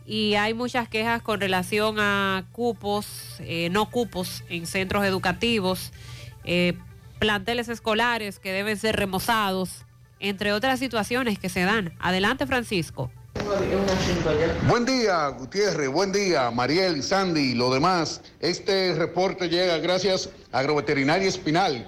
y 0.06 0.36
hay 0.36 0.54
muchas 0.54 0.88
quejas 0.88 1.22
con 1.22 1.42
relación 1.42 2.00
a 2.00 2.46
cupos, 2.54 3.36
eh, 3.42 3.68
no 3.72 3.90
cupos 3.90 4.46
en 4.48 4.66
centros 4.66 5.04
educativos, 5.04 5.92
eh, 6.46 6.78
planteles 7.20 7.70
escolares 7.70 8.40
que 8.40 8.52
deben 8.52 8.78
ser 8.78 8.96
remozados, 8.96 9.86
entre 10.20 10.54
otras 10.54 10.80
situaciones 10.80 11.40
que 11.40 11.50
se 11.50 11.62
dan. 11.62 11.94
Adelante, 12.00 12.48
Francisco. 12.48 13.12
Buen 14.68 14.86
día, 14.86 15.28
Gutiérrez, 15.30 15.90
buen 15.90 16.12
día, 16.12 16.50
Mariel, 16.52 17.04
Sandy 17.04 17.52
y 17.52 17.56
lo 17.56 17.72
demás. 17.72 18.22
Este 18.40 18.94
reporte 18.96 19.48
llega 19.48 19.78
gracias 19.78 20.30
a 20.52 20.60
Agroveterinaria 20.60 21.28
Espinal 21.28 21.88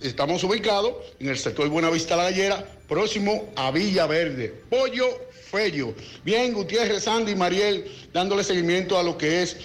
Estamos 0.00 0.44
ubicados 0.44 0.94
en 1.18 1.28
el 1.28 1.36
sector 1.36 1.68
Buenavista 1.68 2.14
La 2.14 2.24
Gallera, 2.24 2.64
próximo 2.86 3.48
a 3.56 3.72
Villa 3.72 4.06
Verde. 4.06 4.62
Pollo 4.70 5.06
Fello. 5.50 5.92
Bien, 6.24 6.52
Gutiérrez, 6.52 7.02
Sandy 7.02 7.32
y 7.32 7.34
Mariel, 7.34 7.84
dándole 8.12 8.44
seguimiento 8.44 8.96
a 8.96 9.02
lo 9.02 9.18
que 9.18 9.42
es 9.42 9.56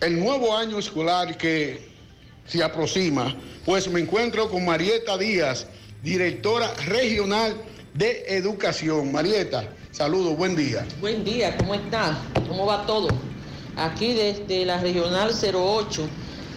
el 0.00 0.18
nuevo 0.18 0.56
año 0.56 0.80
escolar 0.80 1.38
que 1.38 1.88
se 2.46 2.64
aproxima, 2.64 3.36
pues 3.64 3.88
me 3.88 4.00
encuentro 4.00 4.50
con 4.50 4.64
Marieta 4.64 5.16
Díaz, 5.16 5.68
directora 6.02 6.74
regional 6.86 7.54
de 7.94 8.24
educación. 8.26 9.12
Marieta, 9.12 9.72
saludos, 9.92 10.36
buen 10.36 10.56
día. 10.56 10.84
Buen 11.00 11.22
día, 11.22 11.56
¿cómo 11.56 11.74
está? 11.74 12.18
¿Cómo 12.48 12.66
va 12.66 12.84
todo? 12.86 13.08
Aquí 13.76 14.14
desde 14.14 14.64
la 14.64 14.80
regional 14.80 15.30
08, 15.30 16.08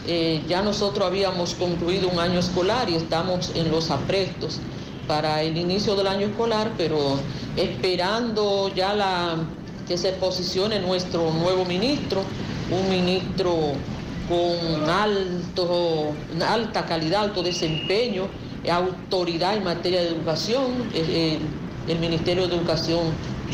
eh, 0.07 0.41
ya 0.47 0.61
nosotros 0.61 1.07
habíamos 1.07 1.55
concluido 1.55 2.09
un 2.09 2.19
año 2.19 2.39
escolar 2.39 2.89
y 2.89 2.95
estamos 2.95 3.51
en 3.55 3.69
los 3.71 3.91
aprestos 3.91 4.59
para 5.07 5.41
el 5.43 5.57
inicio 5.57 5.95
del 5.95 6.07
año 6.07 6.27
escolar, 6.27 6.71
pero 6.77 7.19
esperando 7.55 8.71
ya 8.75 8.93
la, 8.93 9.37
que 9.87 9.97
se 9.97 10.11
posicione 10.13 10.79
nuestro 10.79 11.31
nuevo 11.31 11.65
ministro 11.65 12.23
un 12.71 12.89
ministro 12.89 13.73
con 14.27 14.89
alto, 14.89 16.13
alta 16.47 16.85
calidad, 16.85 17.23
alto 17.23 17.41
desempeño, 17.41 18.27
autoridad 18.69 19.57
en 19.57 19.63
materia 19.63 20.01
de 20.01 20.09
educación. 20.09 20.65
El 21.87 21.99
Ministerio 21.99 22.47
de 22.47 22.55
Educación 22.55 22.99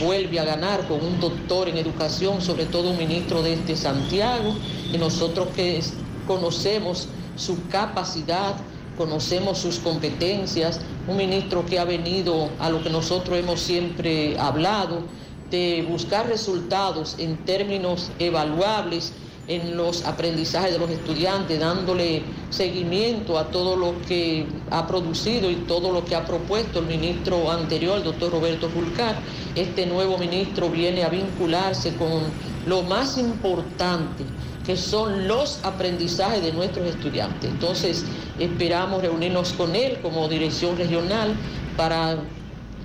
vuelve 0.03 0.39
a 0.39 0.43
ganar 0.43 0.85
con 0.87 1.01
un 1.01 1.21
doctor 1.21 1.69
en 1.69 1.77
educación, 1.77 2.41
sobre 2.41 2.65
todo 2.65 2.91
un 2.91 2.97
ministro 2.97 3.41
de 3.41 3.53
este 3.53 3.77
Santiago, 3.77 4.53
y 4.91 4.97
nosotros 4.97 5.47
que 5.55 5.81
conocemos 6.27 7.07
su 7.35 7.67
capacidad, 7.67 8.55
conocemos 8.97 9.57
sus 9.57 9.79
competencias, 9.79 10.79
un 11.07 11.17
ministro 11.17 11.65
que 11.65 11.79
ha 11.79 11.85
venido 11.85 12.49
a 12.59 12.69
lo 12.69 12.81
que 12.81 12.89
nosotros 12.89 13.37
hemos 13.37 13.59
siempre 13.59 14.39
hablado, 14.39 15.03
de 15.51 15.85
buscar 15.87 16.27
resultados 16.27 17.15
en 17.19 17.37
términos 17.45 18.09
evaluables 18.19 19.13
en 19.47 19.77
los 19.77 20.05
aprendizajes 20.05 20.73
de 20.73 20.79
los 20.79 20.89
estudiantes, 20.89 21.59
dándole 21.59 22.23
seguimiento 22.49 23.37
a 23.37 23.45
todo 23.51 23.75
lo 23.75 23.93
que 24.07 24.47
ha 24.71 24.87
producido 24.87 25.51
y 25.51 25.55
todo 25.67 25.91
lo 25.91 26.03
que 26.03 26.15
ha 26.15 26.25
propuesto 26.25 26.79
el 26.79 26.87
ministro 26.87 27.51
anterior, 27.51 27.97
el 27.97 28.03
doctor 28.03 28.31
Roberto 28.31 28.69
Fulcar. 28.69 29.19
Este 29.55 29.85
nuevo 29.85 30.17
ministro 30.17 30.69
viene 30.69 31.03
a 31.03 31.09
vincularse 31.09 31.95
con 31.95 32.23
lo 32.65 32.81
más 32.83 33.17
importante, 33.17 34.23
que 34.65 34.75
son 34.75 35.27
los 35.27 35.59
aprendizajes 35.63 36.41
de 36.41 36.51
nuestros 36.51 36.87
estudiantes. 36.87 37.49
Entonces, 37.49 38.03
esperamos 38.39 39.01
reunirnos 39.01 39.53
con 39.53 39.75
él 39.75 39.99
como 40.01 40.27
dirección 40.27 40.77
regional 40.77 41.35
para 41.77 42.17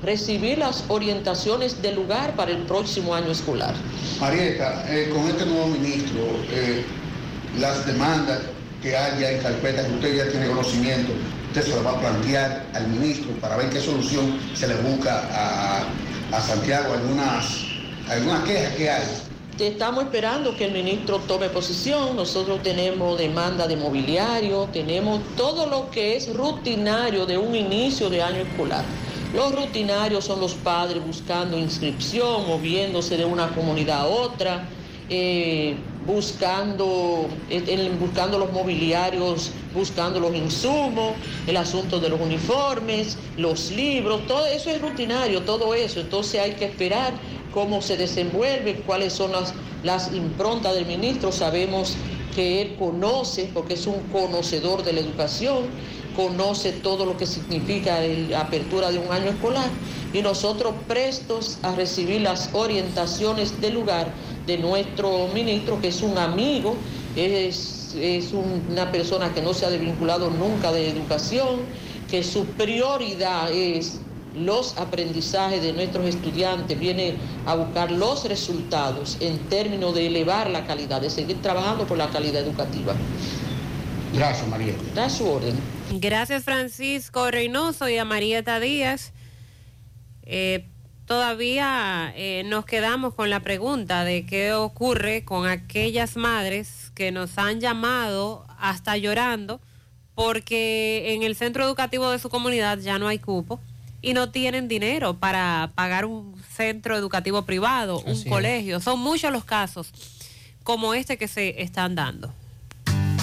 recibir 0.02 0.58
las 0.58 0.84
orientaciones 0.88 1.80
del 1.82 1.96
lugar 1.96 2.34
para 2.36 2.50
el 2.52 2.58
próximo 2.58 3.14
año 3.14 3.30
escolar. 3.30 3.74
Marieta, 4.20 4.84
eh, 4.88 5.10
con 5.12 5.26
este 5.28 5.46
nuevo 5.46 5.68
ministro, 5.68 6.20
eh, 6.50 6.84
las 7.58 7.86
demandas 7.86 8.40
que 8.82 8.96
haya 8.96 9.32
en 9.32 9.42
carpeta 9.42 9.86
que 9.86 9.92
usted 9.92 10.16
ya 10.16 10.30
tiene 10.30 10.46
conocimiento, 10.48 11.12
usted 11.48 11.62
se 11.64 11.70
las 11.70 11.84
va 11.84 11.90
a 11.92 12.00
plantear 12.00 12.66
al 12.74 12.88
ministro 12.88 13.30
para 13.40 13.56
ver 13.56 13.68
qué 13.70 13.80
solución 13.80 14.38
se 14.54 14.68
le 14.68 14.74
busca 14.76 15.22
a, 15.32 16.36
a 16.36 16.40
Santiago, 16.40 16.94
algunas, 16.94 17.64
algunas 18.08 18.44
quejas 18.44 18.74
que 18.76 18.90
hay. 18.90 19.29
Estamos 19.60 20.04
esperando 20.04 20.56
que 20.56 20.64
el 20.64 20.72
ministro 20.72 21.18
tome 21.28 21.50
posición. 21.50 22.16
Nosotros 22.16 22.62
tenemos 22.62 23.18
demanda 23.18 23.68
de 23.68 23.76
mobiliario, 23.76 24.70
tenemos 24.72 25.20
todo 25.36 25.66
lo 25.66 25.90
que 25.90 26.16
es 26.16 26.34
rutinario 26.34 27.26
de 27.26 27.36
un 27.36 27.54
inicio 27.54 28.08
de 28.08 28.22
año 28.22 28.38
escolar. 28.38 28.84
Los 29.34 29.54
rutinarios 29.54 30.24
son 30.24 30.40
los 30.40 30.54
padres 30.54 31.04
buscando 31.04 31.58
inscripción, 31.58 32.48
moviéndose 32.48 33.18
de 33.18 33.26
una 33.26 33.48
comunidad 33.48 34.00
a 34.00 34.06
otra, 34.06 34.66
eh, 35.10 35.76
buscando, 36.06 37.28
buscando 38.00 38.38
los 38.38 38.50
mobiliarios, 38.52 39.50
buscando 39.74 40.20
los 40.20 40.34
insumos, 40.34 41.12
el 41.46 41.58
asunto 41.58 42.00
de 42.00 42.08
los 42.08 42.20
uniformes, 42.20 43.18
los 43.36 43.70
libros, 43.72 44.26
todo 44.26 44.46
eso 44.46 44.70
es 44.70 44.80
rutinario, 44.80 45.42
todo 45.42 45.74
eso. 45.74 46.00
Entonces 46.00 46.40
hay 46.40 46.52
que 46.52 46.64
esperar 46.64 47.12
cómo 47.52 47.82
se 47.82 47.96
desenvuelve, 47.96 48.82
cuáles 48.86 49.12
son 49.12 49.32
las, 49.32 49.54
las 49.82 50.12
improntas 50.12 50.74
del 50.74 50.86
ministro. 50.86 51.32
Sabemos 51.32 51.96
que 52.34 52.62
él 52.62 52.76
conoce, 52.78 53.50
porque 53.52 53.74
es 53.74 53.86
un 53.86 54.00
conocedor 54.12 54.84
de 54.84 54.92
la 54.92 55.00
educación, 55.00 55.64
conoce 56.14 56.72
todo 56.72 57.04
lo 57.04 57.16
que 57.16 57.26
significa 57.26 58.00
la 58.28 58.40
apertura 58.40 58.90
de 58.90 58.98
un 58.98 59.10
año 59.12 59.30
escolar 59.30 59.68
y 60.12 60.22
nosotros 60.22 60.74
prestos 60.88 61.58
a 61.62 61.74
recibir 61.74 62.20
las 62.22 62.50
orientaciones 62.52 63.60
del 63.60 63.74
lugar 63.74 64.12
de 64.46 64.58
nuestro 64.58 65.28
ministro, 65.28 65.80
que 65.80 65.88
es 65.88 66.02
un 66.02 66.18
amigo, 66.18 66.74
es, 67.16 67.94
es 67.94 68.32
una 68.32 68.90
persona 68.90 69.32
que 69.32 69.42
no 69.42 69.54
se 69.54 69.66
ha 69.66 69.70
desvinculado 69.70 70.30
nunca 70.30 70.72
de 70.72 70.90
educación, 70.90 71.60
que 72.10 72.24
su 72.24 72.44
prioridad 72.44 73.52
es 73.52 74.00
los 74.34 74.76
aprendizajes 74.78 75.62
de 75.62 75.72
nuestros 75.72 76.06
estudiantes, 76.06 76.78
viene 76.78 77.14
a 77.46 77.54
buscar 77.54 77.90
los 77.90 78.24
resultados 78.24 79.16
en 79.20 79.38
términos 79.48 79.94
de 79.94 80.06
elevar 80.06 80.50
la 80.50 80.66
calidad, 80.66 81.00
de 81.00 81.10
seguir 81.10 81.40
trabajando 81.42 81.86
por 81.86 81.98
la 81.98 82.10
calidad 82.10 82.42
educativa. 82.42 82.94
Gracias, 84.12 84.48
María. 84.48 84.74
Da 84.94 85.08
su 85.08 85.28
orden. 85.28 85.54
Gracias, 85.92 86.44
Francisco 86.44 87.30
Reynoso 87.30 87.88
y 87.88 87.98
a 87.98 88.04
Marieta 88.04 88.60
Díaz. 88.60 89.12
Eh, 90.22 90.66
todavía 91.06 92.12
eh, 92.16 92.42
nos 92.46 92.64
quedamos 92.64 93.14
con 93.14 93.30
la 93.30 93.40
pregunta 93.40 94.04
de 94.04 94.26
qué 94.26 94.52
ocurre 94.52 95.24
con 95.24 95.46
aquellas 95.46 96.16
madres 96.16 96.92
que 96.94 97.10
nos 97.10 97.36
han 97.38 97.60
llamado 97.60 98.46
hasta 98.58 98.96
llorando 98.96 99.60
porque 100.14 101.14
en 101.14 101.22
el 101.22 101.34
centro 101.34 101.64
educativo 101.64 102.10
de 102.10 102.18
su 102.18 102.28
comunidad 102.28 102.78
ya 102.78 102.98
no 102.98 103.08
hay 103.08 103.18
cupo 103.18 103.58
y 104.02 104.14
no 104.14 104.30
tienen 104.30 104.68
dinero 104.68 105.18
para 105.18 105.72
pagar 105.74 106.04
un 106.04 106.34
centro 106.54 106.96
educativo 106.96 107.42
privado, 107.42 108.00
un 108.00 108.22
colegio. 108.24 108.80
Son 108.80 108.98
muchos 109.00 109.32
los 109.32 109.44
casos 109.44 109.92
como 110.62 110.94
este 110.94 111.16
que 111.16 111.28
se 111.28 111.62
están 111.62 111.94
dando. 111.94 112.34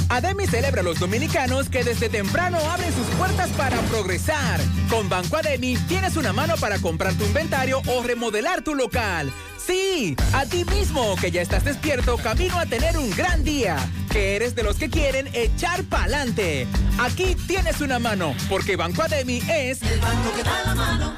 Ademi 0.10 0.48
celebra 0.48 0.82
a 0.82 0.84
los 0.84 1.00
dominicanos 1.00 1.70
que 1.70 1.84
desde 1.84 2.10
temprano 2.10 2.58
abren 2.70 2.94
sus 2.94 3.08
puertas 3.18 3.50
para 3.52 3.78
progresar. 3.82 4.60
Con 4.90 5.10
Banco 5.10 5.38
Ademi 5.38 5.78
tienes 5.88 6.16
una 6.16 6.34
mano 6.34 6.56
para 6.58 6.80
comprar 6.80 7.14
tu 7.14 7.26
inventario 7.26 7.82
o 7.88 8.04
remodelar 8.04 8.62
tu 8.62 8.74
local. 8.74 9.32
Sí, 9.58 10.16
a 10.34 10.46
ti 10.46 10.64
mismo 10.64 11.16
que 11.20 11.30
ya 11.30 11.42
estás 11.42 11.66
despierto 11.66 12.18
camino 12.18 12.58
a 12.58 12.66
tener 12.66 12.98
un 12.98 13.10
gran 13.12 13.44
día. 13.44 13.76
Que 14.10 14.38
eres 14.38 14.56
de 14.56 14.64
los 14.64 14.78
que 14.78 14.90
quieren 14.90 15.28
echar 15.34 15.84
pa'lante. 15.84 16.68
Aquí 17.00 17.36
tienes 17.48 17.82
una 17.82 18.00
mano, 18.00 18.34
porque 18.50 18.78
Banco 18.78 19.04
Ademi 19.04 19.44
es 19.50 19.82
el 19.82 20.00
banco 20.00 20.32
que 20.36 20.44
da 20.44 20.64
la 20.66 20.76
mano. 20.76 21.18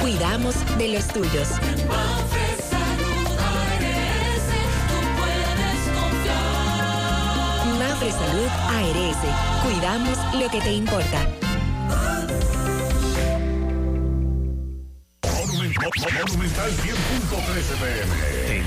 cuidamos 0.00 0.54
de 0.78 0.88
los 0.88 1.06
tuyos. 1.08 1.48
Mafre 1.88 2.56
Salud 2.70 3.28
ARS, 3.38 4.46
tú 4.88 4.98
puedes 5.18 5.80
confiar. 5.98 7.66
Mafre 7.78 8.10
Salud 8.12 8.50
ARS, 8.78 9.20
cuidamos 9.62 10.18
lo 10.34 10.48
que 10.50 10.60
te 10.60 10.72
importa. 10.72 11.28
Monumental 16.14 16.70
100.13 16.70 17.76
pm. 17.80 18.63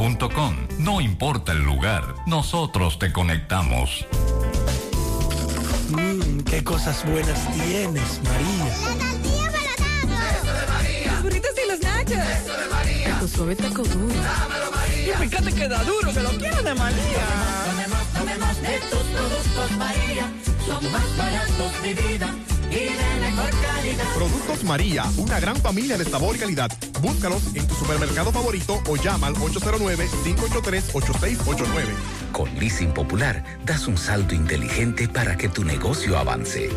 no 0.79 0.99
importa 0.99 1.51
el 1.51 1.59
lugar, 1.63 2.15
nosotros 2.25 2.97
te 2.97 3.13
conectamos. 3.13 4.07
Mmm, 5.89 6.39
qué 6.39 6.63
cosas 6.63 7.05
buenas 7.05 7.39
tienes, 7.53 8.19
María. 8.23 8.65
La 8.65 9.11
tortilla 9.11 9.75
para 9.77 10.31
Eso 10.31 10.53
de 10.53 10.67
María. 10.73 11.11
Los 11.11 11.23
burritos 11.23 11.51
y 11.63 11.69
los 11.69 11.79
nachos. 11.81 12.17
Eso 12.17 12.57
de 12.57 12.67
María. 12.67 13.19
Tu 13.19 13.27
suave 13.27 13.55
taco 13.55 13.83
duro. 13.83 14.15
Dámelo, 14.15 14.71
María. 14.71 15.13
Y 15.13 15.27
fíjate 15.27 15.53
que 15.53 15.67
da 15.67 15.83
duro, 15.83 16.11
que 16.11 16.19
lo 16.21 16.29
quiero 16.31 16.63
de 16.63 16.73
María. 16.73 17.25
Tomemos, 17.65 18.03
tomemos 18.17 18.61
de 18.61 18.79
tus 18.89 19.03
productos 19.03 19.71
María. 19.77 20.31
Son 20.65 20.91
más 20.91 21.17
baratos 21.17 21.83
de 21.83 21.93
vida 21.93 22.35
y 22.71 22.85
de 22.85 23.19
mejor 23.19 23.49
calidad. 23.61 24.05
Productos 24.15 24.63
María, 24.63 25.03
una 25.17 25.39
gran 25.39 25.57
familia 25.57 25.95
de 25.97 26.05
sabor 26.05 26.35
y 26.35 26.39
calidad. 26.39 26.71
Búscalos 27.01 27.55
en 27.55 27.67
tu 27.67 27.75
supermercado 27.75 28.31
favorito 28.31 28.81
o 28.87 28.95
llama 28.95 29.27
al 29.27 29.35
809-583-8689. 29.35 31.67
Con 32.31 32.51
Leasing 32.59 32.93
Popular, 32.93 33.43
das 33.65 33.87
un 33.87 33.97
salto 33.97 34.35
inteligente 34.35 35.07
para 35.07 35.37
que 35.37 35.47
tu 35.49 35.63
negocio 35.63 36.17
avance. 36.17 36.69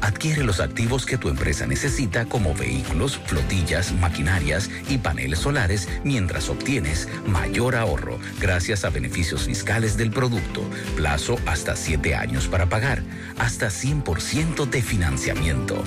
Adquiere 0.00 0.44
los 0.44 0.60
activos 0.60 1.04
que 1.06 1.18
tu 1.18 1.28
empresa 1.28 1.66
necesita 1.66 2.24
como 2.26 2.54
vehículos, 2.54 3.18
flotillas, 3.18 3.92
maquinarias 3.92 4.70
y 4.88 4.98
paneles 4.98 5.40
solares 5.40 5.88
mientras 6.04 6.48
obtienes 6.48 7.08
mayor 7.26 7.74
ahorro 7.74 8.18
gracias 8.40 8.84
a 8.84 8.90
beneficios 8.90 9.44
fiscales 9.44 9.96
del 9.96 10.10
producto, 10.10 10.62
plazo 10.96 11.36
hasta 11.46 11.74
7 11.74 12.14
años 12.14 12.46
para 12.46 12.68
pagar, 12.68 13.02
hasta 13.38 13.68
100% 13.68 14.68
de 14.68 14.82
financiamiento. 14.82 15.82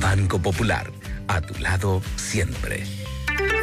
Banco 0.00 0.38
Popular, 0.38 0.90
a 1.28 1.40
tu 1.40 1.58
lado 1.60 2.02
siempre. 2.16 2.84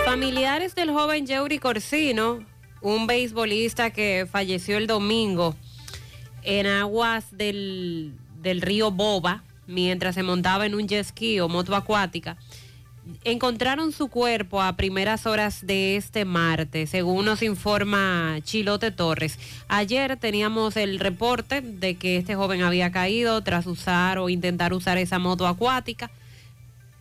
Familiares 0.06 0.76
del 0.76 0.92
joven 0.92 1.26
Yeuri 1.26 1.60
Corsino, 1.60 2.46
un 2.82 3.08
beisbolista 3.08 3.92
que 3.92 4.28
falleció 4.30 4.78
el 4.78 4.88
domingo 4.88 5.56
en 6.44 6.68
aguas 6.68 7.26
del, 7.32 8.14
del 8.42 8.62
río 8.62 8.92
Boba, 8.92 9.44
mientras 9.68 10.16
se 10.16 10.24
montaba 10.24 10.66
en 10.66 10.76
un 10.76 10.88
jet 10.88 11.06
ski 11.06 11.40
o 11.40 11.50
moto 11.50 11.76
acuática, 11.76 12.38
encontraron 13.24 13.92
su 13.92 14.08
cuerpo 14.08 14.62
a 14.62 14.76
primeras 14.76 15.26
horas 15.26 15.66
de 15.66 15.96
este 15.96 16.26
martes, 16.26 16.90
según 16.90 17.26
nos 17.26 17.42
informa 17.42 18.38
Chilote 18.44 18.92
Torres. 18.92 19.40
Ayer 19.68 20.18
teníamos 20.18 20.78
el 20.78 21.00
reporte 21.00 21.62
de 21.62 21.96
que 21.96 22.18
este 22.18 22.36
joven 22.36 22.62
había 22.62 22.92
caído 22.92 23.42
tras 23.42 23.66
usar 23.68 24.18
o 24.20 24.30
intentar 24.30 24.74
usar 24.74 24.98
esa 24.98 25.20
moto 25.20 25.48
acuática, 25.48 26.12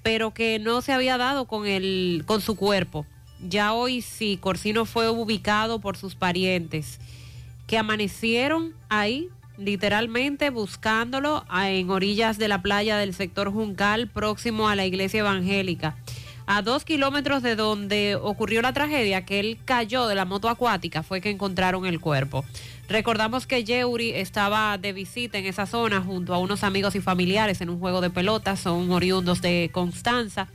pero 0.03 0.35
que 0.35 0.59
no 0.59 0.83
se 0.83 0.93
había 0.93 1.17
dado 1.17 1.47
con, 1.47 1.67
el, 1.67 2.25
con 2.27 2.41
su 2.41 2.57
cuerpo. 2.57 3.07
Ya 3.41 3.73
hoy 3.73 4.03
sí, 4.03 4.39
Corsino 4.41 4.85
fue 4.85 5.09
ubicado 5.11 5.81
por 5.81 5.97
sus 5.97 6.15
parientes, 6.15 6.99
que 7.67 7.79
amanecieron 7.79 8.75
ahí 8.89 9.29
literalmente 9.57 10.51
buscándolo 10.51 11.45
en 11.55 11.91
orillas 11.91 12.39
de 12.39 12.49
la 12.49 12.63
playa 12.63 12.97
del 12.97 13.15
sector 13.15 13.53
Juncal, 13.53 14.09
próximo 14.09 14.69
a 14.69 14.77
la 14.77 14.87
iglesia 14.87 15.21
evangélica. 15.21 15.97
A 16.47 16.63
dos 16.63 16.85
kilómetros 16.85 17.43
de 17.43 17.55
donde 17.55 18.17
ocurrió 18.17 18.63
la 18.63 18.73
tragedia, 18.73 19.25
que 19.25 19.39
él 19.39 19.59
cayó 19.65 20.09
de 20.09 20.15
la 20.17 20.25
moto 20.25 20.49
acuática, 20.49 21.03
fue 21.03 21.21
que 21.21 21.31
encontraron 21.31 21.87
el 21.87 22.01
cuerpo. 22.01 22.45
Recordamos 22.89 23.47
que 23.47 23.65
Yeuri 23.65 24.11
estaba 24.11 24.77
de 24.77 24.93
visita 24.93 25.39
en 25.39 25.47
esa 25.47 25.67
zona 25.67 26.01
junto 26.03 26.35
a 26.35 26.39
unos 26.39 26.65
amigos 26.65 26.95
y 26.95 27.01
familiares 27.01 27.61
en 27.61 27.71
un 27.71 27.79
juego 27.79 28.01
de 28.01 28.11
pelota, 28.11 28.57
son 28.57 28.91
oriundos 28.91 29.41
de 29.41 29.71
Constanza, 29.73 30.49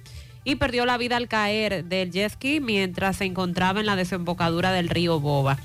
y 0.43 0.55
perdió 0.55 0.85
la 0.85 0.97
vida 0.97 1.17
al 1.17 1.27
caer 1.27 1.85
del 1.85 2.11
jet 2.11 2.33
ski 2.33 2.59
mientras 2.59 3.17
se 3.17 3.25
encontraba 3.25 3.79
en 3.79 3.85
la 3.85 3.95
desembocadura 3.95 4.71
del 4.71 4.89
río 4.89 5.19
Boba. 5.19 5.57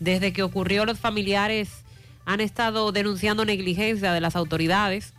Desde 0.00 0.32
que 0.32 0.42
ocurrió, 0.42 0.84
los 0.84 0.98
familiares 0.98 1.83
han 2.24 2.40
estado 2.40 2.92
denunciando 2.92 3.44
negligencia 3.44 4.12
de 4.12 4.20
las 4.20 4.36
autoridades 4.36 5.14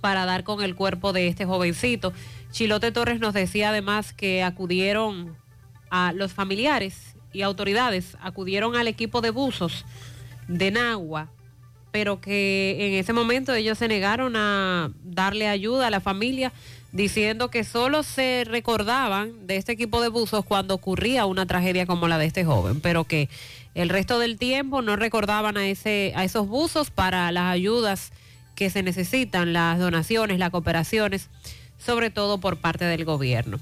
para 0.00 0.26
dar 0.26 0.44
con 0.44 0.62
el 0.62 0.74
cuerpo 0.74 1.12
de 1.12 1.28
este 1.28 1.44
jovencito. 1.44 2.12
Chilote 2.50 2.92
Torres 2.92 3.20
nos 3.20 3.34
decía 3.34 3.70
además 3.70 4.12
que 4.12 4.42
acudieron 4.42 5.36
a 5.90 6.12
los 6.12 6.32
familiares 6.32 7.16
y 7.32 7.42
autoridades, 7.42 8.16
acudieron 8.20 8.76
al 8.76 8.88
equipo 8.88 9.20
de 9.20 9.30
buzos 9.30 9.84
de 10.48 10.70
Nagua, 10.70 11.30
pero 11.92 12.20
que 12.20 12.76
en 12.78 12.94
ese 12.94 13.12
momento 13.12 13.54
ellos 13.54 13.78
se 13.78 13.88
negaron 13.88 14.34
a 14.36 14.90
darle 15.04 15.48
ayuda 15.48 15.86
a 15.86 15.90
la 15.90 16.00
familia 16.00 16.52
diciendo 16.92 17.50
que 17.50 17.64
solo 17.64 18.02
se 18.02 18.44
recordaban 18.44 19.46
de 19.46 19.56
este 19.56 19.72
equipo 19.72 20.02
de 20.02 20.08
buzos 20.08 20.44
cuando 20.44 20.74
ocurría 20.74 21.26
una 21.26 21.46
tragedia 21.46 21.86
como 21.86 22.06
la 22.08 22.18
de 22.18 22.26
este 22.26 22.44
joven, 22.44 22.80
pero 22.80 23.04
que 23.04 23.28
el 23.74 23.88
resto 23.88 24.18
del 24.18 24.38
tiempo 24.38 24.82
no 24.82 24.96
recordaban 24.96 25.56
a, 25.56 25.66
ese, 25.68 26.12
a 26.14 26.24
esos 26.24 26.46
buzos 26.46 26.90
para 26.90 27.30
las 27.32 27.52
ayudas 27.52 28.12
que 28.54 28.70
se 28.70 28.82
necesitan, 28.82 29.52
las 29.52 29.78
donaciones, 29.78 30.38
las 30.38 30.50
cooperaciones, 30.50 31.28
sobre 31.78 32.10
todo 32.10 32.38
por 32.38 32.58
parte 32.58 32.84
del 32.84 33.04
gobierno. 33.04 33.58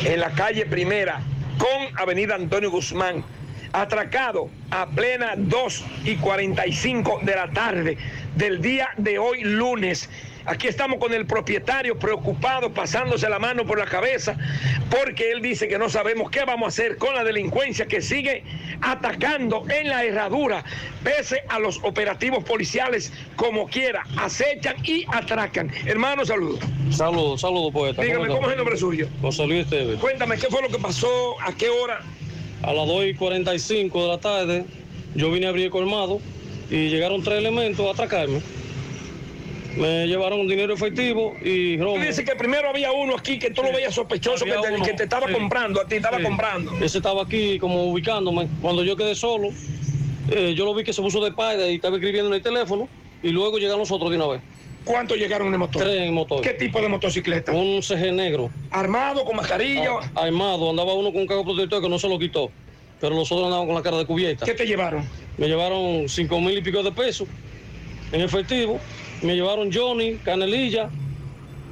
en 0.05 0.19
la 0.19 0.31
calle 0.31 0.65
Primera, 0.65 1.21
con 1.61 1.95
Avenida 1.95 2.33
Antonio 2.33 2.71
Guzmán 2.71 3.23
atracado 3.71 4.49
a 4.71 4.87
plena 4.87 5.35
2 5.37 5.85
y 6.05 6.15
45 6.15 7.19
de 7.21 7.35
la 7.35 7.51
tarde 7.51 7.97
del 8.35 8.63
día 8.63 8.89
de 8.97 9.19
hoy 9.19 9.43
lunes. 9.43 10.09
Aquí 10.51 10.67
estamos 10.67 10.99
con 10.99 11.13
el 11.13 11.25
propietario 11.25 11.97
preocupado, 11.97 12.73
pasándose 12.73 13.29
la 13.29 13.39
mano 13.39 13.65
por 13.65 13.79
la 13.79 13.85
cabeza, 13.85 14.35
porque 14.89 15.31
él 15.31 15.41
dice 15.41 15.69
que 15.69 15.79
no 15.79 15.87
sabemos 15.87 16.29
qué 16.29 16.43
vamos 16.43 16.65
a 16.65 16.67
hacer 16.67 16.97
con 16.97 17.15
la 17.15 17.23
delincuencia 17.23 17.85
que 17.85 18.01
sigue 18.01 18.43
atacando 18.81 19.63
en 19.69 19.87
la 19.87 20.03
herradura, 20.03 20.65
pese 21.05 21.41
a 21.47 21.57
los 21.57 21.79
operativos 21.83 22.43
policiales, 22.43 23.13
como 23.37 23.65
quiera, 23.69 24.03
acechan 24.17 24.75
y 24.83 25.05
atracan. 25.07 25.71
Hermano, 25.85 26.25
saludos. 26.25 26.59
Saludos, 26.89 27.39
saludos, 27.39 27.71
poeta. 27.71 28.01
Dígame, 28.01 28.27
¿cómo 28.27 28.47
es 28.47 28.51
el 28.51 28.57
nombre 28.57 28.75
suyo? 28.75 29.07
José 29.21 29.47
Luis 29.47 29.61
Esteves. 29.61 30.01
Cuéntame, 30.01 30.37
¿qué 30.37 30.47
fue 30.47 30.61
lo 30.61 30.67
que 30.67 30.79
pasó? 30.79 31.37
¿A 31.39 31.53
qué 31.53 31.69
hora? 31.69 32.01
A 32.63 32.73
las 32.73 32.87
2 32.87 33.05
y 33.05 33.13
45 33.13 34.01
de 34.01 34.07
la 34.09 34.17
tarde, 34.17 34.65
yo 35.15 35.31
vine 35.31 35.45
a 35.45 35.49
abrir 35.49 35.67
el 35.67 35.71
colmado 35.71 36.19
y 36.69 36.89
llegaron 36.89 37.23
tres 37.23 37.37
elementos 37.37 37.87
a 37.87 37.91
atracarme. 37.91 38.41
Me 39.75 40.05
llevaron 40.05 40.47
dinero 40.47 40.73
efectivo 40.73 41.35
y 41.41 41.77
robo. 41.77 41.97
Dice 41.97 42.25
que 42.25 42.35
primero 42.35 42.69
había 42.69 42.91
uno 42.91 43.15
aquí 43.15 43.39
que 43.39 43.51
tú 43.51 43.63
lo 43.63 43.71
veías 43.71 43.95
sospechoso, 43.95 44.43
que 44.43 44.51
te, 44.51 44.71
uno, 44.73 44.85
que 44.85 44.93
te 44.93 45.03
estaba 45.03 45.27
sí. 45.27 45.33
comprando, 45.33 45.79
a 45.81 45.87
ti 45.87 45.95
estaba 45.95 46.17
Sí. 46.17 46.23
comprando. 46.23 46.73
Ese 46.81 46.97
estaba 46.97 47.23
aquí 47.23 47.57
como 47.57 47.85
ubicándome. 47.85 48.47
Cuando 48.61 48.83
yo 48.83 48.97
quedé 48.97 49.15
solo, 49.15 49.49
eh, 50.29 50.53
yo 50.55 50.65
lo 50.65 50.73
vi 50.73 50.83
que 50.83 50.91
se 50.93 51.01
puso 51.01 51.21
de 51.21 51.29
espalda 51.29 51.69
y 51.69 51.75
estaba 51.75 51.95
escribiendo 51.95 52.29
en 52.29 52.35
el 52.35 52.41
teléfono 52.41 52.89
y 53.23 53.29
luego 53.29 53.57
llegaron 53.59 53.79
los 53.79 53.91
otros 53.91 54.09
de 54.11 54.17
una 54.17 54.27
vez. 54.27 54.41
¿Cuántos 54.83 55.17
llegaron 55.17 55.47
en 55.47 55.53
el 55.53 55.59
motor? 55.59 55.83
Tres 55.83 56.01
en 56.01 56.13
motor. 56.13 56.41
¿Qué 56.41 56.53
tipo 56.55 56.81
de 56.81 56.89
motocicleta? 56.89 57.51
Un 57.53 57.81
CG 57.81 58.11
negro. 58.11 58.49
¿Armado, 58.71 59.23
con 59.23 59.35
mascarilla? 59.35 59.91
Ah, 60.15 60.23
armado, 60.23 60.71
andaba 60.71 60.93
uno 60.95 61.11
con 61.11 61.21
un 61.21 61.27
cargo 61.27 61.45
protector 61.45 61.81
que 61.81 61.87
no 61.89 61.99
se 61.99 62.09
lo 62.09 62.17
quitó. 62.19 62.51
Pero 62.99 63.15
los 63.15 63.31
otros 63.31 63.45
andaban 63.45 63.67
con 63.67 63.75
la 63.75 63.81
cara 63.81 63.97
de 63.97 64.05
cubierta. 64.05 64.45
¿Qué 64.45 64.53
te 64.53 64.65
llevaron? 64.65 65.07
Me 65.37 65.47
llevaron 65.47 66.09
cinco 66.09 66.39
mil 66.41 66.57
y 66.57 66.61
pico 66.61 66.83
de 66.83 66.91
pesos 66.91 67.27
en 68.11 68.21
efectivo. 68.21 68.79
Me 69.21 69.35
llevaron 69.35 69.71
Johnny, 69.71 70.15
Canelilla 70.23 70.89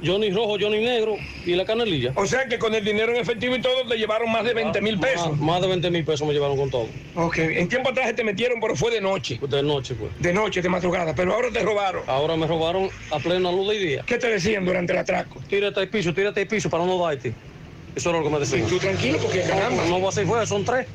Johnny 0.04 0.30
rojo, 0.30 0.56
Johnny 0.58 0.80
negro 0.80 1.16
y 1.44 1.54
la 1.54 1.64
canelilla. 1.64 2.12
O 2.14 2.26
sea 2.26 2.46
que 2.46 2.58
con 2.58 2.74
el 2.74 2.84
dinero 2.84 3.12
en 3.12 3.18
efectivo 3.18 3.54
y 3.54 3.60
todo 3.60 3.86
te 3.86 3.96
llevaron 3.96 4.30
más 4.30 4.44
de 4.44 4.54
20 4.54 4.80
mil 4.80 4.98
pesos. 4.98 5.30
Más, 5.32 5.40
más 5.40 5.60
de 5.60 5.68
20 5.68 5.90
mil 5.90 6.04
pesos 6.04 6.26
me 6.26 6.32
llevaron 6.32 6.56
con 6.56 6.70
todo. 6.70 6.86
Ok, 7.14 7.38
en 7.38 7.68
tiempo 7.68 7.90
atrás 7.90 8.14
te 8.14 8.24
metieron, 8.24 8.60
pero 8.60 8.74
fue 8.76 8.90
de 8.90 9.00
noche. 9.00 9.38
De 9.48 9.62
noche, 9.62 9.94
pues. 9.94 10.10
De 10.18 10.32
noche, 10.32 10.62
de 10.62 10.68
madrugada, 10.68 11.14
pero 11.14 11.34
ahora 11.34 11.50
te 11.52 11.60
robaron. 11.60 12.02
Ahora 12.06 12.36
me 12.36 12.46
robaron 12.46 12.88
a 13.10 13.18
plena 13.18 13.52
luz 13.52 13.68
de 13.68 13.78
día. 13.78 14.04
¿Qué 14.06 14.16
te 14.16 14.28
decían 14.28 14.64
durante 14.64 14.92
el 14.92 14.98
atraco? 14.98 15.40
Tírate 15.48 15.80
al 15.80 15.88
piso, 15.88 16.14
tírate 16.14 16.40
al 16.40 16.46
piso 16.46 16.70
para 16.70 16.86
no 16.86 16.98
darte. 16.98 17.34
Eso 17.94 18.10
era 18.10 18.18
lo 18.18 18.24
que 18.24 18.30
me 18.30 18.38
decían. 18.38 18.66
Y 18.66 18.70
tú 18.70 18.78
tranquilo, 18.78 19.18
porque 19.18 19.42
caramba. 19.42 19.84
No, 19.86 19.98
no 19.98 20.08
así 20.08 20.24
fue, 20.24 20.46
son 20.46 20.64
tres. 20.64 20.86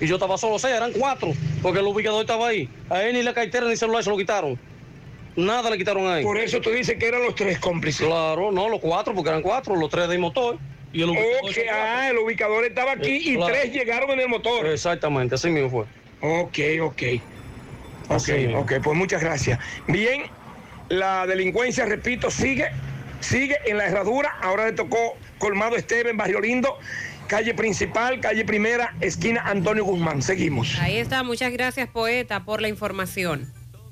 Y 0.00 0.06
yo 0.06 0.16
estaba 0.16 0.36
solo, 0.36 0.58
sea, 0.58 0.76
eran 0.76 0.92
cuatro, 0.92 1.32
porque 1.62 1.78
el 1.78 1.86
ubicador 1.86 2.22
estaba 2.22 2.48
ahí. 2.48 2.68
A 2.90 3.04
él 3.04 3.14
ni 3.14 3.22
la 3.22 3.32
cartera 3.32 3.68
ni 3.68 3.76
celular 3.76 4.02
se 4.02 4.10
lo 4.10 4.16
quitaron. 4.16 4.58
Nada 5.36 5.70
le 5.70 5.78
quitaron 5.78 6.06
ahí. 6.08 6.22
Por 6.22 6.38
eso 6.38 6.60
tú 6.60 6.70
dices 6.70 6.96
que 6.98 7.06
eran 7.08 7.22
los 7.22 7.34
tres 7.34 7.58
cómplices. 7.58 8.06
Claro, 8.06 8.52
no, 8.52 8.68
los 8.68 8.80
cuatro, 8.80 9.14
porque 9.14 9.30
eran 9.30 9.42
cuatro, 9.42 9.74
los 9.76 9.88
tres 9.90 10.08
del 10.08 10.18
motor. 10.18 10.58
Y 10.92 11.02
el 11.02 11.08
ubicador. 11.08 11.36
Ok, 11.44 11.56
ah, 11.72 12.08
el 12.10 12.18
ubicador 12.18 12.64
estaba 12.66 12.92
aquí 12.92 13.08
Eh, 13.10 13.22
y 13.24 13.36
claro. 13.36 13.54
tres 13.54 13.72
llegaron 13.72 14.10
en 14.10 14.20
el 14.20 14.28
motor. 14.28 14.66
Exactamente, 14.66 15.34
así 15.36 15.48
mismo 15.48 15.70
fue. 15.70 15.84
Ok, 16.20 16.58
ok. 16.82 17.02
Ok, 18.08 18.10
Así 18.10 18.32
mismo. 18.32 18.60
ok, 18.60 18.72
pues 18.82 18.96
muchas 18.98 19.22
gracias. 19.22 19.58
Bien, 19.86 20.24
la 20.90 21.26
delincuencia, 21.26 21.86
repito, 21.86 22.30
sigue, 22.30 22.66
sigue 23.20 23.56
en 23.64 23.78
la 23.78 23.86
herradura. 23.86 24.34
Ahora 24.42 24.66
le 24.66 24.72
tocó 24.72 25.16
Colmado 25.38 25.76
Esteban, 25.76 26.18
Barrio 26.18 26.40
Lindo, 26.40 26.78
calle 27.26 27.54
principal, 27.54 28.20
calle 28.20 28.44
primera, 28.44 28.94
esquina 29.00 29.40
Antonio 29.46 29.84
Guzmán. 29.86 30.20
Seguimos. 30.20 30.78
Ahí 30.78 30.98
está, 30.98 31.22
muchas 31.22 31.52
gracias 31.52 31.88
poeta 31.88 32.44
por 32.44 32.60
la 32.60 32.68
información. 32.68 33.50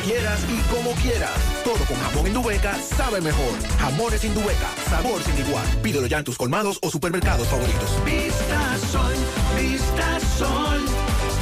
quieras 0.00 0.40
y 0.48 0.60
como 0.72 0.92
quieras. 1.02 1.30
Todo 1.64 1.84
con 1.86 1.96
jamón 1.96 2.26
Indubeca 2.26 2.74
sabe 2.78 3.20
mejor. 3.20 3.52
Jamones 3.78 4.24
Indubeca, 4.24 4.68
sabor 4.88 5.22
sin 5.22 5.38
igual. 5.38 5.64
Pídelo 5.82 6.06
ya 6.06 6.18
en 6.18 6.24
tus 6.24 6.36
colmados 6.36 6.78
o 6.82 6.90
supermercados 6.90 7.46
favoritos. 7.48 7.90
Vista 8.04 8.78
Sol, 8.90 9.14
Vista 9.58 10.20
Sol, 10.38 10.80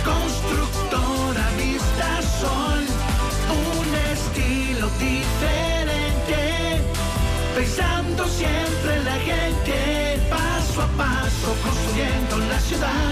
constructora 0.04 1.48
Vista 1.56 2.22
Sol, 2.40 2.84
un 3.50 3.94
estilo 4.12 4.88
diferente, 4.98 6.80
pensando 7.54 8.26
siempre 8.28 8.96
en 8.96 9.04
la 9.04 9.16
gente, 9.16 10.20
paso 10.30 10.82
a 10.82 10.88
paso 10.96 11.54
construyendo 11.62 12.38
la 12.38 12.60
ciudad, 12.60 13.07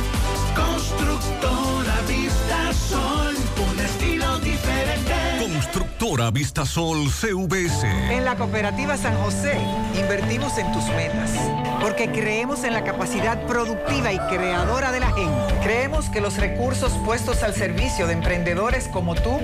constructora 0.54 2.02
Vista 2.06 2.74
Sol, 2.74 3.34
un 3.72 3.80
estilo 3.80 4.38
diferente. 4.40 5.14
Constructora 5.38 6.30
Vistasol 6.30 7.08
CVS. 7.08 7.84
En 7.84 8.26
la 8.26 8.36
cooperativa 8.36 8.98
San 8.98 9.16
José 9.16 9.58
invertimos 9.98 10.58
en 10.58 10.70
tus 10.72 10.84
metas, 10.88 11.30
porque 11.84 12.10
creemos 12.10 12.64
en 12.64 12.72
la 12.72 12.82
capacidad 12.82 13.46
productiva 13.46 14.10
y 14.10 14.18
creadora 14.18 14.90
de 14.90 15.00
la 15.00 15.12
gente. 15.12 15.54
Creemos 15.62 16.08
que 16.08 16.22
los 16.22 16.38
recursos 16.38 16.94
puestos 17.04 17.42
al 17.42 17.52
servicio 17.52 18.06
de 18.06 18.14
emprendedores 18.14 18.88
como 18.88 19.14
tú 19.14 19.38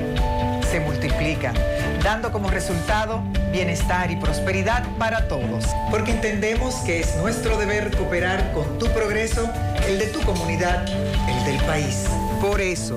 se 0.70 0.80
multiplican, 0.80 1.54
dando 2.02 2.32
como 2.32 2.48
resultado 2.48 3.22
bienestar 3.52 4.10
y 4.10 4.16
prosperidad 4.16 4.84
para 4.96 5.28
todos. 5.28 5.66
Porque 5.90 6.12
entendemos 6.12 6.76
que 6.76 7.00
es 7.00 7.14
nuestro 7.16 7.58
deber 7.58 7.94
cooperar 7.94 8.52
con 8.54 8.78
tu 8.78 8.86
progreso, 8.86 9.46
el 9.86 9.98
de 9.98 10.06
tu 10.06 10.22
comunidad, 10.22 10.88
el 11.28 11.44
del 11.44 11.62
país. 11.66 12.06
Por 12.40 12.62
eso, 12.62 12.96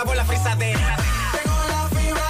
Acabó 0.00 0.14
la 0.14 0.24
frisadera. 0.24 0.96
La 1.68 1.88
fibra, 1.90 2.22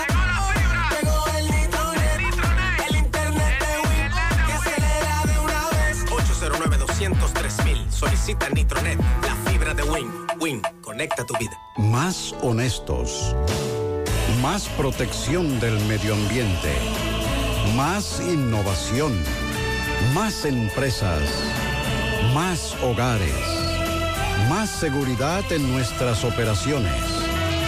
el 1.39 1.47
nitronet, 1.47 2.89
el 2.89 2.97
internet 2.97 3.61
de 3.61 3.79
Win 3.89 4.11
que 4.47 4.53
acelera 4.53 5.23
de 5.25 5.39
una 5.39 5.69
vez. 5.69 6.05
809 6.11 6.79
203 6.79 7.65
mil. 7.65 7.93
Solicita 7.93 8.49
Nitronet, 8.51 8.99
la 9.23 9.51
fibra 9.51 9.75
de 9.75 9.85
Win. 9.85 10.11
Win, 10.41 10.63
conecta 10.83 11.25
tu 11.25 11.37
vida. 11.39 11.57
Más 11.77 12.35
honestos. 12.43 13.37
Más 14.43 14.67
protección 14.71 15.61
del 15.61 15.79
medio 15.85 16.15
ambiente. 16.15 16.75
Más 17.77 18.21
innovación. 18.21 19.13
Más 20.13 20.45
empresas. 20.45 21.23
Más 22.35 22.75
hogares. 22.83 23.37
Más 24.49 24.69
seguridad 24.71 25.45
en 25.53 25.71
nuestras 25.71 26.25
operaciones. 26.25 27.20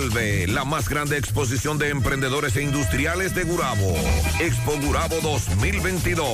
La 0.00 0.64
más 0.64 0.88
grande 0.88 1.18
exposición 1.18 1.76
de 1.76 1.90
emprendedores 1.90 2.56
e 2.56 2.62
industriales 2.62 3.34
de 3.34 3.44
Gurabo. 3.44 3.94
Expo 4.40 4.72
Gurabo 4.80 5.16
2022. 5.20 6.26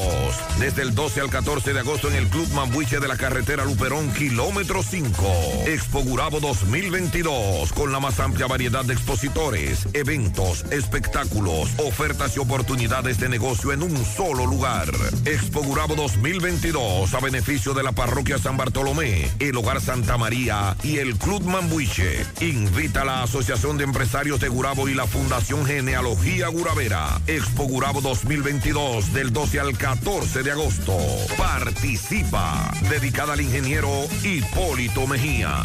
Desde 0.60 0.82
el 0.82 0.94
12 0.94 1.20
al 1.20 1.30
14 1.30 1.72
de 1.72 1.80
agosto 1.80 2.08
en 2.08 2.14
el 2.14 2.28
Club 2.28 2.48
Mambuche 2.52 3.00
de 3.00 3.08
la 3.08 3.16
carretera 3.16 3.64
Luperón, 3.64 4.12
kilómetro 4.12 4.84
5. 4.84 5.64
Expo 5.66 6.04
Gurabo 6.04 6.38
2022. 6.38 7.72
Con 7.72 7.90
la 7.90 7.98
más 7.98 8.20
amplia 8.20 8.46
variedad 8.46 8.84
de 8.84 8.92
expositores, 8.92 9.88
eventos, 9.94 10.64
espectáculos, 10.70 11.70
ofertas 11.78 12.36
y 12.36 12.38
oportunidades 12.38 13.18
de 13.18 13.28
negocio 13.28 13.72
en 13.72 13.82
un 13.82 13.96
solo 14.04 14.46
lugar. 14.46 14.86
Expo 15.24 15.64
Gurabo 15.64 15.96
2022. 15.96 17.12
A 17.12 17.18
beneficio 17.18 17.74
de 17.74 17.82
la 17.82 17.90
parroquia 17.90 18.38
San 18.38 18.56
Bartolomé, 18.56 19.28
el 19.40 19.56
Hogar 19.56 19.80
Santa 19.80 20.16
María 20.16 20.76
y 20.84 20.98
el 20.98 21.16
Club 21.16 21.42
Mambuche. 21.42 22.24
Invita 22.40 23.02
a 23.02 23.04
la 23.04 23.22
Asociación 23.24 23.55
de 23.56 23.84
Empresarios 23.84 24.38
de 24.38 24.48
Gurabo 24.48 24.86
y 24.86 24.94
la 24.94 25.06
Fundación 25.06 25.64
Genealogía 25.64 26.48
Guravera. 26.48 27.20
Expo 27.26 27.64
Gurabo 27.64 28.02
2022 28.02 29.14
del 29.14 29.32
12 29.32 29.60
al 29.60 29.78
14 29.78 30.42
de 30.42 30.50
agosto. 30.50 30.94
Participa. 31.38 32.70
Dedicada 32.90 33.32
al 33.32 33.40
ingeniero 33.40 33.90
Hipólito 34.22 35.06
Mejía. 35.06 35.64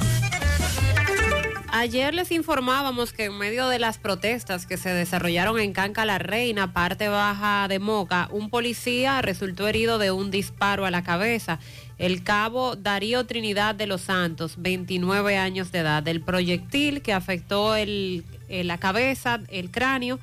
Ayer 1.73 2.13
les 2.13 2.31
informábamos 2.31 3.13
que 3.13 3.25
en 3.25 3.37
medio 3.37 3.67
de 3.67 3.79
las 3.79 3.97
protestas 3.97 4.65
que 4.65 4.77
se 4.77 4.89
desarrollaron 4.89 5.59
en 5.59 5.71
Canca 5.71 6.05
la 6.05 6.17
Reina, 6.17 6.73
parte 6.73 7.07
baja 7.07 7.67
de 7.67 7.79
Moca, 7.79 8.29
un 8.31 8.49
policía 8.49 9.21
resultó 9.21 9.67
herido 9.67 9.97
de 9.97 10.11
un 10.11 10.31
disparo 10.31 10.85
a 10.85 10.91
la 10.91 11.03
cabeza. 11.03 11.59
El 12.01 12.23
cabo 12.23 12.75
Darío 12.75 13.27
Trinidad 13.27 13.75
de 13.75 13.85
los 13.85 14.01
Santos, 14.01 14.55
29 14.57 15.37
años 15.37 15.71
de 15.71 15.79
edad. 15.79 16.07
El 16.07 16.21
proyectil 16.21 17.03
que 17.03 17.13
afectó 17.13 17.75
eh, 17.75 18.23
la 18.49 18.79
cabeza, 18.79 19.39
el 19.49 19.69
cráneo, 19.69 20.17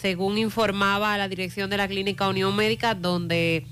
según 0.00 0.38
informaba 0.38 1.18
la 1.18 1.26
dirección 1.26 1.68
de 1.68 1.78
la 1.78 1.88
Clínica 1.88 2.28
Unión 2.28 2.54
Médica, 2.54 2.94
donde 2.94 3.66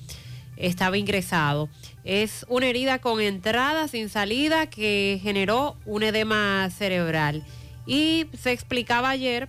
estaba 0.57 0.99
ingresado. 0.99 1.69
Es 2.03 2.45
una 2.49 2.67
herida 2.67 2.99
con 2.99 3.21
entrada 3.21 3.87
sin 3.87 4.09
salida 4.09 4.67
que 4.67 5.21
generó 5.23 5.77
un 5.87 6.03
edema 6.03 6.69
cerebral. 6.77 7.45
Y 7.87 8.27
se 8.37 8.51
explicaba 8.51 9.11
ayer 9.11 9.49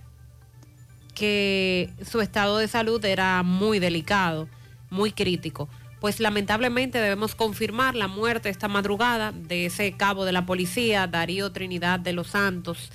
que 1.12 1.90
su 2.08 2.20
estado 2.20 2.58
de 2.58 2.68
salud 2.68 3.04
era 3.04 3.42
muy 3.42 3.80
delicado, 3.80 4.48
muy 4.90 5.10
crítico. 5.10 5.68
Pues 6.06 6.20
lamentablemente 6.20 7.00
debemos 7.00 7.34
confirmar 7.34 7.96
la 7.96 8.06
muerte 8.06 8.48
esta 8.48 8.68
madrugada 8.68 9.32
de 9.32 9.66
ese 9.66 9.90
cabo 9.96 10.24
de 10.24 10.30
la 10.30 10.46
policía, 10.46 11.08
Darío 11.08 11.50
Trinidad 11.50 11.98
de 11.98 12.12
los 12.12 12.28
Santos. 12.28 12.92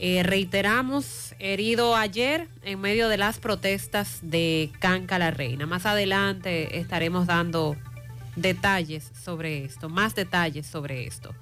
Eh, 0.00 0.24
reiteramos, 0.24 1.36
herido 1.38 1.94
ayer 1.94 2.48
en 2.64 2.80
medio 2.80 3.08
de 3.08 3.18
las 3.18 3.38
protestas 3.38 4.18
de 4.20 4.72
Canca 4.80 5.20
la 5.20 5.30
Reina. 5.30 5.66
Más 5.66 5.86
adelante 5.86 6.80
estaremos 6.80 7.28
dando 7.28 7.76
detalles 8.34 9.12
sobre 9.22 9.64
esto, 9.64 9.88
más 9.88 10.16
detalles 10.16 10.66
sobre 10.66 11.06
esto. 11.06 11.32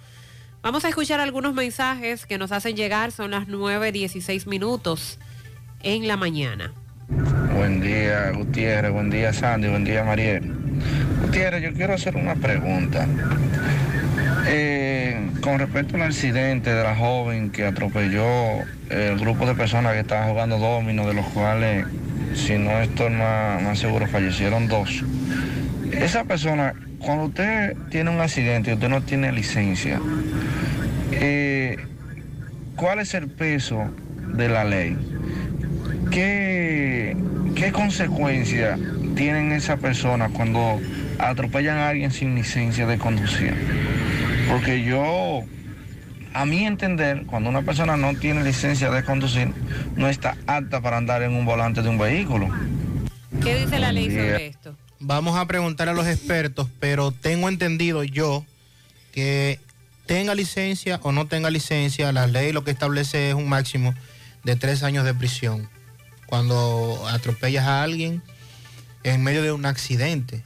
Vamos 0.60 0.84
a 0.84 0.90
escuchar 0.90 1.20
algunos 1.20 1.54
mensajes 1.54 2.26
que 2.26 2.36
nos 2.36 2.52
hacen 2.52 2.76
llegar, 2.76 3.12
son 3.12 3.30
las 3.30 3.48
9.16 3.48 4.46
minutos 4.46 5.18
en 5.82 6.06
la 6.06 6.18
mañana. 6.18 6.74
Buen 7.08 7.80
día, 7.80 8.32
Gutiérrez. 8.32 8.90
Buen 8.90 9.10
día, 9.10 9.32
Sandy. 9.32 9.68
Buen 9.68 9.84
día, 9.84 10.02
Mariel. 10.02 10.52
Gutiérrez, 11.22 11.62
yo 11.62 11.72
quiero 11.72 11.94
hacer 11.94 12.16
una 12.16 12.34
pregunta. 12.34 13.06
Eh, 14.48 15.30
con 15.40 15.58
respecto 15.58 15.96
al 15.96 16.02
accidente 16.02 16.72
de 16.72 16.82
la 16.82 16.96
joven 16.96 17.50
que 17.50 17.64
atropelló 17.64 18.64
el 18.90 19.18
grupo 19.18 19.46
de 19.46 19.54
personas 19.54 19.92
que 19.92 20.00
estaban 20.00 20.28
jugando 20.30 20.58
domino, 20.58 21.06
de 21.06 21.14
los 21.14 21.26
cuales, 21.26 21.86
si 22.34 22.58
no 22.58 22.80
estoy 22.80 23.10
más, 23.10 23.62
más 23.62 23.78
seguro, 23.78 24.06
fallecieron 24.08 24.66
dos. 24.66 25.04
Esa 25.92 26.24
persona, 26.24 26.74
cuando 26.98 27.26
usted 27.26 27.76
tiene 27.90 28.10
un 28.10 28.20
accidente 28.20 28.70
y 28.70 28.74
usted 28.74 28.88
no 28.88 29.02
tiene 29.02 29.30
licencia, 29.30 30.00
eh, 31.12 31.76
¿cuál 32.74 32.98
es 32.98 33.14
el 33.14 33.28
peso 33.28 33.84
de 34.34 34.48
la 34.48 34.64
ley? 34.64 34.96
¿Qué, 36.10 37.16
qué 37.54 37.72
consecuencias 37.72 38.78
tienen 39.14 39.52
esas 39.52 39.78
personas 39.80 40.30
cuando 40.32 40.80
atropellan 41.18 41.78
a 41.78 41.88
alguien 41.88 42.10
sin 42.10 42.34
licencia 42.34 42.86
de 42.86 42.98
conducir? 42.98 43.54
Porque 44.48 44.82
yo, 44.82 45.44
a 46.32 46.46
mi 46.46 46.64
entender, 46.64 47.24
cuando 47.26 47.50
una 47.50 47.62
persona 47.62 47.96
no 47.96 48.14
tiene 48.14 48.44
licencia 48.44 48.90
de 48.90 49.04
conducir, 49.04 49.52
no 49.96 50.08
está 50.08 50.36
apta 50.46 50.80
para 50.80 50.96
andar 50.96 51.22
en 51.22 51.34
un 51.34 51.44
volante 51.44 51.82
de 51.82 51.88
un 51.88 51.98
vehículo. 51.98 52.48
¿Qué 53.42 53.60
dice 53.60 53.78
la 53.78 53.92
ley 53.92 54.10
sobre 54.10 54.46
esto? 54.46 54.76
Vamos 54.98 55.36
a 55.36 55.46
preguntar 55.46 55.88
a 55.88 55.92
los 55.92 56.06
expertos, 56.06 56.68
pero 56.80 57.12
tengo 57.12 57.48
entendido 57.48 58.02
yo 58.04 58.44
que 59.12 59.60
tenga 60.06 60.34
licencia 60.34 61.00
o 61.02 61.12
no 61.12 61.26
tenga 61.26 61.50
licencia, 61.50 62.12
la 62.12 62.26
ley 62.26 62.52
lo 62.52 62.64
que 62.64 62.70
establece 62.70 63.28
es 63.28 63.34
un 63.34 63.48
máximo 63.48 63.94
de 64.44 64.56
tres 64.56 64.82
años 64.82 65.04
de 65.04 65.12
prisión 65.12 65.68
cuando 66.26 67.06
atropellas 67.08 67.64
a 67.66 67.82
alguien 67.82 68.22
en 69.02 69.22
medio 69.22 69.42
de 69.42 69.52
un 69.52 69.66
accidente. 69.66 70.42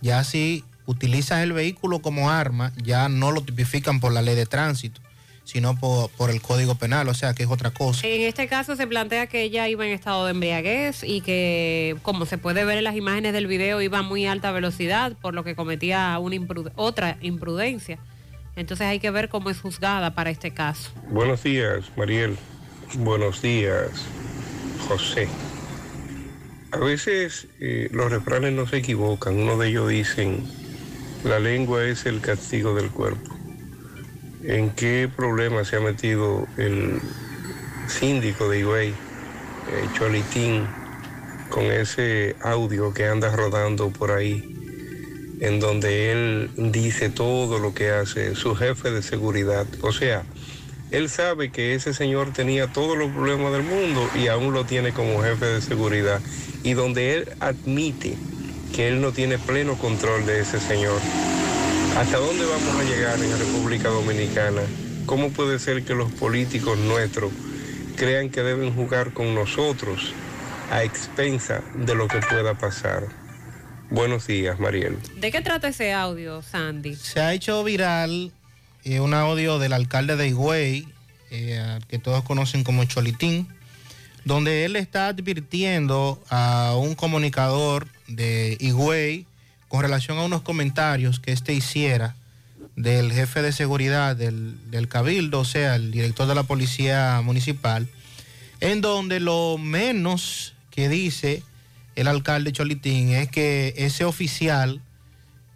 Ya 0.00 0.22
si 0.24 0.64
utilizas 0.86 1.42
el 1.42 1.52
vehículo 1.52 2.00
como 2.00 2.30
arma, 2.30 2.72
ya 2.82 3.08
no 3.08 3.32
lo 3.32 3.42
tipifican 3.42 4.00
por 4.00 4.12
la 4.12 4.22
ley 4.22 4.34
de 4.34 4.46
tránsito, 4.46 5.00
sino 5.44 5.78
por, 5.78 6.10
por 6.10 6.30
el 6.30 6.40
Código 6.40 6.74
Penal, 6.74 7.08
o 7.08 7.14
sea 7.14 7.34
que 7.34 7.42
es 7.42 7.50
otra 7.50 7.70
cosa. 7.70 8.06
En 8.06 8.22
este 8.22 8.46
caso 8.48 8.76
se 8.76 8.86
plantea 8.86 9.26
que 9.26 9.42
ella 9.42 9.68
iba 9.68 9.86
en 9.86 9.92
estado 9.92 10.24
de 10.26 10.32
embriaguez 10.32 11.02
y 11.02 11.20
que, 11.22 11.96
como 12.02 12.26
se 12.26 12.38
puede 12.38 12.64
ver 12.64 12.78
en 12.78 12.84
las 12.84 12.96
imágenes 12.96 13.32
del 13.32 13.46
video, 13.46 13.80
iba 13.80 13.98
a 13.98 14.02
muy 14.02 14.26
alta 14.26 14.52
velocidad, 14.52 15.16
por 15.20 15.34
lo 15.34 15.44
que 15.44 15.54
cometía 15.54 16.18
una 16.18 16.36
otra 16.76 17.18
imprudencia. 17.20 17.98
Entonces 18.56 18.86
hay 18.86 19.00
que 19.00 19.10
ver 19.10 19.28
cómo 19.28 19.50
es 19.50 19.60
juzgada 19.60 20.14
para 20.14 20.30
este 20.30 20.52
caso. 20.52 20.90
Buenos 21.08 21.42
días, 21.42 21.84
Mariel. 21.96 22.36
Buenos 22.98 23.42
días, 23.42 23.90
José. 24.88 25.28
A 26.72 26.78
veces 26.78 27.46
eh, 27.60 27.88
los 27.92 28.10
refranes 28.10 28.52
no 28.52 28.66
se 28.66 28.78
equivocan. 28.78 29.38
Uno 29.38 29.56
de 29.58 29.68
ellos 29.68 29.88
dicen, 29.88 30.44
la 31.24 31.38
lengua 31.38 31.84
es 31.84 32.06
el 32.06 32.20
castigo 32.20 32.74
del 32.74 32.90
cuerpo. 32.90 33.34
¿En 34.42 34.70
qué 34.70 35.08
problema 35.14 35.64
se 35.64 35.76
ha 35.76 35.80
metido 35.80 36.46
el 36.56 37.00
síndico 37.86 38.48
de 38.48 38.60
Higüey, 38.60 38.88
eh, 38.88 38.94
Cholitín, 39.96 40.66
con 41.48 41.64
ese 41.64 42.36
audio 42.42 42.92
que 42.92 43.06
anda 43.06 43.34
rodando 43.34 43.90
por 43.90 44.10
ahí? 44.10 44.54
en 45.40 45.60
donde 45.60 46.12
él 46.12 46.50
dice 46.56 47.10
todo 47.10 47.58
lo 47.58 47.74
que 47.74 47.90
hace, 47.90 48.34
su 48.34 48.54
jefe 48.54 48.90
de 48.90 49.02
seguridad. 49.02 49.66
O 49.82 49.92
sea, 49.92 50.24
él 50.94 51.10
sabe 51.10 51.50
que 51.50 51.74
ese 51.74 51.92
señor 51.92 52.32
tenía 52.32 52.68
todos 52.68 52.96
los 52.96 53.10
problemas 53.10 53.52
del 53.52 53.64
mundo 53.64 54.08
y 54.14 54.28
aún 54.28 54.52
lo 54.52 54.64
tiene 54.64 54.92
como 54.92 55.22
jefe 55.22 55.46
de 55.46 55.60
seguridad. 55.60 56.20
Y 56.62 56.74
donde 56.74 57.14
él 57.14 57.28
admite 57.40 58.16
que 58.72 58.86
él 58.88 59.00
no 59.00 59.10
tiene 59.10 59.38
pleno 59.38 59.76
control 59.76 60.24
de 60.24 60.40
ese 60.40 60.60
señor. 60.60 61.00
¿Hasta 61.98 62.18
dónde 62.18 62.44
vamos 62.44 62.76
a 62.76 62.84
llegar 62.84 63.18
en 63.18 63.28
la 63.28 63.36
República 63.36 63.88
Dominicana? 63.88 64.62
¿Cómo 65.04 65.30
puede 65.30 65.58
ser 65.58 65.84
que 65.84 65.94
los 65.94 66.12
políticos 66.12 66.78
nuestros 66.78 67.32
crean 67.96 68.30
que 68.30 68.42
deben 68.42 68.72
jugar 68.72 69.12
con 69.12 69.34
nosotros 69.34 70.12
a 70.70 70.84
expensa 70.84 71.62
de 71.74 71.94
lo 71.96 72.06
que 72.06 72.20
pueda 72.20 72.54
pasar? 72.54 73.08
Buenos 73.90 74.28
días, 74.28 74.60
Mariel. 74.60 74.96
¿De 75.16 75.32
qué 75.32 75.40
trata 75.40 75.68
ese 75.68 75.92
audio, 75.92 76.40
Sandy? 76.40 76.94
Se 76.94 77.20
ha 77.20 77.34
hecho 77.34 77.64
viral 77.64 78.32
eh, 78.84 79.00
un 79.00 79.14
audio 79.14 79.58
del 79.58 79.72
alcalde 79.72 80.16
de 80.16 80.28
Higüey, 80.28 80.86
eh, 81.30 81.78
que 81.88 81.98
todos 81.98 82.22
conocen 82.22 82.64
como 82.64 82.84
Cholitín, 82.84 83.48
donde 84.24 84.64
él 84.64 84.76
está 84.76 85.08
advirtiendo 85.08 86.22
a 86.30 86.74
un 86.76 86.94
comunicador 86.94 87.88
de 88.08 88.56
Higüey 88.60 89.26
con 89.68 89.82
relación 89.82 90.18
a 90.18 90.24
unos 90.24 90.42
comentarios 90.42 91.20
que 91.20 91.32
éste 91.32 91.52
hiciera 91.52 92.14
del 92.76 93.12
jefe 93.12 93.42
de 93.42 93.52
seguridad 93.52 94.16
del, 94.16 94.70
del 94.70 94.88
cabildo, 94.88 95.40
o 95.40 95.44
sea, 95.44 95.76
el 95.76 95.90
director 95.90 96.26
de 96.26 96.34
la 96.34 96.42
policía 96.42 97.20
municipal, 97.22 97.88
en 98.60 98.80
donde 98.80 99.20
lo 99.20 99.58
menos 99.58 100.54
que 100.70 100.88
dice 100.88 101.42
el 101.96 102.08
alcalde 102.08 102.52
Cholitín 102.52 103.10
es 103.10 103.28
que 103.28 103.74
ese 103.76 104.04
oficial 104.04 104.80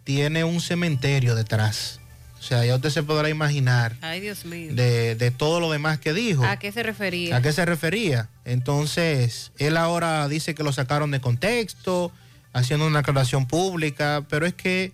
tiene 0.03 0.43
un 0.43 0.61
cementerio 0.61 1.35
detrás. 1.35 1.98
O 2.39 2.41
sea, 2.41 2.65
ya 2.65 2.75
usted 2.75 2.89
se 2.89 3.03
podrá 3.03 3.29
imaginar 3.29 3.95
Ay, 4.01 4.21
Dios 4.21 4.45
mío. 4.45 4.73
de, 4.73 5.15
de 5.15 5.31
todo 5.31 5.59
lo 5.59 5.71
demás 5.71 5.99
que 5.99 6.13
dijo. 6.13 6.45
¿A 6.45 6.57
qué 6.57 6.71
se 6.71 6.83
refería? 6.83 7.35
¿A 7.35 7.41
qué 7.41 7.51
se 7.51 7.65
refería? 7.65 8.29
Entonces, 8.45 9.51
él 9.57 9.75
ahora 9.75 10.27
dice 10.29 10.55
que 10.55 10.63
lo 10.63 10.71
sacaron 10.71 11.11
de 11.11 11.19
contexto, 11.19 12.11
haciendo 12.53 12.87
una 12.87 12.99
aclaración 12.99 13.45
pública, 13.45 14.23
pero 14.29 14.45
es 14.45 14.53
que 14.53 14.93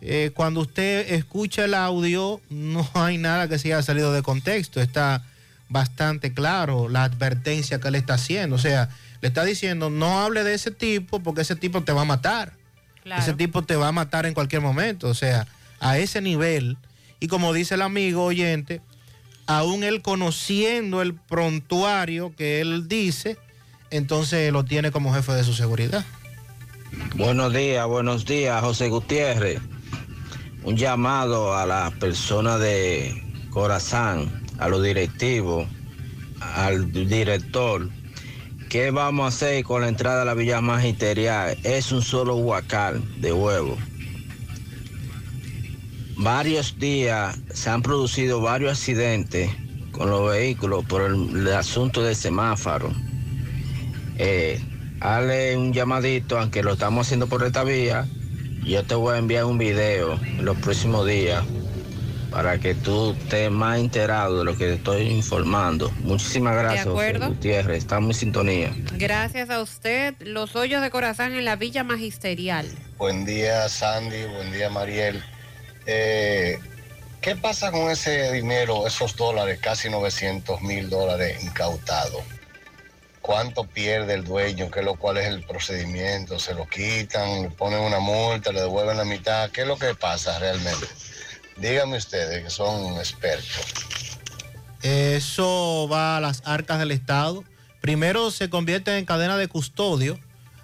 eh, 0.00 0.32
cuando 0.34 0.60
usted 0.60 1.12
escucha 1.12 1.64
el 1.64 1.74
audio, 1.74 2.40
no 2.50 2.88
hay 2.94 3.18
nada 3.18 3.46
que 3.48 3.58
se 3.58 3.68
haya 3.72 3.82
salido 3.82 4.12
de 4.12 4.22
contexto. 4.22 4.80
Está 4.80 5.24
bastante 5.68 6.34
claro 6.34 6.88
la 6.88 7.04
advertencia 7.04 7.78
que 7.80 7.88
él 7.88 7.94
está 7.94 8.14
haciendo. 8.14 8.56
O 8.56 8.58
sea, 8.58 8.88
le 9.20 9.28
está 9.28 9.44
diciendo, 9.44 9.88
no 9.88 10.20
hable 10.20 10.42
de 10.42 10.54
ese 10.54 10.72
tipo 10.72 11.20
porque 11.20 11.42
ese 11.42 11.54
tipo 11.54 11.82
te 11.84 11.92
va 11.92 12.02
a 12.02 12.06
matar. 12.06 12.54
Ese 13.16 13.34
tipo 13.34 13.62
te 13.62 13.76
va 13.76 13.88
a 13.88 13.92
matar 13.92 14.26
en 14.26 14.34
cualquier 14.34 14.62
momento. 14.62 15.08
O 15.08 15.14
sea, 15.14 15.46
a 15.82 15.98
ese 15.98 16.22
nivel. 16.22 16.78
Y 17.20 17.26
como 17.26 17.52
dice 17.52 17.74
el 17.74 17.82
amigo 17.82 18.24
oyente, 18.24 18.80
aún 19.46 19.84
él 19.84 20.00
conociendo 20.00 21.02
el 21.02 21.14
prontuario 21.14 22.34
que 22.34 22.60
él 22.60 22.88
dice, 22.88 23.36
entonces 23.90 24.50
lo 24.52 24.64
tiene 24.64 24.90
como 24.90 25.12
jefe 25.12 25.32
de 25.32 25.44
su 25.44 25.52
seguridad. 25.52 26.06
Buenos 27.16 27.52
días, 27.52 27.86
buenos 27.86 28.24
días, 28.24 28.62
José 28.62 28.88
Gutiérrez. 28.88 29.60
Un 30.62 30.76
llamado 30.76 31.56
a 31.56 31.66
las 31.66 31.92
personas 31.94 32.60
de 32.60 33.22
Corazán, 33.50 34.44
a 34.58 34.68
los 34.68 34.82
directivos, 34.82 35.66
al 36.40 36.92
director. 36.92 37.88
¿Qué 38.68 38.90
vamos 38.90 39.24
a 39.24 39.28
hacer 39.28 39.64
con 39.64 39.82
la 39.82 39.88
entrada 39.88 40.22
a 40.22 40.24
la 40.24 40.34
Villa 40.34 40.60
Magisterial? 40.60 41.58
Es 41.64 41.92
un 41.92 42.02
solo 42.02 42.36
huacal 42.36 43.02
de 43.20 43.32
huevo. 43.32 43.76
Varios 46.16 46.78
días 46.78 47.38
se 47.52 47.70
han 47.70 47.82
producido 47.82 48.40
varios 48.40 48.72
accidentes 48.72 49.50
con 49.92 50.10
los 50.10 50.30
vehículos 50.30 50.84
por 50.84 51.02
el, 51.02 51.36
el 51.36 51.52
asunto 51.54 52.02
del 52.02 52.16
semáforo. 52.16 52.92
Eh, 54.18 54.60
hazle 55.00 55.56
un 55.56 55.72
llamadito, 55.72 56.38
aunque 56.38 56.62
lo 56.62 56.74
estamos 56.74 57.06
haciendo 57.06 57.26
por 57.26 57.42
esta 57.44 57.64
vía. 57.64 58.06
Yo 58.64 58.84
te 58.84 58.94
voy 58.94 59.14
a 59.14 59.18
enviar 59.18 59.44
un 59.44 59.58
video 59.58 60.20
en 60.22 60.44
los 60.44 60.56
próximos 60.58 61.06
días 61.06 61.44
para 62.30 62.58
que 62.58 62.74
tú 62.74 63.12
estés 63.12 63.50
más 63.50 63.78
enterado 63.78 64.38
de 64.38 64.44
lo 64.44 64.56
que 64.56 64.66
te 64.66 64.74
estoy 64.74 65.02
informando. 65.02 65.90
Muchísimas 66.02 66.56
gracias, 66.56 66.86
José. 66.86 67.18
Gutiérrez. 67.18 67.78
Estamos 67.78 68.16
en 68.16 68.20
sintonía. 68.20 68.72
Gracias 68.96 69.50
a 69.50 69.60
usted. 69.60 70.14
Los 70.20 70.56
hoyos 70.56 70.80
de 70.82 70.90
corazón 70.90 71.34
en 71.34 71.44
la 71.44 71.56
Villa 71.56 71.84
Magisterial. 71.84 72.66
Buen 72.96 73.24
día, 73.24 73.68
Sandy. 73.68 74.24
Buen 74.34 74.52
día, 74.52 74.70
Mariel. 74.70 75.22
Eh, 75.86 76.58
¿Qué 77.20 77.36
pasa 77.36 77.70
con 77.70 77.88
ese 77.88 78.32
dinero, 78.32 78.86
esos 78.86 79.14
dólares, 79.16 79.60
casi 79.62 79.88
900 79.88 80.60
mil 80.62 80.90
dólares 80.90 81.42
incautados? 81.44 82.22
¿Cuánto 83.20 83.62
pierde 83.62 84.14
el 84.14 84.24
dueño? 84.24 84.68
¿Qué 84.72 84.82
lo 84.82 84.96
cual 84.96 85.18
es 85.18 85.28
el 85.28 85.44
procedimiento? 85.44 86.40
¿Se 86.40 86.52
lo 86.54 86.66
quitan? 86.66 87.42
¿Le 87.42 87.50
ponen 87.50 87.78
una 87.78 88.00
multa? 88.00 88.50
¿Le 88.50 88.62
devuelven 88.62 88.96
la 88.96 89.04
mitad? 89.04 89.50
¿Qué 89.50 89.60
es 89.60 89.68
lo 89.68 89.78
que 89.78 89.94
pasa 89.94 90.36
realmente? 90.40 90.88
Díganme 91.56 91.96
ustedes 91.96 92.42
que 92.42 92.50
son 92.50 92.96
expertos. 92.96 94.18
Eso 94.82 95.88
va 95.90 96.16
a 96.16 96.20
las 96.20 96.42
arcas 96.44 96.80
del 96.80 96.90
Estado. 96.90 97.44
Primero 97.80 98.32
se 98.32 98.50
convierte 98.50 98.98
en 98.98 99.04
cadena 99.04 99.36
de 99.36 99.46
custodio 99.46 100.18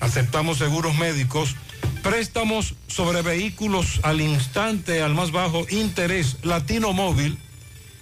Aceptamos 0.00 0.58
seguros 0.58 0.96
médicos, 0.96 1.56
préstamos 2.02 2.74
sobre 2.88 3.22
vehículos 3.22 4.00
al 4.02 4.20
instante, 4.20 5.02
al 5.02 5.14
más 5.14 5.30
bajo 5.30 5.66
interés, 5.70 6.38
Latino 6.42 6.92
Móvil, 6.92 7.38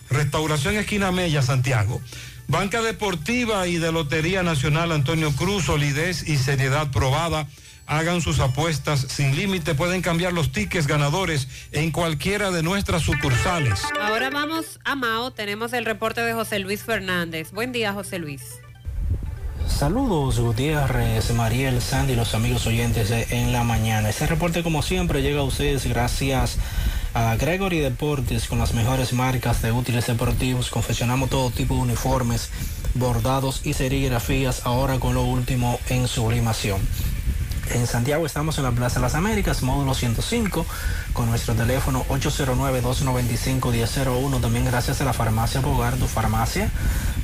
Restauración 0.09 0.77
Esquina 0.77 1.13
Mella, 1.13 1.43
Santiago. 1.43 2.01
Banca 2.47 2.81
Deportiva 2.81 3.67
y 3.67 3.77
de 3.77 3.93
Lotería 3.93 4.43
Nacional 4.43 4.93
Antonio 4.93 5.33
Cruz, 5.33 5.65
solidez 5.65 6.27
y 6.27 6.39
seriedad 6.39 6.91
probada. 6.91 7.47
Hagan 7.87 8.23
sus 8.23 8.39
apuestas 8.41 9.01
sin 9.01 9.37
límite, 9.37 9.75
pueden 9.75 10.01
cambiar 10.01 10.33
los 10.33 10.53
tickets 10.53 10.87
ganadores 10.87 11.49
en 11.73 11.91
cualquiera 11.91 12.51
de 12.51 12.63
nuestras 12.63 13.03
sucursales. 13.03 13.83
Ahora 14.01 14.31
vamos 14.31 14.81
a 14.85 14.95
Mao. 14.95 15.31
Tenemos 15.31 15.73
el 15.75 15.85
reporte 15.85 16.23
de 16.23 16.33
José 16.33 16.59
Luis 16.59 16.83
Fernández. 16.83 17.51
Buen 17.53 17.73
día, 17.73 17.93
José 17.93 18.19
Luis. 18.19 18.43
Saludos 19.79 20.41
Gutiérrez, 20.41 21.33
Mariel, 21.35 21.81
Sandy, 21.81 22.17
los 22.17 22.35
amigos 22.35 22.67
oyentes 22.67 23.11
de 23.11 23.29
En 23.31 23.53
la 23.53 23.63
Mañana. 23.63 24.11
Este 24.11 24.27
reporte 24.27 24.65
como 24.65 24.83
siempre 24.83 25.23
llega 25.23 25.39
a 25.39 25.45
ustedes 25.45 25.87
gracias 25.87 26.59
a 27.15 27.37
Gregory 27.37 27.79
Deportes 27.79 28.49
con 28.49 28.59
las 28.59 28.75
mejores 28.75 29.13
marcas 29.13 29.63
de 29.63 29.71
útiles 29.71 30.09
deportivos. 30.09 30.71
Confeccionamos 30.71 31.31
todo 31.31 31.53
tipo 31.53 31.77
de 31.77 31.83
uniformes, 31.83 32.51
bordados 32.95 33.65
y 33.65 33.73
serigrafías 33.73 34.67
ahora 34.67 34.99
con 34.99 35.15
lo 35.15 35.23
último 35.23 35.79
en 35.91 36.09
sublimación. 36.09 36.81
En 37.71 37.87
Santiago 37.87 38.25
estamos 38.25 38.57
en 38.59 38.65
la 38.65 38.73
Plaza 38.73 38.97
de 38.97 39.03
las 39.03 39.15
Américas, 39.15 39.63
módulo 39.63 39.93
105, 39.93 40.65
con 41.13 41.29
nuestro 41.29 41.55
teléfono 41.55 42.07
809-295-1001. 42.09 44.41
También 44.41 44.65
gracias 44.65 45.03
a 45.03 45.05
la 45.05 45.13
farmacia 45.13 45.61
Bogar, 45.61 45.97
tu 45.97 46.07
farmacia, 46.07 46.71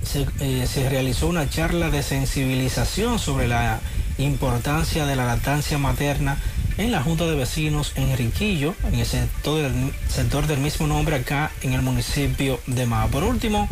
se, 0.02 0.26
eh, 0.40 0.66
se 0.66 0.88
realizó 0.88 1.28
una 1.28 1.48
charla 1.48 1.90
de 1.90 2.02
sensibilización 2.02 3.18
sobre 3.18 3.48
la 3.48 3.80
importancia 4.18 5.06
de 5.06 5.16
la 5.16 5.24
lactancia 5.24 5.78
materna 5.78 6.36
en 6.78 6.92
la 6.92 7.02
Junta 7.02 7.26
de 7.26 7.34
Vecinos 7.34 7.92
en 7.96 8.16
Riquillo, 8.16 8.74
en 8.84 9.00
el 9.00 9.06
sector 9.06 9.60
del, 9.60 9.92
sector 10.08 10.46
del 10.46 10.60
mismo 10.60 10.86
nombre 10.86 11.16
acá 11.16 11.50
en 11.62 11.74
el 11.74 11.82
municipio 11.82 12.60
de 12.66 12.86
Mao. 12.86 13.08
Por 13.08 13.24
último, 13.24 13.68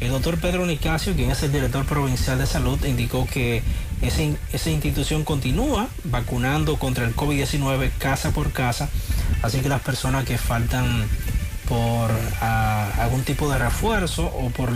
el 0.00 0.10
doctor 0.10 0.38
Pedro 0.38 0.64
Nicasio, 0.64 1.14
quien 1.14 1.30
es 1.30 1.42
el 1.42 1.52
director 1.52 1.84
provincial 1.84 2.38
de 2.38 2.46
salud, 2.46 2.82
indicó 2.84 3.26
que 3.26 3.62
esa 4.02 4.70
institución 4.70 5.24
continúa 5.24 5.88
vacunando 6.04 6.78
contra 6.78 7.04
el 7.04 7.16
COVID-19 7.16 7.90
casa 7.98 8.30
por 8.30 8.52
casa, 8.52 8.88
así 9.42 9.58
que 9.60 9.68
las 9.68 9.82
personas 9.82 10.24
que 10.24 10.38
faltan 10.38 11.06
por 11.68 12.10
ah, 12.40 12.90
algún 12.98 13.22
tipo 13.24 13.50
de 13.50 13.58
refuerzo 13.58 14.26
o 14.26 14.50
por, 14.50 14.70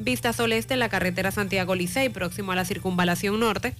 Vista 0.00 0.32
Sol 0.32 0.52
Este 0.52 0.74
en 0.74 0.80
la 0.80 0.88
carretera 0.88 1.32
Santiago 1.32 1.74
Licey, 1.74 2.08
próximo 2.08 2.52
a 2.52 2.54
la 2.54 2.64
circunvalación 2.64 3.40
norte. 3.40 3.74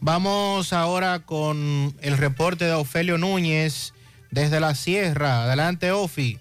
Vamos 0.00 0.72
ahora 0.72 1.20
con 1.20 1.94
el 2.00 2.18
reporte 2.18 2.64
de 2.66 2.74
Ofelio 2.74 3.18
Núñez 3.18 3.94
desde 4.30 4.60
la 4.60 4.74
Sierra. 4.74 5.44
Adelante, 5.44 5.92
Ofi. 5.92 6.38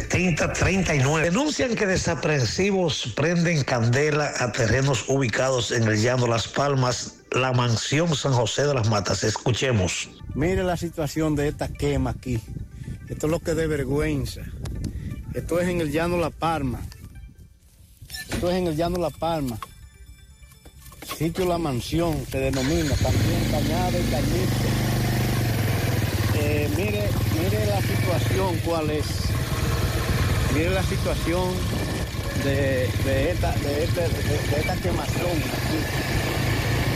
829-808-7039. 0.09 1.22
Denuncian 1.24 1.76
que 1.76 1.85
desaprensivos 1.85 3.14
prenden 3.16 3.64
candela 3.64 4.32
a 4.40 4.51
terrenos 4.51 5.06
ubicados 5.08 5.72
en 5.72 5.84
el 5.84 6.01
Llano 6.01 6.27
Las 6.27 6.48
Palmas, 6.48 7.16
la 7.32 7.53
mansión 7.53 8.16
San 8.16 8.34
José 8.34 8.66
de 8.66 8.74
las 8.74 8.90
Matas. 8.90 9.24
Escuchemos. 9.24 10.09
Mire 10.34 10.64
la 10.64 10.77
situación 10.77 11.35
de 11.35 11.48
esta 11.48 11.67
quema 11.67 12.11
aquí. 12.11 12.40
Esto 13.09 13.27
es 13.27 13.32
lo 13.32 13.40
que 13.40 13.53
de 13.53 13.67
vergüenza. 13.67 14.42
Esto 15.34 15.59
es 15.59 15.67
en 15.67 15.82
el 15.82 15.92
llano 15.92 16.17
La 16.17 16.30
Palma. 16.30 16.82
Esto 18.30 18.50
es 18.50 18.58
en 18.58 18.67
el 18.67 18.76
llano 18.76 18.98
La 18.98 19.09
Palma. 19.09 19.58
Sitio 21.17 21.45
La 21.45 21.58
Mansión 21.58 22.26
se 22.30 22.40
denomina, 22.40 22.93
también 22.95 23.51
Cañada 23.51 23.98
y 23.98 24.03
Cañito. 24.11 24.88
Eh, 26.35 26.69
mire, 26.76 27.09
mire 27.34 27.66
la 27.66 27.82
situación 27.82 28.58
cuál 28.66 28.90
es. 28.92 29.06
Mire 30.58 30.72
la 30.72 30.84
situación 30.84 31.53
de, 32.44 32.90
de 33.06 33.32
esta, 33.32 33.52
de, 33.52 33.84
este- 33.84 34.02
de- 34.02 34.56
de 34.56 34.60
esta 34.60 34.76
quemación 34.77 35.32
aquí. 35.32 35.80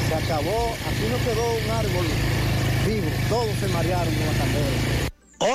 Se 0.10 0.16
acabó, 0.16 0.74
aquí 0.88 1.06
no 1.12 1.18
quedó 1.24 1.54
un 1.54 1.72
árbol 1.72 2.06
vivo, 2.88 3.08
todos 3.30 3.56
se 3.60 3.68
marearon 3.68 4.14
con 4.14 4.26
la 4.26 4.34
candela. 4.34 5.08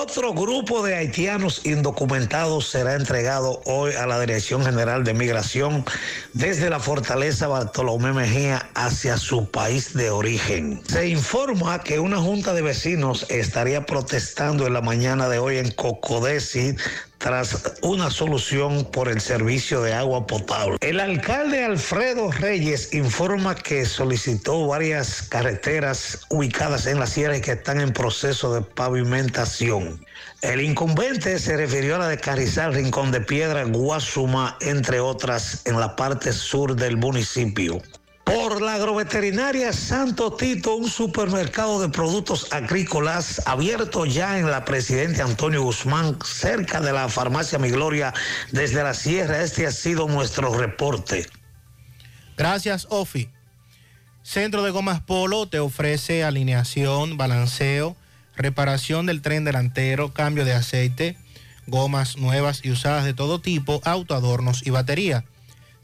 Otro 0.03 0.33
grupo 0.35 0.85
de 0.85 0.97
haitianos 0.97 1.65
indocumentados 1.65 2.69
será 2.69 2.95
entregado 2.95 3.61
hoy 3.67 3.93
a 3.95 4.07
la 4.07 4.19
Dirección 4.19 4.65
General 4.65 5.05
de 5.05 5.15
Migración 5.15 5.85
desde 6.33 6.71
la 6.71 6.81
fortaleza 6.81 7.47
Bartolomé 7.47 8.13
Mejía 8.13 8.69
hacia 8.75 9.17
su 9.17 9.49
país 9.49 9.95
de 9.95 10.11
origen. 10.11 10.83
Se 10.89 11.07
informa 11.07 11.85
que 11.85 12.01
una 12.01 12.19
junta 12.19 12.53
de 12.53 12.63
vecinos 12.63 13.27
estaría 13.29 13.87
protestando 13.87 14.67
en 14.67 14.73
la 14.75 14.81
mañana 14.81 15.29
de 15.29 15.39
hoy 15.39 15.59
en 15.59 15.71
Cocodesi 15.71 16.75
tras 17.27 17.75
una 17.83 18.09
solución 18.09 18.85
por 18.85 19.09
el 19.09 19.21
servicio 19.21 19.83
de 19.83 19.93
agua 19.93 20.29
potable. 20.29 20.77
El 20.81 21.01
alcalde 21.01 21.65
Alfredo 21.65 22.31
Reyes 22.31 22.95
informa 22.95 23.57
que 23.57 23.85
solicitó 23.85 24.65
varias 24.69 25.23
carreteras 25.23 26.21
ubicadas 26.29 26.87
en 26.87 27.01
la 27.01 27.09
sierra 27.09 27.37
y 27.37 27.41
que 27.41 27.51
están 27.51 27.81
en 27.81 27.93
proceso 27.93 28.55
de 28.55 28.63
pavimentación. 28.63 30.07
El 30.41 30.61
incumbente 30.61 31.41
se 31.41 31.57
refirió 31.57 31.97
a 31.97 31.99
la 31.99 32.09
de 32.09 32.19
Carrizal, 32.19 32.75
Rincón 32.75 33.11
de 33.11 33.21
Piedra, 33.21 33.65
Guasuma, 33.65 34.57
entre 34.61 35.01
otras, 35.01 35.63
en 35.65 35.81
la 35.81 35.97
parte 35.97 36.33
sur 36.33 36.77
del 36.77 36.97
municipio. 36.97 37.83
Por 38.27 38.61
la 38.61 38.75
agroveterinaria 38.75 39.73
Santo 39.73 40.33
Tito, 40.33 40.75
un 40.75 40.91
supermercado 40.91 41.81
de 41.81 41.89
productos 41.89 42.53
agrícolas 42.53 43.41
abierto 43.47 44.05
ya 44.05 44.41
en 44.41 44.51
la 44.51 44.65
Presidente 44.65 45.23
Antonio 45.23 45.63
Guzmán, 45.63 46.19
cerca 46.25 46.81
de 46.81 46.93
la 46.93 47.09
farmacia 47.09 47.61
Mi 47.61 47.71
Gloria, 47.71 48.13
desde 48.51 48.83
la 48.83 48.95
sierra. 48.95 49.43
Este 49.43 49.65
ha 49.65 49.71
sido 49.71 50.09
nuestro 50.09 50.53
reporte. 50.59 51.29
Gracias, 52.37 52.89
Ofi. 52.91 53.31
Centro 54.25 54.65
de 54.65 54.73
Gomas 54.73 55.01
Polo 55.01 55.47
te 55.47 55.61
ofrece 55.61 56.25
alineación, 56.25 57.17
balanceo, 57.17 57.95
reparación 58.35 59.07
del 59.07 59.23
tren 59.23 59.45
delantero, 59.45 60.13
cambio 60.13 60.45
de 60.45 60.53
aceite, 60.53 61.17
gomas 61.69 62.17
nuevas 62.17 62.65
y 62.65 62.73
usadas 62.73 63.05
de 63.05 63.15
todo 63.15 63.41
tipo, 63.41 63.81
autoadornos 63.85 64.67
y 64.67 64.71
batería. 64.71 65.25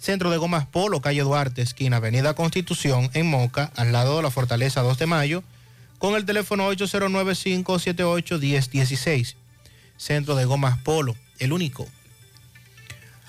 Centro 0.02 0.30
de 0.32 0.36
Gomas 0.36 0.66
Polo, 0.66 1.00
calle 1.00 1.22
Duarte, 1.22 1.62
esquina 1.62 1.98
Avenida 1.98 2.34
Constitución, 2.34 3.08
en 3.14 3.30
Moca, 3.30 3.70
al 3.76 3.92
lado 3.92 4.16
de 4.16 4.24
la 4.24 4.32
Fortaleza 4.32 4.82
2 4.82 4.98
de 4.98 5.06
Mayo, 5.06 5.44
con 5.98 6.16
el 6.16 6.24
teléfono 6.24 6.68
809-578-1016. 6.72 9.36
Centro 9.96 10.34
de 10.34 10.44
Gomas 10.44 10.78
Polo, 10.78 11.14
el 11.38 11.52
único. 11.52 11.86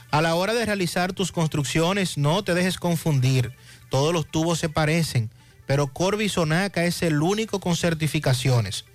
A 0.09 0.23
la 0.23 0.33
hora 0.33 0.55
de 0.55 0.65
realizar 0.65 1.13
tus 1.13 1.31
construcciones, 1.31 2.17
no 2.17 2.43
te 2.43 2.55
dejes 2.55 2.79
confundir. 2.79 3.53
Todos 3.91 4.11
los 4.11 4.25
tubos 4.25 4.57
se 4.57 4.69
parecen, 4.69 5.29
pero 5.67 5.93
Corby 5.93 6.27
Sonaca 6.27 6.85
es 6.85 7.03
el 7.03 7.21
único 7.21 7.59
con 7.59 7.75
certificaciones. 7.75 8.85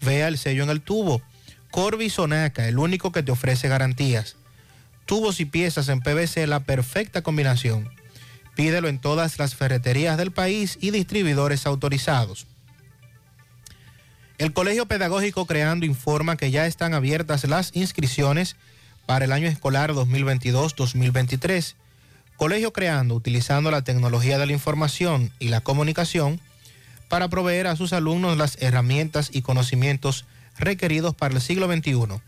Vea 0.00 0.28
el 0.28 0.38
sello 0.38 0.62
en 0.62 0.70
el 0.70 0.80
tubo. 0.80 1.20
Corby 1.70 2.08
Sonaca, 2.08 2.68
el 2.68 2.78
único 2.78 3.12
que 3.12 3.22
te 3.22 3.32
ofrece 3.32 3.68
garantías. 3.68 4.37
Tubos 5.08 5.40
y 5.40 5.46
piezas 5.46 5.88
en 5.88 6.00
PVC, 6.00 6.46
la 6.46 6.60
perfecta 6.60 7.22
combinación. 7.22 7.88
Pídelo 8.54 8.88
en 8.88 8.98
todas 8.98 9.38
las 9.38 9.54
ferreterías 9.54 10.18
del 10.18 10.32
país 10.32 10.76
y 10.82 10.90
distribuidores 10.90 11.64
autorizados. 11.66 12.46
El 14.36 14.52
Colegio 14.52 14.84
Pedagógico 14.84 15.46
Creando 15.46 15.86
informa 15.86 16.36
que 16.36 16.50
ya 16.50 16.66
están 16.66 16.92
abiertas 16.92 17.44
las 17.44 17.74
inscripciones 17.74 18.56
para 19.06 19.24
el 19.24 19.32
año 19.32 19.48
escolar 19.48 19.94
2022-2023. 19.94 21.74
Colegio 22.36 22.74
Creando, 22.74 23.14
utilizando 23.14 23.70
la 23.70 23.80
tecnología 23.80 24.36
de 24.36 24.44
la 24.44 24.52
información 24.52 25.32
y 25.38 25.48
la 25.48 25.62
comunicación 25.62 26.38
para 27.08 27.28
proveer 27.28 27.66
a 27.66 27.76
sus 27.76 27.94
alumnos 27.94 28.36
las 28.36 28.58
herramientas 28.60 29.30
y 29.32 29.40
conocimientos 29.40 30.26
requeridos 30.58 31.14
para 31.14 31.34
el 31.34 31.40
siglo 31.40 31.66
XXI. 31.66 32.20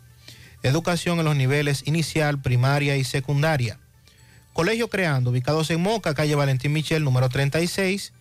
Educación 0.63 1.19
en 1.19 1.25
los 1.25 1.35
niveles 1.37 1.83
inicial, 1.87 2.39
primaria 2.41 2.97
y 2.97 3.05
secundaria. 3.05 3.79
Colegio 4.53 4.89
Creando, 4.89 5.31
ubicados 5.31 5.71
en 5.71 5.81
Moca, 5.81 6.13
calle 6.15 6.35
Valentín 6.35 6.73
Michel, 6.73 7.05
número 7.05 7.29
36, 7.29 8.13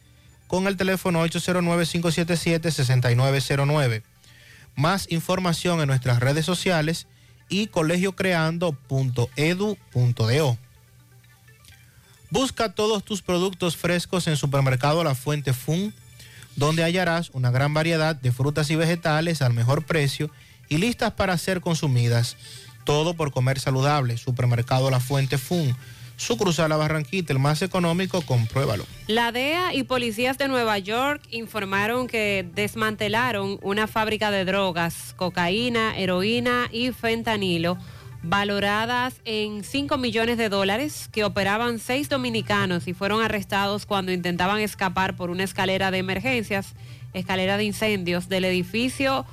con 0.47 0.67
el 0.67 0.77
teléfono 0.77 1.25
809-577-6909. 1.25 4.03
Más 4.75 5.11
información 5.11 5.81
en 5.81 5.87
nuestras 5.87 6.19
redes 6.19 6.45
sociales 6.45 7.07
y 7.49 7.65
colegiocreando.edu.do. 7.67 10.57
Busca 12.31 12.73
todos 12.73 13.03
tus 13.03 13.23
productos 13.23 13.75
frescos 13.75 14.27
en 14.27 14.37
Supermercado 14.37 15.03
La 15.03 15.15
Fuente 15.15 15.51
Fun, 15.51 15.93
donde 16.55 16.83
hallarás 16.83 17.31
una 17.33 17.51
gran 17.51 17.73
variedad 17.73 18.15
de 18.15 18.31
frutas 18.31 18.69
y 18.69 18.75
vegetales 18.75 19.41
al 19.41 19.53
mejor 19.53 19.83
precio 19.83 20.29
listas 20.77 21.13
para 21.13 21.37
ser 21.37 21.61
consumidas. 21.61 22.37
Todo 22.83 23.13
por 23.13 23.31
comer 23.31 23.59
saludable. 23.59 24.17
Supermercado 24.17 24.89
La 24.89 24.99
Fuente 24.99 25.37
Fun. 25.37 25.75
Su 26.19 26.37
cruzar 26.37 26.69
la 26.69 26.75
Barranquita, 26.75 27.31
el 27.31 27.39
más 27.39 27.61
económico, 27.61 28.21
compruébalo. 28.21 28.85
La 29.07 29.31
DEA 29.31 29.73
y 29.73 29.83
policías 29.83 30.37
de 30.37 30.49
Nueva 30.49 30.77
York 30.77 31.21
informaron 31.31 32.07
que 32.07 32.45
desmantelaron 32.53 33.57
una 33.61 33.87
fábrica 33.87 34.29
de 34.29 34.43
drogas, 34.43 35.13
cocaína, 35.15 35.97
heroína 35.97 36.67
y 36.73 36.91
fentanilo, 36.91 37.77
valoradas 38.21 39.21
en 39.23 39.63
5 39.63 39.97
millones 39.97 40.37
de 40.37 40.49
dólares, 40.49 41.09
que 41.09 41.23
operaban 41.23 41.79
seis 41.79 42.09
dominicanos 42.09 42.89
y 42.89 42.93
fueron 42.93 43.21
arrestados 43.21 43.85
cuando 43.85 44.11
intentaban 44.11 44.59
escapar 44.59 45.15
por 45.15 45.29
una 45.29 45.45
escalera 45.45 45.89
de 45.89 45.99
emergencias, 45.99 46.73
escalera 47.13 47.55
de 47.55 47.63
incendios 47.63 48.27
del 48.27 48.43
edificio 48.43 49.25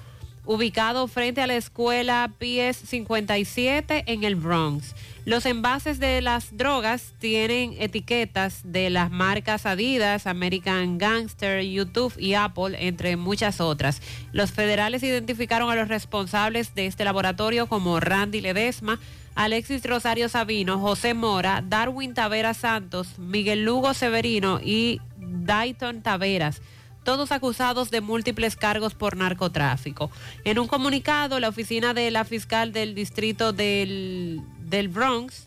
ubicado 0.46 1.06
frente 1.08 1.42
a 1.42 1.46
la 1.46 1.56
escuela 1.56 2.30
PS 2.38 2.88
57 2.88 4.04
en 4.06 4.24
el 4.24 4.36
Bronx. 4.36 4.94
Los 5.24 5.44
envases 5.44 5.98
de 5.98 6.22
las 6.22 6.56
drogas 6.56 7.12
tienen 7.18 7.74
etiquetas 7.80 8.60
de 8.64 8.90
las 8.90 9.10
marcas 9.10 9.66
Adidas, 9.66 10.28
American 10.28 10.98
Gangster, 10.98 11.62
YouTube 11.62 12.14
y 12.16 12.34
Apple, 12.34 12.76
entre 12.86 13.16
muchas 13.16 13.60
otras. 13.60 14.00
Los 14.32 14.52
federales 14.52 15.02
identificaron 15.02 15.68
a 15.68 15.74
los 15.74 15.88
responsables 15.88 16.76
de 16.76 16.86
este 16.86 17.04
laboratorio 17.04 17.66
como 17.66 17.98
Randy 17.98 18.40
Ledesma, 18.40 19.00
Alexis 19.34 19.84
Rosario 19.84 20.28
Sabino, 20.28 20.78
José 20.78 21.12
Mora, 21.12 21.62
Darwin 21.66 22.14
Tavera 22.14 22.54
Santos, 22.54 23.18
Miguel 23.18 23.64
Lugo 23.64 23.94
Severino 23.94 24.60
y 24.62 25.00
Dayton 25.18 26.02
Taveras 26.02 26.62
todos 27.06 27.30
acusados 27.30 27.90
de 27.92 28.00
múltiples 28.00 28.56
cargos 28.56 28.94
por 28.94 29.16
narcotráfico. 29.16 30.10
En 30.44 30.58
un 30.58 30.66
comunicado, 30.66 31.38
la 31.38 31.48
oficina 31.48 31.94
de 31.94 32.10
la 32.10 32.24
fiscal 32.24 32.72
del 32.72 32.96
distrito 32.96 33.52
del, 33.52 34.42
del 34.58 34.88
Bronx 34.88 35.46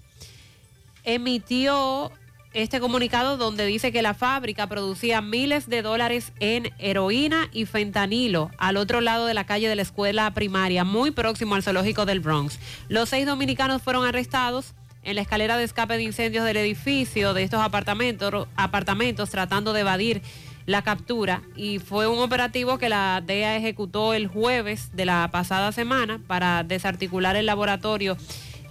emitió 1.03 2.11
este 2.53 2.79
comunicado 2.79 3.35
donde 3.35 3.65
dice 3.65 3.91
que 3.91 4.01
la 4.01 4.13
fábrica 4.13 4.67
producía 4.67 5.21
miles 5.21 5.67
de 5.69 5.81
dólares 5.81 6.31
en 6.39 6.71
heroína 6.79 7.49
y 7.51 7.65
fentanilo 7.65 8.51
al 8.57 8.77
otro 8.77 9.01
lado 9.01 9.25
de 9.25 9.33
la 9.33 9.45
calle 9.45 9.67
de 9.67 9.75
la 9.75 9.81
escuela 9.81 10.33
primaria, 10.33 10.85
muy 10.85 11.11
próximo 11.11 11.55
al 11.55 11.63
zoológico 11.63 12.05
del 12.05 12.21
Bronx. 12.21 12.57
Los 12.87 13.09
seis 13.09 13.25
dominicanos 13.25 13.81
fueron 13.81 14.05
arrestados 14.05 14.73
en 15.03 15.15
la 15.15 15.21
escalera 15.21 15.57
de 15.57 15.63
escape 15.65 15.97
de 15.97 16.03
incendios 16.03 16.45
del 16.45 16.57
edificio 16.57 17.33
de 17.33 17.43
estos 17.43 17.61
apartamentos, 17.61 18.47
apartamentos 18.55 19.29
tratando 19.29 19.73
de 19.73 19.81
evadir 19.81 20.21
la 20.69 20.83
captura 20.83 21.41
y 21.55 21.79
fue 21.79 22.05
un 22.05 22.19
operativo 22.19 22.77
que 22.77 22.89
la 22.89 23.23
DEA 23.25 23.57
ejecutó 23.57 24.13
el 24.13 24.27
jueves 24.27 24.91
de 24.93 25.03
la 25.03 25.27
pasada 25.31 25.71
semana 25.71 26.21
para 26.27 26.63
desarticular 26.63 27.35
el 27.35 27.47
laboratorio 27.47 28.15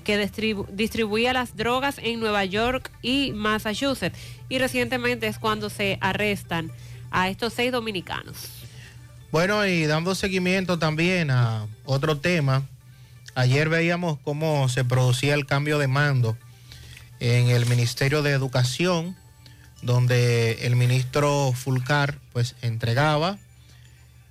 que 0.04 0.16
distribuía 0.70 1.32
las 1.32 1.56
drogas 1.56 1.96
en 1.98 2.20
Nueva 2.20 2.44
York 2.44 2.92
y 3.02 3.32
Massachusetts. 3.32 4.16
Y 4.48 4.60
recientemente 4.60 5.26
es 5.26 5.40
cuando 5.40 5.70
se 5.70 5.98
arrestan 6.00 6.70
a 7.10 7.30
estos 7.30 7.52
seis 7.52 7.72
dominicanos. 7.72 8.36
Bueno, 9.32 9.66
y 9.66 9.84
dando 9.86 10.14
seguimiento 10.14 10.78
también 10.78 11.32
a 11.32 11.66
otro 11.84 12.18
tema, 12.18 12.62
ayer 13.34 13.68
veíamos 13.68 14.20
cómo 14.22 14.68
se 14.68 14.84
producía 14.84 15.34
el 15.34 15.46
cambio 15.46 15.80
de 15.80 15.88
mando 15.88 16.38
en 17.18 17.48
el 17.48 17.66
Ministerio 17.66 18.22
de 18.22 18.30
Educación 18.30 19.16
donde 19.82 20.66
el 20.66 20.76
ministro 20.76 21.52
Fulcar 21.54 22.18
pues 22.32 22.56
entregaba, 22.62 23.38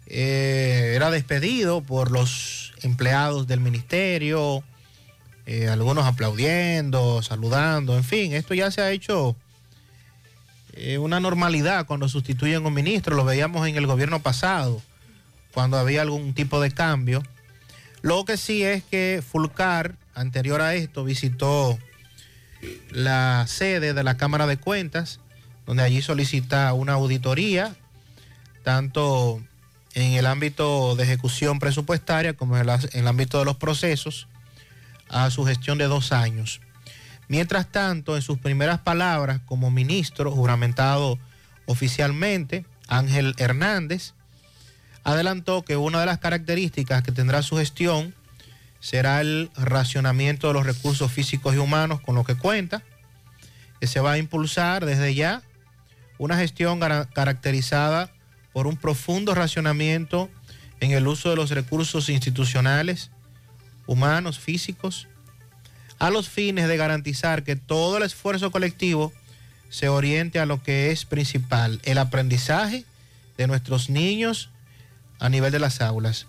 eh, 0.08 0.94
era 0.96 1.12
despedido 1.12 1.82
por 1.82 2.12
los 2.12 2.74
empleados 2.82 3.48
del 3.48 3.60
ministerio, 3.60 4.64
eh, 5.46 5.68
algunos 5.68 6.06
aplaudiendo, 6.06 7.22
saludando, 7.22 7.96
en 7.96 8.04
fin, 8.04 8.34
esto 8.34 8.54
ya 8.54 8.72
se 8.72 8.82
ha 8.82 8.92
hecho 8.92 9.36
eh, 10.74 10.98
una 10.98 11.20
normalidad 11.20 11.86
cuando 11.88 12.08
sustituyen 12.08 12.66
un 12.66 12.74
ministro, 12.74 13.16
lo 13.16 13.26
veíamos 13.26 13.68
en 13.68 13.78
el 13.78 13.88
gobierno 13.88 14.22
pasado, 14.22 14.82
cuando 15.54 15.78
había 15.78 16.02
algún 16.04 16.34
tipo 16.34 16.62
de 16.62 16.72
cambio. 16.72 17.24
Lo 18.02 18.26
que 18.26 18.38
sí 18.38 18.64
es 18.64 18.84
que 18.84 19.24
Fulcar, 19.28 19.96
anterior 20.14 20.62
a 20.62 20.76
esto, 20.76 21.04
visitó 21.04 21.80
la 22.92 23.46
sede 23.48 23.94
de 23.94 24.04
la 24.04 24.18
Cámara 24.18 24.46
de 24.48 24.58
Cuentas, 24.58 25.20
donde 25.68 25.84
allí 25.84 26.02
solicita 26.02 26.74
una 26.74 26.94
auditoría, 26.94 27.76
tanto 28.64 29.42
en 29.94 30.14
el 30.14 30.26
ámbito 30.26 30.96
de 30.96 31.04
ejecución 31.04 31.60
presupuestaria 31.60 32.34
como 32.34 32.58
en 32.58 32.68
el, 32.94 33.08
ámbito 33.08 33.38
de 33.40 33.46
los 33.46 33.58
procesos 33.58 34.28
a 35.10 35.30
su 35.30 35.46
gestión 35.46 35.78
de 35.78 35.86
dos 35.86 36.14
años. 36.14 36.62
Mientras 37.28 37.70
tanto, 37.70 38.16
en 38.16 38.22
sus 38.22 38.40
primeras 38.40 38.80
palabras 38.80 39.42
como 39.46 39.70
ministro 39.70 40.32
juramentado 40.32 41.20
oficialmente, 41.66 42.66
Ángel 42.88 43.36
Hernández 43.38 44.14
adelantó 45.04 45.64
que 45.64 45.76
una 45.76 46.00
de 46.00 46.06
las 46.06 46.20
características 46.20 47.04
que 47.04 47.12
tendrá 47.12 47.42
su 47.42 47.58
gestión 47.58 48.16
será 48.80 49.20
el 49.20 49.52
racionamiento 49.56 50.48
de 50.48 50.54
los 50.54 50.66
recursos 50.66 51.12
físicos 51.12 51.56
y 51.56 51.58
humanos 51.58 52.00
con 52.00 52.16
lo 52.16 52.24
que 52.24 52.36
cuenta, 52.36 52.84
que 53.82 53.88
se 53.88 54.00
va 54.00 54.14
a 54.14 54.18
impulsar 54.18 54.86
desde 54.86 55.14
ya 55.14 55.42
una 56.18 56.38
gestión 56.38 56.80
cara- 56.80 57.10
caracterizada 57.14 58.12
por 58.54 58.68
un 58.68 58.78
profundo 58.78 59.36
racionamiento 59.36 60.30
en 60.80 60.92
el 60.92 61.08
uso 61.08 61.30
de 61.30 61.36
los 61.36 61.52
recursos 61.52 62.10
institucionales, 62.10 63.12
humanos, 63.86 64.40
físicos, 64.40 65.08
a 66.00 66.10
los 66.10 66.30
fines 66.30 66.68
de 66.68 66.78
garantizar 66.78 67.44
que 67.44 67.56
todo 67.56 67.98
el 67.98 68.04
esfuerzo 68.04 68.52
colectivo 68.52 69.12
se 69.70 69.90
oriente 69.90 70.40
a 70.40 70.46
lo 70.46 70.62
que 70.62 70.92
es 70.92 71.06
principal, 71.06 71.82
el 71.84 71.98
aprendizaje 71.98 72.86
de 73.38 73.48
nuestros 73.48 73.90
niños 73.90 74.50
a 75.20 75.30
nivel 75.30 75.52
de 75.52 75.60
las 75.60 75.82
aulas. 75.82 76.28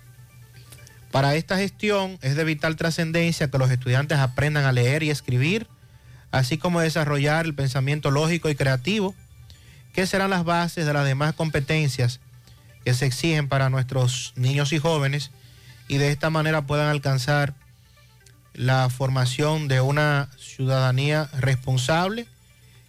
Para 1.11 1.35
esta 1.35 1.57
gestión 1.57 2.19
es 2.21 2.37
de 2.37 2.45
vital 2.45 2.77
trascendencia 2.77 3.51
que 3.51 3.59
los 3.59 3.71
estudiantes 3.71 4.19
aprendan 4.19 4.65
a 4.65 4.73
leer 4.73 5.03
y 5.03 5.11
escribir, 5.11 5.67
así 6.31 6.59
como 6.59 6.81
desarrollar 6.81 7.47
el 7.47 7.55
pensamiento 7.55 8.11
lógico 8.11 8.51
y 8.51 8.55
creativo, 8.55 9.15
que 9.99 10.07
serán 10.07 10.31
las 10.31 10.45
bases 10.45 10.87
de 10.87 10.93
las 10.93 11.05
demás 11.05 11.35
competencias 11.35 12.21
que 12.85 12.95
se 12.95 13.05
exigen 13.07 13.49
para 13.49 13.69
nuestros 13.69 14.33
niños 14.37 14.73
y 14.73 14.79
jóvenes 14.79 15.33
y 15.89 15.97
de 15.97 16.13
esta 16.13 16.31
manera 16.31 16.63
puedan 16.63 16.87
alcanzar 16.87 17.55
la 18.55 18.89
formación 18.91 19.67
de 19.67 19.81
una 19.81 20.29
ciudadanía 20.39 21.29
responsable 21.41 22.29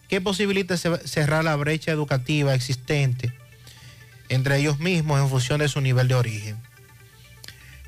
que 0.08 0.22
posibilite 0.22 0.78
ce- 0.78 1.00
cerrar 1.08 1.44
la 1.44 1.56
brecha 1.56 1.92
educativa 1.92 2.54
existente 2.54 3.34
entre 4.30 4.58
ellos 4.60 4.78
mismos 4.78 5.20
en 5.20 5.30
función 5.30 5.62
de 5.62 5.68
su 5.68 5.82
nivel 5.82 6.08
de 6.10 6.14
origen. 6.14 6.58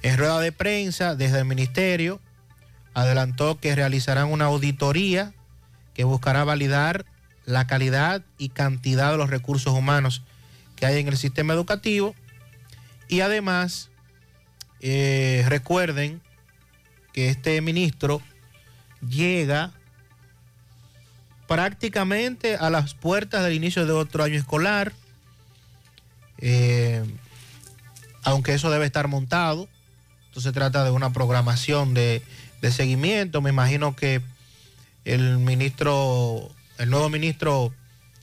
En 0.01 0.17
rueda 0.17 0.39
de 0.39 0.51
prensa, 0.51 1.13
desde 1.13 1.37
el 1.37 1.45
ministerio, 1.45 2.19
adelantó 2.95 3.59
que 3.59 3.75
realizarán 3.75 4.29
una 4.31 4.45
auditoría 4.45 5.31
que 5.93 6.05
buscará 6.05 6.43
validar 6.43 7.05
la 7.51 7.67
calidad 7.67 8.23
y 8.37 8.49
cantidad 8.49 9.11
de 9.11 9.17
los 9.17 9.29
recursos 9.29 9.73
humanos 9.73 10.23
que 10.75 10.85
hay 10.85 10.99
en 10.99 11.07
el 11.07 11.17
sistema 11.17 11.53
educativo 11.53 12.15
y 13.07 13.21
además 13.21 13.89
eh, 14.79 15.45
recuerden 15.47 16.21
que 17.13 17.29
este 17.29 17.61
ministro 17.61 18.21
llega 19.07 19.71
prácticamente 21.47 22.55
a 22.55 22.69
las 22.69 22.93
puertas 22.93 23.43
del 23.43 23.53
inicio 23.53 23.85
de 23.85 23.91
otro 23.91 24.23
año 24.23 24.37
escolar, 24.37 24.93
eh, 26.37 27.03
aunque 28.23 28.53
eso 28.53 28.71
debe 28.71 28.85
estar 28.85 29.09
montado. 29.09 29.67
Entonces 30.27 30.43
se 30.43 30.53
trata 30.53 30.85
de 30.85 30.91
una 30.91 31.11
programación 31.11 31.93
de, 31.93 32.23
de 32.61 32.71
seguimiento. 32.71 33.41
Me 33.41 33.49
imagino 33.49 33.95
que 33.95 34.21
el 35.03 35.39
ministro, 35.39 36.49
el 36.81 36.89
nuevo 36.89 37.09
ministro 37.09 37.71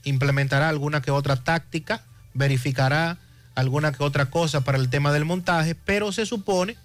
implementará 0.03 0.67
alguna 0.67 1.01
que 1.01 1.11
otra 1.11 1.37
táctica, 1.37 2.03
verificará 2.33 3.17
alguna 3.55 3.93
que 3.93 4.03
otra 4.03 4.25
cosa 4.25 4.61
para 4.61 4.77
el 4.77 4.89
tema 4.89 5.13
del 5.13 5.23
montaje, 5.23 5.75
pero 5.75 6.11
se 6.11 6.25
supone 6.25 6.75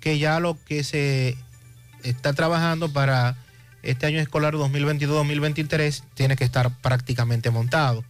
que 0.00 0.18
ya 0.18 0.38
lo 0.38 0.62
que 0.64 0.84
se 0.84 1.38
está 2.02 2.34
trabajando 2.34 2.92
para 2.92 3.36
este 3.82 4.04
año 4.04 4.20
escolar 4.20 4.54
2022-2023 4.54 6.02
tiene 6.12 6.36
que 6.36 6.44
estar 6.44 6.70
prácticamente 6.82 7.50
montado. 7.50 8.04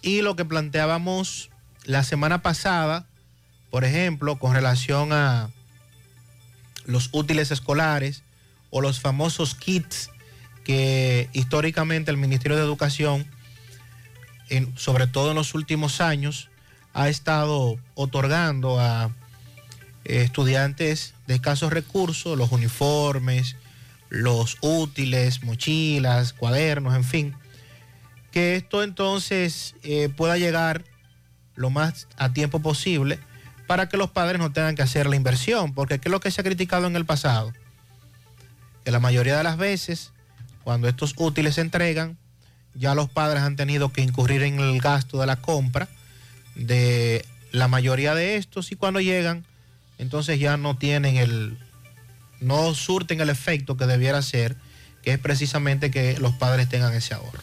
Y 0.00 0.22
lo 0.22 0.34
que 0.34 0.46
planteábamos 0.46 1.50
la 1.84 2.04
semana 2.04 2.40
pasada, 2.40 3.06
por 3.70 3.84
ejemplo, 3.84 4.38
con 4.38 4.54
relación 4.54 5.12
a 5.12 5.50
los 6.86 7.10
útiles 7.12 7.50
escolares 7.50 8.22
o 8.70 8.80
los 8.80 8.98
famosos 8.98 9.54
kits 9.54 10.08
que 10.64 11.28
históricamente 11.32 12.10
el 12.10 12.16
Ministerio 12.16 12.56
de 12.56 12.62
Educación, 12.62 13.26
en- 14.48 14.76
sobre 14.78 15.06
todo 15.06 15.30
en 15.30 15.36
los 15.36 15.54
últimos 15.54 16.00
años, 16.00 16.48
ha 16.94 17.08
estado 17.08 17.78
otorgando 17.94 18.78
a 18.80 19.10
eh, 20.04 20.22
estudiantes 20.22 21.14
de 21.26 21.34
escasos 21.36 21.72
recursos, 21.72 22.36
los 22.36 22.50
uniformes, 22.52 23.56
los 24.08 24.58
útiles, 24.60 25.42
mochilas, 25.42 26.32
cuadernos, 26.32 26.94
en 26.94 27.04
fin, 27.04 27.34
que 28.30 28.56
esto 28.56 28.82
entonces 28.82 29.74
eh, 29.82 30.08
pueda 30.14 30.36
llegar 30.38 30.84
lo 31.54 31.70
más 31.70 32.08
a 32.16 32.32
tiempo 32.32 32.60
posible 32.60 33.18
para 33.66 33.88
que 33.88 33.96
los 33.96 34.10
padres 34.10 34.38
no 34.38 34.52
tengan 34.52 34.74
que 34.74 34.82
hacer 34.82 35.06
la 35.06 35.16
inversión, 35.16 35.72
porque 35.72 35.98
¿qué 35.98 36.08
es 36.08 36.12
lo 36.12 36.20
que 36.20 36.30
se 36.30 36.40
ha 36.40 36.44
criticado 36.44 36.86
en 36.86 36.96
el 36.96 37.06
pasado? 37.06 37.52
Que 38.84 38.90
la 38.90 39.00
mayoría 39.00 39.36
de 39.36 39.44
las 39.44 39.56
veces, 39.56 40.11
cuando 40.64 40.88
estos 40.88 41.14
útiles 41.16 41.54
se 41.56 41.60
entregan, 41.60 42.16
ya 42.74 42.94
los 42.94 43.08
padres 43.10 43.42
han 43.42 43.56
tenido 43.56 43.92
que 43.92 44.02
incurrir 44.02 44.42
en 44.42 44.60
el 44.60 44.80
gasto 44.80 45.20
de 45.20 45.26
la 45.26 45.36
compra 45.36 45.88
de 46.54 47.24
la 47.50 47.68
mayoría 47.68 48.14
de 48.14 48.36
estos 48.36 48.72
y 48.72 48.76
cuando 48.76 49.00
llegan, 49.00 49.44
entonces 49.98 50.38
ya 50.38 50.56
no 50.56 50.76
tienen 50.76 51.16
el, 51.16 51.58
no 52.40 52.74
surten 52.74 53.20
el 53.20 53.30
efecto 53.30 53.76
que 53.76 53.86
debiera 53.86 54.22
ser, 54.22 54.56
que 55.02 55.12
es 55.12 55.18
precisamente 55.18 55.90
que 55.90 56.18
los 56.18 56.32
padres 56.34 56.68
tengan 56.68 56.92
ese 56.94 57.14
ahorro. 57.14 57.42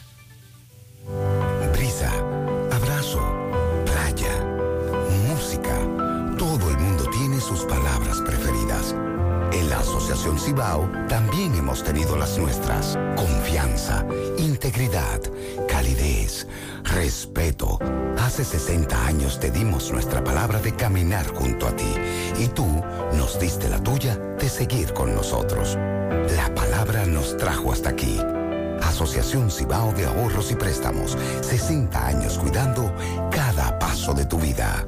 Cibao 10.50 10.90
también 11.08 11.54
hemos 11.54 11.84
tenido 11.84 12.18
las 12.18 12.40
nuestras. 12.40 12.98
Confianza, 13.16 14.04
integridad, 14.40 15.22
calidez, 15.68 16.48
respeto. 16.86 17.78
Hace 18.18 18.44
60 18.44 19.06
años 19.06 19.40
te 19.40 19.52
dimos 19.52 19.92
nuestra 19.92 20.24
palabra 20.24 20.60
de 20.60 20.76
caminar 20.76 21.28
junto 21.28 21.68
a 21.68 21.76
ti 21.76 21.94
y 22.40 22.48
tú 22.48 22.66
nos 23.14 23.40
diste 23.40 23.70
la 23.70 23.80
tuya 23.84 24.16
de 24.16 24.50
seguir 24.50 24.92
con 24.94 25.14
nosotros. 25.14 25.78
La 26.36 26.52
palabra 26.56 27.06
nos 27.06 27.38
trajo 27.38 27.72
hasta 27.72 27.92
aquí. 27.92 28.20
Asociación 28.82 29.52
Cibao 29.52 29.94
de 29.94 30.08
Ahorros 30.08 30.52
y 30.52 30.56
Préstamos. 30.56 31.16
60 31.42 32.08
años 32.08 32.40
cuidando 32.40 32.92
cada 33.30 33.78
paso 33.78 34.16
de 34.16 34.26
tu 34.26 34.40
vida. 34.40 34.88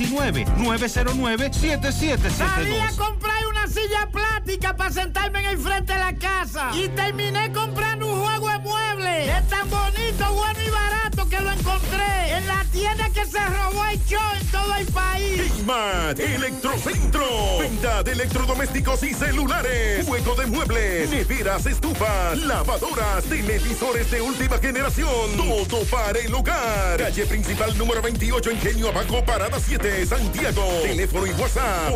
829-909-7772. 0.00 2.30
Salí 2.30 2.78
a 2.78 2.90
comprar 2.96 3.46
una 3.46 3.59
silla 3.70 4.08
plástica 4.10 4.76
para 4.76 4.90
sentarme 4.90 5.40
en 5.40 5.46
el 5.46 5.58
frente 5.58 5.92
de 5.92 5.98
la 5.98 6.14
casa. 6.14 6.70
Y 6.74 6.88
terminé 6.88 7.52
comprando 7.52 8.12
un 8.12 8.20
juego 8.20 8.48
de 8.50 8.58
muebles. 8.58 9.28
Es 9.28 9.48
tan 9.48 9.70
bonito, 9.70 10.32
bueno 10.32 10.60
y 10.66 10.70
barato 10.70 11.28
que 11.28 11.40
lo 11.40 11.52
encontré. 11.52 12.36
En 12.36 12.46
la 12.46 12.64
tienda 12.72 13.08
que 13.10 13.24
se 13.24 13.38
robó 13.38 13.84
el 13.86 14.04
show 14.06 14.20
en 14.40 14.46
todo 14.48 14.74
el 14.74 14.86
país. 14.86 15.52
Smart 15.60 16.18
Electrocentro. 16.18 17.24
Venta 17.60 18.02
de 18.02 18.12
electrodomésticos 18.12 19.02
y 19.04 19.14
celulares. 19.14 20.06
Juego 20.06 20.34
de 20.34 20.46
muebles, 20.46 21.10
neveras, 21.10 21.66
estufas, 21.66 22.38
lavadoras, 22.38 23.24
televisores 23.24 24.10
de 24.10 24.20
última 24.20 24.58
generación. 24.58 25.36
Todo 25.68 25.84
para 25.84 26.18
el 26.18 26.34
hogar. 26.34 26.98
Calle 26.98 27.26
principal 27.26 27.76
número 27.78 28.02
28, 28.02 28.50
Ingenio 28.50 28.88
Abajo, 28.88 29.24
Parada 29.24 29.58
7, 29.60 30.06
Santiago. 30.06 30.64
Teléfono 30.82 31.26
y 31.26 31.30
WhatsApp 31.32 31.94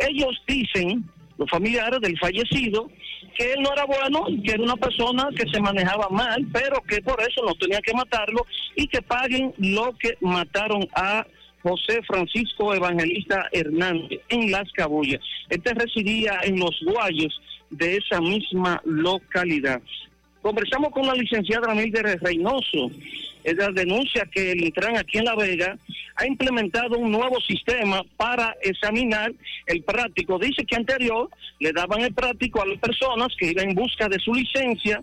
Ellos 0.08 0.42
dicen, 0.46 1.04
los 1.38 1.48
familiares 1.50 2.00
del 2.00 2.18
fallecido, 2.18 2.90
que 3.36 3.52
él 3.52 3.62
no 3.62 3.72
era 3.72 3.84
bueno, 3.84 4.26
que 4.44 4.52
era 4.52 4.62
una 4.62 4.76
persona 4.76 5.28
que 5.36 5.48
se 5.50 5.60
manejaba 5.60 6.08
mal, 6.08 6.46
pero 6.52 6.82
que 6.82 7.00
por 7.02 7.20
eso 7.20 7.42
no 7.44 7.54
tenía 7.54 7.80
que 7.80 7.94
matarlo 7.94 8.46
y 8.76 8.86
que 8.86 9.02
paguen 9.02 9.52
lo 9.58 9.92
que 9.98 10.16
mataron 10.20 10.86
a 10.94 11.26
José 11.62 12.02
Francisco 12.06 12.74
Evangelista 12.74 13.48
Hernández 13.52 14.20
en 14.28 14.50
Las 14.50 14.70
Cabullas. 14.72 15.20
Este 15.48 15.72
residía 15.72 16.40
en 16.42 16.58
los 16.58 16.78
Guayos 16.84 17.40
de 17.70 17.96
esa 17.96 18.20
misma 18.20 18.80
localidad. 18.84 19.80
Conversamos 20.44 20.90
con 20.90 21.06
la 21.06 21.14
licenciada 21.14 21.74
Mildred 21.74 22.18
Reynoso. 22.20 22.90
Ella 23.44 23.70
denuncia 23.72 24.28
que 24.30 24.52
el 24.52 24.62
Intran 24.62 24.98
aquí 24.98 25.16
en 25.16 25.24
La 25.24 25.34
Vega 25.34 25.78
ha 26.16 26.26
implementado 26.26 26.98
un 26.98 27.10
nuevo 27.10 27.40
sistema 27.40 28.02
para 28.18 28.54
examinar 28.60 29.32
el 29.64 29.82
práctico. 29.82 30.38
Dice 30.38 30.66
que 30.66 30.76
anterior 30.76 31.30
le 31.60 31.72
daban 31.72 32.02
el 32.02 32.12
práctico 32.12 32.60
a 32.60 32.66
las 32.66 32.78
personas 32.78 33.28
que 33.38 33.52
iban 33.52 33.70
en 33.70 33.74
busca 33.74 34.06
de 34.06 34.18
su 34.18 34.34
licencia 34.34 35.02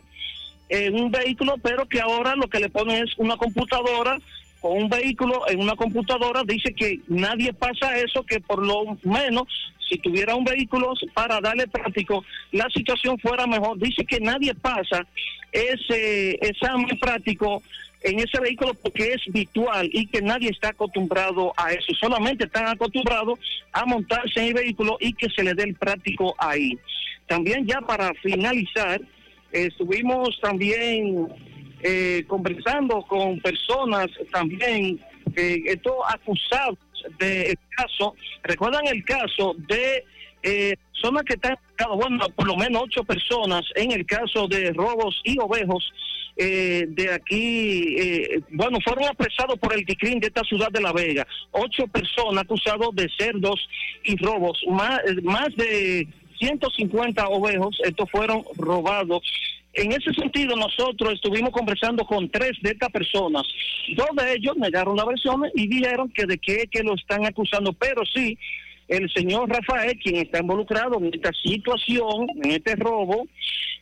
en 0.69 0.93
un 0.93 1.09
vehículo, 1.09 1.55
pero 1.57 1.87
que 1.87 1.99
ahora 1.99 2.35
lo 2.35 2.47
que 2.47 2.59
le 2.59 2.69
ponen 2.69 3.03
es 3.03 3.17
una 3.17 3.35
computadora 3.35 4.19
con 4.61 4.83
un 4.83 4.90
vehículo 4.90 5.48
en 5.49 5.59
una 5.59 5.75
computadora. 5.75 6.43
Dice 6.45 6.73
que 6.73 6.99
nadie 7.07 7.51
pasa 7.51 7.98
eso, 7.98 8.23
que 8.23 8.40
por 8.40 8.65
lo 8.65 8.98
menos 9.03 9.48
si 9.90 9.98
tuviera 9.98 10.35
un 10.35 10.45
vehículo 10.45 10.93
para 11.14 11.41
darle 11.41 11.67
práctico, 11.67 12.23
la 12.51 12.69
situación 12.69 13.19
fuera 13.19 13.45
mejor. 13.45 13.77
Dice 13.77 14.06
que 14.06 14.19
nadie 14.22 14.53
pasa 14.56 15.06
ese 15.51 16.31
examen 16.41 16.98
práctico 16.98 17.61
en 18.03 18.19
ese 18.19 18.40
vehículo 18.40 18.73
porque 18.75 19.14
es 19.14 19.22
virtual 19.27 19.90
y 19.91 20.07
que 20.07 20.22
nadie 20.22 20.49
está 20.49 20.69
acostumbrado 20.69 21.53
a 21.57 21.73
eso. 21.73 21.93
Solamente 21.99 22.45
están 22.45 22.67
acostumbrados 22.67 23.40
a 23.73 23.85
montarse 23.85 24.40
en 24.40 24.48
el 24.48 24.53
vehículo 24.53 24.98
y 24.99 25.14
que 25.14 25.30
se 25.30 25.43
le 25.43 25.53
dé 25.53 25.64
el 25.64 25.75
práctico 25.75 26.35
ahí. 26.38 26.77
También 27.27 27.67
ya 27.67 27.81
para 27.81 28.14
finalizar, 28.15 29.01
estuvimos 29.51 30.40
también 30.41 31.27
eh, 31.84 32.24
conversando 32.27 33.01
con 33.03 33.40
personas 33.40 34.08
también, 34.32 35.00
eh, 35.35 35.61
estos 35.66 35.95
acusados 36.08 36.77
del 37.19 37.58
caso. 37.76 38.16
¿Recuerdan 38.43 38.88
el 38.88 39.03
caso 39.03 39.56
de 39.68 40.03
eh, 40.43 40.76
personas 40.92 41.24
que 41.24 41.34
están, 41.34 41.58
bueno, 41.95 42.26
por 42.35 42.48
lo 42.48 42.56
menos 42.56 42.84
ocho 42.84 43.03
personas 43.03 43.64
en 43.76 43.92
el 43.92 44.06
caso 44.06 44.48
de 44.48 44.72
robos 44.74 45.19
y 45.24 45.38
ovejos? 45.40 45.92
eh, 46.38 46.85
de 46.88 47.14
aquí, 47.14 47.95
eh, 48.00 48.42
bueno, 48.51 48.80
fueron 48.84 49.06
apresados 49.06 49.60
por 49.60 49.74
el 49.74 49.85
DICRIN 49.85 50.19
de 50.19 50.27
esta 50.27 50.43
ciudad 50.43 50.72
de 50.72 50.82
La 50.82 50.93
Vega. 50.93 51.27
Ocho 51.51 51.88
personas 51.88 52.43
acusados 52.43 52.95
de 52.95 53.10
cerdos 53.18 53.68
y 54.03 54.16
robos. 54.18 54.60
Más, 54.68 55.00
más 55.24 55.56
de 55.56 56.08
150 56.40 57.27
ovejos, 57.27 57.80
estos 57.84 58.10
fueron 58.10 58.43
robados. 58.58 59.22
En 59.74 59.91
ese 59.91 60.14
sentido, 60.14 60.56
nosotros 60.56 61.14
estuvimos 61.14 61.51
conversando 61.51 62.06
con 62.06 62.30
tres 62.30 62.51
de 62.61 62.72
estas 62.72 62.90
personas. 62.90 63.43
Dos 63.95 64.09
de 64.17 64.33
ellos 64.33 64.58
negaron 64.58 64.98
la 64.98 65.06
versión 65.06 65.43
y 65.56 65.67
dijeron 65.67 66.09
que 66.09 66.25
de 66.25 66.38
qué 66.38 66.67
que 66.69 66.83
lo 66.83 66.95
están 66.95 67.25
acusando, 67.25 67.72
pero 67.74 68.01
sí, 68.06 68.38
el 68.90 69.09
señor 69.14 69.50
Rafael, 69.50 69.98
quien 70.03 70.17
está 70.17 70.40
involucrado 70.40 70.98
en 70.98 71.14
esta 71.14 71.32
situación, 71.41 72.27
en 72.43 72.51
este 72.51 72.75
robo, 72.75 73.25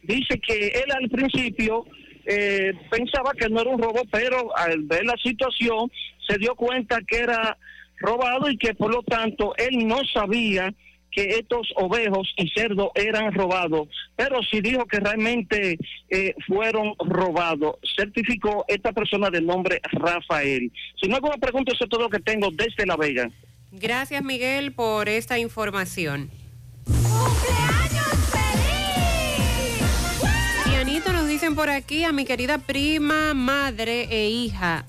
dice 0.04 0.40
que 0.40 0.68
él 0.68 0.92
al 0.92 1.10
principio 1.10 1.86
eh, 2.26 2.74
pensaba 2.92 3.32
que 3.34 3.50
no 3.50 3.60
era 3.60 3.72
un 3.72 3.82
robo, 3.82 4.02
pero 4.12 4.56
al 4.56 4.84
ver 4.84 5.04
la 5.06 5.18
situación 5.18 5.92
se 6.28 6.38
dio 6.38 6.54
cuenta 6.54 7.00
que 7.08 7.18
era 7.18 7.58
robado 7.98 8.52
y 8.52 8.58
que 8.58 8.76
por 8.76 8.94
lo 8.94 9.02
tanto 9.02 9.56
él 9.58 9.88
no 9.88 10.00
sabía 10.14 10.72
que 11.12 11.38
estos 11.40 11.72
ovejos 11.76 12.34
y 12.38 12.50
cerdos 12.50 12.90
eran 12.96 13.34
robados, 13.34 13.88
pero 14.16 14.42
sí 14.44 14.62
dijo 14.62 14.86
que 14.86 15.00
realmente 15.00 15.78
eh, 16.10 16.36
fueron 16.48 16.94
robados. 17.00 17.76
Certificó 17.96 18.66
esta 18.68 18.92
persona 18.92 19.30
de 19.30 19.42
nombre 19.42 19.82
Rafael. 19.92 20.72
Si 21.02 21.08
no 21.08 21.16
hay 21.16 21.18
alguna 21.18 21.38
pregunta, 21.38 21.74
eso 21.74 21.84
es 21.86 21.90
todo 21.90 22.02
lo 22.02 22.10
que 22.10 22.20
tengo 22.20 22.50
desde 22.52 22.86
La 22.86 22.96
Vega. 22.96 23.30
Gracias, 23.72 24.24
Miguel, 24.24 24.74
por 24.74 25.10
esta 25.10 25.38
información. 25.38 26.30
Pianito 30.66 31.12
nos 31.12 31.28
dicen 31.28 31.56
por 31.56 31.70
aquí 31.70 32.04
a 32.04 32.12
mi 32.12 32.26
querida 32.26 32.58
prima, 32.58 33.34
madre 33.34 34.08
e 34.10 34.30
hija, 34.30 34.86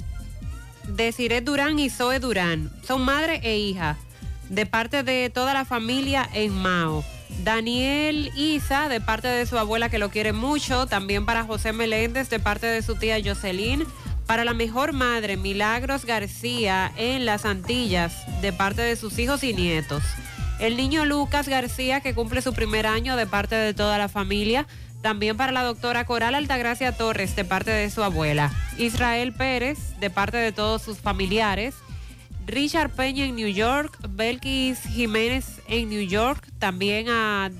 Desiree 0.89 1.41
Durán 1.41 1.79
y 1.79 1.91
Zoe 1.91 2.21
Durán. 2.21 2.71
Son 2.83 3.05
madre 3.05 3.41
e 3.43 3.59
hija, 3.59 3.99
de 4.51 4.67
parte 4.67 5.03
de 5.03 5.31
toda 5.31 5.55
la 5.55 5.65
familia 5.65 6.29
en 6.35 6.53
Mao. 6.53 7.03
Daniel 7.45 8.31
Isa, 8.37 8.89
de 8.89 9.01
parte 9.01 9.29
de 9.29 9.47
su 9.47 9.57
abuela 9.57 9.89
que 9.89 9.99
lo 9.99 10.11
quiere 10.11 10.33
mucho. 10.33 10.87
También 10.87 11.25
para 11.25 11.45
José 11.45 11.73
Meléndez, 11.73 12.29
de 12.29 12.41
parte 12.41 12.67
de 12.67 12.83
su 12.83 12.97
tía 12.97 13.19
Jocelyn. 13.25 13.85
Para 14.27 14.45
la 14.45 14.53
mejor 14.53 14.93
madre, 14.93 15.37
Milagros 15.37 16.05
García, 16.05 16.93
en 16.97 17.25
las 17.25 17.45
Antillas, 17.45 18.13
de 18.43 18.53
parte 18.53 18.83
de 18.83 18.97
sus 18.97 19.19
hijos 19.19 19.43
y 19.43 19.55
nietos. 19.55 20.03
El 20.59 20.77
niño 20.77 21.05
Lucas 21.05 21.49
García, 21.49 22.01
que 22.01 22.15
cumple 22.15 22.43
su 22.43 22.53
primer 22.53 22.87
año 22.87 23.17
de 23.17 23.27
parte 23.27 23.55
de 23.55 23.73
toda 23.73 23.99
la 23.99 24.09
familia. 24.09 24.67
También 25.01 25.37
para 25.37 25.53
la 25.53 25.63
doctora 25.63 26.05
Coral 26.05 26.35
Altagracia 26.35 26.93
Torres, 26.93 27.35
de 27.35 27.45
parte 27.45 27.71
de 27.71 27.89
su 27.89 28.03
abuela. 28.03 28.53
Israel 28.77 29.33
Pérez, 29.33 29.79
de 29.99 30.11
parte 30.11 30.37
de 30.37 30.53
todos 30.53 30.83
sus 30.83 30.99
familiares. 30.99 31.75
Richard 32.47 32.91
Peña 32.91 33.25
en 33.25 33.37
New 33.37 33.49
York. 33.49 33.99
Belkis 34.09 34.81
Jiménez 34.83 35.61
en 35.69 35.89
New 35.89 36.03
York. 36.03 36.47
También 36.59 37.09
a 37.09 37.51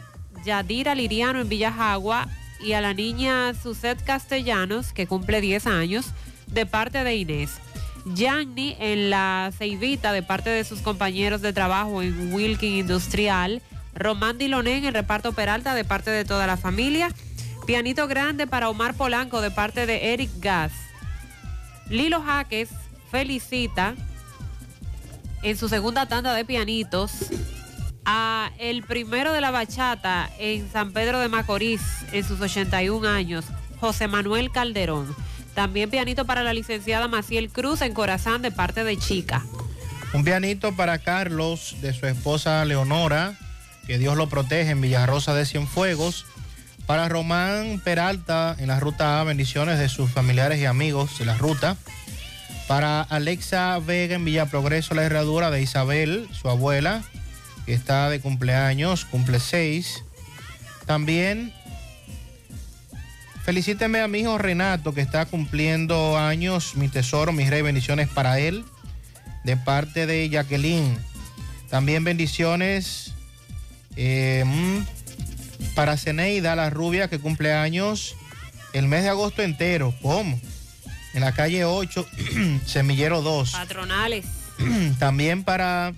Yadira 0.45 0.95
Liriano 0.95 1.41
en 1.41 1.49
Villajagua. 1.49 2.29
Y 2.63 2.73
a 2.73 2.81
la 2.81 2.93
niña 2.93 3.55
Suset 3.55 4.03
Castellanos, 4.05 4.93
que 4.93 5.07
cumple 5.07 5.41
10 5.41 5.67
años, 5.67 6.13
de 6.47 6.67
parte 6.67 7.03
de 7.05 7.17
Inés. 7.17 7.53
Yanni 8.05 8.77
en 8.79 9.11
la 9.11 9.51
Ceibita 9.57 10.13
de 10.13 10.23
parte 10.23 10.51
de 10.51 10.65
sus 10.65 10.81
compañeros 10.81 11.43
de 11.43 11.53
trabajo 11.53 12.03
en 12.03 12.33
Wilkin 12.33 12.75
Industrial. 12.75 13.63
Román 13.95 14.39
Diloné 14.39 14.77
en 14.77 14.85
el 14.85 14.95
reparto 14.95 15.33
Peralta 15.33 15.75
de 15.75 15.85
parte 15.85 16.11
de 16.11 16.25
toda 16.25 16.47
la 16.47 16.57
familia. 16.57 17.09
Pianito 17.67 18.07
grande 18.09 18.47
para 18.47 18.69
Omar 18.69 18.95
Polanco 18.95 19.41
de 19.41 19.51
parte 19.51 19.87
de 19.87 20.13
Eric 20.13 20.31
Gas. 20.39 20.73
Lilo 21.89 22.23
Jaques 22.23 22.71
felicita 23.11 23.95
en 25.43 25.57
su 25.57 25.69
segunda 25.69 26.07
tanda 26.07 26.35
de 26.35 26.45
pianitos 26.45 27.13
a 28.05 28.51
el 28.59 28.83
primero 28.83 29.33
de 29.33 29.41
la 29.41 29.51
bachata 29.51 30.31
en 30.39 30.71
San 30.71 30.93
Pedro 30.93 31.21
de 31.21 31.29
Macorís 31.29 31.81
en 32.13 32.25
sus 32.25 32.41
81 32.41 33.09
años, 33.09 33.45
José 33.81 34.09
Manuel 34.09 34.51
Calderón. 34.51 35.15
También 35.55 35.91
pianito 35.91 36.25
para 36.25 36.43
la 36.43 36.53
licenciada 36.53 37.09
Maciel 37.09 37.51
Cruz 37.51 37.83
en 37.83 37.93
Corazán 37.93 38.43
de 38.43 38.51
parte 38.51 38.85
de 38.85 38.97
Chica. 38.97 39.45
Un 40.13 40.25
pianito 40.25 40.75
para 40.75 40.99
Carlos 40.99 41.77
de 41.81 41.93
su 41.93 42.07
esposa 42.07 42.65
Leonora, 42.65 43.35
que 43.87 43.99
Dios 43.99 44.17
lo 44.17 44.29
protege 44.29 44.71
en 44.71 44.81
Villarrosa 44.81 45.35
de 45.35 45.47
Cienfuegos. 45.47 46.27
Para 46.87 47.09
Román 47.09 47.81
Peralta 47.85 48.57
en 48.59 48.69
la 48.69 48.81
ruta 48.81 49.21
A, 49.21 49.25
bendiciones 49.25 49.79
de 49.79 49.89
sus 49.89 50.11
familiares 50.11 50.59
y 50.59 50.65
amigos 50.65 51.19
de 51.19 51.25
la 51.25 51.37
ruta. 51.37 51.77
Para 52.71 53.03
Alexa 53.03 53.81
Vega 53.81 54.15
en 54.15 54.25
Villa 54.25 54.47
Progreso, 54.47 54.95
la 54.95 55.03
herradura 55.03 55.51
de 55.51 55.61
Isabel, 55.61 56.29
su 56.31 56.49
abuela, 56.49 57.03
que 57.67 57.75
está 57.75 58.09
de 58.09 58.21
cumpleaños, 58.21 59.05
cumple 59.07 59.41
seis. 59.41 60.05
También 60.87 61.53
felicíteme 63.43 64.01
a 64.01 64.07
mi 64.07 64.21
hijo 64.21 64.39
Renato, 64.39 64.95
que 64.95 65.01
está 65.01 65.27
cumpliendo 65.27 66.17
años, 66.17 66.77
mi 66.77 66.87
tesoro, 66.87 67.33
mis 67.33 67.51
rey, 67.51 67.61
bendiciones 67.63 68.09
para 68.09 68.39
él, 68.39 68.65
de 69.43 69.57
parte 69.57 70.07
de 70.07 70.29
Jacqueline. 70.29 70.97
También 71.71 72.05
bendiciones 72.05 73.15
eh, 73.97 74.45
mm, 74.47 75.75
para 75.75 75.97
Ceneida, 75.97 76.55
la 76.55 76.71
rubia, 76.71 77.09
que 77.09 77.19
cumple 77.19 77.53
años 77.53 78.15
el 78.73 78.87
mes 78.87 79.03
de 79.03 79.09
agosto 79.09 79.43
entero. 79.43 79.93
¿Cómo? 80.03 80.41
En 81.15 81.23
la 81.23 81.33
calle 81.33 81.65
8, 81.65 82.07
Semillero 82.67 83.23
2. 83.23 83.53
Patronales. 83.53 84.27
También 84.99 85.45
para 85.45 85.93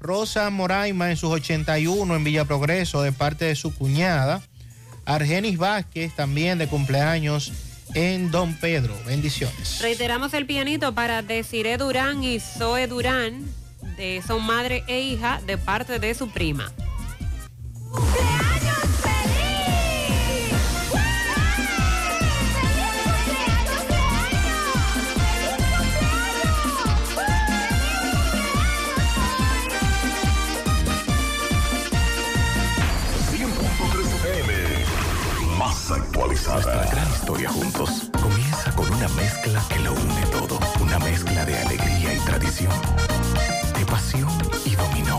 Rosa 0.00 0.50
Moraima 0.50 1.10
en 1.10 1.16
sus 1.16 1.30
81 1.30 2.14
en 2.14 2.24
Villa 2.24 2.44
Progreso 2.44 3.02
de 3.02 3.12
parte 3.12 3.46
de 3.46 3.56
su 3.56 3.74
cuñada. 3.74 4.42
Argenis 5.04 5.56
Vázquez 5.56 6.14
también 6.14 6.58
de 6.58 6.66
cumpleaños 6.66 7.52
en 7.94 8.30
Don 8.30 8.54
Pedro. 8.54 8.94
Bendiciones. 9.06 9.80
Reiteramos 9.80 10.34
el 10.34 10.46
pianito 10.46 10.94
para 10.94 11.22
Desiree 11.22 11.78
Durán 11.78 12.24
y 12.24 12.40
Zoe 12.40 12.88
Durán, 12.88 13.44
de 13.96 14.22
son 14.26 14.44
madre 14.44 14.84
e 14.88 15.00
hija, 15.00 15.40
de 15.46 15.56
parte 15.58 15.98
de 15.98 16.14
su 16.14 16.28
prima. 16.28 16.72
Nuestra 36.16 36.86
gran 36.90 37.08
historia 37.12 37.50
juntos 37.50 38.10
comienza 38.22 38.72
con 38.74 38.90
una 38.90 39.06
mezcla 39.08 39.62
que 39.68 39.78
lo 39.80 39.92
une 39.92 40.26
todo. 40.32 40.58
Una 40.80 40.98
mezcla 40.98 41.44
de 41.44 41.58
alegría 41.58 42.14
y 42.14 42.18
tradición. 42.20 42.72
De 43.78 43.84
pasión 43.84 44.30
y 44.64 44.74
dominó. 44.74 45.18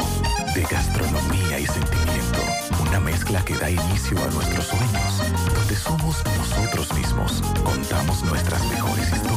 De 0.56 0.64
gastronomía 0.64 1.60
y 1.60 1.68
sentimiento. 1.68 2.40
Una 2.82 3.00
mezcla 3.00 3.46
que 3.46 3.56
da 3.58 3.70
inicio 3.70 4.18
a 4.24 4.28
nuestros 4.32 4.66
sueños. 4.66 5.54
Donde 5.54 5.76
somos 5.76 6.24
nosotros 6.36 6.92
mismos. 6.96 7.44
Contamos 7.64 8.24
nuestras 8.24 8.66
mejores 8.66 9.12
historias 9.12 9.37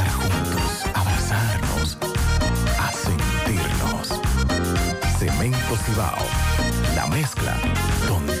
Cibao, 5.77 6.25
la 6.95 7.07
mezcla 7.07 7.57
donde 8.07 8.40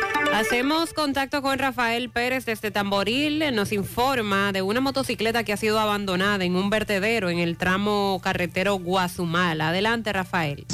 Hacemos 0.33 0.93
contacto 0.93 1.41
con 1.41 1.59
Rafael 1.59 2.09
Pérez 2.09 2.45
desde 2.45 2.71
Tamboril. 2.71 3.43
Nos 3.53 3.71
informa 3.71 4.51
de 4.51 4.61
una 4.61 4.81
motocicleta 4.81 5.43
que 5.43 5.53
ha 5.53 5.57
sido 5.57 5.79
abandonada 5.79 6.43
en 6.43 6.55
un 6.55 6.69
vertedero 6.69 7.29
en 7.29 7.39
el 7.39 7.57
tramo 7.57 8.19
carretero 8.23 8.75
Guazumal. 8.75 9.61
Adelante, 9.61 10.11
Rafael. 10.13 10.65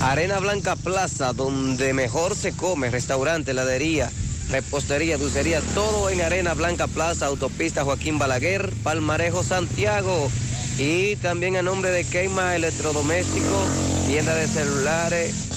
Arena 0.00 0.38
Blanca 0.38 0.76
Plaza, 0.76 1.32
donde 1.32 1.92
mejor 1.92 2.36
se 2.36 2.52
come, 2.54 2.90
restaurante, 2.90 3.50
heladería, 3.50 4.10
repostería, 4.50 5.18
dulcería, 5.18 5.60
todo 5.74 6.10
en 6.10 6.20
Arena 6.20 6.54
Blanca 6.54 6.86
Plaza, 6.86 7.26
autopista 7.26 7.84
Joaquín 7.84 8.18
Balaguer, 8.18 8.70
Palmarejo, 8.84 9.42
Santiago. 9.42 10.30
Y 10.78 11.16
también 11.16 11.56
a 11.56 11.62
nombre 11.62 11.90
de 11.90 12.04
Keima 12.04 12.54
Electrodoméstico, 12.54 13.66
tienda 14.06 14.34
de 14.36 14.46
celulares, 14.46 15.47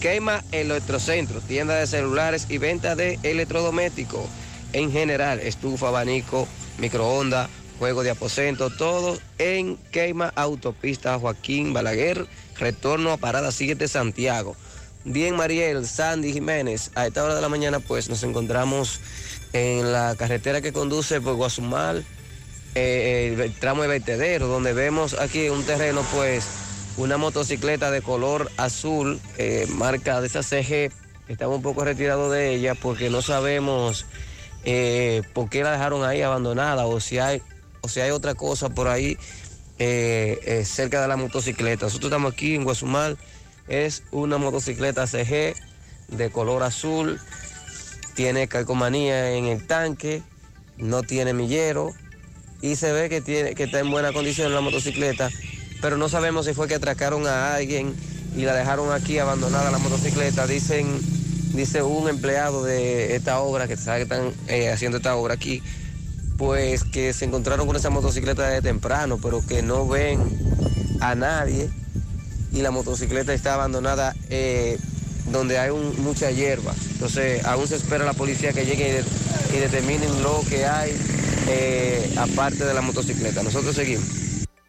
Keima 0.00 0.44
Electrocentro, 0.52 1.40
tienda 1.40 1.74
de 1.74 1.86
celulares 1.86 2.46
y 2.48 2.58
venta 2.58 2.94
de 2.94 3.18
electrodomésticos. 3.24 4.26
En 4.72 4.92
general, 4.92 5.40
estufa, 5.40 5.88
abanico, 5.88 6.46
microondas, 6.78 7.48
juego 7.78 8.04
de 8.04 8.10
aposento, 8.10 8.70
todo 8.70 9.18
en 9.38 9.76
Keima 9.90 10.32
Autopista 10.36 11.18
Joaquín 11.18 11.72
Balaguer, 11.72 12.26
retorno 12.58 13.10
a 13.10 13.16
Parada 13.16 13.50
7 13.50 13.88
Santiago. 13.88 14.56
Bien, 15.04 15.34
Mariel, 15.34 15.86
Sandy 15.86 16.32
Jiménez, 16.32 16.90
a 16.94 17.06
esta 17.06 17.24
hora 17.24 17.34
de 17.34 17.40
la 17.40 17.48
mañana 17.48 17.80
pues 17.80 18.08
nos 18.08 18.22
encontramos 18.22 19.00
en 19.52 19.92
la 19.92 20.14
carretera 20.16 20.60
que 20.60 20.72
conduce 20.72 21.20
por 21.20 21.34
Guazumal, 21.34 22.04
eh, 22.74 23.36
el 23.36 23.54
tramo 23.54 23.82
de 23.82 23.88
vertedero, 23.88 24.46
donde 24.46 24.74
vemos 24.74 25.14
aquí 25.14 25.48
un 25.48 25.64
terreno 25.64 26.04
pues 26.12 26.44
una 26.98 27.16
motocicleta 27.16 27.92
de 27.92 28.02
color 28.02 28.50
azul, 28.56 29.20
eh, 29.38 29.66
marca 29.68 30.20
de 30.20 30.26
esa 30.26 30.42
CG, 30.42 30.92
estamos 31.28 31.56
un 31.56 31.62
poco 31.62 31.84
retirados 31.84 32.32
de 32.32 32.54
ella 32.54 32.74
porque 32.74 33.08
no 33.08 33.22
sabemos 33.22 34.04
eh, 34.64 35.22
por 35.32 35.48
qué 35.48 35.62
la 35.62 35.72
dejaron 35.72 36.04
ahí 36.04 36.22
abandonada 36.22 36.86
o 36.86 36.98
si 36.98 37.18
hay, 37.18 37.40
o 37.82 37.88
si 37.88 38.00
hay 38.00 38.10
otra 38.10 38.34
cosa 38.34 38.68
por 38.70 38.88
ahí 38.88 39.16
eh, 39.78 40.64
cerca 40.66 41.00
de 41.00 41.06
la 41.06 41.16
motocicleta. 41.16 41.86
Nosotros 41.86 42.10
estamos 42.10 42.32
aquí 42.32 42.56
en 42.56 42.64
Guasumal, 42.64 43.16
es 43.68 44.02
una 44.10 44.36
motocicleta 44.38 45.06
CG 45.06 45.54
de 46.08 46.30
color 46.32 46.64
azul, 46.64 47.20
tiene 48.14 48.48
calcomanía 48.48 49.30
en 49.36 49.44
el 49.44 49.64
tanque, 49.68 50.20
no 50.78 51.04
tiene 51.04 51.32
millero 51.32 51.92
y 52.60 52.74
se 52.74 52.90
ve 52.90 53.08
que, 53.08 53.20
tiene, 53.20 53.54
que 53.54 53.64
está 53.64 53.78
en 53.78 53.88
buena 53.92 54.12
condición 54.12 54.52
la 54.52 54.60
motocicleta, 54.60 55.30
pero 55.80 55.96
no 55.96 56.08
sabemos 56.08 56.46
si 56.46 56.54
fue 56.54 56.68
que 56.68 56.74
atracaron 56.74 57.26
a 57.26 57.54
alguien 57.54 57.94
y 58.36 58.42
la 58.42 58.54
dejaron 58.54 58.92
aquí 58.92 59.18
abandonada 59.18 59.70
la 59.70 59.78
motocicleta. 59.78 60.46
Dicen, 60.46 60.86
dice 61.54 61.82
un 61.82 62.08
empleado 62.08 62.64
de 62.64 63.16
esta 63.16 63.40
obra 63.40 63.66
que 63.68 63.76
sabe 63.76 63.98
que 63.98 64.02
están 64.04 64.32
eh, 64.48 64.70
haciendo 64.70 64.98
esta 64.98 65.14
obra 65.16 65.34
aquí, 65.34 65.62
pues 66.36 66.84
que 66.84 67.12
se 67.12 67.24
encontraron 67.24 67.66
con 67.66 67.76
esa 67.76 67.90
motocicleta 67.90 68.48
de 68.48 68.62
temprano, 68.62 69.18
pero 69.22 69.44
que 69.46 69.62
no 69.62 69.86
ven 69.88 70.20
a 71.00 71.14
nadie 71.14 71.68
y 72.52 72.62
la 72.62 72.70
motocicleta 72.70 73.34
está 73.34 73.54
abandonada 73.54 74.14
eh, 74.30 74.78
donde 75.32 75.58
hay 75.58 75.70
mucha 75.98 76.30
hierba. 76.30 76.74
Entonces 76.92 77.44
aún 77.44 77.66
se 77.68 77.76
espera 77.76 78.04
la 78.04 78.14
policía 78.14 78.52
que 78.52 78.64
llegue 78.64 78.88
y, 78.88 78.92
de- 78.92 79.60
determinen 79.60 80.22
lo 80.22 80.42
que 80.48 80.64
hay 80.66 80.92
eh, 81.48 82.14
aparte 82.18 82.64
de 82.64 82.74
la 82.74 82.80
motocicleta. 82.82 83.42
Nosotros 83.42 83.74
seguimos. 83.74 84.06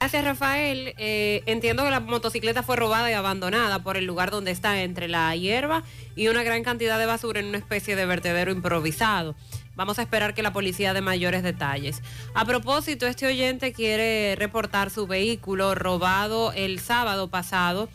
Gracias, 0.01 0.23
Rafael. 0.23 0.93
Eh, 0.97 1.43
entiendo 1.45 1.83
que 1.83 1.91
la 1.91 1.99
motocicleta 1.99 2.63
fue 2.63 2.77
robada 2.77 3.11
y 3.11 3.13
abandonada 3.13 3.83
por 3.83 3.97
el 3.97 4.05
lugar 4.05 4.31
donde 4.31 4.51
está, 4.51 4.81
entre 4.81 5.09
la 5.09 5.35
hierba 5.35 5.83
y 6.15 6.29
una 6.29 6.41
gran 6.41 6.63
cantidad 6.63 6.97
de 6.97 7.05
basura 7.05 7.41
en 7.41 7.47
una 7.47 7.57
especie 7.57 7.97
de 7.97 8.05
vertedero 8.05 8.53
improvisado. 8.53 9.35
Vamos 9.75 9.99
a 9.99 10.03
esperar 10.03 10.33
que 10.33 10.41
la 10.41 10.53
policía 10.53 10.93
dé 10.93 11.01
mayores 11.01 11.43
detalles. 11.43 12.01
A 12.33 12.45
propósito, 12.45 13.07
este 13.07 13.27
oyente 13.27 13.73
quiere 13.73 14.37
reportar 14.37 14.89
su 14.89 15.05
vehículo 15.05 15.75
robado 15.75 16.53
el 16.53 16.79
sábado 16.79 17.27
pasado 17.27 17.89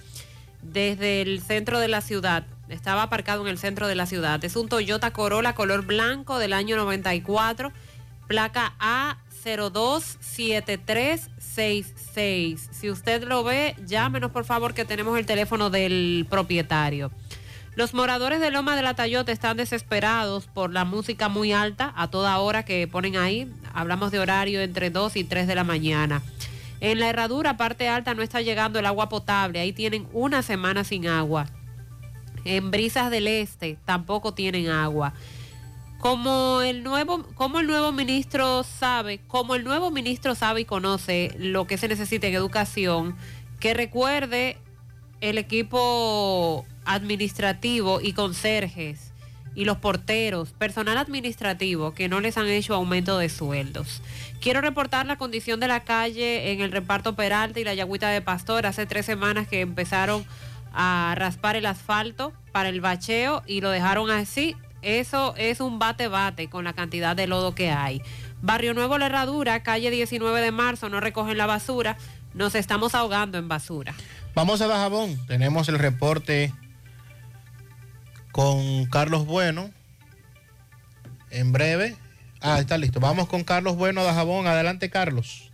desde 0.60 1.22
el 1.22 1.40
centro 1.40 1.78
de 1.78 1.88
la 1.88 2.02
ciudad. 2.02 2.44
Estaba 2.68 3.04
aparcado 3.04 3.40
en 3.40 3.48
el 3.48 3.56
centro 3.56 3.88
de 3.88 3.94
la 3.94 4.04
ciudad. 4.04 4.44
Es 4.44 4.56
un 4.56 4.68
Toyota 4.68 5.10
Corolla 5.14 5.54
color 5.54 5.86
blanco 5.86 6.38
del 6.38 6.52
año 6.52 6.76
94, 6.76 7.72
placa 8.26 8.74
A027366. 11.56 12.58
Si 12.72 12.90
usted 12.90 13.24
lo 13.24 13.44
ve, 13.44 13.76
llámenos 13.86 14.30
por 14.30 14.44
favor 14.44 14.74
que 14.74 14.84
tenemos 14.84 15.18
el 15.18 15.26
teléfono 15.26 15.70
del 15.70 16.26
propietario. 16.28 17.10
Los 17.76 17.92
moradores 17.92 18.40
de 18.40 18.50
Loma 18.52 18.76
de 18.76 18.82
la 18.82 18.94
Tayota 18.94 19.32
están 19.32 19.56
desesperados 19.56 20.46
por 20.46 20.72
la 20.72 20.84
música 20.84 21.28
muy 21.28 21.52
alta 21.52 21.92
a 21.96 22.08
toda 22.08 22.38
hora 22.38 22.64
que 22.64 22.86
ponen 22.86 23.16
ahí. 23.16 23.52
Hablamos 23.72 24.12
de 24.12 24.20
horario 24.20 24.60
entre 24.60 24.90
2 24.90 25.16
y 25.16 25.24
3 25.24 25.48
de 25.48 25.54
la 25.56 25.64
mañana. 25.64 26.22
En 26.80 27.00
la 27.00 27.08
herradura, 27.08 27.56
parte 27.56 27.88
alta, 27.88 28.14
no 28.14 28.22
está 28.22 28.42
llegando 28.42 28.78
el 28.78 28.86
agua 28.86 29.08
potable. 29.08 29.58
Ahí 29.58 29.72
tienen 29.72 30.06
una 30.12 30.42
semana 30.42 30.84
sin 30.84 31.08
agua. 31.08 31.46
En 32.44 32.70
Brisas 32.70 33.10
del 33.10 33.26
Este 33.26 33.78
tampoco 33.84 34.34
tienen 34.34 34.68
agua. 34.68 35.14
Como 36.04 36.60
el 36.60 36.82
nuevo, 36.82 37.22
como 37.34 37.60
el 37.60 37.66
nuevo 37.66 37.90
ministro 37.90 38.62
sabe, 38.62 39.20
como 39.26 39.54
el 39.54 39.64
nuevo 39.64 39.90
ministro 39.90 40.34
sabe 40.34 40.60
y 40.60 40.64
conoce 40.66 41.34
lo 41.38 41.66
que 41.66 41.78
se 41.78 41.88
necesita 41.88 42.26
en 42.26 42.34
educación, 42.34 43.16
que 43.58 43.72
recuerde 43.72 44.58
el 45.22 45.38
equipo 45.38 46.66
administrativo 46.84 48.02
y 48.02 48.12
conserjes 48.12 49.14
y 49.54 49.64
los 49.64 49.78
porteros, 49.78 50.52
personal 50.52 50.98
administrativo 50.98 51.94
que 51.94 52.10
no 52.10 52.20
les 52.20 52.36
han 52.36 52.48
hecho 52.48 52.74
aumento 52.74 53.16
de 53.16 53.30
sueldos. 53.30 54.02
Quiero 54.42 54.60
reportar 54.60 55.06
la 55.06 55.16
condición 55.16 55.58
de 55.58 55.68
la 55.68 55.84
calle 55.84 56.52
en 56.52 56.60
el 56.60 56.70
reparto 56.70 57.16
Peralta 57.16 57.60
y 57.60 57.64
la 57.64 57.72
Yagüita 57.72 58.10
de 58.10 58.20
Pastor. 58.20 58.66
Hace 58.66 58.84
tres 58.84 59.06
semanas 59.06 59.48
que 59.48 59.62
empezaron 59.62 60.26
a 60.74 61.14
raspar 61.16 61.56
el 61.56 61.64
asfalto 61.64 62.34
para 62.52 62.68
el 62.68 62.82
bacheo 62.82 63.42
y 63.46 63.62
lo 63.62 63.70
dejaron 63.70 64.10
así. 64.10 64.54
Eso 64.84 65.34
es 65.36 65.60
un 65.60 65.78
bate-bate 65.78 66.48
con 66.48 66.64
la 66.64 66.74
cantidad 66.74 67.16
de 67.16 67.26
lodo 67.26 67.54
que 67.54 67.70
hay. 67.70 68.02
Barrio 68.42 68.74
Nuevo 68.74 68.98
La 68.98 69.06
Herradura, 69.06 69.62
calle 69.62 69.90
19 69.90 70.40
de 70.40 70.52
marzo, 70.52 70.88
no 70.90 71.00
recogen 71.00 71.38
la 71.38 71.46
basura. 71.46 71.96
Nos 72.34 72.54
estamos 72.54 72.94
ahogando 72.94 73.38
en 73.38 73.48
basura. 73.48 73.94
Vamos 74.34 74.60
a 74.60 74.66
Dajabón. 74.66 75.24
Tenemos 75.26 75.68
el 75.68 75.78
reporte 75.78 76.52
con 78.32 78.86
Carlos 78.86 79.24
Bueno. 79.26 79.70
En 81.30 81.52
breve. 81.52 81.96
Ah, 82.40 82.58
está 82.58 82.76
listo. 82.76 83.00
Vamos 83.00 83.28
con 83.28 83.44
Carlos 83.44 83.76
Bueno 83.76 84.02
a 84.02 84.04
Dajabón. 84.04 84.46
Adelante, 84.46 84.90
Carlos. 84.90 85.50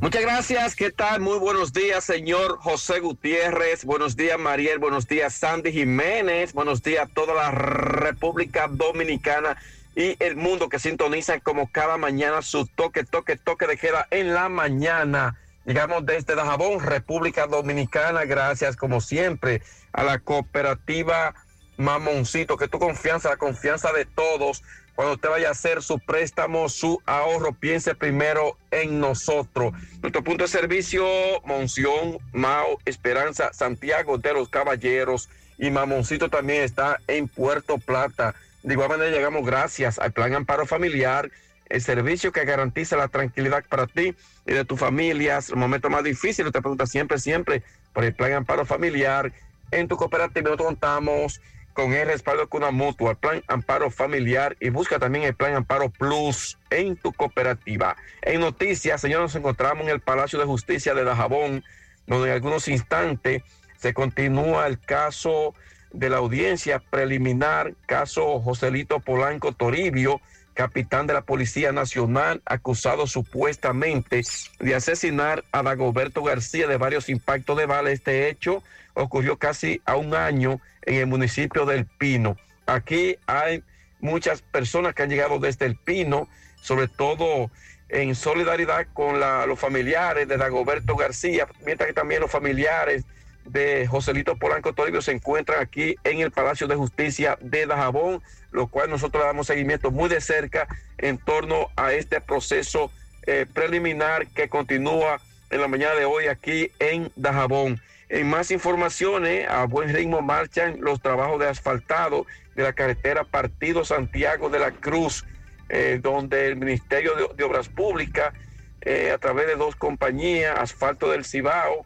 Muchas 0.00 0.22
gracias. 0.22 0.76
¿Qué 0.76 0.92
tal? 0.92 1.20
Muy 1.20 1.38
buenos 1.38 1.72
días, 1.72 2.04
señor 2.04 2.58
José 2.58 3.00
Gutiérrez. 3.00 3.84
Buenos 3.84 4.16
días, 4.16 4.38
Mariel. 4.38 4.78
Buenos 4.78 5.08
días, 5.08 5.34
Sandy 5.34 5.72
Jiménez. 5.72 6.52
Buenos 6.52 6.82
días 6.82 7.06
a 7.06 7.12
toda 7.12 7.34
la 7.34 7.50
República 7.50 8.68
Dominicana 8.68 9.56
y 9.96 10.16
el 10.22 10.36
mundo 10.36 10.68
que 10.68 10.78
sintoniza 10.78 11.40
como 11.40 11.72
cada 11.72 11.96
mañana 11.96 12.42
su 12.42 12.66
toque, 12.66 13.02
toque, 13.02 13.36
toque 13.36 13.66
de 13.66 13.76
queda 13.76 14.06
en 14.12 14.34
la 14.34 14.48
mañana. 14.48 15.36
Llegamos 15.66 16.06
desde 16.06 16.36
Dajabón, 16.36 16.80
República 16.80 17.48
Dominicana. 17.48 18.24
Gracias, 18.24 18.76
como 18.76 19.00
siempre, 19.00 19.62
a 19.92 20.04
la 20.04 20.20
cooperativa 20.20 21.34
Mamoncito, 21.76 22.56
que 22.56 22.68
tu 22.68 22.78
confianza, 22.78 23.30
la 23.30 23.36
confianza 23.36 23.92
de 23.92 24.04
todos. 24.04 24.62
Cuando 24.98 25.14
usted 25.14 25.28
vaya 25.28 25.46
a 25.46 25.52
hacer 25.52 25.80
su 25.80 26.00
préstamo, 26.00 26.68
su 26.68 27.00
ahorro, 27.06 27.52
piense 27.52 27.94
primero 27.94 28.58
en 28.72 28.98
nosotros. 28.98 29.72
Nuestro 30.02 30.24
punto 30.24 30.42
de 30.42 30.48
servicio, 30.48 31.06
Monción, 31.44 32.18
Mao, 32.32 32.78
Esperanza, 32.84 33.52
Santiago 33.52 34.18
de 34.18 34.32
los 34.32 34.48
Caballeros 34.48 35.28
y 35.56 35.70
Mamoncito 35.70 36.28
también 36.28 36.64
está 36.64 36.98
en 37.06 37.28
Puerto 37.28 37.78
Plata. 37.78 38.34
De 38.64 38.74
igual 38.74 38.88
manera 38.88 39.12
llegamos 39.12 39.46
gracias 39.46 40.00
al 40.00 40.10
Plan 40.10 40.34
Amparo 40.34 40.66
Familiar, 40.66 41.30
el 41.68 41.80
servicio 41.80 42.32
que 42.32 42.44
garantiza 42.44 42.96
la 42.96 43.06
tranquilidad 43.06 43.64
para 43.68 43.86
ti 43.86 44.16
y 44.46 44.52
de 44.52 44.64
tus 44.64 44.80
familias. 44.80 45.50
Los 45.50 45.60
momentos 45.60 45.92
más 45.92 46.02
difíciles, 46.02 46.52
te 46.52 46.60
preguntas 46.60 46.90
siempre, 46.90 47.20
siempre 47.20 47.62
por 47.92 48.02
el 48.02 48.16
Plan 48.16 48.32
Amparo 48.32 48.66
Familiar. 48.66 49.32
En 49.70 49.86
tu 49.86 49.96
cooperativa 49.96 50.56
contamos 50.56 51.40
con 51.78 51.92
el 51.92 52.08
respaldo 52.08 52.48
de 52.50 52.56
una 52.56 52.72
mutua, 52.72 53.14
plan 53.14 53.40
Amparo 53.46 53.88
Familiar 53.88 54.56
y 54.58 54.68
busca 54.70 54.98
también 54.98 55.22
el 55.22 55.34
plan 55.34 55.54
Amparo 55.54 55.90
Plus 55.90 56.58
en 56.70 56.96
tu 56.96 57.12
cooperativa. 57.12 57.96
En 58.20 58.40
noticias, 58.40 59.00
señores, 59.00 59.22
nos 59.22 59.36
encontramos 59.36 59.84
en 59.84 59.90
el 59.90 60.00
Palacio 60.00 60.40
de 60.40 60.44
Justicia 60.44 60.92
de 60.92 61.04
Dajabón, 61.04 61.62
donde 62.08 62.30
en 62.30 62.34
algunos 62.34 62.66
instantes 62.66 63.44
se 63.76 63.94
continúa 63.94 64.66
el 64.66 64.80
caso 64.80 65.54
de 65.92 66.10
la 66.10 66.16
audiencia 66.16 66.80
preliminar, 66.80 67.74
caso 67.86 68.40
Joselito 68.40 68.98
Polanco 68.98 69.52
Toribio, 69.52 70.20
capitán 70.54 71.06
de 71.06 71.14
la 71.14 71.20
Policía 71.20 71.70
Nacional, 71.70 72.42
acusado 72.44 73.06
supuestamente 73.06 74.22
de 74.58 74.74
asesinar 74.74 75.44
a 75.52 75.62
Dagoberto 75.62 76.24
García 76.24 76.66
de 76.66 76.76
varios 76.76 77.08
impactos 77.08 77.56
de 77.56 77.66
bala. 77.66 77.92
Este 77.92 78.28
hecho 78.28 78.64
ocurrió 78.94 79.36
casi 79.36 79.80
a 79.84 79.94
un 79.94 80.16
año 80.16 80.60
en 80.88 80.94
el 80.94 81.06
municipio 81.06 81.66
del 81.66 81.86
Pino. 81.86 82.36
Aquí 82.66 83.16
hay 83.26 83.62
muchas 84.00 84.40
personas 84.42 84.94
que 84.94 85.02
han 85.02 85.10
llegado 85.10 85.38
desde 85.38 85.66
el 85.66 85.76
Pino, 85.76 86.28
sobre 86.62 86.88
todo 86.88 87.50
en 87.90 88.14
solidaridad 88.14 88.86
con 88.94 89.20
los 89.20 89.58
familiares 89.58 90.26
de 90.28 90.36
Dagoberto 90.36 90.96
García, 90.96 91.46
mientras 91.64 91.88
que 91.88 91.94
también 91.94 92.22
los 92.22 92.30
familiares 92.30 93.04
de 93.44 93.86
Joselito 93.86 94.36
Polanco 94.36 94.72
Toribio 94.72 95.00
se 95.00 95.12
encuentran 95.12 95.60
aquí 95.60 95.96
en 96.04 96.20
el 96.20 96.30
Palacio 96.30 96.66
de 96.66 96.76
Justicia 96.76 97.38
de 97.40 97.66
Dajabón, 97.66 98.22
lo 98.50 98.66
cual 98.66 98.90
nosotros 98.90 99.22
le 99.22 99.26
damos 99.26 99.46
seguimiento 99.46 99.90
muy 99.90 100.08
de 100.08 100.20
cerca 100.20 100.68
en 100.98 101.18
torno 101.18 101.68
a 101.76 101.92
este 101.92 102.20
proceso 102.20 102.90
eh, 103.26 103.46
preliminar 103.52 104.26
que 104.28 104.48
continúa 104.48 105.20
en 105.50 105.60
la 105.60 105.68
mañana 105.68 105.94
de 105.94 106.04
hoy 106.06 106.26
aquí 106.26 106.70
en 106.78 107.10
Dajabón. 107.16 107.80
En 108.08 108.28
más 108.28 108.50
informaciones, 108.50 109.46
a 109.48 109.64
buen 109.64 109.92
ritmo 109.92 110.22
marchan 110.22 110.78
los 110.80 111.00
trabajos 111.00 111.38
de 111.38 111.48
asfaltado 111.48 112.26
de 112.54 112.62
la 112.62 112.72
carretera 112.72 113.24
Partido 113.24 113.84
Santiago 113.84 114.48
de 114.48 114.58
la 114.58 114.70
Cruz, 114.70 115.26
eh, 115.68 116.00
donde 116.02 116.46
el 116.46 116.56
Ministerio 116.56 117.12
de, 117.36 117.44
Obras 117.44 117.68
Públicas, 117.68 118.32
eh, 118.80 119.10
a 119.10 119.18
través 119.18 119.46
de 119.46 119.56
dos 119.56 119.76
compañías, 119.76 120.58
Asfalto 120.58 121.10
del 121.10 121.26
Cibao, 121.26 121.84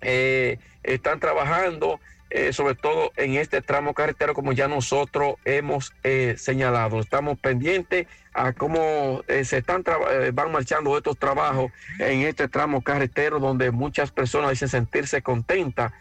eh, 0.00 0.58
están 0.84 1.18
trabajando 1.18 2.00
eh, 2.34 2.54
sobre 2.54 2.74
todo 2.74 3.12
en 3.16 3.34
este 3.34 3.60
tramo 3.60 3.92
carretero 3.92 4.32
como 4.32 4.54
ya 4.54 4.66
nosotros 4.66 5.34
hemos 5.44 5.92
eh, 6.02 6.34
señalado. 6.38 6.98
Estamos 6.98 7.38
pendientes 7.38 8.06
a 8.32 8.54
cómo 8.54 9.22
eh, 9.28 9.44
se 9.44 9.58
están 9.58 9.84
van 10.32 10.50
marchando 10.50 10.96
estos 10.96 11.18
trabajos 11.18 11.70
en 11.98 12.22
este 12.22 12.48
tramo 12.48 12.80
carretero 12.80 13.38
donde 13.38 13.70
muchas 13.70 14.10
personas 14.10 14.52
dicen 14.52 14.68
sentirse 14.68 15.20
contentas 15.20 15.92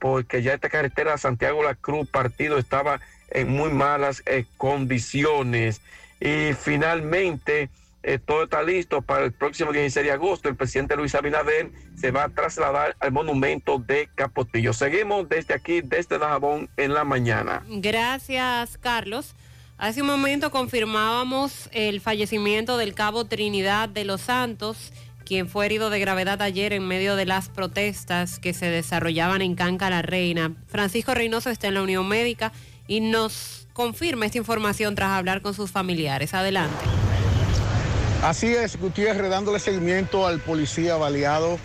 porque 0.00 0.42
ya 0.42 0.54
esta 0.54 0.68
carretera 0.68 1.16
Santiago 1.16 1.62
La 1.62 1.76
Cruz 1.76 2.08
partido 2.08 2.58
estaba 2.58 3.00
en 3.30 3.48
muy 3.50 3.70
malas 3.70 4.24
condiciones 4.56 5.80
y 6.18 6.54
finalmente 6.54 7.68
eh, 8.06 8.18
todo 8.18 8.44
está 8.44 8.62
listo 8.62 9.00
para 9.00 9.24
el 9.24 9.32
próximo 9.32 9.72
16 9.72 10.04
de 10.04 10.12
agosto. 10.12 10.48
El 10.50 10.56
presidente 10.56 10.94
Luis 10.94 11.14
Abinader 11.14 11.70
se 11.96 12.10
va 12.10 12.24
a 12.24 12.28
trasladar 12.28 12.96
al 13.00 13.12
monumento 13.12 13.78
de 13.78 14.10
Capotillo. 14.14 14.74
Seguimos 14.74 15.26
desde 15.28 15.54
aquí, 15.54 15.80
desde 15.80 16.18
Dajabón, 16.18 16.68
en 16.76 16.92
la 16.92 17.04
mañana. 17.04 17.62
Gracias, 17.66 18.76
Carlos. 18.76 19.34
Hace 19.78 20.02
un 20.02 20.06
momento 20.06 20.50
confirmábamos 20.50 21.70
el 21.72 22.00
fallecimiento 22.02 22.76
del 22.76 22.94
cabo 22.94 23.24
Trinidad 23.24 23.88
de 23.88 24.04
los 24.04 24.20
Santos, 24.20 24.92
quien 25.24 25.48
fue 25.48 25.64
herido 25.64 25.88
de 25.88 25.98
gravedad 25.98 26.42
ayer 26.42 26.74
en 26.74 26.86
medio 26.86 27.16
de 27.16 27.24
las 27.24 27.48
protestas 27.48 28.38
que 28.38 28.52
se 28.52 28.66
desarrollaban 28.66 29.40
en 29.40 29.54
Canca 29.54 29.88
la 29.88 30.02
Reina. 30.02 30.52
Francisco 30.68 31.14
Reynoso 31.14 31.48
está 31.48 31.68
en 31.68 31.74
la 31.74 31.82
Unión 31.82 32.06
Médica 32.06 32.52
y 32.86 33.00
nos 33.00 33.66
confirma 33.72 34.26
esta 34.26 34.38
información 34.38 34.94
tras 34.94 35.10
hablar 35.10 35.40
con 35.40 35.54
sus 35.54 35.70
familiares. 35.70 36.34
Adelante. 36.34 36.84
Así 38.24 38.54
es, 38.54 38.80
Gutiérrez, 38.80 39.28
dándole 39.28 39.58
seguimiento 39.58 40.26
al 40.26 40.40
policía 40.40 40.96
baleado 40.96 41.58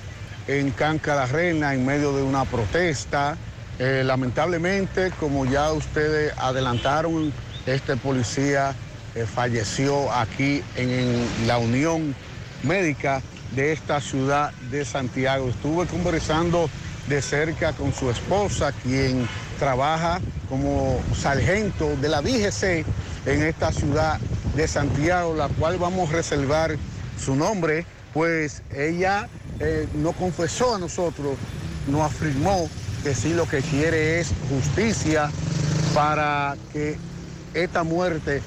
en 0.45 0.71
Canca 0.71 1.15
la 1.15 1.25
Reina 1.25 1.73
en 1.73 1.85
medio 1.85 2.11
de 2.11 2.21
una 2.21 2.43
protesta. 2.43 3.38
Eh, 3.79 4.03
lamentablemente, 4.05 5.13
como 5.21 5.45
ya 5.45 5.71
ustedes 5.71 6.33
adelantaron, 6.38 7.31
este 7.65 7.95
policía 7.95 8.75
eh, 9.15 9.25
falleció 9.25 10.11
aquí 10.11 10.61
en, 10.75 10.89
en 10.89 11.47
la 11.47 11.59
Unión 11.59 12.13
Médica 12.63 13.21
de 13.55 13.71
esta 13.71 14.01
ciudad 14.01 14.51
de 14.69 14.83
Santiago. 14.83 15.47
Estuve 15.47 15.85
conversando 15.85 16.69
de 17.07 17.21
cerca 17.21 17.71
con 17.71 17.93
su 17.93 18.09
esposa, 18.09 18.73
quien 18.83 19.29
trabaja 19.59 20.19
como 20.49 20.99
sargento 21.15 21.95
de 22.01 22.09
la 22.09 22.21
DGC 22.21 22.85
en 23.25 23.43
esta 23.43 23.72
ciudad 23.72 24.19
de 24.56 24.67
Santiago, 24.67 25.35
la 25.35 25.48
cual 25.48 25.77
vamos 25.77 26.09
a 26.09 26.14
reservar 26.14 26.77
su 27.17 27.35
nombre, 27.35 27.85
pues 28.14 28.64
ella 28.73 29.27
eh, 29.59 29.88
no 29.95 30.14
confesó 30.14 30.75
a 30.75 30.80
nosotros, 30.80 31.38
nos 31.88 32.01
afirmó 32.01 32.69
que 33.03 33.15
sí 33.15 33.33
lo 33.33 33.48
que 33.48 33.61
quiere 33.61 34.19
es 34.19 34.31
justicia 34.49 35.30
para 35.93 36.56
que 36.73 36.98
esta 37.53 37.83
muerte 37.83 38.41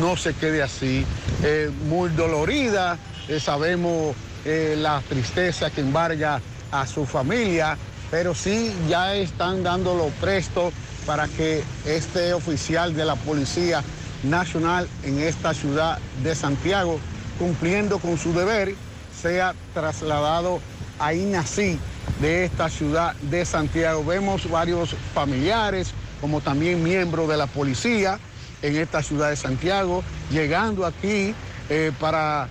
no 0.00 0.16
se 0.16 0.34
quede 0.34 0.62
así. 0.62 1.04
Eh, 1.42 1.70
muy 1.88 2.10
dolorida, 2.10 2.98
eh, 3.28 3.40
sabemos 3.40 4.14
eh, 4.44 4.76
la 4.78 5.02
tristeza 5.08 5.70
que 5.70 5.80
embarga 5.80 6.40
a 6.72 6.86
su 6.86 7.06
familia, 7.06 7.76
pero 8.10 8.34
sí 8.34 8.72
ya 8.88 9.14
están 9.14 9.62
dándolo 9.62 10.08
presto 10.20 10.72
para 11.06 11.28
que 11.28 11.62
este 11.86 12.32
oficial 12.32 12.94
de 12.94 13.04
la 13.04 13.16
Policía 13.16 13.82
Nacional 14.22 14.88
en 15.04 15.20
esta 15.20 15.54
ciudad 15.54 15.98
de 16.22 16.34
Santiago, 16.34 16.98
cumpliendo 17.38 17.98
con 17.98 18.18
su 18.18 18.32
deber, 18.32 18.74
sea 19.20 19.54
trasladado 19.74 20.60
a 20.98 21.14
INACI 21.14 21.78
de 22.20 22.44
esta 22.44 22.68
ciudad 22.68 23.14
de 23.16 23.44
Santiago. 23.44 24.04
Vemos 24.04 24.48
varios 24.50 24.94
familiares, 25.14 25.92
como 26.20 26.40
también 26.40 26.82
miembros 26.82 27.28
de 27.28 27.36
la 27.36 27.46
policía 27.46 28.18
en 28.62 28.76
esta 28.76 29.02
ciudad 29.02 29.30
de 29.30 29.36
Santiago, 29.36 30.02
llegando 30.30 30.84
aquí 30.84 31.34
eh, 31.70 31.92
para 31.98 32.48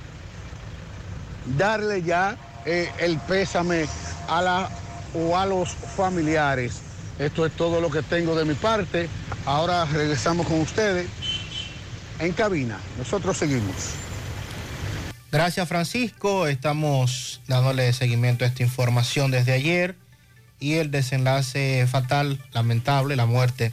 darle 1.58 2.02
ya 2.02 2.38
eh, 2.66 2.90
el 3.00 3.18
pésame 3.20 3.86
a 4.28 4.42
la 4.42 4.70
o 5.14 5.38
a 5.38 5.46
los 5.46 5.70
familiares. 5.70 6.82
Esto 7.18 7.46
es 7.46 7.52
todo 7.54 7.82
lo 7.82 7.90
que 7.92 8.02
tengo 8.02 8.36
de 8.36 8.46
mi 8.46 8.54
parte. 8.54 9.10
Ahora 9.46 9.86
regresamos 9.86 10.48
con 10.48 10.62
ustedes 10.62 11.08
en 12.20 12.34
cabina. 12.34 12.80
Nosotros 12.98 13.38
seguimos. 13.38 13.94
Gracias 15.32 15.68
Francisco, 15.68 16.48
estamos 16.48 17.42
dándole 17.48 17.94
seguimiento 17.94 18.46
a 18.46 18.48
esta 18.48 18.64
información 18.64 19.30
desde 19.30 19.54
ayer 19.54 19.96
y 20.60 20.74
el 20.74 20.90
desenlace 20.90 21.86
fatal, 21.88 22.44
lamentable, 22.52 23.16
la 23.16 23.28
muerte 23.28 23.72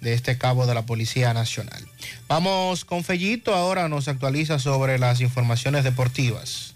de 0.00 0.14
este 0.14 0.38
cabo 0.38 0.66
de 0.66 0.74
la 0.74 0.86
Policía 0.86 1.34
Nacional. 1.34 1.86
Vamos 2.26 2.84
con 2.84 3.04
Fellito, 3.04 3.54
ahora 3.54 3.88
nos 3.88 4.08
actualiza 4.08 4.58
sobre 4.58 4.98
las 4.98 5.20
informaciones 5.20 5.84
deportivas. 5.84 6.74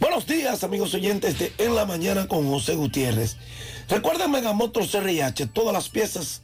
Buenos 0.00 0.26
días, 0.26 0.64
amigos 0.64 0.94
oyentes 0.94 1.38
de 1.38 1.52
En 1.58 1.74
la 1.74 1.84
Mañana 1.84 2.26
con 2.26 2.48
José 2.48 2.74
Gutiérrez. 2.74 3.36
Recuerden 3.88 4.30
Megamotor 4.30 4.88
CRH, 4.88 5.46
todas 5.52 5.72
las 5.74 5.88
piezas 5.88 6.42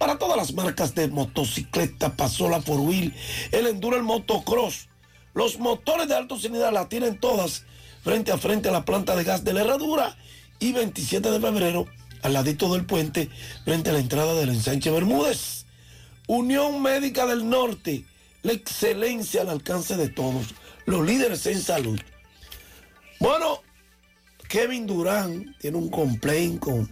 para 0.00 0.16
todas 0.16 0.38
las 0.38 0.54
marcas 0.54 0.94
de 0.94 1.08
motocicleta, 1.08 2.16
pasola, 2.16 2.62
four 2.62 2.80
wheel, 2.80 3.14
el 3.52 3.66
enduro, 3.66 3.98
el 3.98 4.02
motocross. 4.02 4.88
Los 5.34 5.58
motores 5.58 6.08
de 6.08 6.14
alta 6.14 6.36
cilindrada 6.36 6.72
la 6.72 6.88
tienen 6.88 7.20
todas 7.20 7.64
frente 8.02 8.32
a 8.32 8.38
frente 8.38 8.70
a 8.70 8.72
la 8.72 8.86
planta 8.86 9.14
de 9.14 9.24
gas 9.24 9.44
de 9.44 9.52
la 9.52 9.60
Herradura 9.60 10.16
y 10.58 10.72
27 10.72 11.30
de 11.30 11.38
febrero 11.38 11.84
al 12.22 12.32
ladito 12.32 12.72
del 12.72 12.86
puente 12.86 13.28
frente 13.66 13.90
a 13.90 13.92
la 13.92 13.98
entrada 13.98 14.32
del 14.36 14.48
ensanche 14.48 14.90
Bermúdez. 14.90 15.66
Unión 16.26 16.80
Médica 16.80 17.26
del 17.26 17.46
Norte, 17.50 18.06
la 18.40 18.52
excelencia 18.52 19.42
al 19.42 19.50
alcance 19.50 19.98
de 19.98 20.08
todos, 20.08 20.54
los 20.86 21.04
líderes 21.04 21.44
en 21.44 21.60
salud. 21.60 22.00
Bueno, 23.18 23.60
Kevin 24.48 24.86
Durán 24.86 25.54
tiene 25.60 25.76
un 25.76 25.90
complaint 25.90 26.58
con 26.58 26.90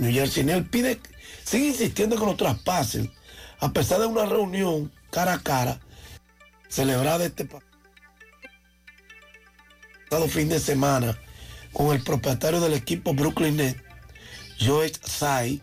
New 0.00 0.12
Jersey. 0.12 0.48
Él 0.50 0.64
pide, 0.66 0.98
sigue 1.44 1.68
insistiendo 1.68 2.16
con 2.16 2.28
los 2.28 2.36
traspases, 2.36 3.08
a 3.60 3.72
pesar 3.72 4.00
de 4.00 4.06
una 4.06 4.24
reunión 4.26 4.90
cara 5.10 5.34
a 5.34 5.40
cara 5.42 5.80
celebrada 6.68 7.24
este 7.24 7.44
pa- 7.44 7.60
pasado 10.08 10.28
fin 10.28 10.48
de 10.48 10.58
semana 10.58 11.18
con 11.72 11.94
el 11.94 12.02
propietario 12.02 12.60
del 12.60 12.72
equipo 12.74 13.14
Brooklyn 13.14 13.56
Nets, 13.56 13.80
Joe 14.58 14.90
Tsai. 14.90 15.62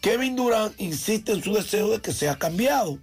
Kevin 0.00 0.34
Durán 0.36 0.72
insiste 0.78 1.32
en 1.32 1.42
su 1.42 1.54
deseo 1.54 1.90
de 1.90 2.00
que 2.00 2.12
sea 2.12 2.36
cambiado. 2.38 2.98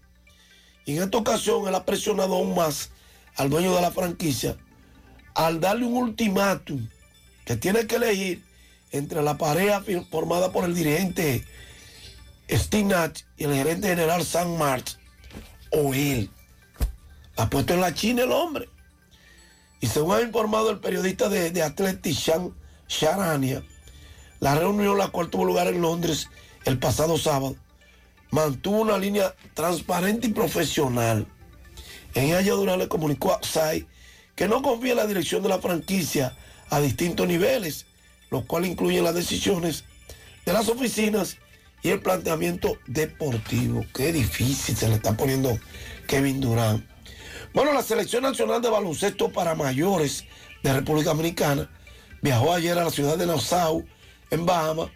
Y 0.86 0.98
en 0.98 1.04
esta 1.04 1.18
ocasión 1.18 1.66
él 1.68 1.74
ha 1.76 1.86
presionado 1.86 2.36
aún 2.36 2.54
más 2.56 2.90
al 3.38 3.50
dueño 3.50 3.74
de 3.74 3.82
la 3.82 3.92
franquicia 3.92 4.58
al 5.36 5.62
darle 5.62 5.86
un 5.86 5.94
ultimátum 5.94 6.90
que 7.46 7.56
tiene 7.56 7.88
que 7.88 7.96
elegir 7.96 8.44
entre 8.92 9.22
la 9.22 9.38
pareja 9.38 9.84
formada 10.10 10.52
por 10.52 10.66
el 10.66 10.76
dirigente 10.76 11.46
Steve 12.50 13.14
y 13.38 13.44
el 13.44 13.54
gerente 13.54 13.88
general 13.90 14.26
Sam 14.26 14.58
March, 14.58 14.98
o 15.72 15.94
él. 15.94 16.30
Ha 17.38 17.50
puesto 17.50 17.74
en 17.74 17.82
la 17.82 17.94
China 17.94 18.24
el 18.24 18.32
hombre. 18.32 18.68
Y 19.82 19.88
según 19.88 20.16
ha 20.16 20.22
informado 20.22 20.72
el 20.72 20.80
periodista 20.80 21.30
de, 21.30 21.52
de 21.52 21.64
Athletic, 21.64 22.14
Sean 22.14 22.54
Sharania, 22.88 23.64
la 24.40 24.56
reunión, 24.56 24.98
la 24.98 25.10
cual 25.10 25.30
tuvo 25.30 25.46
lugar 25.46 25.68
en 25.68 25.82
Londres 25.82 26.28
el 26.66 26.80
pasado 26.80 27.18
sábado, 27.18 27.56
mantuvo 28.32 28.82
una 28.82 28.98
línea 28.98 29.36
transparente 29.54 30.28
y 30.28 30.34
profesional. 30.34 31.28
En 32.16 32.36
ella 32.36 32.54
Durán 32.54 32.80
le 32.80 32.88
comunicó 32.88 33.34
a 33.34 33.44
Sai 33.44 33.88
que 34.36 34.48
no 34.48 34.62
confía 34.62 34.92
en 34.92 34.98
la 34.98 35.08
dirección 35.08 35.44
de 35.44 35.50
la 35.50 35.60
franquicia 35.60 36.36
a 36.70 36.80
distintos 36.80 37.28
niveles, 37.28 37.86
lo 38.30 38.46
cual 38.46 38.66
incluye 38.66 39.02
las 39.02 39.16
decisiones 39.16 39.84
de 40.46 40.54
las 40.54 40.68
oficinas 40.70 41.38
y 41.82 41.90
el 41.90 42.02
planteamiento 42.02 42.78
deportivo. 42.88 43.86
Qué 43.94 44.12
difícil 44.12 44.76
se 44.76 44.88
le 44.88 44.96
está 44.96 45.16
poniendo 45.16 45.58
Kevin 46.08 46.42
Durán. 46.42 46.88
Bueno, 47.54 47.74
la 47.74 47.84
Selección 47.84 48.24
Nacional 48.24 48.62
de 48.62 48.70
Baloncesto 48.70 49.32
para 49.32 49.56
Mayores 49.56 50.26
de 50.64 50.74
República 50.74 51.10
Dominicana 51.10 51.70
viajó 52.22 52.54
ayer 52.54 52.78
a 52.78 52.84
la 52.84 52.92
ciudad 52.92 53.18
de 53.18 53.26
Nassau, 53.26 53.86
en 54.30 54.46
Bahamas, 54.46 54.90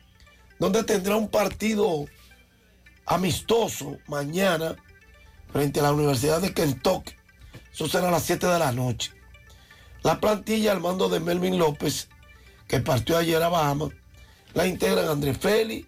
donde 0.60 0.84
tendrá 0.84 1.16
un 1.16 1.30
partido 1.30 2.06
amistoso 3.06 3.98
mañana 4.08 4.76
frente 5.52 5.80
a 5.80 5.84
la 5.84 5.94
Universidad 5.94 6.42
de 6.42 6.53
Kentucky. 6.53 7.14
Eso 7.72 7.88
será 7.88 8.10
a 8.10 8.12
las 8.12 8.24
7 8.24 8.45
de 8.45 8.60
la 8.60 8.72
noche. 8.72 9.12
La 10.03 10.20
plantilla 10.20 10.72
al 10.72 10.82
mando 10.82 11.10
de 11.10 11.20
Melvin 11.20 11.58
López, 11.58 12.10
que 12.74 12.80
partió 12.80 13.19
ayer 13.19 13.40
a 13.43 13.50
Bahamas, 13.50 13.92
la 14.56 14.66
integran 14.66 15.08
André 15.08 15.35
Félix, 15.35 15.88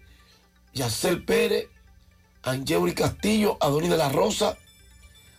Yacel 0.72 1.24
Pérez, 1.24 1.66
Angeuri 2.44 2.94
Castillo, 2.94 3.58
Adonis 3.60 3.90
de 3.90 3.96
la 3.96 4.08
Rosa, 4.08 4.56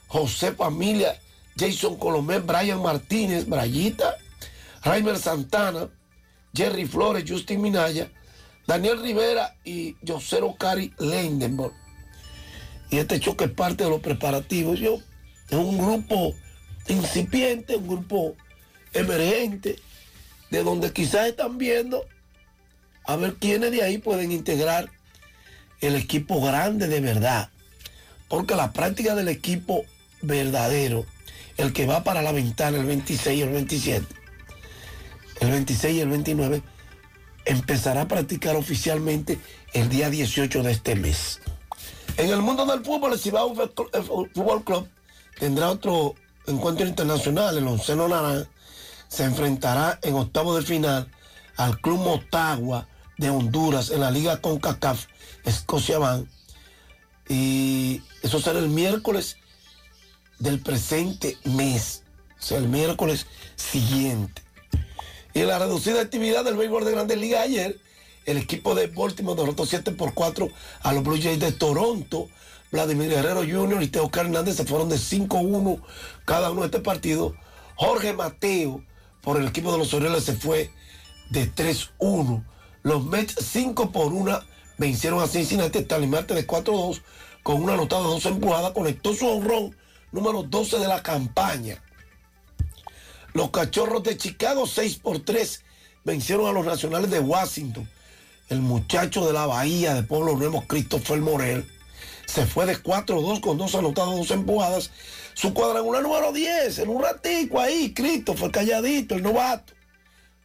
José 0.07 0.51
Familia, 0.51 1.17
Jason 1.57 1.95
Colomé, 1.95 2.39
Brian 2.39 2.81
Martínez, 2.81 3.47
Brayita, 3.47 4.17
Raimer 4.83 5.17
Santana, 5.17 5.87
Jerry 6.53 6.85
Flores, 6.85 7.23
Justin 7.25 7.61
Minaya, 7.61 8.11
Daniel 8.67 9.01
Rivera 9.01 9.55
y 9.63 9.95
Josero 10.05 10.53
Cari 10.57 10.93
Lendenborg. 10.99 11.73
Y 12.89 12.97
este 12.97 13.21
choque 13.21 13.45
es 13.45 13.51
parte 13.51 13.85
de 13.85 13.89
los 13.89 14.01
preparativos. 14.01 14.81
Yo, 14.81 14.95
es 15.49 15.57
un 15.57 15.77
grupo 15.77 16.35
incipiente, 16.89 17.77
un 17.77 17.87
grupo 17.87 18.35
emergente, 18.91 19.77
de 20.49 20.63
donde 20.63 20.93
quizás 20.93 21.27
están 21.27 21.57
viendo 21.57 22.05
a 23.05 23.15
ver 23.15 23.35
quiénes 23.35 23.71
de 23.71 23.83
ahí 23.83 23.97
pueden 23.97 24.31
integrar 24.31 24.89
el 25.81 25.95
equipo 25.95 26.41
grande 26.41 26.87
de 26.87 27.01
verdad. 27.01 27.49
Porque 28.27 28.55
la 28.55 28.73
práctica 28.73 29.15
del 29.15 29.29
equipo 29.29 29.85
verdadero, 30.21 31.05
el 31.57 31.73
que 31.73 31.85
va 31.85 32.03
para 32.03 32.21
la 32.21 32.31
ventana 32.31 32.77
el 32.77 32.85
26 32.85 33.39
y 33.39 33.41
el 33.41 33.49
27, 33.49 34.05
el 35.39 35.51
26 35.51 35.95
y 35.95 36.01
el 36.01 36.09
29, 36.09 36.61
empezará 37.45 38.01
a 38.01 38.07
practicar 38.07 38.55
oficialmente 38.55 39.39
el 39.73 39.87
día 39.89 40.09
18 40.09 40.63
de 40.63 40.71
este 40.71 40.95
mes. 40.95 41.39
En 42.17 42.29
el 42.31 42.41
mundo 42.41 42.65
del 42.65 42.83
fútbol, 42.83 43.13
el 43.13 43.19
Cibao 43.19 43.53
Fútbol 43.53 44.63
Club 44.63 44.87
tendrá 45.39 45.69
otro 45.69 46.15
encuentro 46.47 46.85
internacional. 46.87 47.57
El 47.57 47.67
Onceno 47.67 48.07
Naranja 48.07 48.49
se 49.07 49.23
enfrentará 49.23 49.99
en 50.01 50.15
octavo 50.15 50.55
de 50.55 50.63
final 50.63 51.11
al 51.55 51.79
Club 51.81 51.99
Motagua 51.99 52.87
de 53.17 53.29
Honduras 53.29 53.89
en 53.89 54.01
la 54.01 54.11
Liga 54.11 54.41
CONCACAF 54.41 55.05
Escocia 55.43 55.97
Van. 55.97 56.29
Y 57.27 58.01
eso 58.21 58.39
será 58.39 58.59
el 58.59 58.69
miércoles 58.69 59.37
del 60.39 60.59
presente 60.59 61.37
mes, 61.43 62.03
o 62.39 62.41
sea, 62.41 62.57
el 62.57 62.69
miércoles 62.69 63.25
siguiente. 63.55 64.43
Y 65.33 65.41
en 65.41 65.47
la 65.47 65.59
reducida 65.59 66.01
actividad 66.01 66.45
del 66.45 66.57
béisbol 66.57 66.85
de 66.85 66.91
Grandes 66.91 67.17
Ligas 67.17 67.41
ayer, 67.41 67.79
el 68.25 68.37
equipo 68.37 68.75
de 68.75 68.87
Baltimore 68.87 69.39
derrotó 69.39 69.65
7 69.65 69.91
por 69.93 70.13
4 70.13 70.49
a 70.81 70.93
los 70.93 71.03
Blue 71.03 71.19
Jays 71.21 71.39
de 71.39 71.51
Toronto. 71.51 72.29
Vladimir 72.71 73.09
Guerrero 73.09 73.41
Jr. 73.41 73.81
y 73.81 73.87
Teo 73.87 74.11
Hernández 74.13 74.57
se 74.57 74.65
fueron 74.65 74.89
de 74.89 74.97
5-1 74.97 75.81
cada 76.25 76.51
uno 76.51 76.61
de 76.61 76.67
este 76.67 76.79
partido. 76.79 77.33
Jorge 77.75 78.13
Mateo 78.13 78.83
por 79.27 79.41
el 79.41 79.47
equipo 79.49 79.73
de 79.73 79.77
los 79.77 79.93
Orioles 79.93 80.23
se 80.23 80.37
fue 80.37 80.71
de 81.31 81.53
3-1. 81.53 82.45
Los 82.83 83.05
Mets 83.07 83.35
5 83.51 83.91
por 83.91 84.13
1 84.13 84.39
vencieron 84.77 85.21
a 85.21 85.27
Cincinnati 85.27 85.81
Talimarte 85.81 86.33
de 86.33 86.47
4-2 86.47 87.01
con 87.43 87.61
una 87.61 87.73
anotada 87.73 88.03
de 88.03 88.07
dos 88.07 88.25
empujadas. 88.25 88.71
Conectó 88.71 89.13
su 89.13 89.27
honrón 89.27 89.75
número 90.13 90.43
12 90.43 90.79
de 90.79 90.87
la 90.87 91.03
campaña. 91.03 91.83
Los 93.33 93.51
Cachorros 93.51 94.01
de 94.03 94.15
Chicago 94.15 94.65
6 94.65 94.99
por 94.99 95.19
3 95.19 95.61
vencieron 96.05 96.47
a 96.47 96.53
los 96.53 96.65
Nacionales 96.65 97.11
de 97.11 97.19
Washington. 97.19 97.85
El 98.47 98.61
muchacho 98.61 99.27
de 99.27 99.33
la 99.33 99.45
Bahía 99.45 99.93
de 99.93 100.03
Pueblo 100.03 100.37
Nuevo, 100.37 100.63
Christopher 100.67 101.19
Morel, 101.19 101.69
se 102.27 102.45
fue 102.45 102.65
de 102.65 102.81
4-2 102.81 103.41
con 103.41 103.57
dos 103.57 103.75
anotadas, 103.75 104.15
dos 104.15 104.31
empujadas. 104.31 104.91
Su 105.37 105.53
cuadrangular 105.53 106.01
número 106.01 106.33
10, 106.33 106.79
en 106.79 106.89
un 106.89 107.03
ratico 107.03 107.59
ahí, 107.59 107.93
Christopher 107.93 108.49
calladito, 108.49 109.13
el 109.13 109.21
novato. 109.21 109.71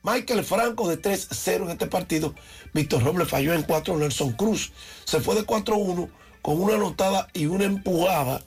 Michael 0.02 0.44
Franco 0.44 0.86
de 0.86 1.00
3-0 1.00 1.62
en 1.62 1.70
este 1.70 1.86
partido. 1.86 2.34
Víctor 2.74 3.02
Robles 3.02 3.26
falló 3.26 3.54
en 3.54 3.62
4. 3.62 3.96
Nelson 3.96 4.32
Cruz 4.32 4.70
se 5.06 5.20
fue 5.20 5.34
de 5.34 5.46
4-1 5.46 6.10
con 6.42 6.60
una 6.60 6.74
anotada 6.74 7.26
y 7.32 7.46
una 7.46 7.64
empujada. 7.64 8.44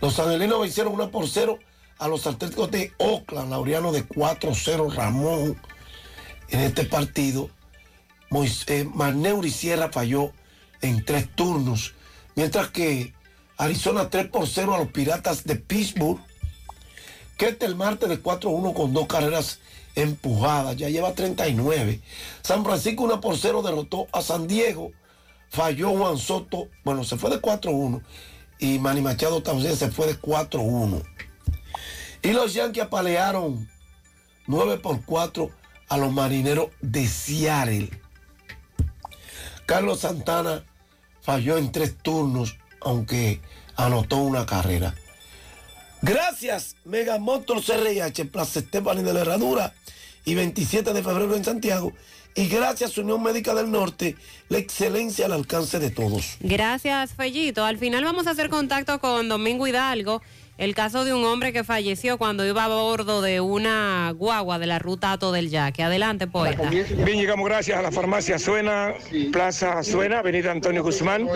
Los 0.00 0.18
angelinos 0.18 0.62
vencieron 0.62 0.94
1 0.94 1.12
por 1.12 1.28
0 1.28 1.60
a 1.98 2.08
los 2.08 2.26
Atléticos 2.26 2.68
de 2.72 2.92
Oakland. 2.98 3.50
Laureano 3.50 3.92
de 3.92 4.04
4-0. 4.04 4.92
Ramón 4.92 5.56
en 6.48 6.58
este 6.58 6.86
partido. 6.86 7.50
Moisés, 8.30 8.84
Marneuri 8.84 9.52
Sierra 9.52 9.92
falló 9.92 10.32
en 10.80 11.04
tres 11.04 11.28
turnos. 11.36 11.94
Mientras 12.34 12.70
que 12.70 13.14
Arizona 13.60 14.08
3 14.08 14.28
por 14.28 14.48
0 14.48 14.74
a 14.74 14.78
los 14.78 14.88
Piratas 14.88 15.44
de 15.44 15.56
Pittsburgh. 15.56 16.18
Ketel 17.36 17.76
Marte 17.76 18.08
de 18.08 18.22
4-1 18.22 18.72
con 18.72 18.94
dos 18.94 19.06
carreras 19.06 19.58
empujadas, 19.94 20.76
ya 20.76 20.88
lleva 20.88 21.12
39. 21.12 22.00
San 22.40 22.64
Francisco 22.64 23.02
1 23.02 23.20
por 23.20 23.36
0 23.36 23.60
derrotó 23.62 24.06
a 24.12 24.22
San 24.22 24.46
Diego, 24.46 24.92
falló 25.50 25.90
Juan 25.90 26.16
Soto, 26.16 26.68
bueno, 26.84 27.04
se 27.04 27.18
fue 27.18 27.28
de 27.28 27.42
4-1 27.42 28.02
y 28.58 28.78
Manny 28.78 29.02
Machado 29.02 29.42
también 29.42 29.76
se 29.76 29.90
fue 29.90 30.06
de 30.06 30.18
4-1. 30.18 31.02
Y 32.22 32.32
los 32.32 32.54
Yankees 32.54 32.84
apalearon 32.84 33.68
9 34.46 34.78
por 34.78 35.04
4 35.04 35.50
a 35.90 35.96
los 35.98 36.10
marineros 36.10 36.68
de 36.80 37.06
Seattle. 37.06 37.90
Carlos 39.66 40.00
Santana 40.00 40.64
falló 41.20 41.58
en 41.58 41.72
tres 41.72 41.98
turnos, 41.98 42.56
aunque 42.80 43.40
anotó 43.84 44.18
una 44.18 44.46
carrera. 44.46 44.94
Gracias, 46.02 46.76
Mega 46.84 47.18
Motors 47.18 47.66
CRIH, 47.66 48.24
Plaza 48.26 48.60
Estefani 48.60 49.02
de 49.02 49.12
la 49.12 49.20
Herradura 49.20 49.74
y 50.24 50.34
27 50.34 50.92
de 50.92 51.02
febrero 51.02 51.36
en 51.36 51.44
Santiago. 51.44 51.92
Y 52.34 52.46
gracias, 52.48 52.96
Unión 52.96 53.22
Médica 53.22 53.54
del 53.54 53.70
Norte, 53.70 54.16
la 54.48 54.58
excelencia 54.58 55.26
al 55.26 55.32
alcance 55.32 55.78
de 55.78 55.90
todos. 55.90 56.36
Gracias, 56.40 57.12
Fellito. 57.14 57.64
Al 57.64 57.76
final 57.76 58.04
vamos 58.04 58.26
a 58.26 58.30
hacer 58.30 58.48
contacto 58.48 59.00
con 59.00 59.28
Domingo 59.28 59.66
Hidalgo. 59.66 60.22
El 60.60 60.74
caso 60.74 61.06
de 61.06 61.14
un 61.14 61.24
hombre 61.24 61.54
que 61.54 61.64
falleció 61.64 62.18
cuando 62.18 62.44
iba 62.44 62.64
a 62.64 62.68
bordo 62.68 63.22
de 63.22 63.40
una 63.40 64.12
guagua 64.14 64.58
de 64.58 64.66
la 64.66 64.78
ruta 64.78 65.12
Ato 65.12 65.32
del 65.32 65.48
Yaque. 65.48 65.82
Adelante, 65.82 66.26
poeta. 66.26 66.68
Bien, 66.68 66.86
llegamos 67.18 67.48
gracias 67.48 67.78
a 67.78 67.80
la 67.82 67.90
farmacia 67.90 68.38
Suena, 68.38 68.92
Plaza 69.32 69.82
Suena, 69.82 70.18
Avenida 70.18 70.52
Antonio 70.52 70.82
Guzmán, 70.82 71.26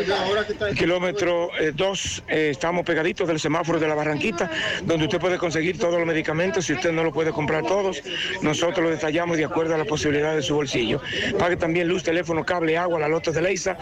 kilómetro 0.76 1.48
2. 1.74 2.24
estamos 2.28 2.84
pegaditos 2.84 3.26
del 3.26 3.40
semáforo 3.40 3.80
de 3.80 3.88
la 3.88 3.94
Barranquita, 3.94 4.50
donde 4.84 5.06
usted 5.06 5.18
puede 5.18 5.38
conseguir 5.38 5.78
todos 5.78 5.96
los 5.96 6.06
medicamentos. 6.06 6.66
Si 6.66 6.74
usted 6.74 6.92
no 6.92 7.02
lo 7.02 7.10
puede 7.10 7.32
comprar 7.32 7.62
todos, 7.62 8.02
nosotros 8.42 8.84
lo 8.84 8.90
detallamos 8.90 9.38
de 9.38 9.46
acuerdo 9.46 9.74
a 9.74 9.78
la 9.78 9.86
posibilidad 9.86 10.36
de 10.36 10.42
su 10.42 10.54
bolsillo. 10.54 11.00
Pague 11.38 11.56
también 11.56 11.88
luz, 11.88 12.02
teléfono, 12.02 12.44
cable, 12.44 12.76
agua, 12.76 13.00
la 13.00 13.08
lotos 13.08 13.34
de 13.34 13.40
Leisa 13.40 13.78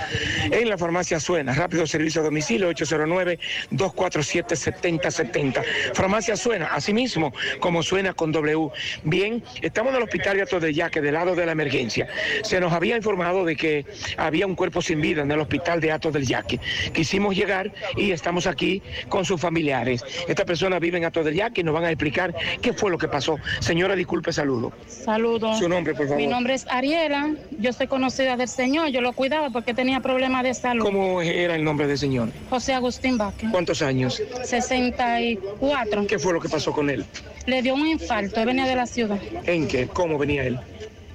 en 0.52 0.68
la 0.68 0.78
farmacia 0.78 1.18
Suena. 1.18 1.52
Rápido 1.52 1.84
servicio 1.84 2.20
a 2.20 2.24
domicilio 2.24 2.68
809 2.68 3.40
247 3.72 4.54
7070 4.54 5.31
70. 5.32 5.62
Farmacia 5.94 6.36
Suena, 6.36 6.66
así 6.74 6.92
mismo 6.92 7.32
como 7.60 7.82
suena 7.82 8.12
con 8.12 8.32
W. 8.32 8.68
Bien, 9.04 9.42
estamos 9.62 9.90
en 9.92 9.96
el 9.96 10.02
hospital 10.02 10.36
de 10.36 10.42
Atos 10.42 10.62
de 10.62 10.74
Yaque, 10.74 11.00
del 11.00 11.14
lado 11.14 11.34
de 11.34 11.46
la 11.46 11.52
emergencia. 11.52 12.08
Se 12.42 12.60
nos 12.60 12.72
había 12.72 12.96
informado 12.96 13.44
de 13.44 13.56
que 13.56 13.86
había 14.16 14.46
un 14.46 14.54
cuerpo 14.54 14.82
sin 14.82 15.00
vida 15.00 15.22
en 15.22 15.30
el 15.30 15.40
hospital 15.40 15.80
de 15.80 15.92
Atos 15.92 16.12
del 16.12 16.26
Yaque. 16.26 16.60
Quisimos 16.92 17.34
llegar 17.34 17.72
y 17.96 18.10
estamos 18.10 18.46
aquí 18.46 18.82
con 19.08 19.24
sus 19.24 19.40
familiares. 19.40 20.04
Esta 20.28 20.44
persona 20.44 20.78
vive 20.78 20.98
en 20.98 21.04
Atos 21.04 21.24
del 21.24 21.34
Yaque 21.34 21.62
y 21.62 21.64
nos 21.64 21.74
van 21.74 21.84
a 21.84 21.90
explicar 21.90 22.34
qué 22.60 22.72
fue 22.72 22.90
lo 22.90 22.98
que 22.98 23.08
pasó. 23.08 23.38
Señora, 23.60 23.96
disculpe, 23.96 24.32
saludo. 24.32 24.72
Saludos. 24.86 25.58
Su 25.58 25.68
nombre, 25.68 25.94
por 25.94 26.06
favor. 26.06 26.18
Mi 26.18 26.26
nombre 26.26 26.54
es 26.54 26.66
Ariela. 26.68 27.34
Yo 27.58 27.72
soy 27.72 27.86
conocida 27.86 28.36
del 28.36 28.48
Señor. 28.48 28.88
Yo 28.88 29.00
lo 29.00 29.12
cuidaba 29.12 29.50
porque 29.50 29.74
tenía 29.74 30.00
problemas 30.00 30.42
de 30.42 30.54
salud. 30.54 30.84
¿Cómo 30.84 31.22
era 31.22 31.54
el 31.54 31.64
nombre 31.64 31.86
del 31.86 31.98
señor? 31.98 32.28
José 32.50 32.74
Agustín 32.74 33.18
Vázquez. 33.18 33.50
¿Cuántos 33.50 33.82
años? 33.82 34.22
64. 35.22 36.06
¿Qué 36.06 36.18
fue 36.18 36.32
lo 36.32 36.40
que 36.40 36.48
pasó 36.48 36.72
con 36.72 36.90
él? 36.90 37.04
Le 37.46 37.62
dio 37.62 37.74
un 37.74 37.86
infarto. 37.86 38.40
Él 38.40 38.46
venía 38.46 38.66
de 38.66 38.76
la 38.76 38.86
ciudad. 38.86 39.18
¿En 39.46 39.68
qué? 39.68 39.86
¿Cómo 39.86 40.18
venía 40.18 40.44
él? 40.44 40.58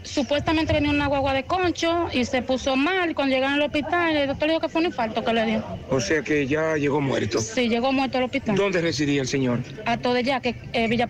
Supuestamente 0.04 0.72
venía 0.72 0.90
una 0.90 1.08
guagua 1.08 1.34
de 1.34 1.44
concho 1.44 2.08
y 2.14 2.24
se 2.24 2.42
puso 2.42 2.78
mal. 2.78 3.14
Cuando 3.14 3.36
llegaron 3.36 3.56
al 3.56 3.64
hospital, 3.64 4.16
el 4.16 4.28
doctor 4.28 4.48
le 4.48 4.54
dijo 4.54 4.62
que 4.62 4.70
fue 4.70 4.80
un 4.82 4.88
infarto 4.88 5.24
que 5.24 5.34
le 5.34 5.46
dio. 5.46 5.64
O 5.90 6.00
sea 6.00 6.22
que 6.22 6.48
ya 6.48 6.78
llegó 6.78 7.02
muerto. 7.02 7.40
Sí, 7.42 7.68
llegó 7.68 7.92
muerto 7.92 8.18
al 8.18 8.24
hospital. 8.26 8.56
¿Dónde 8.56 8.80
residía 8.80 9.22
el 9.22 9.28
señor? 9.28 9.60
A 9.86 9.98
todo 9.98 10.18
ya 10.22 10.40
que 10.40 10.56
eh, 10.72 10.88
Villa 10.88 11.08